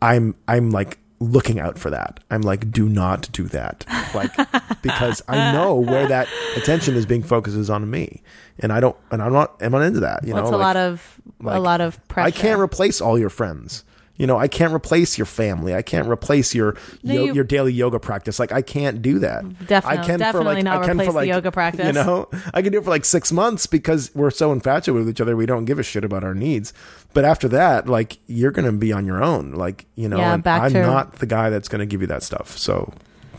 I'm 0.00 0.36
I'm 0.46 0.70
like 0.70 0.98
looking 1.18 1.58
out 1.58 1.78
for 1.78 1.90
that. 1.90 2.20
I'm 2.30 2.42
like, 2.42 2.70
do 2.70 2.88
not 2.88 3.28
do 3.32 3.44
that, 3.44 3.84
like 4.14 4.30
because 4.82 5.22
I 5.26 5.50
know 5.52 5.74
where 5.74 6.06
that 6.06 6.28
attention 6.56 6.94
is 6.94 7.06
being 7.06 7.22
focused 7.24 7.56
is 7.56 7.70
on 7.70 7.90
me, 7.90 8.22
and 8.60 8.72
I 8.72 8.78
don't, 8.80 8.94
and 9.10 9.20
I'm 9.22 9.32
not, 9.32 9.56
I'm 9.62 9.72
not 9.72 9.82
into 9.82 10.00
that. 10.00 10.24
You 10.24 10.34
Well, 10.34 10.42
know, 10.42 10.48
it's 10.48 10.54
a 10.54 10.58
like, 10.58 10.64
lot 10.64 10.76
of 10.76 11.20
a 11.44 11.58
lot 11.60 11.80
of 11.80 12.06
pressure. 12.08 12.26
I 12.28 12.30
can't 12.30 12.60
replace 12.60 13.00
all 13.00 13.18
your 13.18 13.30
friends. 13.30 13.82
You 14.18 14.26
know, 14.26 14.38
I 14.38 14.48
can't 14.48 14.72
replace 14.72 15.18
your 15.18 15.26
family. 15.26 15.74
I 15.74 15.82
can't 15.82 16.08
replace 16.08 16.54
your 16.54 16.76
No, 17.02 17.14
yo- 17.14 17.24
you- 17.24 17.34
your 17.34 17.44
daily 17.44 17.72
yoga 17.72 17.98
practice. 17.98 18.38
Like 18.38 18.52
I 18.52 18.62
can't 18.62 19.02
do 19.02 19.18
that. 19.18 19.42
Definitely- 19.66 19.98
I 19.98 20.04
can 20.04 20.14
for 20.14 20.18
definitely 20.18 20.54
like 20.54 20.64
not 20.64 20.82
I 20.82 20.86
can 20.86 20.90
replace 20.96 21.06
for 21.08 21.20
the 21.20 21.26
yoga 21.26 21.52
practice. 21.52 21.86
You 21.86 21.92
know, 21.92 22.28
I 22.54 22.62
can 22.62 22.72
do 22.72 22.78
it 22.78 22.84
for 22.84 22.90
like 22.90 23.04
six 23.04 23.30
months 23.32 23.66
because 23.66 24.10
we're 24.14 24.30
so 24.30 24.52
infatuated 24.52 25.04
with 25.06 25.10
each 25.14 25.20
other. 25.20 25.36
We 25.36 25.46
don't 25.46 25.64
give 25.66 25.78
a 25.78 25.82
shit 25.82 26.04
about 26.04 26.24
our 26.24 26.34
needs. 26.34 26.72
But 27.14 27.24
after 27.24 27.48
that, 27.48 27.88
like 27.88 28.18
you're 28.26 28.50
gonna 28.52 28.72
be 28.72 28.92
on 28.92 29.04
your 29.06 29.22
own. 29.22 29.52
Like 29.52 29.86
you 29.96 30.08
know, 30.08 30.18
Yeah, 30.18 30.32
I'm 30.32 30.42
to- 30.72 30.82
not 30.82 31.16
the 31.20 31.26
guy 31.26 31.50
that's 31.50 31.68
gonna 31.68 31.86
give 31.86 32.00
you 32.00 32.06
that 32.06 32.22
stuff. 32.22 32.56
So 32.56 32.92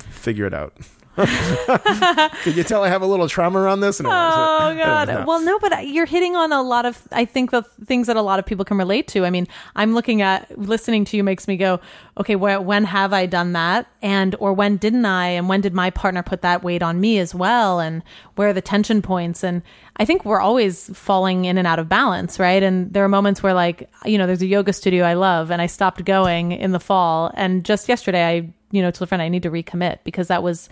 figure 0.09 0.45
it 0.45 0.53
out. 0.53 0.73
Can 2.43 2.53
you 2.55 2.63
tell 2.63 2.83
I 2.83 2.89
have 2.89 3.01
a 3.01 3.05
little 3.05 3.27
trauma 3.27 3.59
around 3.59 3.79
this? 3.79 3.99
No, 3.99 4.09
Oh 4.09 4.75
god. 4.75 5.07
no. 5.07 5.25
Well, 5.25 5.41
no, 5.41 5.57
but 5.59 5.87
you're 5.87 6.05
hitting 6.05 6.35
on 6.35 6.51
a 6.53 6.61
lot 6.61 6.85
of 6.85 7.01
I 7.11 7.25
think 7.25 7.51
the 7.51 7.63
things 7.85 8.07
that 8.07 8.15
a 8.15 8.21
lot 8.21 8.39
of 8.39 8.45
people 8.45 8.65
can 8.65 8.77
relate 8.77 9.07
to. 9.09 9.25
I 9.25 9.29
mean, 9.29 9.47
I'm 9.75 9.93
looking 9.93 10.21
at 10.21 10.57
listening 10.57 11.05
to 11.05 11.17
you 11.17 11.23
makes 11.23 11.47
me 11.47 11.57
go, 11.57 11.79
okay, 12.19 12.35
where, 12.35 12.61
when 12.61 12.83
have 12.85 13.13
I 13.13 13.25
done 13.25 13.53
that? 13.53 13.87
And 14.01 14.35
or 14.39 14.53
when 14.53 14.77
didn't 14.77 15.05
I? 15.05 15.27
And 15.29 15.49
when 15.49 15.61
did 15.61 15.73
my 15.73 15.89
partner 15.89 16.23
put 16.23 16.41
that 16.41 16.63
weight 16.63 16.83
on 16.83 16.99
me 16.99 17.19
as 17.19 17.33
well? 17.33 17.79
And 17.79 18.03
where 18.35 18.49
are 18.49 18.53
the 18.53 18.61
tension 18.61 19.01
points? 19.01 19.43
And 19.43 19.61
I 19.97 20.05
think 20.05 20.23
we're 20.25 20.39
always 20.41 20.95
falling 20.97 21.45
in 21.45 21.57
and 21.57 21.67
out 21.67 21.79
of 21.79 21.89
balance, 21.89 22.39
right? 22.39 22.61
And 22.61 22.93
there 22.93 23.03
are 23.03 23.09
moments 23.09 23.41
where 23.41 23.53
like, 23.53 23.89
you 24.05 24.17
know, 24.17 24.27
there's 24.27 24.41
a 24.41 24.47
yoga 24.47 24.73
studio 24.73 25.03
I 25.03 25.13
love 25.15 25.49
and 25.51 25.61
I 25.61 25.65
stopped 25.65 26.05
going 26.05 26.51
in 26.51 26.71
the 26.71 26.79
fall 26.79 27.31
and 27.33 27.65
just 27.65 27.89
yesterday 27.89 28.23
I, 28.25 28.33
you 28.71 28.81
know, 28.81 28.91
told 28.91 29.03
a 29.03 29.07
friend 29.07 29.21
I 29.21 29.29
need 29.29 29.43
to 29.43 29.49
recommit 29.51 29.99
because 30.03 30.27
that 30.27 30.43
was 30.43 30.69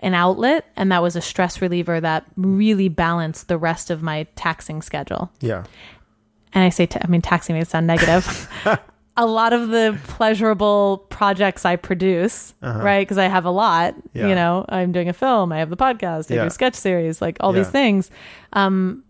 an 0.00 0.14
outlet 0.14 0.66
and 0.76 0.92
that 0.92 1.02
was 1.02 1.16
a 1.16 1.20
stress 1.20 1.60
reliever 1.62 2.00
that 2.00 2.24
really 2.36 2.88
balanced 2.88 3.48
the 3.48 3.56
rest 3.58 3.90
of 3.90 4.02
my 4.02 4.24
taxing 4.36 4.82
schedule. 4.82 5.30
yeah, 5.40 5.64
And 6.52 6.62
I 6.64 6.68
say, 6.68 6.86
ta- 6.86 7.00
I 7.02 7.06
mean, 7.06 7.22
taxing 7.22 7.56
it 7.56 7.68
sound 7.68 7.86
negative. 7.86 8.48
a 9.16 9.24
lot 9.26 9.52
of 9.54 9.68
the 9.68 9.98
pleasurable 10.08 10.98
projects 11.08 11.64
I 11.64 11.76
produce, 11.76 12.52
right? 12.60 13.00
Because 13.00 13.16
I 13.18 13.24
have 13.28 13.46
a 13.46 13.50
lot, 13.50 13.94
Uh-huh. 13.94 14.02
Yeah. 14.12 14.26
you 14.28 14.34
know, 14.34 14.64
I'm 14.68 14.92
doing 14.92 15.08
a 15.08 15.14
film, 15.14 15.52
I 15.52 15.58
have 15.58 15.70
the 15.70 15.76
podcast, 15.76 16.30
I 16.30 16.34
Yeah. 16.34 16.44
do 16.44 16.50
sketch 16.50 16.74
series, 16.74 17.22
like 17.22 17.38
all 17.40 17.54
Yeah. 17.54 17.62
these 17.62 17.70
things. 17.70 18.10
Um, 18.52 19.02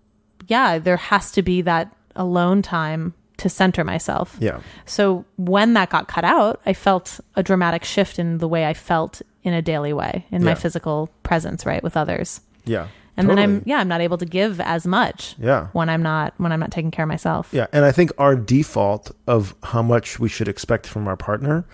yeah, 0.46 0.78
there 0.78 0.96
has 0.96 1.32
to 1.32 1.42
be 1.42 1.62
that 1.62 1.92
alone 2.14 2.62
time 2.62 3.14
to 3.38 3.48
center 3.48 3.84
myself. 3.84 4.36
yeah, 4.38 4.60
So 4.86 5.24
when 5.36 5.74
that 5.74 5.90
got 5.90 6.06
cut 6.08 6.24
out, 6.24 6.60
I 6.64 6.72
felt 6.72 7.20
a 7.34 7.42
dramatic 7.42 7.84
shift 7.84 8.18
in 8.18 8.38
the 8.38 8.48
way 8.48 8.64
I 8.64 8.72
felt 8.74 9.20
in 9.46 9.54
a 9.54 9.62
daily 9.62 9.92
way, 9.94 10.26
in 10.30 10.44
my 10.44 10.54
physical 10.54 11.08
presence, 11.22 11.64
right, 11.64 11.82
with 11.82 11.96
others. 11.96 12.40
yeah. 12.64 12.88
And 13.18 13.30
then 13.30 13.38
I'm 13.38 13.62
yeah, 13.64 13.78
I'm 13.78 13.88
not 13.88 14.02
able 14.02 14.18
to 14.18 14.26
give 14.26 14.60
as 14.60 14.86
much 14.86 15.36
yeah. 15.38 15.68
when 15.72 15.88
I'm 15.88 16.02
not 16.02 16.34
when 16.36 16.52
I'm 16.52 16.60
not 16.60 16.70
taking 16.70 16.90
care 16.90 17.04
of 17.04 17.08
myself. 17.08 17.48
Yeah, 17.50 17.66
and 17.72 17.82
I 17.86 17.90
think 17.90 18.12
our 18.18 18.36
default 18.36 19.10
of 19.26 19.54
how 19.62 19.80
much 19.80 20.18
we 20.20 20.28
should 20.28 20.48
expect 20.48 20.86
from 20.86 21.08
our 21.08 21.16
partner 21.16 21.64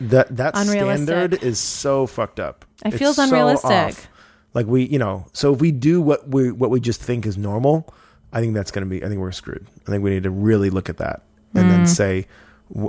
that 0.00 0.34
that 0.38 0.56
standard 0.56 1.42
is 1.42 1.58
so 1.58 2.06
fucked 2.06 2.40
up. 2.40 2.64
It 2.82 2.94
It's 2.94 2.96
feels 2.98 3.16
so 3.16 3.24
unrealistic. 3.24 3.70
off. 3.70 4.08
Like 4.54 4.66
we, 4.68 4.84
you 4.84 4.98
know, 4.98 5.26
so 5.34 5.52
if 5.52 5.60
we 5.60 5.70
do 5.70 6.00
what 6.00 6.26
we 6.30 6.50
what 6.50 6.70
we 6.70 6.80
just 6.80 7.02
think 7.02 7.26
is 7.26 7.36
normal, 7.36 7.92
I 8.32 8.40
think 8.40 8.54
that's 8.54 8.70
going 8.70 8.84
to 8.84 8.88
be. 8.88 9.04
I 9.04 9.08
think 9.08 9.20
we're 9.20 9.32
screwed. 9.32 9.66
I 9.86 9.90
think 9.90 10.02
we 10.02 10.08
need 10.08 10.22
to 10.22 10.30
really 10.30 10.70
look 10.70 10.88
at 10.88 10.96
that 10.96 11.20
and 11.54 11.66
Mm. 11.66 11.70
then 11.70 11.86
say. 11.86 12.26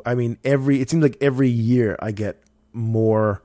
I 0.05 0.15
mean, 0.15 0.37
every 0.45 0.79
it 0.79 0.89
seems 0.89 1.03
like 1.03 1.17
every 1.19 1.49
year 1.49 1.97
I 1.99 2.11
get 2.11 2.41
more, 2.71 3.41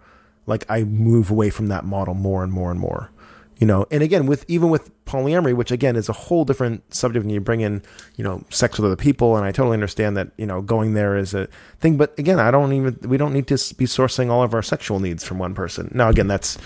like 0.47 0.64
I 0.68 0.84
move 0.84 1.30
away 1.30 1.51
from 1.51 1.68
that 1.68 1.84
model 1.84 2.14
more 2.14 2.42
and 2.42 2.53
more 2.53 2.70
and 2.70 2.80
more. 2.80 3.11
You 3.59 3.66
know 3.66 3.86
and 3.90 4.02
again 4.02 4.26
with 4.26 4.44
even 4.48 4.68
with 4.70 4.90
polyamory 5.07 5.54
which 5.54 5.70
again 5.70 5.94
is 5.96 6.09
a 6.09 6.12
whole 6.12 6.44
different 6.44 6.82
subject 6.92 7.24
when 7.24 7.32
you 7.32 7.40
bring 7.40 7.61
in 7.61 7.80
you 8.16 8.24
know 8.24 8.42
sex 8.50 8.76
with 8.76 8.84
other 8.84 8.96
people 8.96 9.36
and 9.36 9.46
i 9.46 9.52
totally 9.52 9.74
understand 9.74 10.16
that 10.16 10.28
you 10.36 10.44
know 10.44 10.61
going 10.61 10.94
there 10.94 11.16
is 11.16 11.32
a 11.32 11.46
thing 11.80 11.96
but 11.96 12.16
again 12.18 12.40
i 12.40 12.50
don't 12.50 12.72
even 12.72 12.98
we 13.09 13.16
don't 13.16 13.32
need 13.32 13.46
to 13.46 13.54
be 13.76 13.84
sourcing 13.86 14.30
all 14.30 14.42
of 14.42 14.52
our 14.52 14.62
sexual 14.62 14.98
needs 14.98 15.22
from 15.24 15.38
one 15.38 15.54
person 15.54 15.90
now 15.94 16.09
again 16.09 16.26
that's 16.26 16.59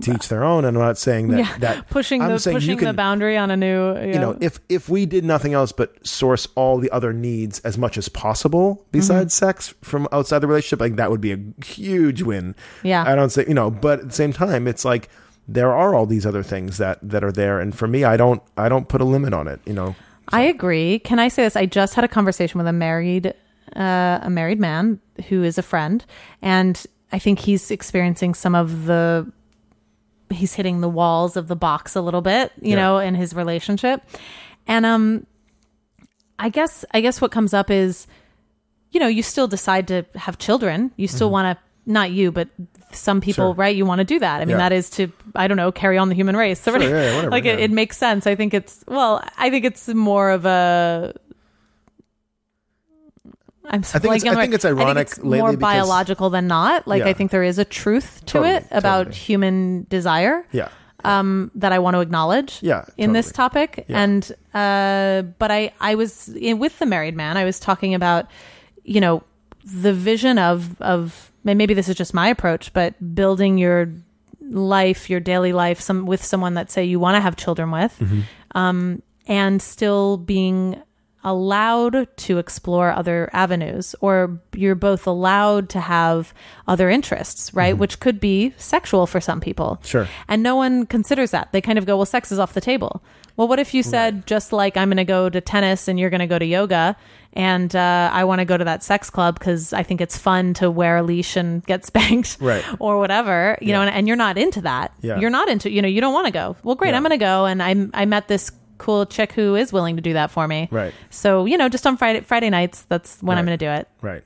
to 0.00 0.14
each 0.14 0.28
their 0.28 0.42
own 0.42 0.64
and 0.64 0.76
i'm 0.76 0.82
not 0.82 0.96
saying 0.96 1.28
that 1.28 1.38
yeah, 1.38 1.58
that 1.58 1.88
pushing 1.90 2.22
I'm 2.22 2.30
the 2.34 2.50
pushing 2.52 2.78
the 2.78 2.92
boundary 2.94 3.36
on 3.36 3.50
a 3.50 3.56
new. 3.56 3.94
You, 4.00 4.14
you 4.14 4.18
know 4.18 4.36
if 4.40 4.58
if 4.70 4.88
we 4.88 5.04
did 5.06 5.24
nothing 5.24 5.52
else 5.52 5.72
but 5.72 6.04
source 6.06 6.48
all 6.54 6.78
the 6.78 6.90
other 6.90 7.12
needs 7.12 7.60
as 7.60 7.76
much 7.76 7.98
as 7.98 8.08
possible 8.08 8.84
besides 8.92 9.34
Mm-hmm. 9.34 9.46
sex 9.46 9.74
from 9.82 10.08
outside 10.10 10.38
the 10.40 10.46
relationship 10.46 10.80
like 10.80 10.96
that 10.96 11.10
would 11.10 11.20
be 11.20 11.32
a 11.32 11.38
huge 11.64 12.22
win 12.22 12.54
Yeah. 12.82 13.04
i 13.06 13.14
don't 13.14 13.30
say 13.30 13.44
you 13.46 13.54
know 13.54 13.70
but 13.70 14.00
at 14.00 14.08
the 14.08 14.14
same 14.14 14.32
time 14.32 14.66
it's 14.66 14.84
like 14.84 15.08
there 15.46 15.72
are 15.72 15.94
all 15.94 16.06
these 16.06 16.24
other 16.26 16.42
things 16.42 16.78
that 16.78 16.98
that 17.02 17.22
are 17.22 17.32
there 17.32 17.60
and 17.60 17.76
for 17.76 17.86
me 17.86 18.02
i 18.04 18.16
don't 18.16 18.42
i 18.56 18.68
don't 18.68 18.88
put 18.88 19.00
a 19.00 19.04
limit 19.04 19.32
on 19.34 19.46
it 19.48 19.60
you 19.66 19.72
know 19.74 19.94
I 20.30 20.40
agree. 20.44 21.00
Can 21.00 21.18
I 21.18 21.28
say 21.28 21.42
this? 21.44 21.54
I 21.54 21.66
just 21.66 21.92
had 21.94 22.02
a 22.02 22.08
conversation 22.08 22.56
with 22.56 22.66
a 22.66 22.72
married 22.72 23.34
uh, 23.76 24.20
a 24.22 24.30
married 24.30 24.58
man 24.58 24.98
who 25.28 25.42
is 25.42 25.58
a 25.58 25.62
friend, 25.62 26.02
and 26.40 26.82
I 27.12 27.18
think 27.18 27.40
he's 27.40 27.70
experiencing 27.70 28.32
some 28.32 28.54
of 28.54 28.86
the 28.86 29.30
he's 30.30 30.54
hitting 30.54 30.80
the 30.80 30.88
walls 30.88 31.36
of 31.36 31.48
the 31.48 31.56
box 31.56 31.94
a 31.94 32.00
little 32.00 32.22
bit, 32.22 32.52
you 32.62 32.70
Yeah. 32.70 32.76
know, 32.76 32.98
in 33.00 33.14
his 33.14 33.34
relationship. 33.34 34.00
And 34.66 34.86
um 34.86 35.26
I 36.38 36.48
guess 36.48 36.86
I 36.94 37.02
guess 37.02 37.20
what 37.20 37.30
comes 37.30 37.52
up 37.52 37.70
is 37.70 38.06
you 38.92 39.00
know, 39.00 39.08
you 39.08 39.22
still 39.22 39.46
decide 39.46 39.88
to 39.88 40.06
have 40.14 40.38
children. 40.38 40.90
You 40.96 41.06
still 41.06 41.28
want 41.30 41.58
to 41.58 41.62
not 41.84 42.12
you, 42.12 42.32
but 42.32 42.48
some 42.94 43.20
people. 43.20 43.48
Sure. 43.48 43.54
right? 43.54 43.74
You 43.76 43.84
want 43.86 43.98
to 44.00 44.04
do 44.04 44.18
that. 44.18 44.40
I 44.40 44.44
mean, 44.44 44.50
Yeah. 44.50 44.68
that 44.68 44.72
is 44.72 44.90
to 44.90 45.10
I 45.34 45.46
don't 45.48 45.56
know, 45.56 45.72
carry 45.72 45.98
on 45.98 46.08
the 46.08 46.14
human 46.14 46.36
race. 46.36 46.60
So 46.60 46.72
Sure, 46.72 46.80
yeah, 46.82 46.88
yeah, 46.88 47.14
whatever, 47.16 47.30
like 47.30 47.44
it, 47.44 47.58
yeah. 47.58 47.64
it 47.64 47.70
makes 47.70 47.96
sense. 47.98 48.26
I 48.26 48.34
think 48.34 48.54
it's 48.54 48.84
well, 48.86 49.22
I 49.38 49.50
think 49.50 49.64
it's 49.64 49.88
more 49.88 50.30
of 50.30 50.44
a 50.46 51.12
I'm 53.66 53.80
I 53.80 53.82
think 53.98 54.16
it's- 54.16 54.24
I 54.36 54.40
think 54.40 54.54
it's 54.54 54.64
ironic 54.64 55.16
lately 55.18 55.38
more 55.38 55.50
because- 55.52 55.60
biological 55.60 56.30
than 56.30 56.46
not. 56.46 56.86
Like 56.86 57.00
Yeah. 57.02 57.08
I 57.08 57.12
think 57.14 57.30
there 57.30 57.42
is 57.42 57.58
a 57.58 57.64
truth 57.64 58.20
to 58.26 58.32
Totally, 58.38 58.54
it 58.56 58.66
about 58.70 59.04
totally. 59.06 59.16
human 59.16 59.86
desire 59.88 60.44
yeah 60.52 60.68
um, 61.02 61.50
that 61.54 61.72
I 61.72 61.78
want 61.80 61.94
to 61.96 62.00
acknowledge 62.00 62.58
Yeah, 62.62 62.84
in 62.96 63.12
this 63.12 63.30
topic. 63.32 63.84
Yeah. 63.88 64.00
And 64.02 64.32
uh, 64.54 65.22
but 65.38 65.50
I 65.50 65.72
I 65.80 65.94
was 65.96 66.28
in, 66.28 66.58
with 66.58 66.78
the 66.78 66.86
married 66.86 67.14
man. 67.16 67.36
I 67.36 67.44
was 67.44 67.58
talking 67.60 67.94
about 67.94 68.26
you 68.84 69.00
know 69.00 69.22
the 69.64 69.92
vision 69.92 70.38
of 70.38 70.80
of 70.80 71.30
maybe 71.44 71.74
this 71.74 71.88
is 71.88 71.96
just 71.96 72.14
my 72.14 72.28
approach, 72.28 72.72
but 72.72 73.14
building 73.14 73.58
your 73.58 73.92
life, 74.40 75.10
your 75.10 75.20
daily 75.20 75.52
life, 75.52 75.80
some 75.80 76.06
with 76.06 76.24
someone 76.24 76.54
that 76.54 76.70
say 76.70 76.84
you 76.84 76.98
want 76.98 77.16
to 77.16 77.20
have 77.20 77.36
children 77.36 77.70
with, 77.70 77.94
Mm-hmm. 78.00 78.20
um, 78.58 79.02
and 79.26 79.60
still 79.62 80.16
being 80.16 80.82
allowed 81.24 82.06
to 82.16 82.38
explore 82.38 82.90
other 82.92 83.28
avenues 83.32 83.94
or 84.00 84.38
you're 84.54 84.74
both 84.74 85.06
allowed 85.06 85.68
to 85.70 85.80
have 85.80 86.32
other 86.68 86.88
interests 86.90 87.52
right 87.54 87.76
which 87.78 87.98
could 87.98 88.20
be 88.20 88.52
sexual 88.56 89.06
for 89.06 89.20
some 89.20 89.40
people 89.40 89.64
Mm-hmm. 89.64 89.86
Sure. 89.86 90.08
and 90.28 90.42
no 90.42 90.54
one 90.56 90.84
considers 90.86 91.30
that. 91.30 91.50
They 91.52 91.60
kind 91.60 91.78
of 91.78 91.86
go, 91.86 91.96
well, 91.96 92.06
sex 92.06 92.30
is 92.30 92.38
off 92.38 92.52
the 92.52 92.60
table. 92.60 93.02
Well, 93.36 93.48
what 93.48 93.58
if 93.58 93.72
you 93.74 93.82
said, 93.82 94.26
just 94.26 94.52
like 94.52 94.76
I'm 94.76 94.88
going 94.88 94.98
to 94.98 95.04
go 95.04 95.28
to 95.28 95.40
tennis 95.40 95.88
and 95.88 95.98
you're 95.98 96.10
going 96.10 96.20
to 96.20 96.26
go 96.26 96.38
to 96.38 96.44
yoga, 96.44 96.96
and 97.32 97.74
uh, 97.74 98.10
I 98.12 98.22
want 98.24 98.38
to 98.40 98.44
go 98.44 98.56
to 98.56 98.64
that 98.64 98.82
sex 98.84 99.10
club 99.10 99.38
because 99.38 99.72
I 99.72 99.82
think 99.82 100.00
it's 100.00 100.16
fun 100.16 100.54
to 100.54 100.70
wear 100.70 100.98
a 100.98 101.02
leash 101.02 101.36
and 101.36 101.64
get 101.66 101.84
spanked 101.90 102.36
Right. 102.40 102.64
or 102.78 102.98
whatever, 102.98 103.58
you 103.60 103.72
know, 103.72 103.80
and, 103.82 103.90
and 103.90 104.06
you're 104.06 104.16
not 104.16 104.38
into 104.38 104.60
that. 104.62 104.92
Yeah. 105.00 105.18
You're 105.18 105.30
not 105.30 105.48
into, 105.48 105.70
you 105.70 105.82
know, 105.82 105.88
you 105.88 106.00
don't 106.00 106.14
want 106.14 106.26
to 106.26 106.32
go. 106.32 106.56
Well, 106.62 106.76
great, 106.76 106.90
Yeah. 106.90 106.96
I'm 106.96 107.02
going 107.02 107.10
to 107.18 107.24
go. 107.24 107.46
And 107.46 107.62
I, 107.62 107.74
I 108.02 108.04
met 108.04 108.28
this 108.28 108.50
cool 108.78 109.06
chick 109.06 109.32
who 109.32 109.54
is 109.54 109.72
willing 109.72 109.96
to 109.96 110.02
do 110.02 110.12
that 110.14 110.30
for 110.30 110.46
me. 110.48 110.68
Right. 110.70 110.92
So, 111.10 111.44
you 111.44 111.56
know, 111.56 111.68
just 111.68 111.86
on 111.86 111.96
Friday, 111.96 112.20
Friday 112.20 112.50
nights, 112.50 112.82
that's 112.82 113.22
when 113.22 113.38
I'm 113.38 113.44
Right. 113.44 113.50
going 113.50 113.58
to 113.58 113.64
do 113.64 113.70
it. 113.70 113.88
right 114.02 114.22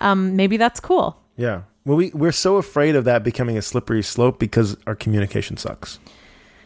Um, 0.00 0.36
maybe 0.36 0.56
that's 0.56 0.80
cool. 0.80 1.16
yeah 1.36 1.62
well 1.84 1.96
we 1.96 2.10
we're 2.14 2.32
so 2.32 2.56
afraid 2.56 2.94
of 2.96 3.04
that 3.04 3.22
becoming 3.24 3.56
a 3.56 3.62
slippery 3.62 4.02
slope 4.02 4.38
because 4.38 4.76
our 4.86 4.94
communication 4.94 5.56
sucks 5.56 5.98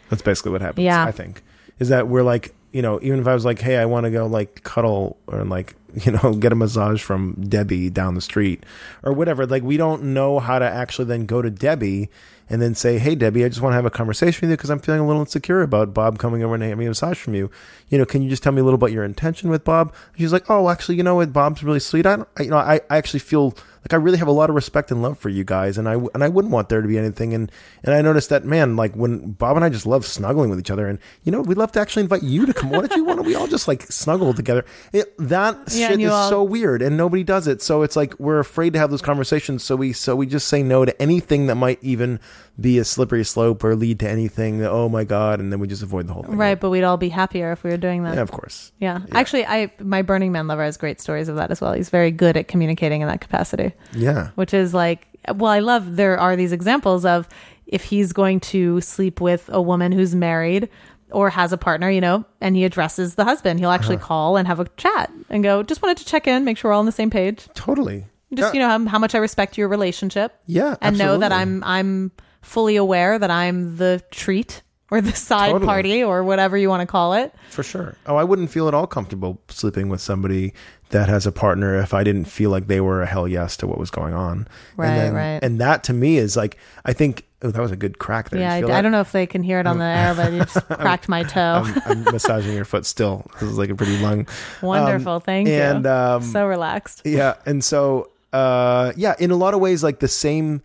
that's 0.09 0.23
basically 0.23 0.51
what 0.53 0.61
happens 0.61 0.85
Yeah. 0.85 1.05
i 1.05 1.13
think 1.13 1.43
is 1.79 1.89
that 1.89 2.09
we're 2.09 2.25
like 2.25 2.53
you 2.73 2.83
know 2.83 2.99
even 3.01 3.21
if 3.21 3.27
i 3.29 3.33
was 3.35 3.45
like 3.45 3.61
hey 3.61 3.77
i 3.77 3.85
want 3.85 4.05
to 4.05 4.11
go 4.11 4.27
like 4.27 4.65
cuddle 4.65 5.17
or 5.29 5.45
like 5.45 5.77
you 6.05 6.11
know 6.11 6.35
get 6.35 6.51
a 6.53 6.57
massage 6.57 7.01
from 7.01 7.35
debbie 7.49 7.89
down 7.91 8.15
the 8.17 8.21
street 8.21 8.65
or 9.05 9.13
whatever 9.13 9.47
like 9.47 9.63
we 9.63 9.77
don't 9.77 10.03
know 10.03 10.41
how 10.41 10.59
to 10.59 10.65
actually 10.65 11.05
then 11.05 11.27
go 11.27 11.41
to 11.41 11.51
debbie 11.51 12.09
and 12.51 12.61
then 12.61 12.75
say 12.75 12.99
hey 12.99 13.15
debbie 13.15 13.45
i 13.45 13.49
just 13.49 13.61
want 13.61 13.73
to 13.73 13.77
have 13.77 13.87
a 13.87 13.91
conversation 13.91 14.41
with 14.43 14.51
you 14.51 14.57
because 14.57 14.71
i'm 14.71 14.79
feeling 14.79 15.01
a 15.01 15.07
little 15.07 15.23
insecure 15.23 15.63
about 15.63 15.95
bob 15.95 16.19
coming 16.19 16.43
over 16.43 16.55
and 16.55 16.63
having 16.63 16.87
a 16.87 16.91
massage 16.91 17.19
from 17.19 17.35
you. 17.35 17.51
You 17.89 17.99
know 17.99 18.05
can 18.05 18.23
you 18.23 18.29
just 18.29 18.43
tell 18.43 18.53
me 18.53 18.61
a 18.61 18.65
little 18.65 18.77
about 18.77 18.93
your 18.93 19.05
intention 19.05 19.51
with 19.51 19.65
bob? 19.65 19.95
She's 20.17 20.33
like 20.33 20.51
oh 20.51 20.69
actually 20.69 20.97
you 20.97 21.03
know 21.03 21.17
what? 21.17 21.33
Bob's 21.33 21.63
really 21.63 21.81
sweet. 21.81 22.07
I, 22.07 22.25
I 22.37 22.43
you 22.43 22.51
know 22.51 22.57
I, 22.57 22.81
I 22.91 22.97
actually 22.97 23.21
feel 23.21 23.55
like 23.85 23.93
I 23.93 23.97
really 23.97 24.19
have 24.19 24.29
a 24.29 24.33
lot 24.33 24.49
of 24.51 24.57
respect 24.57 24.91
and 24.91 25.03
love 25.03 25.19
for 25.19 25.29
you 25.29 25.45
guys, 25.45 25.77
and 25.79 25.89
I 25.89 25.95
and 26.15 26.25
I 26.25 26.29
wouldn't 26.29 26.53
want 26.53 26.69
there 26.71 26.81
to 26.83 26.89
be 26.89 26.99
anything. 26.99 27.35
And 27.35 27.53
and 27.83 27.95
I 27.95 28.01
noticed 28.03 28.31
that 28.31 28.45
man, 28.45 28.77
like 28.77 28.95
when 28.95 29.33
Bob 29.33 29.57
and 29.57 29.65
I 29.65 29.69
just 29.69 29.87
love 29.87 30.07
snuggling 30.07 30.49
with 30.51 30.59
each 30.59 30.71
other, 30.71 30.87
and 30.87 30.99
you 31.23 31.33
know 31.33 31.41
we'd 31.43 31.59
love 31.59 31.73
to 31.73 31.81
actually 31.81 32.03
invite 32.05 32.23
you 32.23 32.47
to 32.47 32.55
come. 32.55 32.71
Why 32.71 32.81
don't 32.81 32.97
you 32.97 33.05
want 33.05 33.19
to? 33.21 33.23
We 33.23 33.35
all 33.35 33.47
just 33.47 33.69
like 33.69 33.83
snuggle 33.83 34.33
together. 34.35 34.65
It, 34.93 35.15
that 35.19 35.57
Yeah, 35.73 35.89
shit 35.89 36.01
is 36.01 36.11
all- 36.11 36.31
so 36.31 36.43
weird, 36.43 36.81
and 36.83 36.97
nobody 36.97 37.23
does 37.25 37.47
it. 37.47 37.61
So 37.63 37.83
it's 37.83 37.95
like 37.97 38.19
we're 38.19 38.39
afraid 38.41 38.73
to 38.73 38.79
have 38.79 38.91
those 38.91 39.03
conversations. 39.03 39.63
So 39.63 39.77
we 39.77 39.93
so 39.93 40.17
we 40.17 40.27
just 40.27 40.49
say 40.49 40.63
no 40.63 40.85
to 40.85 41.03
anything 41.03 41.47
that 41.49 41.57
might 41.57 41.79
even 41.83 42.21
be 42.61 42.79
a 42.79 42.85
slippery 42.85 43.25
slope 43.25 43.65
or 43.65 43.75
lead 43.77 43.99
to 44.01 44.09
anything. 44.09 44.59
That, 44.61 44.71
oh 44.71 44.89
my 44.89 45.05
god, 45.05 45.41
and 45.41 45.53
then 45.53 45.61
we 45.61 45.67
just 45.67 45.83
avoid 45.83 46.07
the 46.07 46.15
whole 46.15 46.23
thing. 46.23 46.37
Right. 46.37 46.59
But 46.59 46.71
we'd 46.71 46.85
all 46.85 46.97
be 46.97 47.09
happier 47.11 47.53
if 47.53 47.65
we 47.65 47.71
were 47.71 47.77
doing 47.77 48.05
that. 48.05 48.15
Yeah, 48.15 48.23
of 48.23 48.31
course. 48.31 48.73
Yeah. 48.79 49.01
Actually, 49.13 49.45
I 49.45 49.73
my 49.81 50.03
Burning 50.03 50.33
Man 50.33 50.47
lover 50.47 50.63
has 50.65 50.77
great 50.77 51.01
stories 51.01 51.29
of 51.29 51.37
that 51.37 51.51
as 51.51 51.61
well. 51.61 51.73
He's 51.75 51.91
very 51.91 52.11
good 52.11 52.37
at 52.37 52.49
communicating 52.49 53.03
in 53.03 53.09
that 53.09 53.21
capacity, 53.21 53.73
Yeah. 53.93 54.31
which 54.35 54.53
is 54.55 54.73
like, 54.75 55.07
well, 55.35 55.51
I 55.51 55.61
love 55.61 55.97
there 55.97 56.19
are 56.19 56.37
these 56.37 56.53
examples 56.53 57.05
of 57.05 57.29
if 57.67 57.85
he's 57.85 58.13
going 58.13 58.41
to 58.41 58.81
sleep 58.81 59.21
with 59.21 59.49
a 59.53 59.61
woman 59.63 59.91
who's 59.93 60.15
married 60.15 60.69
or 61.11 61.31
has 61.31 61.53
a 61.53 61.57
partner, 61.57 61.89
you 61.91 62.01
know, 62.01 62.25
and 62.41 62.57
he 62.57 62.65
addresses 62.65 63.15
the 63.15 63.25
husband, 63.25 63.59
he'll 63.61 63.71
actually 63.71 63.97
Uh-huh. 63.97 64.07
call 64.07 64.37
and 64.37 64.47
have 64.49 64.61
a 64.61 64.67
chat 64.77 65.11
and 65.31 65.43
go, 65.43 65.63
just 65.63 65.81
wanted 65.83 65.97
to 65.99 66.05
check 66.05 66.27
in, 66.27 66.45
make 66.45 66.59
sure 66.59 66.71
we're 66.71 66.75
all 66.75 66.81
on 66.81 66.87
the 66.87 66.93
same 66.93 67.11
page. 67.11 67.49
Totally. 67.55 68.07
Just, 68.35 68.53
Yeah. 68.55 68.61
you 68.61 68.67
know, 68.67 68.85
how, 68.85 68.91
how 68.93 68.99
much 68.99 69.15
I 69.15 69.19
respect 69.19 69.57
your 69.57 69.69
relationship 69.69 70.35
Yeah, 70.47 70.77
and 70.83 70.99
know 70.99 71.19
that. 71.19 71.31
I'm 71.33 71.63
I'm 71.65 72.11
fully 72.43 72.77
aware 72.77 73.19
that 73.19 73.31
I'm 73.31 73.77
the 73.77 74.03
treat 74.11 74.63
or 74.95 75.01
the 75.01 75.13
side 75.13 75.51
Totally. 75.51 75.67
party 75.67 76.05
or 76.05 76.23
whatever 76.23 76.57
you 76.57 76.69
want 76.69 76.81
to 76.83 76.87
call 76.87 77.15
it. 77.15 77.35
For 77.51 77.65
sure. 77.65 77.97
Oh, 78.07 78.15
I 78.15 78.23
wouldn't 78.23 78.51
feel 78.51 78.69
at 78.69 78.75
all 78.75 78.87
comfortable 78.87 79.41
sleeping 79.49 79.89
with 79.89 80.01
somebody 80.01 80.55
that 80.91 81.09
has 81.09 81.27
a 81.27 81.33
partner 81.33 81.77
if 81.81 81.93
I 81.93 82.05
didn't 82.05 82.27
feel 82.27 82.51
like 82.51 82.69
they 82.69 82.81
were 82.81 83.03
a 83.03 83.07
hell 83.07 83.27
yes 83.27 83.57
to 83.57 83.67
what 83.67 83.79
was 83.79 83.91
going 83.91 84.15
on. 84.15 84.47
Right, 84.77 84.91
and 84.91 85.01
then, 85.01 85.15
right. 85.15 85.41
And 85.43 85.61
that 85.61 85.83
to 85.85 85.93
me 85.93 86.19
is 86.19 86.37
like, 86.37 86.59
I 86.85 86.93
think, 86.93 87.25
oh, 87.43 87.51
that 87.51 87.61
was 87.61 87.73
a 87.73 87.77
good 87.77 87.99
crack 87.99 88.31
there. 88.31 88.41
Yeah, 88.41 88.53
I, 88.53 88.55
Did 88.55 88.61
you 88.61 88.67
feel 88.69 88.77
I 88.77 88.83
don't 88.83 88.93
know 88.93 89.01
if 89.01 89.11
they 89.11 89.27
can 89.27 89.43
hear 89.43 89.59
it 89.59 89.67
on 89.67 89.79
the 89.79 89.85
air, 89.85 90.15
but 90.15 90.33
you 90.33 90.39
just 90.39 90.65
cracked 90.69 91.09
my 91.09 91.25
toe. 91.25 91.65
I'm, 91.65 91.83
I'm 91.87 92.05
massaging 92.13 92.55
your 92.55 92.65
foot 92.65 92.87
still. 92.87 93.27
This 93.41 93.51
is 93.51 93.59
like 93.59 93.71
a 93.71 93.75
pretty 93.75 93.99
long. 93.99 94.29
Wonderful, 94.63 95.19
thank 95.19 95.49
and, 95.49 95.85
you. 95.85 95.91
um, 95.91 96.23
so 96.23 96.47
relaxed. 96.47 97.03
Yeah. 97.05 97.35
And 97.45 97.65
so, 97.65 98.11
uh, 98.33 98.93
yeah, 98.97 99.17
in 99.19 99.33
a 99.33 99.37
lot 99.37 99.55
of 99.55 99.61
ways, 99.61 99.83
like 99.83 99.99
the 99.99 100.09
same. 100.09 100.63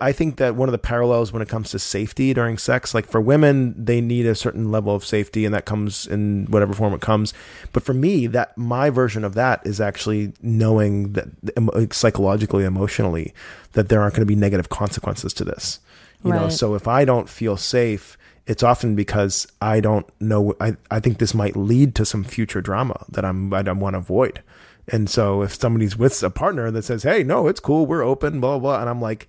I 0.00 0.12
think 0.12 0.36
that 0.36 0.56
one 0.56 0.68
of 0.68 0.72
the 0.72 0.78
parallels 0.78 1.32
when 1.32 1.42
it 1.42 1.48
comes 1.48 1.70
to 1.70 1.78
safety 1.78 2.34
during 2.34 2.58
sex, 2.58 2.94
like 2.94 3.06
for 3.06 3.20
women, 3.20 3.74
they 3.82 4.00
need 4.00 4.26
a 4.26 4.34
certain 4.34 4.72
level 4.72 4.94
of 4.94 5.04
safety, 5.04 5.44
and 5.44 5.54
that 5.54 5.64
comes 5.64 6.06
in 6.06 6.46
whatever 6.46 6.72
form 6.72 6.92
it 6.92 7.00
comes. 7.00 7.32
But 7.72 7.82
for 7.84 7.94
me, 7.94 8.26
that 8.28 8.56
my 8.58 8.90
version 8.90 9.24
of 9.24 9.34
that 9.34 9.64
is 9.64 9.80
actually 9.80 10.32
knowing 10.42 11.12
that 11.12 11.92
psychologically, 11.92 12.64
emotionally, 12.64 13.32
that 13.72 13.88
there 13.88 14.00
aren't 14.00 14.14
going 14.14 14.26
to 14.26 14.26
be 14.26 14.34
negative 14.34 14.68
consequences 14.68 15.32
to 15.34 15.44
this. 15.44 15.80
You 16.24 16.32
know, 16.32 16.48
so 16.48 16.74
if 16.74 16.88
I 16.88 17.04
don't 17.04 17.28
feel 17.28 17.56
safe, 17.56 18.18
it's 18.46 18.62
often 18.62 18.96
because 18.96 19.46
I 19.60 19.78
don't 19.80 20.08
know. 20.20 20.54
I, 20.60 20.76
I 20.90 20.98
think 20.98 21.18
this 21.18 21.34
might 21.34 21.56
lead 21.56 21.94
to 21.96 22.04
some 22.06 22.24
future 22.24 22.60
drama 22.60 23.04
that 23.10 23.24
I'm 23.24 23.52
I 23.52 23.62
don't 23.62 23.80
want 23.80 23.94
to 23.94 23.98
avoid. 23.98 24.42
And 24.88 25.10
so 25.10 25.42
if 25.42 25.54
somebody's 25.54 25.96
with 25.96 26.22
a 26.22 26.30
partner 26.30 26.70
that 26.70 26.82
says, 26.82 27.02
"Hey, 27.02 27.22
no, 27.22 27.48
it's 27.48 27.60
cool, 27.60 27.86
we're 27.86 28.02
open," 28.02 28.40
blah 28.40 28.58
blah, 28.58 28.76
blah 28.76 28.80
and 28.80 28.88
I'm 28.88 29.00
like, 29.00 29.28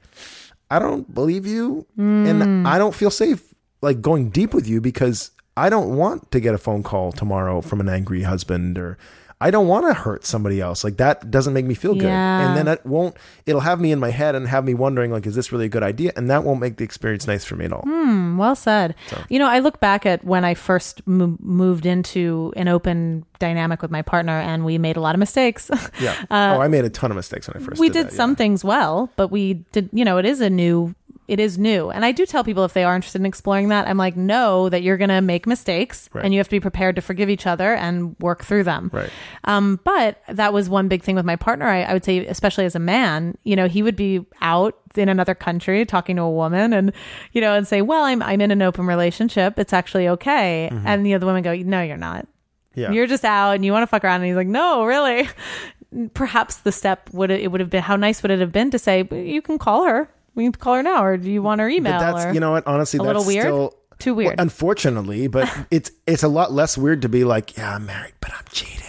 I 0.69 0.79
don't 0.79 1.13
believe 1.13 1.45
you, 1.45 1.85
and 1.97 2.67
I 2.67 2.77
don't 2.77 2.95
feel 2.95 3.11
safe 3.11 3.53
like 3.81 4.01
going 4.01 4.29
deep 4.29 4.53
with 4.53 4.67
you 4.67 4.81
because 4.81 5.31
I 5.55 5.69
don't 5.69 5.95
want 5.95 6.31
to 6.31 6.39
get 6.39 6.53
a 6.53 6.57
phone 6.57 6.83
call 6.83 7.11
tomorrow 7.11 7.61
from 7.61 7.79
an 7.79 7.89
angry 7.89 8.23
husband 8.23 8.77
or. 8.77 8.97
I 9.39 9.51
don't 9.51 9.67
want 9.67 9.85
to 9.85 9.93
hurt 9.93 10.25
somebody 10.25 10.59
else. 10.59 10.83
Like 10.83 10.97
that 10.97 11.29
doesn't 11.29 11.53
make 11.53 11.65
me 11.65 11.75
feel 11.75 11.93
good. 11.93 12.03
Yeah. 12.03 12.47
And 12.47 12.57
then 12.57 12.67
it 12.67 12.83
won't, 12.85 13.15
it'll 13.45 13.61
have 13.61 13.79
me 13.79 13.91
in 13.91 13.99
my 13.99 14.09
head 14.09 14.33
and 14.33 14.47
have 14.47 14.65
me 14.65 14.73
wondering, 14.73 15.11
like, 15.11 15.27
is 15.27 15.35
this 15.35 15.51
really 15.51 15.65
a 15.65 15.69
good 15.69 15.83
idea? 15.83 16.11
And 16.15 16.27
that 16.31 16.43
won't 16.43 16.59
make 16.59 16.77
the 16.77 16.83
experience 16.83 17.27
nice 17.27 17.45
for 17.45 17.55
me 17.55 17.65
at 17.65 17.71
all. 17.71 17.83
Hmm, 17.83 18.37
well 18.37 18.55
said. 18.55 18.95
You 19.29 19.37
know, 19.37 19.47
I 19.47 19.59
look 19.59 19.79
back 19.79 20.07
at 20.07 20.23
when 20.23 20.43
I 20.43 20.55
first 20.55 21.05
mo- 21.05 21.37
moved 21.39 21.85
into 21.85 22.51
an 22.55 22.67
open 22.67 23.25
dynamic 23.37 23.83
with 23.83 23.91
my 23.91 24.01
partner, 24.01 24.39
and 24.39 24.65
we 24.65 24.79
made 24.79 24.97
a 24.97 25.01
lot 25.01 25.13
of 25.13 25.19
mistakes. 25.19 25.69
Yeah. 25.99 26.15
oh, 26.29 26.59
I 26.61 26.67
made 26.67 26.85
a 26.85 26.89
ton 26.89 27.11
of 27.11 27.17
mistakes 27.17 27.47
when 27.47 27.61
I 27.61 27.65
first 27.65 27.79
we 27.79 27.87
did 27.87 27.93
did 27.93 28.07
that, 28.07 28.15
some 28.15 28.31
yeah. 28.31 28.35
things 28.35 28.63
well, 28.63 29.09
but 29.15 29.29
we 29.29 29.53
did. 29.71 29.89
You 29.91 30.05
know, 30.05 30.17
it 30.17 30.25
is 30.25 30.41
a 30.41 30.49
new 30.49 30.93
it 31.27 31.39
is 31.39 31.57
new. 31.57 31.89
And 31.89 32.05
I 32.05 32.11
do 32.13 32.25
tell 32.25 32.43
people 32.43 32.63
if 32.63 32.71
they 32.73 32.83
are 32.85 32.95
interested 32.95 33.21
in 33.21 33.25
exploring 33.25 33.67
that, 33.67 33.87
I'm 33.87 33.97
like, 33.97 34.15
know 34.15 34.69
that 34.69 34.81
you're 34.81 34.95
going 34.97 35.09
to 35.09 35.19
make 35.21 35.45
mistakes 35.45 36.09
Right. 36.13 36.23
and 36.23 36.33
you 36.33 36.39
have 36.39 36.47
to 36.47 36.51
be 36.55 36.59
prepared 36.61 36.95
to 36.95 37.01
forgive 37.01 37.29
each 37.29 37.45
other 37.45 37.73
and 37.73 38.15
work 38.19 38.43
through 38.45 38.63
them. 38.63 38.89
Right. 38.93 39.09
Um, 39.43 39.79
but 39.83 40.21
that 40.29 40.53
was 40.53 40.69
one 40.69 40.87
big 40.87 41.03
thing 41.03 41.15
with 41.15 41.25
my 41.25 41.35
partner. 41.35 41.67
I, 41.67 41.81
I 41.83 41.93
would 41.93 42.05
say, 42.05 42.25
especially 42.25 42.63
as 42.65 42.75
a 42.75 42.79
man, 42.79 43.37
you 43.43 43.55
know, 43.57 43.67
he 43.67 43.83
would 43.83 43.95
be 43.97 44.25
out 44.41 44.75
in 44.95 45.09
another 45.09 45.35
country 45.35 45.85
talking 45.85 46.15
to 46.15 46.21
a 46.21 46.31
woman 46.31 46.71
and, 46.71 46.93
you 47.33 47.41
know, 47.41 47.53
and 47.55 47.67
say, 47.67 47.81
well, 47.81 48.05
I'm, 48.05 48.23
I'm 48.23 48.39
in 48.39 48.51
an 48.51 48.61
open 48.61 48.87
relationship. 48.87 49.59
It's 49.59 49.73
actually 49.73 50.07
okay. 50.07 50.69
And 50.85 51.05
the 51.05 51.13
other 51.13 51.25
women 51.25 51.43
go, 51.43 51.53
no, 51.55 51.81
you're 51.81 51.97
not. 51.97 52.19
Mm-hmm. 52.21 52.79
Yeah. 52.79 52.91
You're 52.91 53.07
just 53.07 53.25
out 53.25 53.51
and 53.55 53.65
you 53.65 53.71
want 53.73 53.83
to 53.83 53.87
fuck 53.87 54.03
around. 54.03 54.21
And 54.21 54.25
he's 54.27 54.35
like, 54.35 54.47
no, 54.47 54.85
really. 54.85 55.27
Perhaps 56.13 56.57
the 56.57 56.71
step 56.71 57.09
would 57.11 57.31
it 57.31 57.49
would 57.51 57.59
have 57.61 57.69
been 57.69 57.81
how 57.81 57.95
nice 57.95 58.21
would 58.21 58.29
it 58.29 58.39
have 58.39 58.51
been 58.51 58.69
to 58.71 58.77
say 58.77 59.07
you 59.11 59.41
can 59.41 59.57
call 59.57 59.85
her, 59.85 60.09
we 60.37 60.43
can 60.45 60.53
call 60.53 60.75
her 60.75 60.83
now, 60.83 61.03
or 61.03 61.17
do 61.17 61.29
you 61.29 61.41
want 61.41 61.59
her 61.59 61.67
email? 61.67 61.99
But 61.99 62.13
that's 62.13 62.33
you 62.33 62.39
know 62.39 62.51
what? 62.51 62.65
Honestly, 62.65 62.97
a 62.99 63.03
that's 63.03 63.07
little 63.07 63.25
weird? 63.25 63.43
still 63.43 63.73
Too 63.99 64.13
weird. 64.13 64.37
Well, 64.37 64.43
unfortunately, 64.43 65.27
but 65.27 65.51
it's 65.71 65.91
it's 66.05 66.23
a 66.23 66.27
lot 66.27 66.51
less 66.51 66.77
weird 66.77 67.01
to 67.01 67.09
be 67.09 67.23
like, 67.23 67.57
yeah, 67.57 67.75
I'm 67.75 67.85
married, 67.85 68.13
but 68.21 68.31
I'm 68.33 68.45
cheating. 68.51 68.83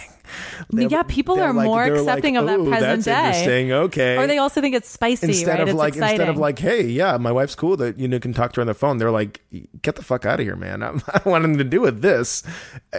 They're- 0.71 0.87
Yeah, 0.87 1.01
people 1.03 1.35
they're 1.35 1.51
like- 1.51 1.65
more 1.65 1.85
they're 1.85 1.93
like, 2.01 2.01
accepting 2.01 2.37
of 2.37 2.45
that 2.45 2.59
present 2.59 3.03
that's 3.03 3.05
day." 3.05 3.27
Interesting. 3.39 3.71
Okay. 3.71 4.17
or 4.17 4.27
they 4.27 4.37
also 4.37 4.61
think 4.61 4.75
it's 4.75 4.87
spicy, 4.87 5.27
instead 5.27 5.47
right? 5.53 5.61
of 5.61 5.69
it's 5.69 5.77
like 5.77 5.93
exciting. 5.95 6.15
instead 6.15 6.29
of 6.29 6.37
like, 6.37 6.59
hey, 6.59 6.85
yeah, 6.85 7.17
my 7.17 7.31
wife's 7.31 7.55
cool 7.55 7.75
that 7.77 7.97
you 7.97 8.07
know 8.07 8.19
can 8.19 8.33
talk 8.33 8.53
to 8.53 8.57
her 8.57 8.61
on 8.61 8.67
the 8.67 8.75
phone. 8.75 8.99
They're 8.99 9.09
like, 9.09 9.41
get 9.81 9.95
the 9.95 10.03
fuck 10.03 10.27
out 10.27 10.39
of 10.39 10.45
here, 10.45 10.55
man. 10.55 10.83
I'm, 10.83 11.01
I 11.07 11.13
don't 11.19 11.25
want 11.31 11.43
anything 11.45 11.57
to 11.57 11.63
do 11.63 11.81
with 11.81 12.01
this. 12.03 12.43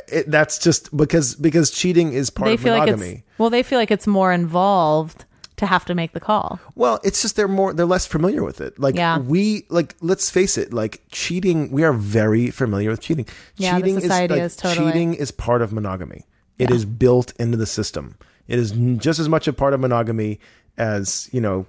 It, 0.09 0.28
that's 0.28 0.59
just 0.59 0.94
because 0.96 1.36
because 1.36 1.70
cheating 1.70 2.12
is 2.12 2.28
part 2.30 2.48
they 2.48 2.55
of 2.55 2.61
feel 2.61 2.76
like 2.76 3.24
well, 3.38 3.51
they 3.51 3.62
feel 3.62 3.78
like 3.78 3.92
it's 3.92 4.07
more 4.09 4.32
involved 4.32 5.24
to 5.61 5.66
have 5.66 5.84
to 5.86 5.94
make 5.94 6.12
the 6.12 6.20
call. 6.20 6.58
Well, 6.74 6.98
it's 7.04 7.22
just 7.22 7.36
they're 7.36 7.48
more 7.48 7.72
they're 7.72 7.86
less 7.86 8.06
familiar 8.06 8.42
with 8.42 8.61
it. 8.61 8.78
Like 8.78 8.96
Yeah. 8.96 9.18
we 9.18 9.64
like 9.70 9.94
let's 10.00 10.28
face 10.28 10.58
it, 10.58 10.72
like 10.72 11.00
cheating, 11.12 11.70
we 11.70 11.84
are 11.84 11.92
very 11.92 12.50
familiar 12.50 12.90
with 12.90 13.00
cheating. 13.00 13.26
Yeah, 13.56 13.76
the 13.76 13.82
cheating 13.86 14.00
society 14.00 14.34
like, 14.34 14.42
is 14.42 14.56
totally- 14.56 14.90
cheating 14.92 15.14
is 15.14 15.30
part 15.30 15.62
of 15.62 15.72
monogamy. 15.72 16.26
It 16.58 16.68
Yeah. 16.70 16.76
is 16.76 16.84
built 16.84 17.32
into 17.38 17.56
the 17.56 17.66
system. 17.66 18.16
It 18.48 18.58
is 18.58 18.72
just 18.98 19.18
as 19.20 19.28
much 19.28 19.46
a 19.48 19.52
part 19.52 19.72
of 19.74 19.80
monogamy 19.80 20.40
as, 20.76 21.28
you 21.32 21.40
know, 21.40 21.66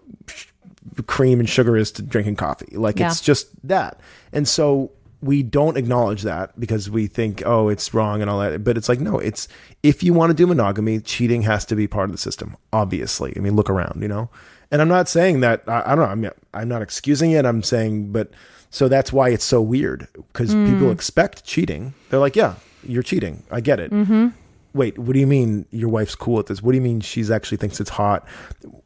cream 1.05 1.39
and 1.39 1.47
sugar 1.49 1.77
is 1.77 1.91
to 1.93 2.01
drinking 2.01 2.35
coffee. 2.37 2.75
Like 2.75 2.99
Yeah. 2.99 3.09
it's 3.11 3.21
just 3.21 3.47
that. 3.67 3.99
And 4.33 4.47
so 4.47 4.91
we 5.21 5.43
don't 5.43 5.77
acknowledge 5.77 6.23
that 6.23 6.59
because 6.59 6.89
we 6.89 7.07
think, 7.07 7.43
oh, 7.45 7.69
it's 7.69 7.93
wrong 7.93 8.21
and 8.21 8.29
all 8.29 8.39
that. 8.39 8.63
But 8.63 8.77
it's 8.77 8.89
like, 8.89 8.99
no, 8.99 9.19
it's 9.19 9.47
if 9.83 10.03
you 10.03 10.13
want 10.13 10.31
to 10.31 10.33
do 10.33 10.47
monogamy, 10.47 10.99
cheating 10.99 11.43
has 11.43 11.65
to 11.65 11.75
be 11.75 11.87
part 11.87 12.09
of 12.09 12.11
the 12.11 12.17
system. 12.17 12.57
Obviously, 12.73 13.33
I 13.35 13.39
mean, 13.39 13.55
look 13.55 13.69
around, 13.69 14.01
you 14.01 14.07
know. 14.07 14.29
And 14.71 14.81
I'm 14.81 14.87
not 14.87 15.09
saying 15.09 15.41
that 15.41 15.63
I, 15.67 15.83
I 15.85 15.95
don't 15.95 15.99
know. 15.99 16.29
I'm 16.29 16.31
I'm 16.53 16.69
not 16.69 16.81
excusing 16.81 17.31
it. 17.31 17.45
I'm 17.45 17.61
saying, 17.61 18.11
but 18.11 18.31
so 18.69 18.87
that's 18.87 19.11
why 19.11 19.29
it's 19.29 19.45
so 19.45 19.61
weird 19.61 20.07
because 20.13 20.53
people 20.53 20.91
expect 20.91 21.43
cheating. 21.43 21.93
They're 22.09 22.19
like, 22.21 22.35
yeah, 22.35 22.55
you're 22.83 23.03
cheating. 23.03 23.43
I 23.51 23.59
get 23.59 23.79
it. 23.79 23.91
Mm-hmm. 23.91 24.29
Wait, 24.73 24.97
what 24.97 25.13
do 25.13 25.19
you 25.19 25.27
mean 25.27 25.65
your 25.71 25.89
wife's 25.89 26.15
cool 26.15 26.35
with 26.35 26.47
this? 26.47 26.61
What 26.63 26.71
do 26.71 26.77
you 26.77 26.81
mean 26.81 27.01
she's 27.01 27.29
actually 27.29 27.57
thinks 27.57 27.79
it's 27.81 27.89
hot? 27.89 28.25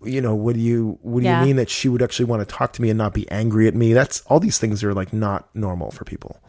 You 0.03 0.19
know, 0.21 0.33
what 0.33 0.55
do 0.55 0.61
you 0.61 0.97
what 1.01 1.19
do 1.21 1.25
Yeah. 1.25 1.41
you 1.41 1.45
mean 1.47 1.55
that 1.57 1.69
she 1.69 1.89
would 1.89 2.01
actually 2.01 2.25
want 2.25 2.47
to 2.47 2.55
talk 2.55 2.73
to 2.73 2.81
me 2.81 2.89
and 2.89 2.97
not 2.97 3.13
be 3.13 3.29
angry 3.29 3.67
at 3.67 3.75
me? 3.75 3.93
That's 3.93 4.21
all 4.21 4.39
these 4.39 4.57
things 4.57 4.83
are 4.83 4.93
like 4.93 5.13
not 5.13 5.47
normal 5.55 5.91
for 5.91 6.03
people. 6.03 6.41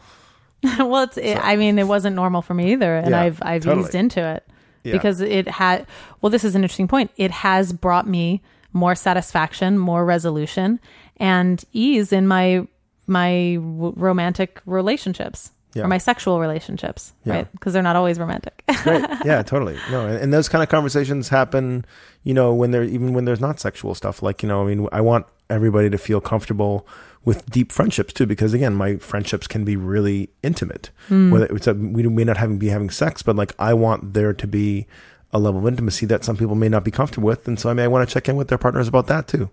well, 0.79 1.03
it's. 1.03 1.17
It, 1.17 1.37
I 1.37 1.55
mean, 1.55 1.77
it 1.77 1.87
wasn't 1.87 2.15
normal 2.15 2.41
for 2.41 2.53
me 2.55 2.71
either, 2.73 2.95
and 2.97 3.11
Yeah, 3.11 3.21
I've 3.21 3.39
I've 3.43 3.63
totally. 3.63 3.83
eased 3.85 3.93
into 3.95 4.27
it 4.27 4.43
Yeah. 4.83 4.93
because 4.93 5.21
it 5.21 5.47
had. 5.47 5.85
Well, 6.21 6.31
this 6.31 6.43
is 6.43 6.55
an 6.55 6.63
interesting 6.63 6.87
point. 6.87 7.11
It 7.17 7.29
has 7.29 7.73
brought 7.73 8.07
me 8.07 8.41
more 8.73 8.95
satisfaction, 8.95 9.77
more 9.77 10.03
resolution, 10.03 10.79
and 11.17 11.63
ease 11.73 12.11
in 12.11 12.27
my 12.27 12.67
my 13.05 13.55
w- 13.55 13.93
romantic 13.95 14.61
relationships 14.65 15.51
Yeah. 15.77 15.83
or 15.83 15.87
my 15.87 15.97
sexual 15.97 16.39
relationships, 16.39 17.13
Yeah. 17.23 17.33
right? 17.33 17.51
Because 17.51 17.73
they're 17.73 17.83
not 17.83 17.95
always 17.95 18.19
romantic. 18.19 18.63
Great. 18.83 19.05
Yeah, 19.25 19.41
totally. 19.43 19.77
No, 19.91 20.07
and, 20.07 20.17
and 20.17 20.33
those 20.33 20.49
kind 20.49 20.61
of 20.63 20.69
conversations 20.69 21.29
happen, 21.29 21.85
you 22.23 22.33
know, 22.33 22.53
when 22.53 22.71
they're 22.71 22.83
even 22.83 23.13
when 23.13 23.25
there's 23.25 23.39
not 23.41 23.59
sexual 23.59 23.95
stuff. 23.95 24.21
Like, 24.21 24.43
you 24.43 24.49
know, 24.49 24.63
I 24.63 24.65
mean, 24.75 24.87
I 24.91 25.01
want 25.01 25.25
everybody 25.49 25.89
to 25.89 25.97
feel 25.97 26.19
comfortable 26.21 26.87
with 27.25 27.45
deep 27.49 27.71
friendships 27.71 28.13
too, 28.13 28.25
because 28.25 28.53
again, 28.53 28.73
my 28.73 28.97
friendships 28.97 29.47
can 29.47 29.63
be 29.65 29.75
really 29.75 30.29
intimate. 30.43 30.91
Hmm. 31.09 31.29
Whether 31.31 31.45
it's 31.55 31.67
a, 31.67 31.73
we 31.73 32.03
may 32.03 32.23
not 32.23 32.37
having 32.37 32.57
be 32.57 32.67
having 32.69 32.89
sex, 32.89 33.21
but 33.21 33.35
like 33.35 33.53
I 33.59 33.73
want 33.73 34.13
there 34.13 34.33
to 34.33 34.47
be 34.47 34.87
a 35.33 35.39
level 35.39 35.59
of 35.59 35.67
intimacy 35.67 36.05
that 36.05 36.23
some 36.23 36.37
people 36.37 36.55
may 36.55 36.69
not 36.69 36.83
be 36.85 36.91
comfortable 36.91 37.27
with, 37.27 37.47
and 37.47 37.59
so 37.59 37.69
I 37.69 37.73
may 37.73 37.87
want 37.87 38.07
to 38.07 38.13
check 38.13 38.29
in 38.29 38.37
with 38.37 38.47
their 38.47 38.57
partners 38.57 38.87
about 38.87 39.07
that 39.07 39.27
too. 39.27 39.49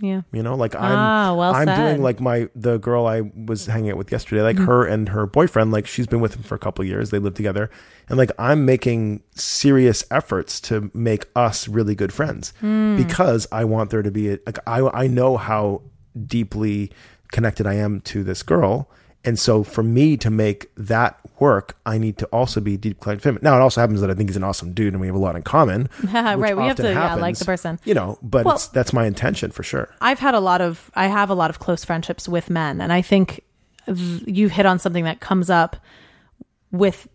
Yeah. 0.00 0.22
You 0.32 0.42
know, 0.42 0.54
like 0.54 0.74
I'm 0.74 0.80
Ah, 0.98 1.34
well 1.34 1.54
I'm 1.54 1.66
said. 1.66 1.76
doing 1.76 2.02
like 2.02 2.20
my 2.20 2.48
the 2.54 2.78
girl 2.78 3.06
I 3.06 3.20
was 3.34 3.66
hanging 3.66 3.90
out 3.90 3.96
with 3.96 4.10
yesterday, 4.12 4.42
like 4.42 4.56
Mm-hmm. 4.56 4.64
her 4.66 4.86
and 4.86 5.08
her 5.10 5.26
boyfriend, 5.26 5.70
like 5.72 5.86
she's 5.86 6.06
been 6.06 6.20
with 6.20 6.34
him 6.34 6.42
for 6.42 6.54
a 6.54 6.58
couple 6.58 6.82
of 6.82 6.88
years. 6.88 7.10
They 7.10 7.18
live 7.18 7.34
together. 7.34 7.70
And 8.08 8.18
like 8.18 8.30
I'm 8.38 8.64
making 8.64 9.22
serious 9.34 10.04
efforts 10.10 10.60
to 10.62 10.90
make 10.94 11.26
us 11.36 11.68
really 11.68 11.94
good 11.94 12.12
friends 12.12 12.52
Hmm. 12.60 12.96
because 12.96 13.46
I 13.52 13.64
want 13.64 13.90
there 13.90 14.02
to 14.02 14.10
be 14.10 14.30
a, 14.32 14.38
like 14.46 14.58
I 14.66 14.80
I 14.92 15.06
know 15.06 15.36
how 15.36 15.82
deeply 16.26 16.90
connected 17.32 17.66
I 17.66 17.74
am 17.74 18.00
to 18.02 18.22
this 18.22 18.42
girl. 18.42 18.88
And 19.24 19.38
so 19.38 19.62
for 19.62 19.82
me 19.82 20.16
to 20.18 20.30
make 20.30 20.70
that 20.76 21.18
work, 21.40 21.76
I 21.84 21.98
need 21.98 22.18
to 22.18 22.26
also 22.26 22.60
be 22.60 22.78
connected 22.78 23.22
to 23.22 23.28
him. 23.30 23.38
Now 23.42 23.56
it 23.56 23.60
also 23.60 23.80
happens 23.80 24.00
that 24.00 24.10
I 24.10 24.14
think 24.14 24.28
he's 24.28 24.36
an 24.36 24.44
awesome 24.44 24.72
dude 24.72 24.92
and 24.92 25.00
we 25.00 25.06
have 25.06 25.16
a 25.16 25.18
lot 25.18 25.36
in 25.36 25.42
common. 25.42 25.88
right. 26.04 26.56
We 26.56 26.64
have 26.64 26.76
to 26.76 26.90
yeah, 26.90 27.14
like 27.14 27.36
the 27.36 27.44
person. 27.44 27.78
You 27.84 27.94
know, 27.94 28.18
but 28.22 28.44
Well- 28.44 28.56
it's 28.56 28.68
that's 28.68 28.92
my 28.92 29.06
intention 29.06 29.50
for 29.50 29.62
sure. 29.62 29.88
I've 30.00 30.18
had 30.18 30.34
a 30.34 30.40
lot 30.40 30.60
of 30.60 30.90
I 30.94 31.06
have 31.06 31.30
a 31.30 31.34
lot 31.34 31.50
of 31.50 31.58
close 31.58 31.84
friendships 31.84 32.28
with 32.28 32.50
men, 32.50 32.80
and 32.80 32.92
I 32.92 33.02
think 33.02 33.40
th- 33.86 34.22
you 34.26 34.48
hit 34.48 34.66
on 34.66 34.78
something 34.78 35.04
that 35.04 35.20
comes 35.20 35.50
up 35.50 35.76
with 36.70 37.08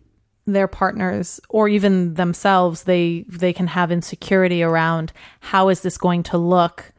their 0.46 0.68
partners 0.68 1.40
or 1.48 1.68
even 1.68 2.14
themselves. 2.14 2.84
They 2.84 3.24
they 3.28 3.52
can 3.52 3.68
have 3.68 3.90
insecurity 3.90 4.62
around 4.62 5.12
how 5.40 5.68
is 5.68 5.80
this 5.82 5.96
going 5.98 6.22
to 6.24 6.38
look 6.38 6.92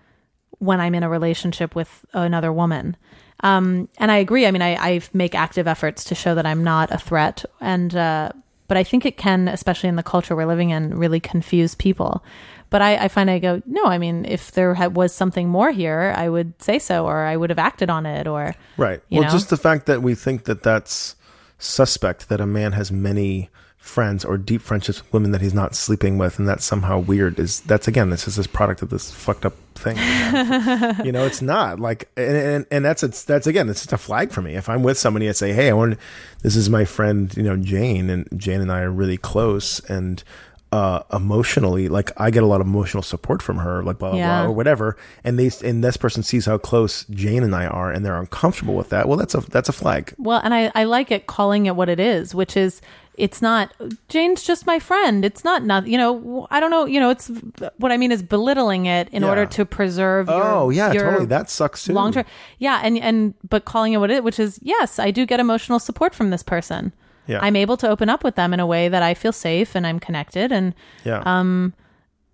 when 0.59 0.79
I'm 0.79 0.93
in 0.95 1.03
a 1.03 1.09
relationship 1.09 1.75
with 1.75 2.05
another 2.13 2.53
woman. 2.53 2.95
Um, 3.41 3.89
and 3.97 4.11
I 4.11 4.17
agree. 4.17 4.45
I 4.45 4.51
mean, 4.51 4.61
I, 4.61 4.75
I 4.75 5.01
make 5.13 5.35
active 5.35 5.67
efforts 5.67 6.05
to 6.05 6.15
show 6.15 6.35
that 6.35 6.45
I'm 6.45 6.63
not 6.63 6.91
a 6.91 6.97
threat, 6.97 7.43
and 7.59 7.95
uh, 7.95 8.31
but 8.67 8.77
I 8.77 8.83
think 8.83 9.05
it 9.05 9.17
can, 9.17 9.47
especially 9.47 9.89
in 9.89 9.95
the 9.95 10.03
culture 10.03 10.35
we're 10.35 10.45
living 10.45 10.69
in, 10.69 10.97
really 10.97 11.19
confuse 11.19 11.75
people. 11.75 12.23
But 12.69 12.81
I, 12.81 12.95
I 12.95 13.07
find 13.09 13.29
I 13.29 13.39
go, 13.39 13.61
no. 13.65 13.83
I 13.85 13.97
mean, 13.97 14.23
if 14.23 14.51
there 14.51 14.73
ha- 14.73 14.87
was 14.87 15.13
something 15.13 15.49
more 15.49 15.71
here, 15.71 16.13
I 16.15 16.29
would 16.29 16.53
say 16.61 16.79
so, 16.79 17.05
or 17.05 17.25
I 17.25 17.35
would 17.35 17.49
have 17.49 17.59
acted 17.59 17.89
on 17.89 18.05
it, 18.05 18.27
or 18.27 18.55
Right. 18.77 19.01
Well, 19.09 19.23
know? 19.23 19.29
just 19.29 19.49
the 19.49 19.57
fact 19.57 19.87
that 19.87 20.01
we 20.01 20.15
think 20.15 20.45
that 20.45 20.63
that's 20.63 21.15
suspect 21.57 22.29
that 22.29 22.39
a 22.39 22.45
man 22.45 22.71
has 22.71 22.91
many 22.91 23.49
friends 23.81 24.23
or 24.23 24.37
deep 24.37 24.61
friendships 24.61 25.01
with 25.01 25.11
women 25.11 25.31
that 25.31 25.41
he's 25.41 25.55
not 25.55 25.73
sleeping 25.75 26.19
with, 26.19 26.37
and 26.37 26.47
that's 26.47 26.63
somehow 26.63 26.99
weird. 26.99 27.39
Is 27.39 27.61
that's 27.61 27.87
again, 27.87 28.11
this 28.11 28.27
is 28.27 28.35
this 28.35 28.47
product 28.47 28.81
of 28.83 28.89
this 28.89 29.11
fucked 29.11 29.45
up 29.45 29.55
thing. 29.73 29.97
you 31.05 31.11
know, 31.11 31.25
it's 31.25 31.41
not 31.41 31.79
like, 31.79 32.07
and 32.15 32.37
and, 32.37 32.65
and 32.71 32.85
that's 32.85 33.03
it's 33.03 33.23
that's 33.23 33.47
again, 33.47 33.67
it's 33.69 33.81
just 33.81 33.91
a 33.91 33.97
flag 33.97 34.31
for 34.31 34.41
me. 34.41 34.55
If 34.55 34.69
I'm 34.69 34.83
with 34.83 34.97
somebody 34.97 35.27
and 35.27 35.35
say, 35.35 35.51
hey, 35.51 35.69
I 35.69 35.73
want, 35.73 35.97
this 36.43 36.55
is 36.55 36.69
my 36.69 36.85
friend, 36.85 37.35
you 37.35 37.43
know, 37.43 37.57
Jane, 37.57 38.09
and 38.09 38.27
Jane 38.37 38.61
and 38.61 38.71
I 38.71 38.81
are 38.81 38.91
really 38.91 39.17
close, 39.17 39.81
and. 39.89 40.23
Uh, 40.71 41.03
emotionally, 41.11 41.89
like 41.89 42.11
I 42.15 42.31
get 42.31 42.43
a 42.43 42.45
lot 42.45 42.61
of 42.61 42.67
emotional 42.67 43.03
support 43.03 43.41
from 43.41 43.57
her, 43.57 43.83
like 43.83 43.97
blah 43.99 44.11
blah 44.11 44.19
Yeah. 44.19 44.43
blah 44.43 44.49
or 44.49 44.53
whatever, 44.55 44.95
and 45.21 45.37
they 45.37 45.51
and 45.67 45.83
this 45.83 45.97
person 45.97 46.23
sees 46.23 46.45
how 46.45 46.57
close 46.57 47.03
Jane 47.09 47.43
and 47.43 47.53
I 47.53 47.65
are, 47.65 47.91
and 47.91 48.05
they're 48.05 48.15
uncomfortable 48.17 48.75
with 48.75 48.87
that. 48.87 49.05
Well, 49.09 49.17
that's 49.17 49.35
a 49.35 49.41
that's 49.41 49.67
a 49.67 49.73
flag. 49.73 50.13
Well, 50.17 50.39
and 50.41 50.53
I, 50.53 50.71
I 50.73 50.85
like 50.85 51.11
it 51.11 51.27
calling 51.27 51.65
it 51.65 51.75
what 51.75 51.89
it 51.89 51.99
is, 51.99 52.33
which 52.33 52.55
is 52.55 52.79
it's 53.17 53.41
not 53.41 53.73
Jane's 54.07 54.43
just 54.43 54.65
my 54.65 54.79
friend. 54.79 55.25
It's 55.25 55.43
not 55.43 55.65
not 55.65 55.87
you 55.87 55.97
know 55.97 56.47
I 56.49 56.61
don't 56.61 56.71
know 56.71 56.85
you 56.85 57.01
know 57.01 57.09
it's 57.09 57.29
what 57.77 57.91
I 57.91 57.97
mean 57.97 58.13
is 58.13 58.23
belittling 58.23 58.85
it 58.85 59.09
in 59.11 59.23
Yeah. 59.23 59.29
order 59.29 59.45
to 59.47 59.65
preserve. 59.65 60.29
Your, 60.29 60.41
Oh 60.41 60.69
yeah, 60.69 60.93
your 60.93 61.03
totally. 61.03 61.25
That 61.25 61.49
sucks 61.49 61.83
too. 61.83 61.91
long 61.91 62.13
term. 62.13 62.23
Yeah, 62.59 62.79
and 62.81 62.97
and 62.97 63.33
but 63.49 63.65
calling 63.65 63.91
it 63.91 63.97
what 63.97 64.09
it 64.09 64.23
which 64.23 64.39
is 64.39 64.57
yes, 64.63 64.99
I 64.99 65.11
do 65.11 65.25
get 65.25 65.41
emotional 65.41 65.79
support 65.79 66.15
from 66.15 66.29
this 66.29 66.43
person. 66.43 66.93
Yeah. 67.27 67.39
I'm 67.41 67.55
able 67.55 67.77
to 67.77 67.87
open 67.89 68.09
up 68.09 68.23
with 68.23 68.35
them 68.35 68.53
in 68.53 68.59
a 68.59 68.65
way 68.65 68.89
that 68.89 69.03
I 69.03 69.13
feel 69.13 69.31
safe 69.31 69.75
and 69.75 69.85
I'm 69.87 69.99
connected 69.99 70.51
and 70.51 70.73
Yeah. 71.05 71.21
um 71.25 71.73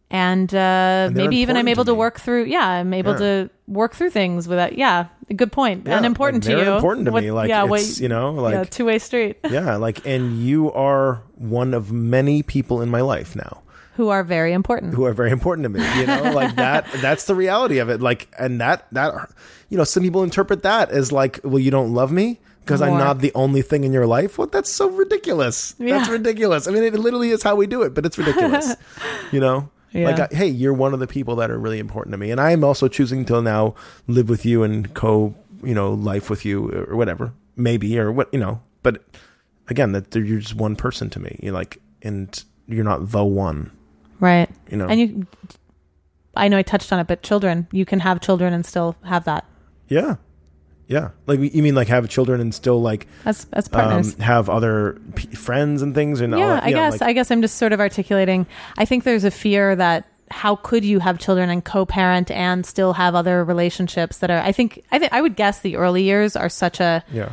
and 0.09 0.49
uh 0.53 0.57
they're 0.57 1.11
maybe 1.11 1.37
even 1.37 1.57
I'm 1.57 1.67
able 1.67 1.83
to 1.83 1.91
to 1.91 1.95
work 1.95 2.19
through 2.19 2.45
yeah 2.45 2.65
I'm 2.65 2.93
able 2.93 3.11
Yeah. 3.13 3.17
to 3.17 3.49
work 3.67 3.93
through 3.93 4.09
things 4.11 4.47
without 4.47 4.77
yeah 4.77 5.07
good 5.35 5.51
point 5.51 5.85
Yeah, 5.85 5.97
and 5.97 6.05
important 6.05 6.45
like, 6.45 6.55
to 6.57 6.63
you 6.65 6.73
important 6.73 7.05
to 7.07 7.11
What- 7.11 7.23
me. 7.23 7.31
Like 7.31 7.49
yeah 7.49 7.63
what- 7.63 7.81
it's 7.81 7.99
you 7.99 8.07
know 8.07 8.31
like 8.31 8.53
yeah 8.53 8.63
two 8.63 8.85
way 8.85 8.99
street 8.99 9.37
yeah 9.49 9.75
like 9.75 10.05
and 10.07 10.39
you 10.41 10.71
are 10.71 11.21
one 11.35 11.73
of 11.73 11.91
many 11.91 12.41
people 12.41 12.81
in 12.81 12.89
my 12.89 13.01
life 13.01 13.35
now 13.35 13.61
who 13.95 14.07
are 14.09 14.23
very 14.23 14.53
important 14.53 14.93
who 14.93 15.05
are 15.05 15.13
very 15.13 15.31
important 15.31 15.63
to 15.65 15.69
me. 15.69 15.81
You 15.99 16.05
know, 16.05 16.31
like 16.35 16.55
that. 16.57 16.85
That's 17.01 17.25
the 17.25 17.33
reality 17.33 17.79
of 17.79 17.89
it. 17.89 17.99
Like, 17.99 18.27
and 18.37 18.61
that 18.61 18.85
that 18.91 19.11
you 19.69 19.77
know, 19.77 19.83
some 19.83 20.03
people 20.03 20.21
interpret 20.21 20.61
that 20.61 20.91
as 20.91 21.11
like, 21.11 21.39
well, 21.43 21.57
you 21.57 21.71
don't 21.71 21.95
love 21.95 22.11
me 22.11 22.39
because 22.67 22.81
I'm 22.81 22.97
not 22.97 23.19
the 23.19 23.31
only 23.33 23.61
thing 23.61 23.83
in 23.83 23.93
your 23.93 24.05
life. 24.05 24.37
What? 24.37 24.51
that's 24.51 24.69
so 24.71 24.89
ridiculous. 24.89 25.73
That's 25.79 26.09
ridiculous. 26.09 26.67
I 26.67 26.71
mean, 26.71 26.83
it 26.83 26.93
literally 26.93 27.29
is 27.31 27.43
how 27.43 27.55
we 27.55 27.65
do 27.67 27.81
it, 27.83 27.93
but 27.93 28.05
it's 28.05 28.17
ridiculous. 28.17 28.75
you 29.31 29.39
know. 29.39 29.69
Yeah. 29.93 30.09
Like, 30.09 30.19
I, 30.19 30.35
hey, 30.35 30.47
you're 30.47 30.73
one 30.73 30.93
of 30.93 30.99
the 30.99 31.07
people 31.07 31.37
that 31.37 31.49
are 31.49 31.57
really 31.57 31.79
important 31.79 32.11
to 32.13 32.17
me, 32.17 32.29
and 32.29 32.41
I 32.41 32.51
am 32.51 32.63
also 32.63 32.87
choosing 32.89 33.23
to 33.25 33.41
now 33.41 33.73
live 34.05 34.27
with 34.29 34.45
you 34.45 34.63
and 34.63 34.93
co 34.93 35.33
you 35.63 35.73
know 35.73 35.93
life 35.93 36.29
with 36.29 36.45
you 36.45 36.69
or 36.87 36.95
whatever 36.95 37.33
maybe 37.55 37.97
or 37.97 38.11
what 38.11 38.31
you 38.31 38.39
know 38.39 38.61
but 38.83 39.03
again 39.69 39.91
that 39.91 40.13
you're 40.15 40.37
just 40.39 40.53
one 40.53 40.75
person 40.75 41.09
to 41.09 41.19
me 41.19 41.39
you're 41.41 41.53
like 41.53 41.81
and 42.03 42.43
you're 42.67 42.83
not 42.83 43.09
the 43.09 43.23
one 43.25 43.71
Right. 44.19 44.49
you 44.69 44.77
know 44.77 44.87
And 44.87 44.99
you, 44.99 45.27
I 46.35 46.47
know 46.47 46.57
I 46.57 46.61
touched 46.61 46.93
on 46.93 46.99
it, 46.99 47.07
but 47.07 47.23
children, 47.23 47.67
you 47.71 47.85
can 47.85 47.99
have 48.01 48.21
children 48.21 48.53
and 48.53 48.65
still 48.65 48.95
have 49.03 49.23
that 49.25 49.45
yeah 49.89 50.15
yeah 50.87 51.09
like 51.25 51.39
you 51.39 51.61
mean 51.63 51.75
like 51.75 51.87
have 51.89 52.07
children 52.09 52.39
and 52.41 52.53
still 52.55 52.81
like 52.81 53.07
as 53.25 53.45
as 53.53 53.67
um, 53.67 53.71
partners. 53.71 54.15
have 54.15 54.49
other 54.49 54.97
p- 55.15 55.27
friends 55.35 55.81
and 55.81 55.93
things 55.93 56.21
and 56.21 56.33
all 56.33 56.39
yeah, 56.39 56.55
that, 56.55 56.63
I 56.63 56.71
guess. 56.71 56.93
like- 56.93 57.01
I 57.09 57.13
guess 57.13 57.29
I'm 57.31 57.41
just 57.41 57.57
sort 57.57 57.73
of 57.73 57.79
articulating. 57.79 58.45
I 58.77 58.85
think 58.85 59.03
there's 59.03 59.23
a 59.25 59.31
fear 59.31 59.75
that 59.75 60.05
how 60.31 60.55
could 60.57 60.83
you 60.83 60.99
have 60.99 61.19
children 61.19 61.49
and 61.49 61.63
co-parent 61.63 62.29
and 62.31 62.65
still 62.65 62.93
have 62.93 63.15
other 63.15 63.43
relationships 63.45 64.17
that 64.19 64.29
are? 64.29 64.39
I 64.39 64.51
think. 64.51 64.83
I 64.91 64.99
think 64.99 65.13
I 65.13 65.21
would 65.21 65.35
guess 65.37 65.61
the 65.61 65.77
early 65.77 66.03
years 66.03 66.35
are 66.35 66.49
such 66.49 66.79
a 66.81 67.03
yeah 67.13 67.29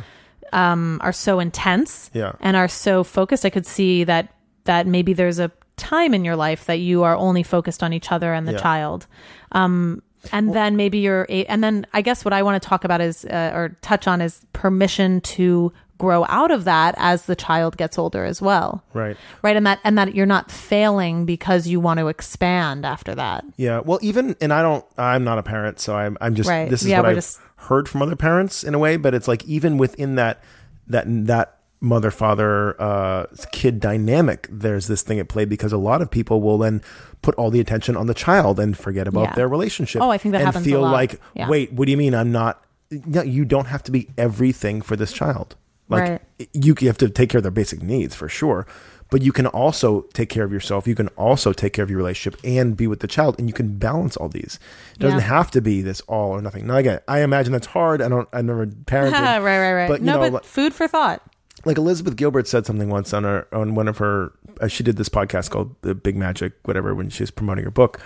um 0.53 0.99
are 1.03 1.11
so 1.11 1.39
intense 1.39 2.09
yeah 2.13 2.33
and 2.39 2.55
are 2.55 2.67
so 2.69 3.03
focused. 3.03 3.45
I 3.45 3.49
could 3.49 3.65
see 3.65 4.03
that 4.05 4.33
that 4.65 4.87
maybe 4.87 5.13
there's 5.13 5.39
a 5.39 5.51
time 5.77 6.13
in 6.13 6.23
your 6.23 6.35
life 6.37 6.65
that 6.65 6.79
you 6.79 7.03
are 7.03 7.15
only 7.17 7.43
focused 7.43 7.83
on 7.83 7.91
each 7.93 8.11
other 8.11 8.33
and 8.33 8.47
the 8.47 8.53
Yeah. 8.53 8.59
child. 8.59 9.07
Um, 9.51 10.01
and 10.31 10.53
then 10.53 10.75
maybe 10.75 10.99
you're, 10.99 11.25
a- 11.29 11.45
and 11.45 11.63
then 11.63 11.85
I 11.93 12.01
guess 12.01 12.23
what 12.25 12.33
I 12.33 12.43
want 12.43 12.61
to 12.61 12.67
talk 12.69 12.83
about 12.83 13.01
is, 13.01 13.25
uh, 13.25 13.51
or 13.53 13.77
touch 13.81 14.07
on 14.07 14.21
is 14.21 14.45
permission 14.53 15.21
to 15.21 15.71
grow 15.97 16.25
out 16.27 16.51
of 16.51 16.65
that 16.65 16.93
as 16.97 17.25
the 17.25 17.35
child 17.37 17.77
gets 17.77 17.97
older 17.97 18.25
as 18.25 18.41
well. 18.41 18.83
right 18.93 19.15
Right. 19.41 19.55
And 19.55 19.65
that, 19.65 19.79
and 19.85 19.97
that 19.97 20.13
you're 20.13 20.25
not 20.25 20.51
failing 20.51 21.25
because 21.25 21.67
you 21.67 21.79
want 21.79 21.99
to 21.99 22.07
expand 22.09 22.85
after 22.85 23.15
that. 23.15 23.45
Yeah, 23.55 23.79
well, 23.79 23.99
even 24.01 24.35
and 24.41 24.51
I 24.51 24.61
don't. 24.61 24.83
I'm 24.97 25.23
not 25.23 25.37
a 25.37 25.43
parent, 25.43 25.79
so 25.79 25.95
I'm. 25.95 26.17
I'm 26.19 26.35
just. 26.35 26.49
Right. 26.49 26.69
This 26.69 26.81
is 26.81 26.89
Yeah, 26.89 26.99
what 27.01 27.09
I've 27.11 27.15
just- 27.15 27.39
heard 27.57 27.87
from 27.89 28.01
other 28.01 28.15
parents 28.17 28.63
in 28.63 28.75
a 28.75 28.79
way, 28.79 28.97
but 28.97 29.13
it's 29.15 29.27
like 29.27 29.43
even 29.45 29.77
within 29.77 30.15
that 30.15 30.43
that 30.87 31.05
that 31.27 31.54
mother 31.81 32.09
father 32.11 32.79
uh, 32.81 33.25
kid 33.51 33.79
dynamic, 33.79 34.47
there's 34.51 34.87
this 34.87 35.01
thing 35.01 35.19
at 35.19 35.27
play 35.27 35.45
because 35.45 35.71
a 35.73 35.77
lot 35.77 36.01
of 36.01 36.09
people 36.09 36.41
will 36.41 36.57
then 36.57 36.81
put 37.21 37.35
all 37.35 37.49
the 37.51 37.59
attention 37.59 37.95
on 37.97 38.07
the 38.07 38.13
child 38.13 38.59
and 38.59 38.77
forget 38.77 39.07
about 39.07 39.23
Yeah. 39.29 39.33
their 39.35 39.47
relationship. 39.47 40.01
Oh, 40.01 40.09
I 40.09 40.17
think 40.17 40.31
that 40.33 40.39
and 40.39 40.45
happens 40.47 40.65
a 40.65 40.69
feel 40.69 40.81
like, 40.81 41.19
Yeah. 41.35 41.49
wait, 41.49 41.73
what 41.73 41.85
do 41.85 41.91
you 41.91 41.97
mean 41.97 42.15
I'm 42.15 42.31
not? 42.31 42.63
No, 42.91 43.21
you 43.23 43.45
don't 43.45 43.65
have 43.67 43.83
to 43.83 43.91
be 43.91 44.09
everything 44.17 44.81
for 44.81 44.95
this 44.95 45.11
child. 45.11 45.55
Like 45.89 46.01
Right. 46.09 46.47
you, 46.53 46.75
you 46.79 46.87
have 46.87 46.97
to 46.99 47.09
take 47.09 47.29
care 47.29 47.37
of 47.39 47.43
their 47.43 47.51
basic 47.51 47.81
needs 47.83 48.15
for 48.15 48.27
sure 48.29 48.65
but 49.11 49.21
you 49.21 49.31
can 49.31 49.45
also 49.45 50.01
take 50.13 50.29
care 50.29 50.43
of 50.43 50.51
yourself 50.51 50.87
you 50.87 50.95
can 50.95 51.09
also 51.09 51.53
take 51.53 51.73
care 51.73 51.83
of 51.83 51.91
your 51.91 51.97
relationship 51.97 52.39
and 52.43 52.75
be 52.75 52.87
with 52.87 53.01
the 53.01 53.07
child 53.07 53.35
and 53.37 53.47
you 53.47 53.53
can 53.53 53.77
balance 53.77 54.17
all 54.17 54.27
these 54.27 54.57
it 54.95 54.99
doesn't 54.99 55.19
Yeah. 55.19 55.25
have 55.25 55.51
to 55.51 55.61
be 55.61 55.83
this 55.83 56.01
all 56.07 56.31
or 56.31 56.41
nothing 56.41 56.65
now 56.65 56.77
again 56.77 57.01
i 57.07 57.21
imagine 57.21 57.53
that's 57.53 57.67
hard 57.67 58.01
i 58.01 58.09
don't 58.09 58.27
i 58.33 58.41
never 58.41 58.65
parented 58.91 59.11
right, 59.13 59.39
right, 59.43 59.73
right. 59.73 59.87
but, 59.87 59.99
you 59.99 60.07
no, 60.07 60.13
know, 60.13 60.19
but 60.21 60.33
like- 60.33 60.43
food 60.43 60.73
for 60.73 60.87
thought. 60.87 61.21
Like 61.65 61.77
elizabeth 61.77 62.15
gilbert 62.15 62.47
said 62.47 62.65
something 62.65 62.89
once 62.89 63.13
on 63.13 63.23
her 63.23 63.47
on 63.51 63.75
one 63.75 63.87
of 63.87 63.97
her 63.97 64.31
uh, 64.61 64.67
she 64.67 64.83
did 64.83 64.97
this 64.97 65.09
podcast 65.09 65.49
called 65.49 65.75
the 65.81 65.95
big 65.95 66.15
magic 66.15 66.53
whatever 66.63 66.93
when 66.95 67.09
she 67.09 67.23
was 67.23 67.31
promoting 67.31 67.63
her 67.63 67.71
book. 67.71 67.99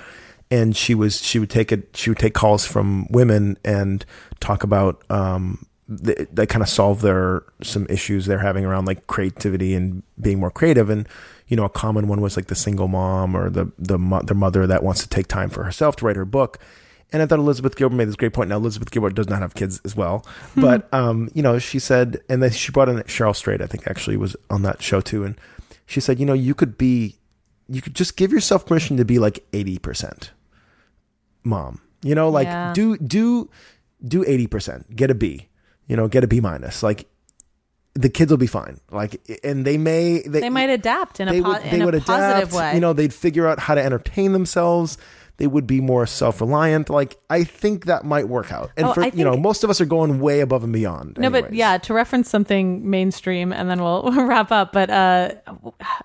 And 0.52 0.76
she 0.76 0.96
was 0.96 1.22
she 1.22 1.38
would 1.38 1.50
take 1.50 1.72
it 1.72 1.90
she 1.96 2.10
would 2.10 2.18
take 2.18 2.34
calls 2.34 2.66
from 2.66 3.08
women 3.12 3.58
and 3.64 4.06
talk 4.40 4.64
about 4.64 5.04
um 5.12 5.66
they, 5.88 6.28
they 6.32 6.46
kind 6.46 6.62
of 6.62 6.70
solve 6.70 7.02
their 7.02 7.44
some 7.62 7.88
issues 7.90 8.26
they're 8.26 8.40
having 8.40 8.66
around 8.66 8.86
like 8.86 9.08
creativity 9.08 9.76
and 9.76 10.04
being 10.20 10.40
more 10.40 10.52
creative. 10.52 10.90
And 10.90 11.08
you 11.48 11.56
know 11.56 11.66
a 11.66 11.70
common 11.70 12.08
one 12.08 12.22
was 12.22 12.36
like 12.36 12.48
the 12.48 12.56
single 12.56 12.88
mom 12.88 13.36
or 13.36 13.50
the 13.50 13.72
the 13.78 14.00
mo- 14.00 14.24
the 14.24 14.34
mother 14.34 14.66
that 14.66 14.84
wants 14.84 15.02
to 15.02 15.10
take 15.10 15.28
time 15.28 15.50
for 15.50 15.64
herself 15.64 15.96
to 15.98 16.06
write 16.06 16.16
her 16.16 16.26
book 16.26 16.58
and 17.12 17.22
I 17.22 17.26
thought 17.26 17.40
Elizabeth 17.40 17.76
Gilbert 17.76 17.96
made 17.96 18.08
this 18.08 18.16
great 18.16 18.34
point. 18.34 18.50
Now 18.50 18.58
Elizabeth 18.58 18.92
Gilbert 18.92 19.16
does 19.16 19.28
not 19.30 19.40
have 19.42 19.56
kids 19.56 19.82
as 19.86 19.96
well, 19.96 20.26
but 20.56 20.92
um, 20.94 21.30
you 21.34 21.42
know, 21.42 21.58
she 21.60 21.80
said, 21.80 22.22
and 22.30 22.42
then 22.44 22.52
she 22.52 22.72
brought 22.72 22.90
in 22.90 22.98
Cheryl 23.04 23.36
Strayed. 23.36 23.62
I 23.62 23.66
think 23.68 23.88
actually 23.88 24.18
was 24.18 24.36
on 24.50 24.62
that 24.64 24.82
show 24.82 25.02
too, 25.02 25.24
and 25.24 25.40
she 25.86 26.00
said, 26.00 26.20
you 26.20 26.26
know, 26.26 26.34
you 26.34 26.54
could 26.54 26.78
be, 26.78 27.16
you 27.68 27.82
could 27.82 27.96
just 27.96 28.16
give 28.18 28.32
yourself 28.32 28.66
permission 28.66 28.98
to 28.98 29.06
be 29.06 29.18
like 29.20 29.44
eighty 29.54 29.78
percent 29.80 30.32
mom. 31.44 31.82
You 32.02 32.16
know, 32.16 32.30
like 32.30 32.48
Yeah. 32.48 32.74
do 32.74 32.98
do 32.98 33.50
do 34.06 34.24
eighty 34.26 34.48
percent, 34.48 34.96
get 34.96 35.12
a 35.12 35.16
B. 35.16 35.48
You 35.88 35.96
know, 35.96 36.08
get 36.08 36.24
a 36.24 36.28
B 36.28 36.40
minus. 36.40 36.84
Like 36.84 37.08
the 37.96 38.10
kids 38.10 38.32
will 38.32 38.38
be 38.38 38.48
fine. 38.48 38.80
Like, 38.92 39.20
and 39.44 39.66
they 39.66 39.78
may 39.78 40.22
they, 40.22 40.42
They 40.42 40.50
might 40.50 40.70
adapt 40.70 41.20
in 41.20 41.28
a, 41.28 41.42
po- 41.42 41.50
would 41.50 41.64
they 41.64 41.70
in 41.72 41.82
a 41.82 41.86
would 41.86 42.02
positive 42.06 42.50
adapt. 42.50 42.54
way. 42.54 42.74
You 42.76 42.80
know, 42.80 42.94
they'd 42.94 43.14
figure 43.14 43.48
out 43.48 43.60
how 43.60 43.74
to 43.76 43.84
entertain 43.84 44.32
themselves. 44.32 44.98
They 45.40 45.48
would 45.48 45.66
be 45.66 45.82
more 45.82 46.06
self 46.06 46.42
reliant. 46.42 46.90
Like 46.90 47.18
I 47.30 47.44
think 47.44 47.86
that 47.86 48.04
might 48.06 48.28
work 48.28 48.52
out. 48.52 48.72
And 48.78 48.88
Oh, 48.88 48.94
for 48.94 49.04
I 49.04 49.12
you 49.14 49.24
know, 49.24 49.36
most 49.38 49.64
of 49.64 49.70
us 49.70 49.82
are 49.82 49.86
going 49.86 50.20
way 50.20 50.42
above 50.42 50.64
and 50.64 50.72
beyond. 50.72 51.18
No, 51.18 51.30
but 51.30 51.54
yeah, 51.54 51.78
to 51.80 51.94
reference 51.94 52.30
something 52.30 52.88
mainstream, 52.90 53.52
and 53.52 53.70
then 53.70 53.82
we'll, 53.84 54.04
wrap 54.12 54.52
up. 54.52 54.72
But 54.74 54.90
uh, 54.90 55.36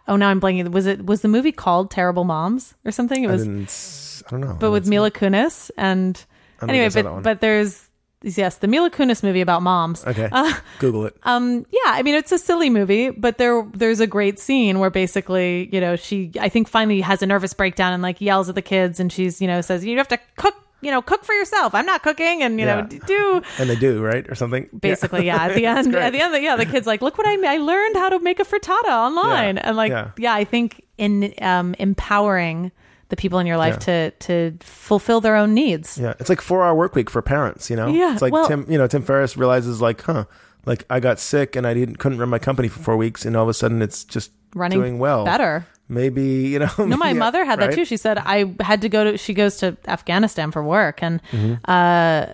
oh, 0.09 0.17
now 0.17 0.29
I'm 0.31 0.41
blanking. 0.41 0.71
Was 0.73 0.87
it 0.87 1.05
was 1.05 1.21
the 1.21 1.29
movie 1.29 1.53
called 1.53 1.91
Terrible 1.91 2.25
Moms 2.25 2.75
or 2.85 2.93
something? 2.93 3.25
It 3.25 3.29
I 3.29 3.33
was, 3.33 3.47
s- 3.49 4.23
I 4.27 4.31
don't 4.31 4.41
know. 4.41 4.57
but 4.59 4.71
with 4.71 4.87
Mila 4.87 5.11
Kunis 5.11 5.71
and 5.77 6.25
anyway, 6.63 6.89
think 6.89 7.07
I 7.07 7.11
but 7.11 7.23
but 7.23 7.41
there's 7.41 7.91
yes, 8.25 8.57
the 8.57 8.67
Mila 8.67 8.91
Kunis 8.91 9.23
movie 9.23 9.41
about 9.41 9.63
moms. 9.63 10.05
okay, 10.07 10.29
Uh, 10.33 10.53
Google 10.79 11.07
it. 11.07 11.17
Um, 11.25 11.65
yeah, 11.71 11.93
I 11.93 12.03
mean 12.03 12.15
it's 12.15 12.33
a 12.33 12.39
silly 12.39 12.71
movie, 12.71 13.11
but 13.11 13.39
there 13.39 13.67
there's 13.75 14.01
a 14.01 14.07
great 14.07 14.39
scene 14.39 14.79
where 14.81 14.91
basically, 14.91 15.69
you 15.73 15.81
know, 15.81 15.97
she 15.97 16.31
I 16.41 16.49
think 16.49 16.69
finally 16.69 17.01
has 17.03 17.23
a 17.23 17.27
nervous 17.27 17.55
breakdown 17.55 17.93
and 17.93 18.03
like 18.03 18.21
yells 18.21 18.49
at 18.49 18.55
the 18.55 18.63
kids, 18.63 18.99
and 19.01 19.13
she's 19.13 19.41
you 19.41 19.47
know 19.47 19.61
says 19.61 19.85
you 19.85 19.97
have 19.99 20.09
to 20.09 20.19
cook, 20.37 20.55
you 20.81 20.91
know, 20.91 21.01
cook 21.03 21.25
for 21.25 21.33
yourself. 21.35 21.75
I'm 21.75 21.87
not 21.87 22.03
cooking, 22.03 22.43
and 22.43 22.59
you 22.59 22.67
know 22.67 22.83
do 23.07 23.43
and 23.59 23.69
they 23.71 23.77
do 23.77 24.03
right 24.03 24.29
or 24.29 24.35
something. 24.35 24.69
basically 24.79 25.27
yeah, 25.27 25.45
at 25.45 25.55
the 25.55 25.67
end 25.75 25.95
at 25.95 26.13
the 26.13 26.21
end 26.21 26.43
yeah 26.43 26.57
the 26.57 26.67
kids 26.67 26.87
like 26.87 27.03
look 27.03 27.17
what 27.19 27.27
i 27.27 27.55
i 27.55 27.59
learned 27.59 27.97
how 27.97 28.09
to 28.09 28.19
make 28.21 28.41
a 28.41 28.45
frittata 28.45 28.89
online 28.91 29.57
Yeah, 29.57 29.63
and 29.69 29.77
like 29.77 29.91
yeah. 29.91 30.11
yeah. 30.19 30.35
i 30.35 30.45
think 30.45 30.85
in 30.99 31.33
um 31.41 31.75
empowering 31.79 32.71
the 33.09 33.17
people 33.17 33.39
in 33.39 33.47
your 33.47 33.57
life 33.57 33.79
to 33.81 34.11
to 34.13 34.57
fulfill 34.61 35.21
their 35.21 35.37
own 35.37 35.55
needs 35.55 35.99
Yeah, 35.99 36.15
it's 36.21 36.29
like 36.29 36.41
four 36.41 36.65
hour 36.65 36.75
work 36.75 36.95
week 36.95 37.11
for 37.11 37.23
parents. 37.23 37.69
You 37.71 37.77
know, 37.77 37.89
Yeah, 37.89 38.13
it's 38.13 38.23
like 38.23 38.33
well- 38.33 38.49
Tim. 38.49 38.67
You 38.69 38.79
know, 38.79 38.87
Tim 38.87 39.03
Ferriss 39.03 39.37
realizes 39.37 39.81
like, 39.81 40.03
huh, 40.03 40.25
like 40.67 40.85
I 40.89 41.01
got 41.01 41.19
sick 41.19 41.57
and 41.57 41.67
I 41.67 41.75
didn't 41.75 41.97
couldn't 41.99 42.19
run 42.19 42.29
my 42.29 42.39
company 42.39 42.69
for 42.69 42.81
four 42.81 42.97
weeks, 42.97 43.25
and 43.27 43.37
all 43.37 43.43
of 43.43 43.49
a 43.49 43.55
sudden 43.55 43.83
it's 43.83 44.05
just 44.05 44.31
running 44.55 44.79
doing 44.81 44.99
well. 44.99 45.25
better 45.25 45.67
Maybe 45.89 46.49
you 46.49 46.59
know. 46.59 46.71
no 46.79 46.97
my 46.97 47.09
yeah, 47.09 47.13
mother 47.19 47.45
had 47.45 47.61
that 47.61 47.67
right? 47.69 47.75
too 47.75 47.85
she 47.85 47.99
said 47.99 48.17
i 48.17 48.55
had 48.61 48.81
to 48.81 48.89
go 48.89 49.05
to 49.05 49.19
she 49.19 49.35
goes 49.35 49.59
to 49.59 49.77
afghanistan 49.87 50.51
for 50.51 50.63
work 50.65 51.03
and 51.03 51.21
Mm-hmm. 51.31 51.55
uh 51.71 52.27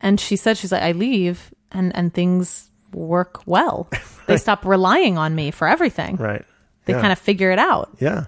and 0.00 0.20
she 0.20 0.36
said 0.36 0.56
she's 0.56 0.70
like 0.70 0.82
i 0.82 0.92
leave 0.92 1.52
and 1.72 1.90
and 1.96 2.14
things 2.14 2.70
work 2.92 3.40
well 3.46 3.88
they 4.28 4.36
stop 4.36 4.64
relying 4.64 5.18
on 5.18 5.34
me 5.34 5.50
for 5.50 5.66
everything 5.66 6.14
Right. 6.16 6.44
they 6.84 6.92
yeah. 6.92 7.00
kind 7.00 7.12
of 7.12 7.18
figure 7.18 7.50
it 7.50 7.58
out 7.58 7.90
Yeah. 7.98 8.26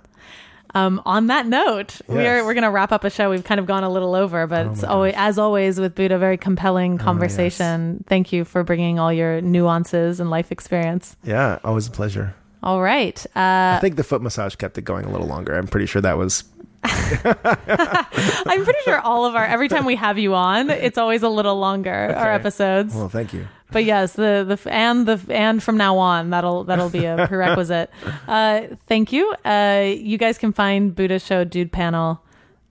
Um, 0.76 1.00
on 1.06 1.28
that 1.28 1.46
note, 1.46 2.00
we 2.06 2.26
are 2.26 2.40
Oh 2.40 2.46
we're 2.46 2.54
gonna 2.54 2.70
wrap 2.70 2.92
up 2.92 3.04
a 3.04 3.10
show. 3.10 3.30
We've 3.30 3.42
kind 3.44 3.58
of 3.58 3.66
gone 3.66 3.82
a 3.82 3.88
little 3.88 4.14
over, 4.14 4.46
but 4.46 4.66
it's 4.66 4.84
always, 4.84 5.14
as 5.16 5.38
always 5.38 5.80
with 5.80 5.94
Booda, 5.94 6.18
very 6.18 6.34
Oh, 6.34 6.38
compelling 6.38 6.98
conversation. 6.98 8.04
Thank 8.06 8.32
you 8.32 8.44
for 8.44 8.62
bringing 8.62 8.98
all 8.98 9.12
your 9.12 9.40
nuances 9.40 10.20
and 10.20 10.28
life 10.28 10.52
experience. 10.52 11.16
Yeah. 11.24 11.58
Always 11.64 11.86
a 11.86 11.90
pleasure. 11.90 12.34
All 12.62 12.82
right, 12.82 13.24
I 13.34 13.76
uh, 13.76 13.80
think 13.80 13.96
the 13.96 14.04
foot 14.04 14.22
massage 14.22 14.56
kept 14.56 14.76
it 14.76 14.82
going 14.82 15.04
a 15.04 15.10
little 15.10 15.26
longer. 15.28 15.56
I'm 15.56 15.68
pretty 15.68 15.86
sure 15.86 16.02
that 16.02 16.18
was. 16.18 16.44
I'm 16.84 18.64
pretty 18.64 18.78
sure 18.84 18.98
all 19.00 19.24
of 19.24 19.34
our 19.34 19.44
every 19.44 19.68
time 19.68 19.84
we 19.84 19.96
have 19.96 20.18
you 20.18 20.34
on, 20.34 20.70
it's 20.70 20.98
always 20.98 21.22
a 21.22 21.28
little 21.28 21.58
longer 21.58 21.92
our 22.16 22.32
episodes. 22.32 22.94
Well, 22.94 23.08
thank 23.08 23.32
you. 23.32 23.46
But 23.72 23.84
yes, 23.84 24.12
the 24.14 24.44
the 24.46 24.72
and 24.72 25.06
the 25.06 25.20
and 25.28 25.62
from 25.62 25.76
now 25.76 25.98
on 25.98 26.30
that'll 26.30 26.64
that'll 26.64 26.88
be 26.90 27.04
a 27.04 27.26
prerequisite. 27.28 27.90
uh, 28.28 28.62
thank 28.86 29.12
you. 29.12 29.34
Uh, 29.44 29.84
you 29.96 30.18
guys 30.18 30.38
can 30.38 30.52
find 30.52 30.94
Booda 30.94 31.20
Show 31.24 31.44
Dude 31.44 31.72
Panel 31.72 32.22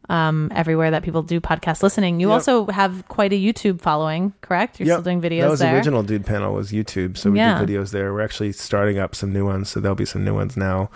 um, 0.07 0.51
everywhere 0.55 0.91
that 0.91 1.03
people 1.03 1.21
do 1.23 1.41
podcast 1.41 1.81
listening. 1.83 2.19
You 2.19 2.27
Yep. 2.27 2.33
also 2.33 2.65
have 2.67 3.07
quite 3.07 3.33
a 3.33 3.35
YouTube 3.35 3.81
following, 3.81 4.33
correct? 4.41 4.79
You're 4.79 4.87
Yep. 4.87 4.95
still 4.97 5.03
doing 5.03 5.21
videos 5.21 5.41
That 5.41 5.49
was 5.49 5.59
there. 5.59 5.71
the 5.71 5.77
original 5.77 6.03
dude 6.03 6.25
panel 6.27 6.53
was 6.53 6.71
YouTube, 6.71 7.17
so 7.17 7.31
we 7.31 7.39
Yeah. 7.39 7.59
do 7.59 7.65
videos 7.65 7.89
there. 7.91 8.13
We're 8.13 8.21
actually 8.21 8.51
starting 8.51 8.99
up 8.99 9.15
some 9.15 9.33
new 9.33 9.45
ones, 9.45 9.67
so 9.69 9.79
there'll 9.79 9.95
be 9.95 10.05
some 10.05 10.23
new 10.23 10.35
ones 10.35 10.55
now. 10.55 10.89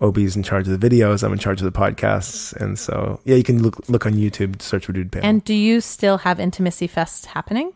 Obi's 0.00 0.34
in 0.34 0.42
charge 0.42 0.66
of 0.66 0.80
the 0.80 0.88
videos. 0.90 1.22
I'm 1.22 1.32
in 1.32 1.38
charge 1.38 1.60
of 1.62 1.70
the 1.70 1.78
podcasts, 1.78 2.54
and 2.56 2.78
so 2.78 3.20
yeah, 3.24 3.36
you 3.36 3.44
can 3.44 3.62
look 3.62 3.86
look 3.88 4.06
on 4.06 4.14
YouTube, 4.14 4.60
search 4.62 4.86
for 4.86 4.92
dude 4.92 5.12
panel. 5.12 5.28
And 5.28 5.44
do 5.44 5.54
you 5.54 5.80
still 5.80 6.18
have 6.18 6.40
Intimacy 6.40 6.86
Fest 6.88 7.26
happening? 7.26 7.70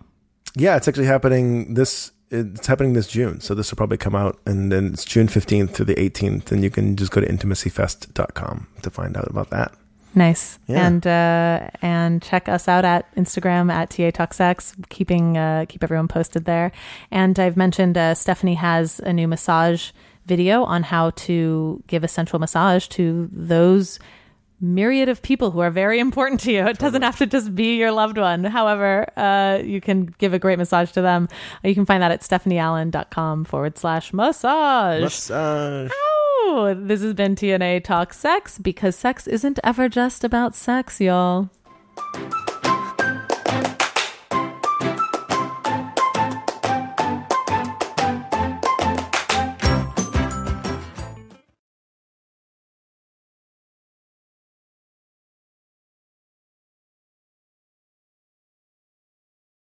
Yeah, 0.58 0.76
it's 0.76 0.88
actually 0.88 1.06
happening 1.06 1.74
this. 1.74 2.12
It's 2.30 2.66
happening 2.66 2.92
this 2.92 3.08
June, 3.08 3.40
so 3.40 3.54
this 3.54 3.70
will 3.70 3.76
probably 3.76 3.96
come 3.96 4.14
out, 4.14 4.38
and 4.44 4.70
then 4.70 4.92
it's 4.92 5.04
June 5.04 5.28
15th 5.28 5.70
through 5.70 5.86
the 5.86 5.94
18th, 5.94 6.52
and 6.52 6.62
you 6.62 6.68
can 6.68 6.94
just 6.94 7.10
go 7.10 7.22
to 7.22 7.26
intimacyfest.com 7.26 8.66
to 8.82 8.90
find 8.90 9.16
out 9.16 9.28
about 9.28 9.48
that. 9.48 9.72
Nice. 10.14 10.58
Yeah. 10.66 10.86
And 10.86 11.06
uh, 11.06 11.70
and 11.80 12.22
check 12.22 12.48
us 12.48 12.68
out 12.68 12.84
at 12.84 13.14
Instagram 13.14 13.70
at 13.72 13.90
TA 13.90 14.10
Talksex, 14.10 14.74
keeping 14.88 15.38
uh, 15.38 15.64
keep 15.68 15.82
everyone 15.82 16.08
posted 16.08 16.44
there. 16.44 16.72
And 17.10 17.38
I've 17.38 17.56
mentioned 17.56 17.96
uh, 17.96 18.14
Stephanie 18.14 18.54
has 18.54 19.00
a 19.00 19.12
new 19.12 19.28
massage 19.28 19.90
video 20.26 20.64
on 20.64 20.82
how 20.82 21.10
to 21.10 21.82
give 21.86 22.04
a 22.04 22.08
central 22.08 22.40
massage 22.40 22.86
to 22.88 23.28
those 23.32 23.98
myriad 24.60 25.08
of 25.08 25.22
people 25.22 25.50
who 25.50 25.60
are 25.60 25.70
very 25.70 25.98
important 25.98 26.40
to 26.40 26.52
you. 26.52 26.66
It 26.78 26.78
doesn't 26.78 27.02
have 27.02 27.18
to 27.18 27.26
just 27.26 27.54
be 27.54 27.76
your 27.76 27.92
loved 27.92 28.18
one. 28.18 28.44
However, 28.44 29.06
uh, 29.16 29.60
you 29.64 29.80
can 29.80 30.06
give 30.18 30.34
a 30.34 30.38
great 30.38 30.58
massage 30.58 30.92
to 30.92 31.02
them. 31.02 31.28
You 31.64 31.74
can 31.74 31.86
find 31.86 32.02
that 32.02 32.12
at 32.12 32.20
stephanieallen.com 32.20 33.44
forward 33.44 33.78
slash 33.78 34.12
massage. 34.12 35.02
Massage. 35.02 35.90
Ow! 35.90 36.74
This 36.78 37.02
has 37.02 37.14
been 37.14 37.34
TNA 37.34 37.84
Talk 37.84 38.12
Sex 38.12 38.58
because 38.58 38.96
sex 38.96 39.26
isn't 39.26 39.58
ever 39.64 39.88
just 39.88 40.24
about 40.24 40.54
sex, 40.54 41.00
y'all. 41.00 41.50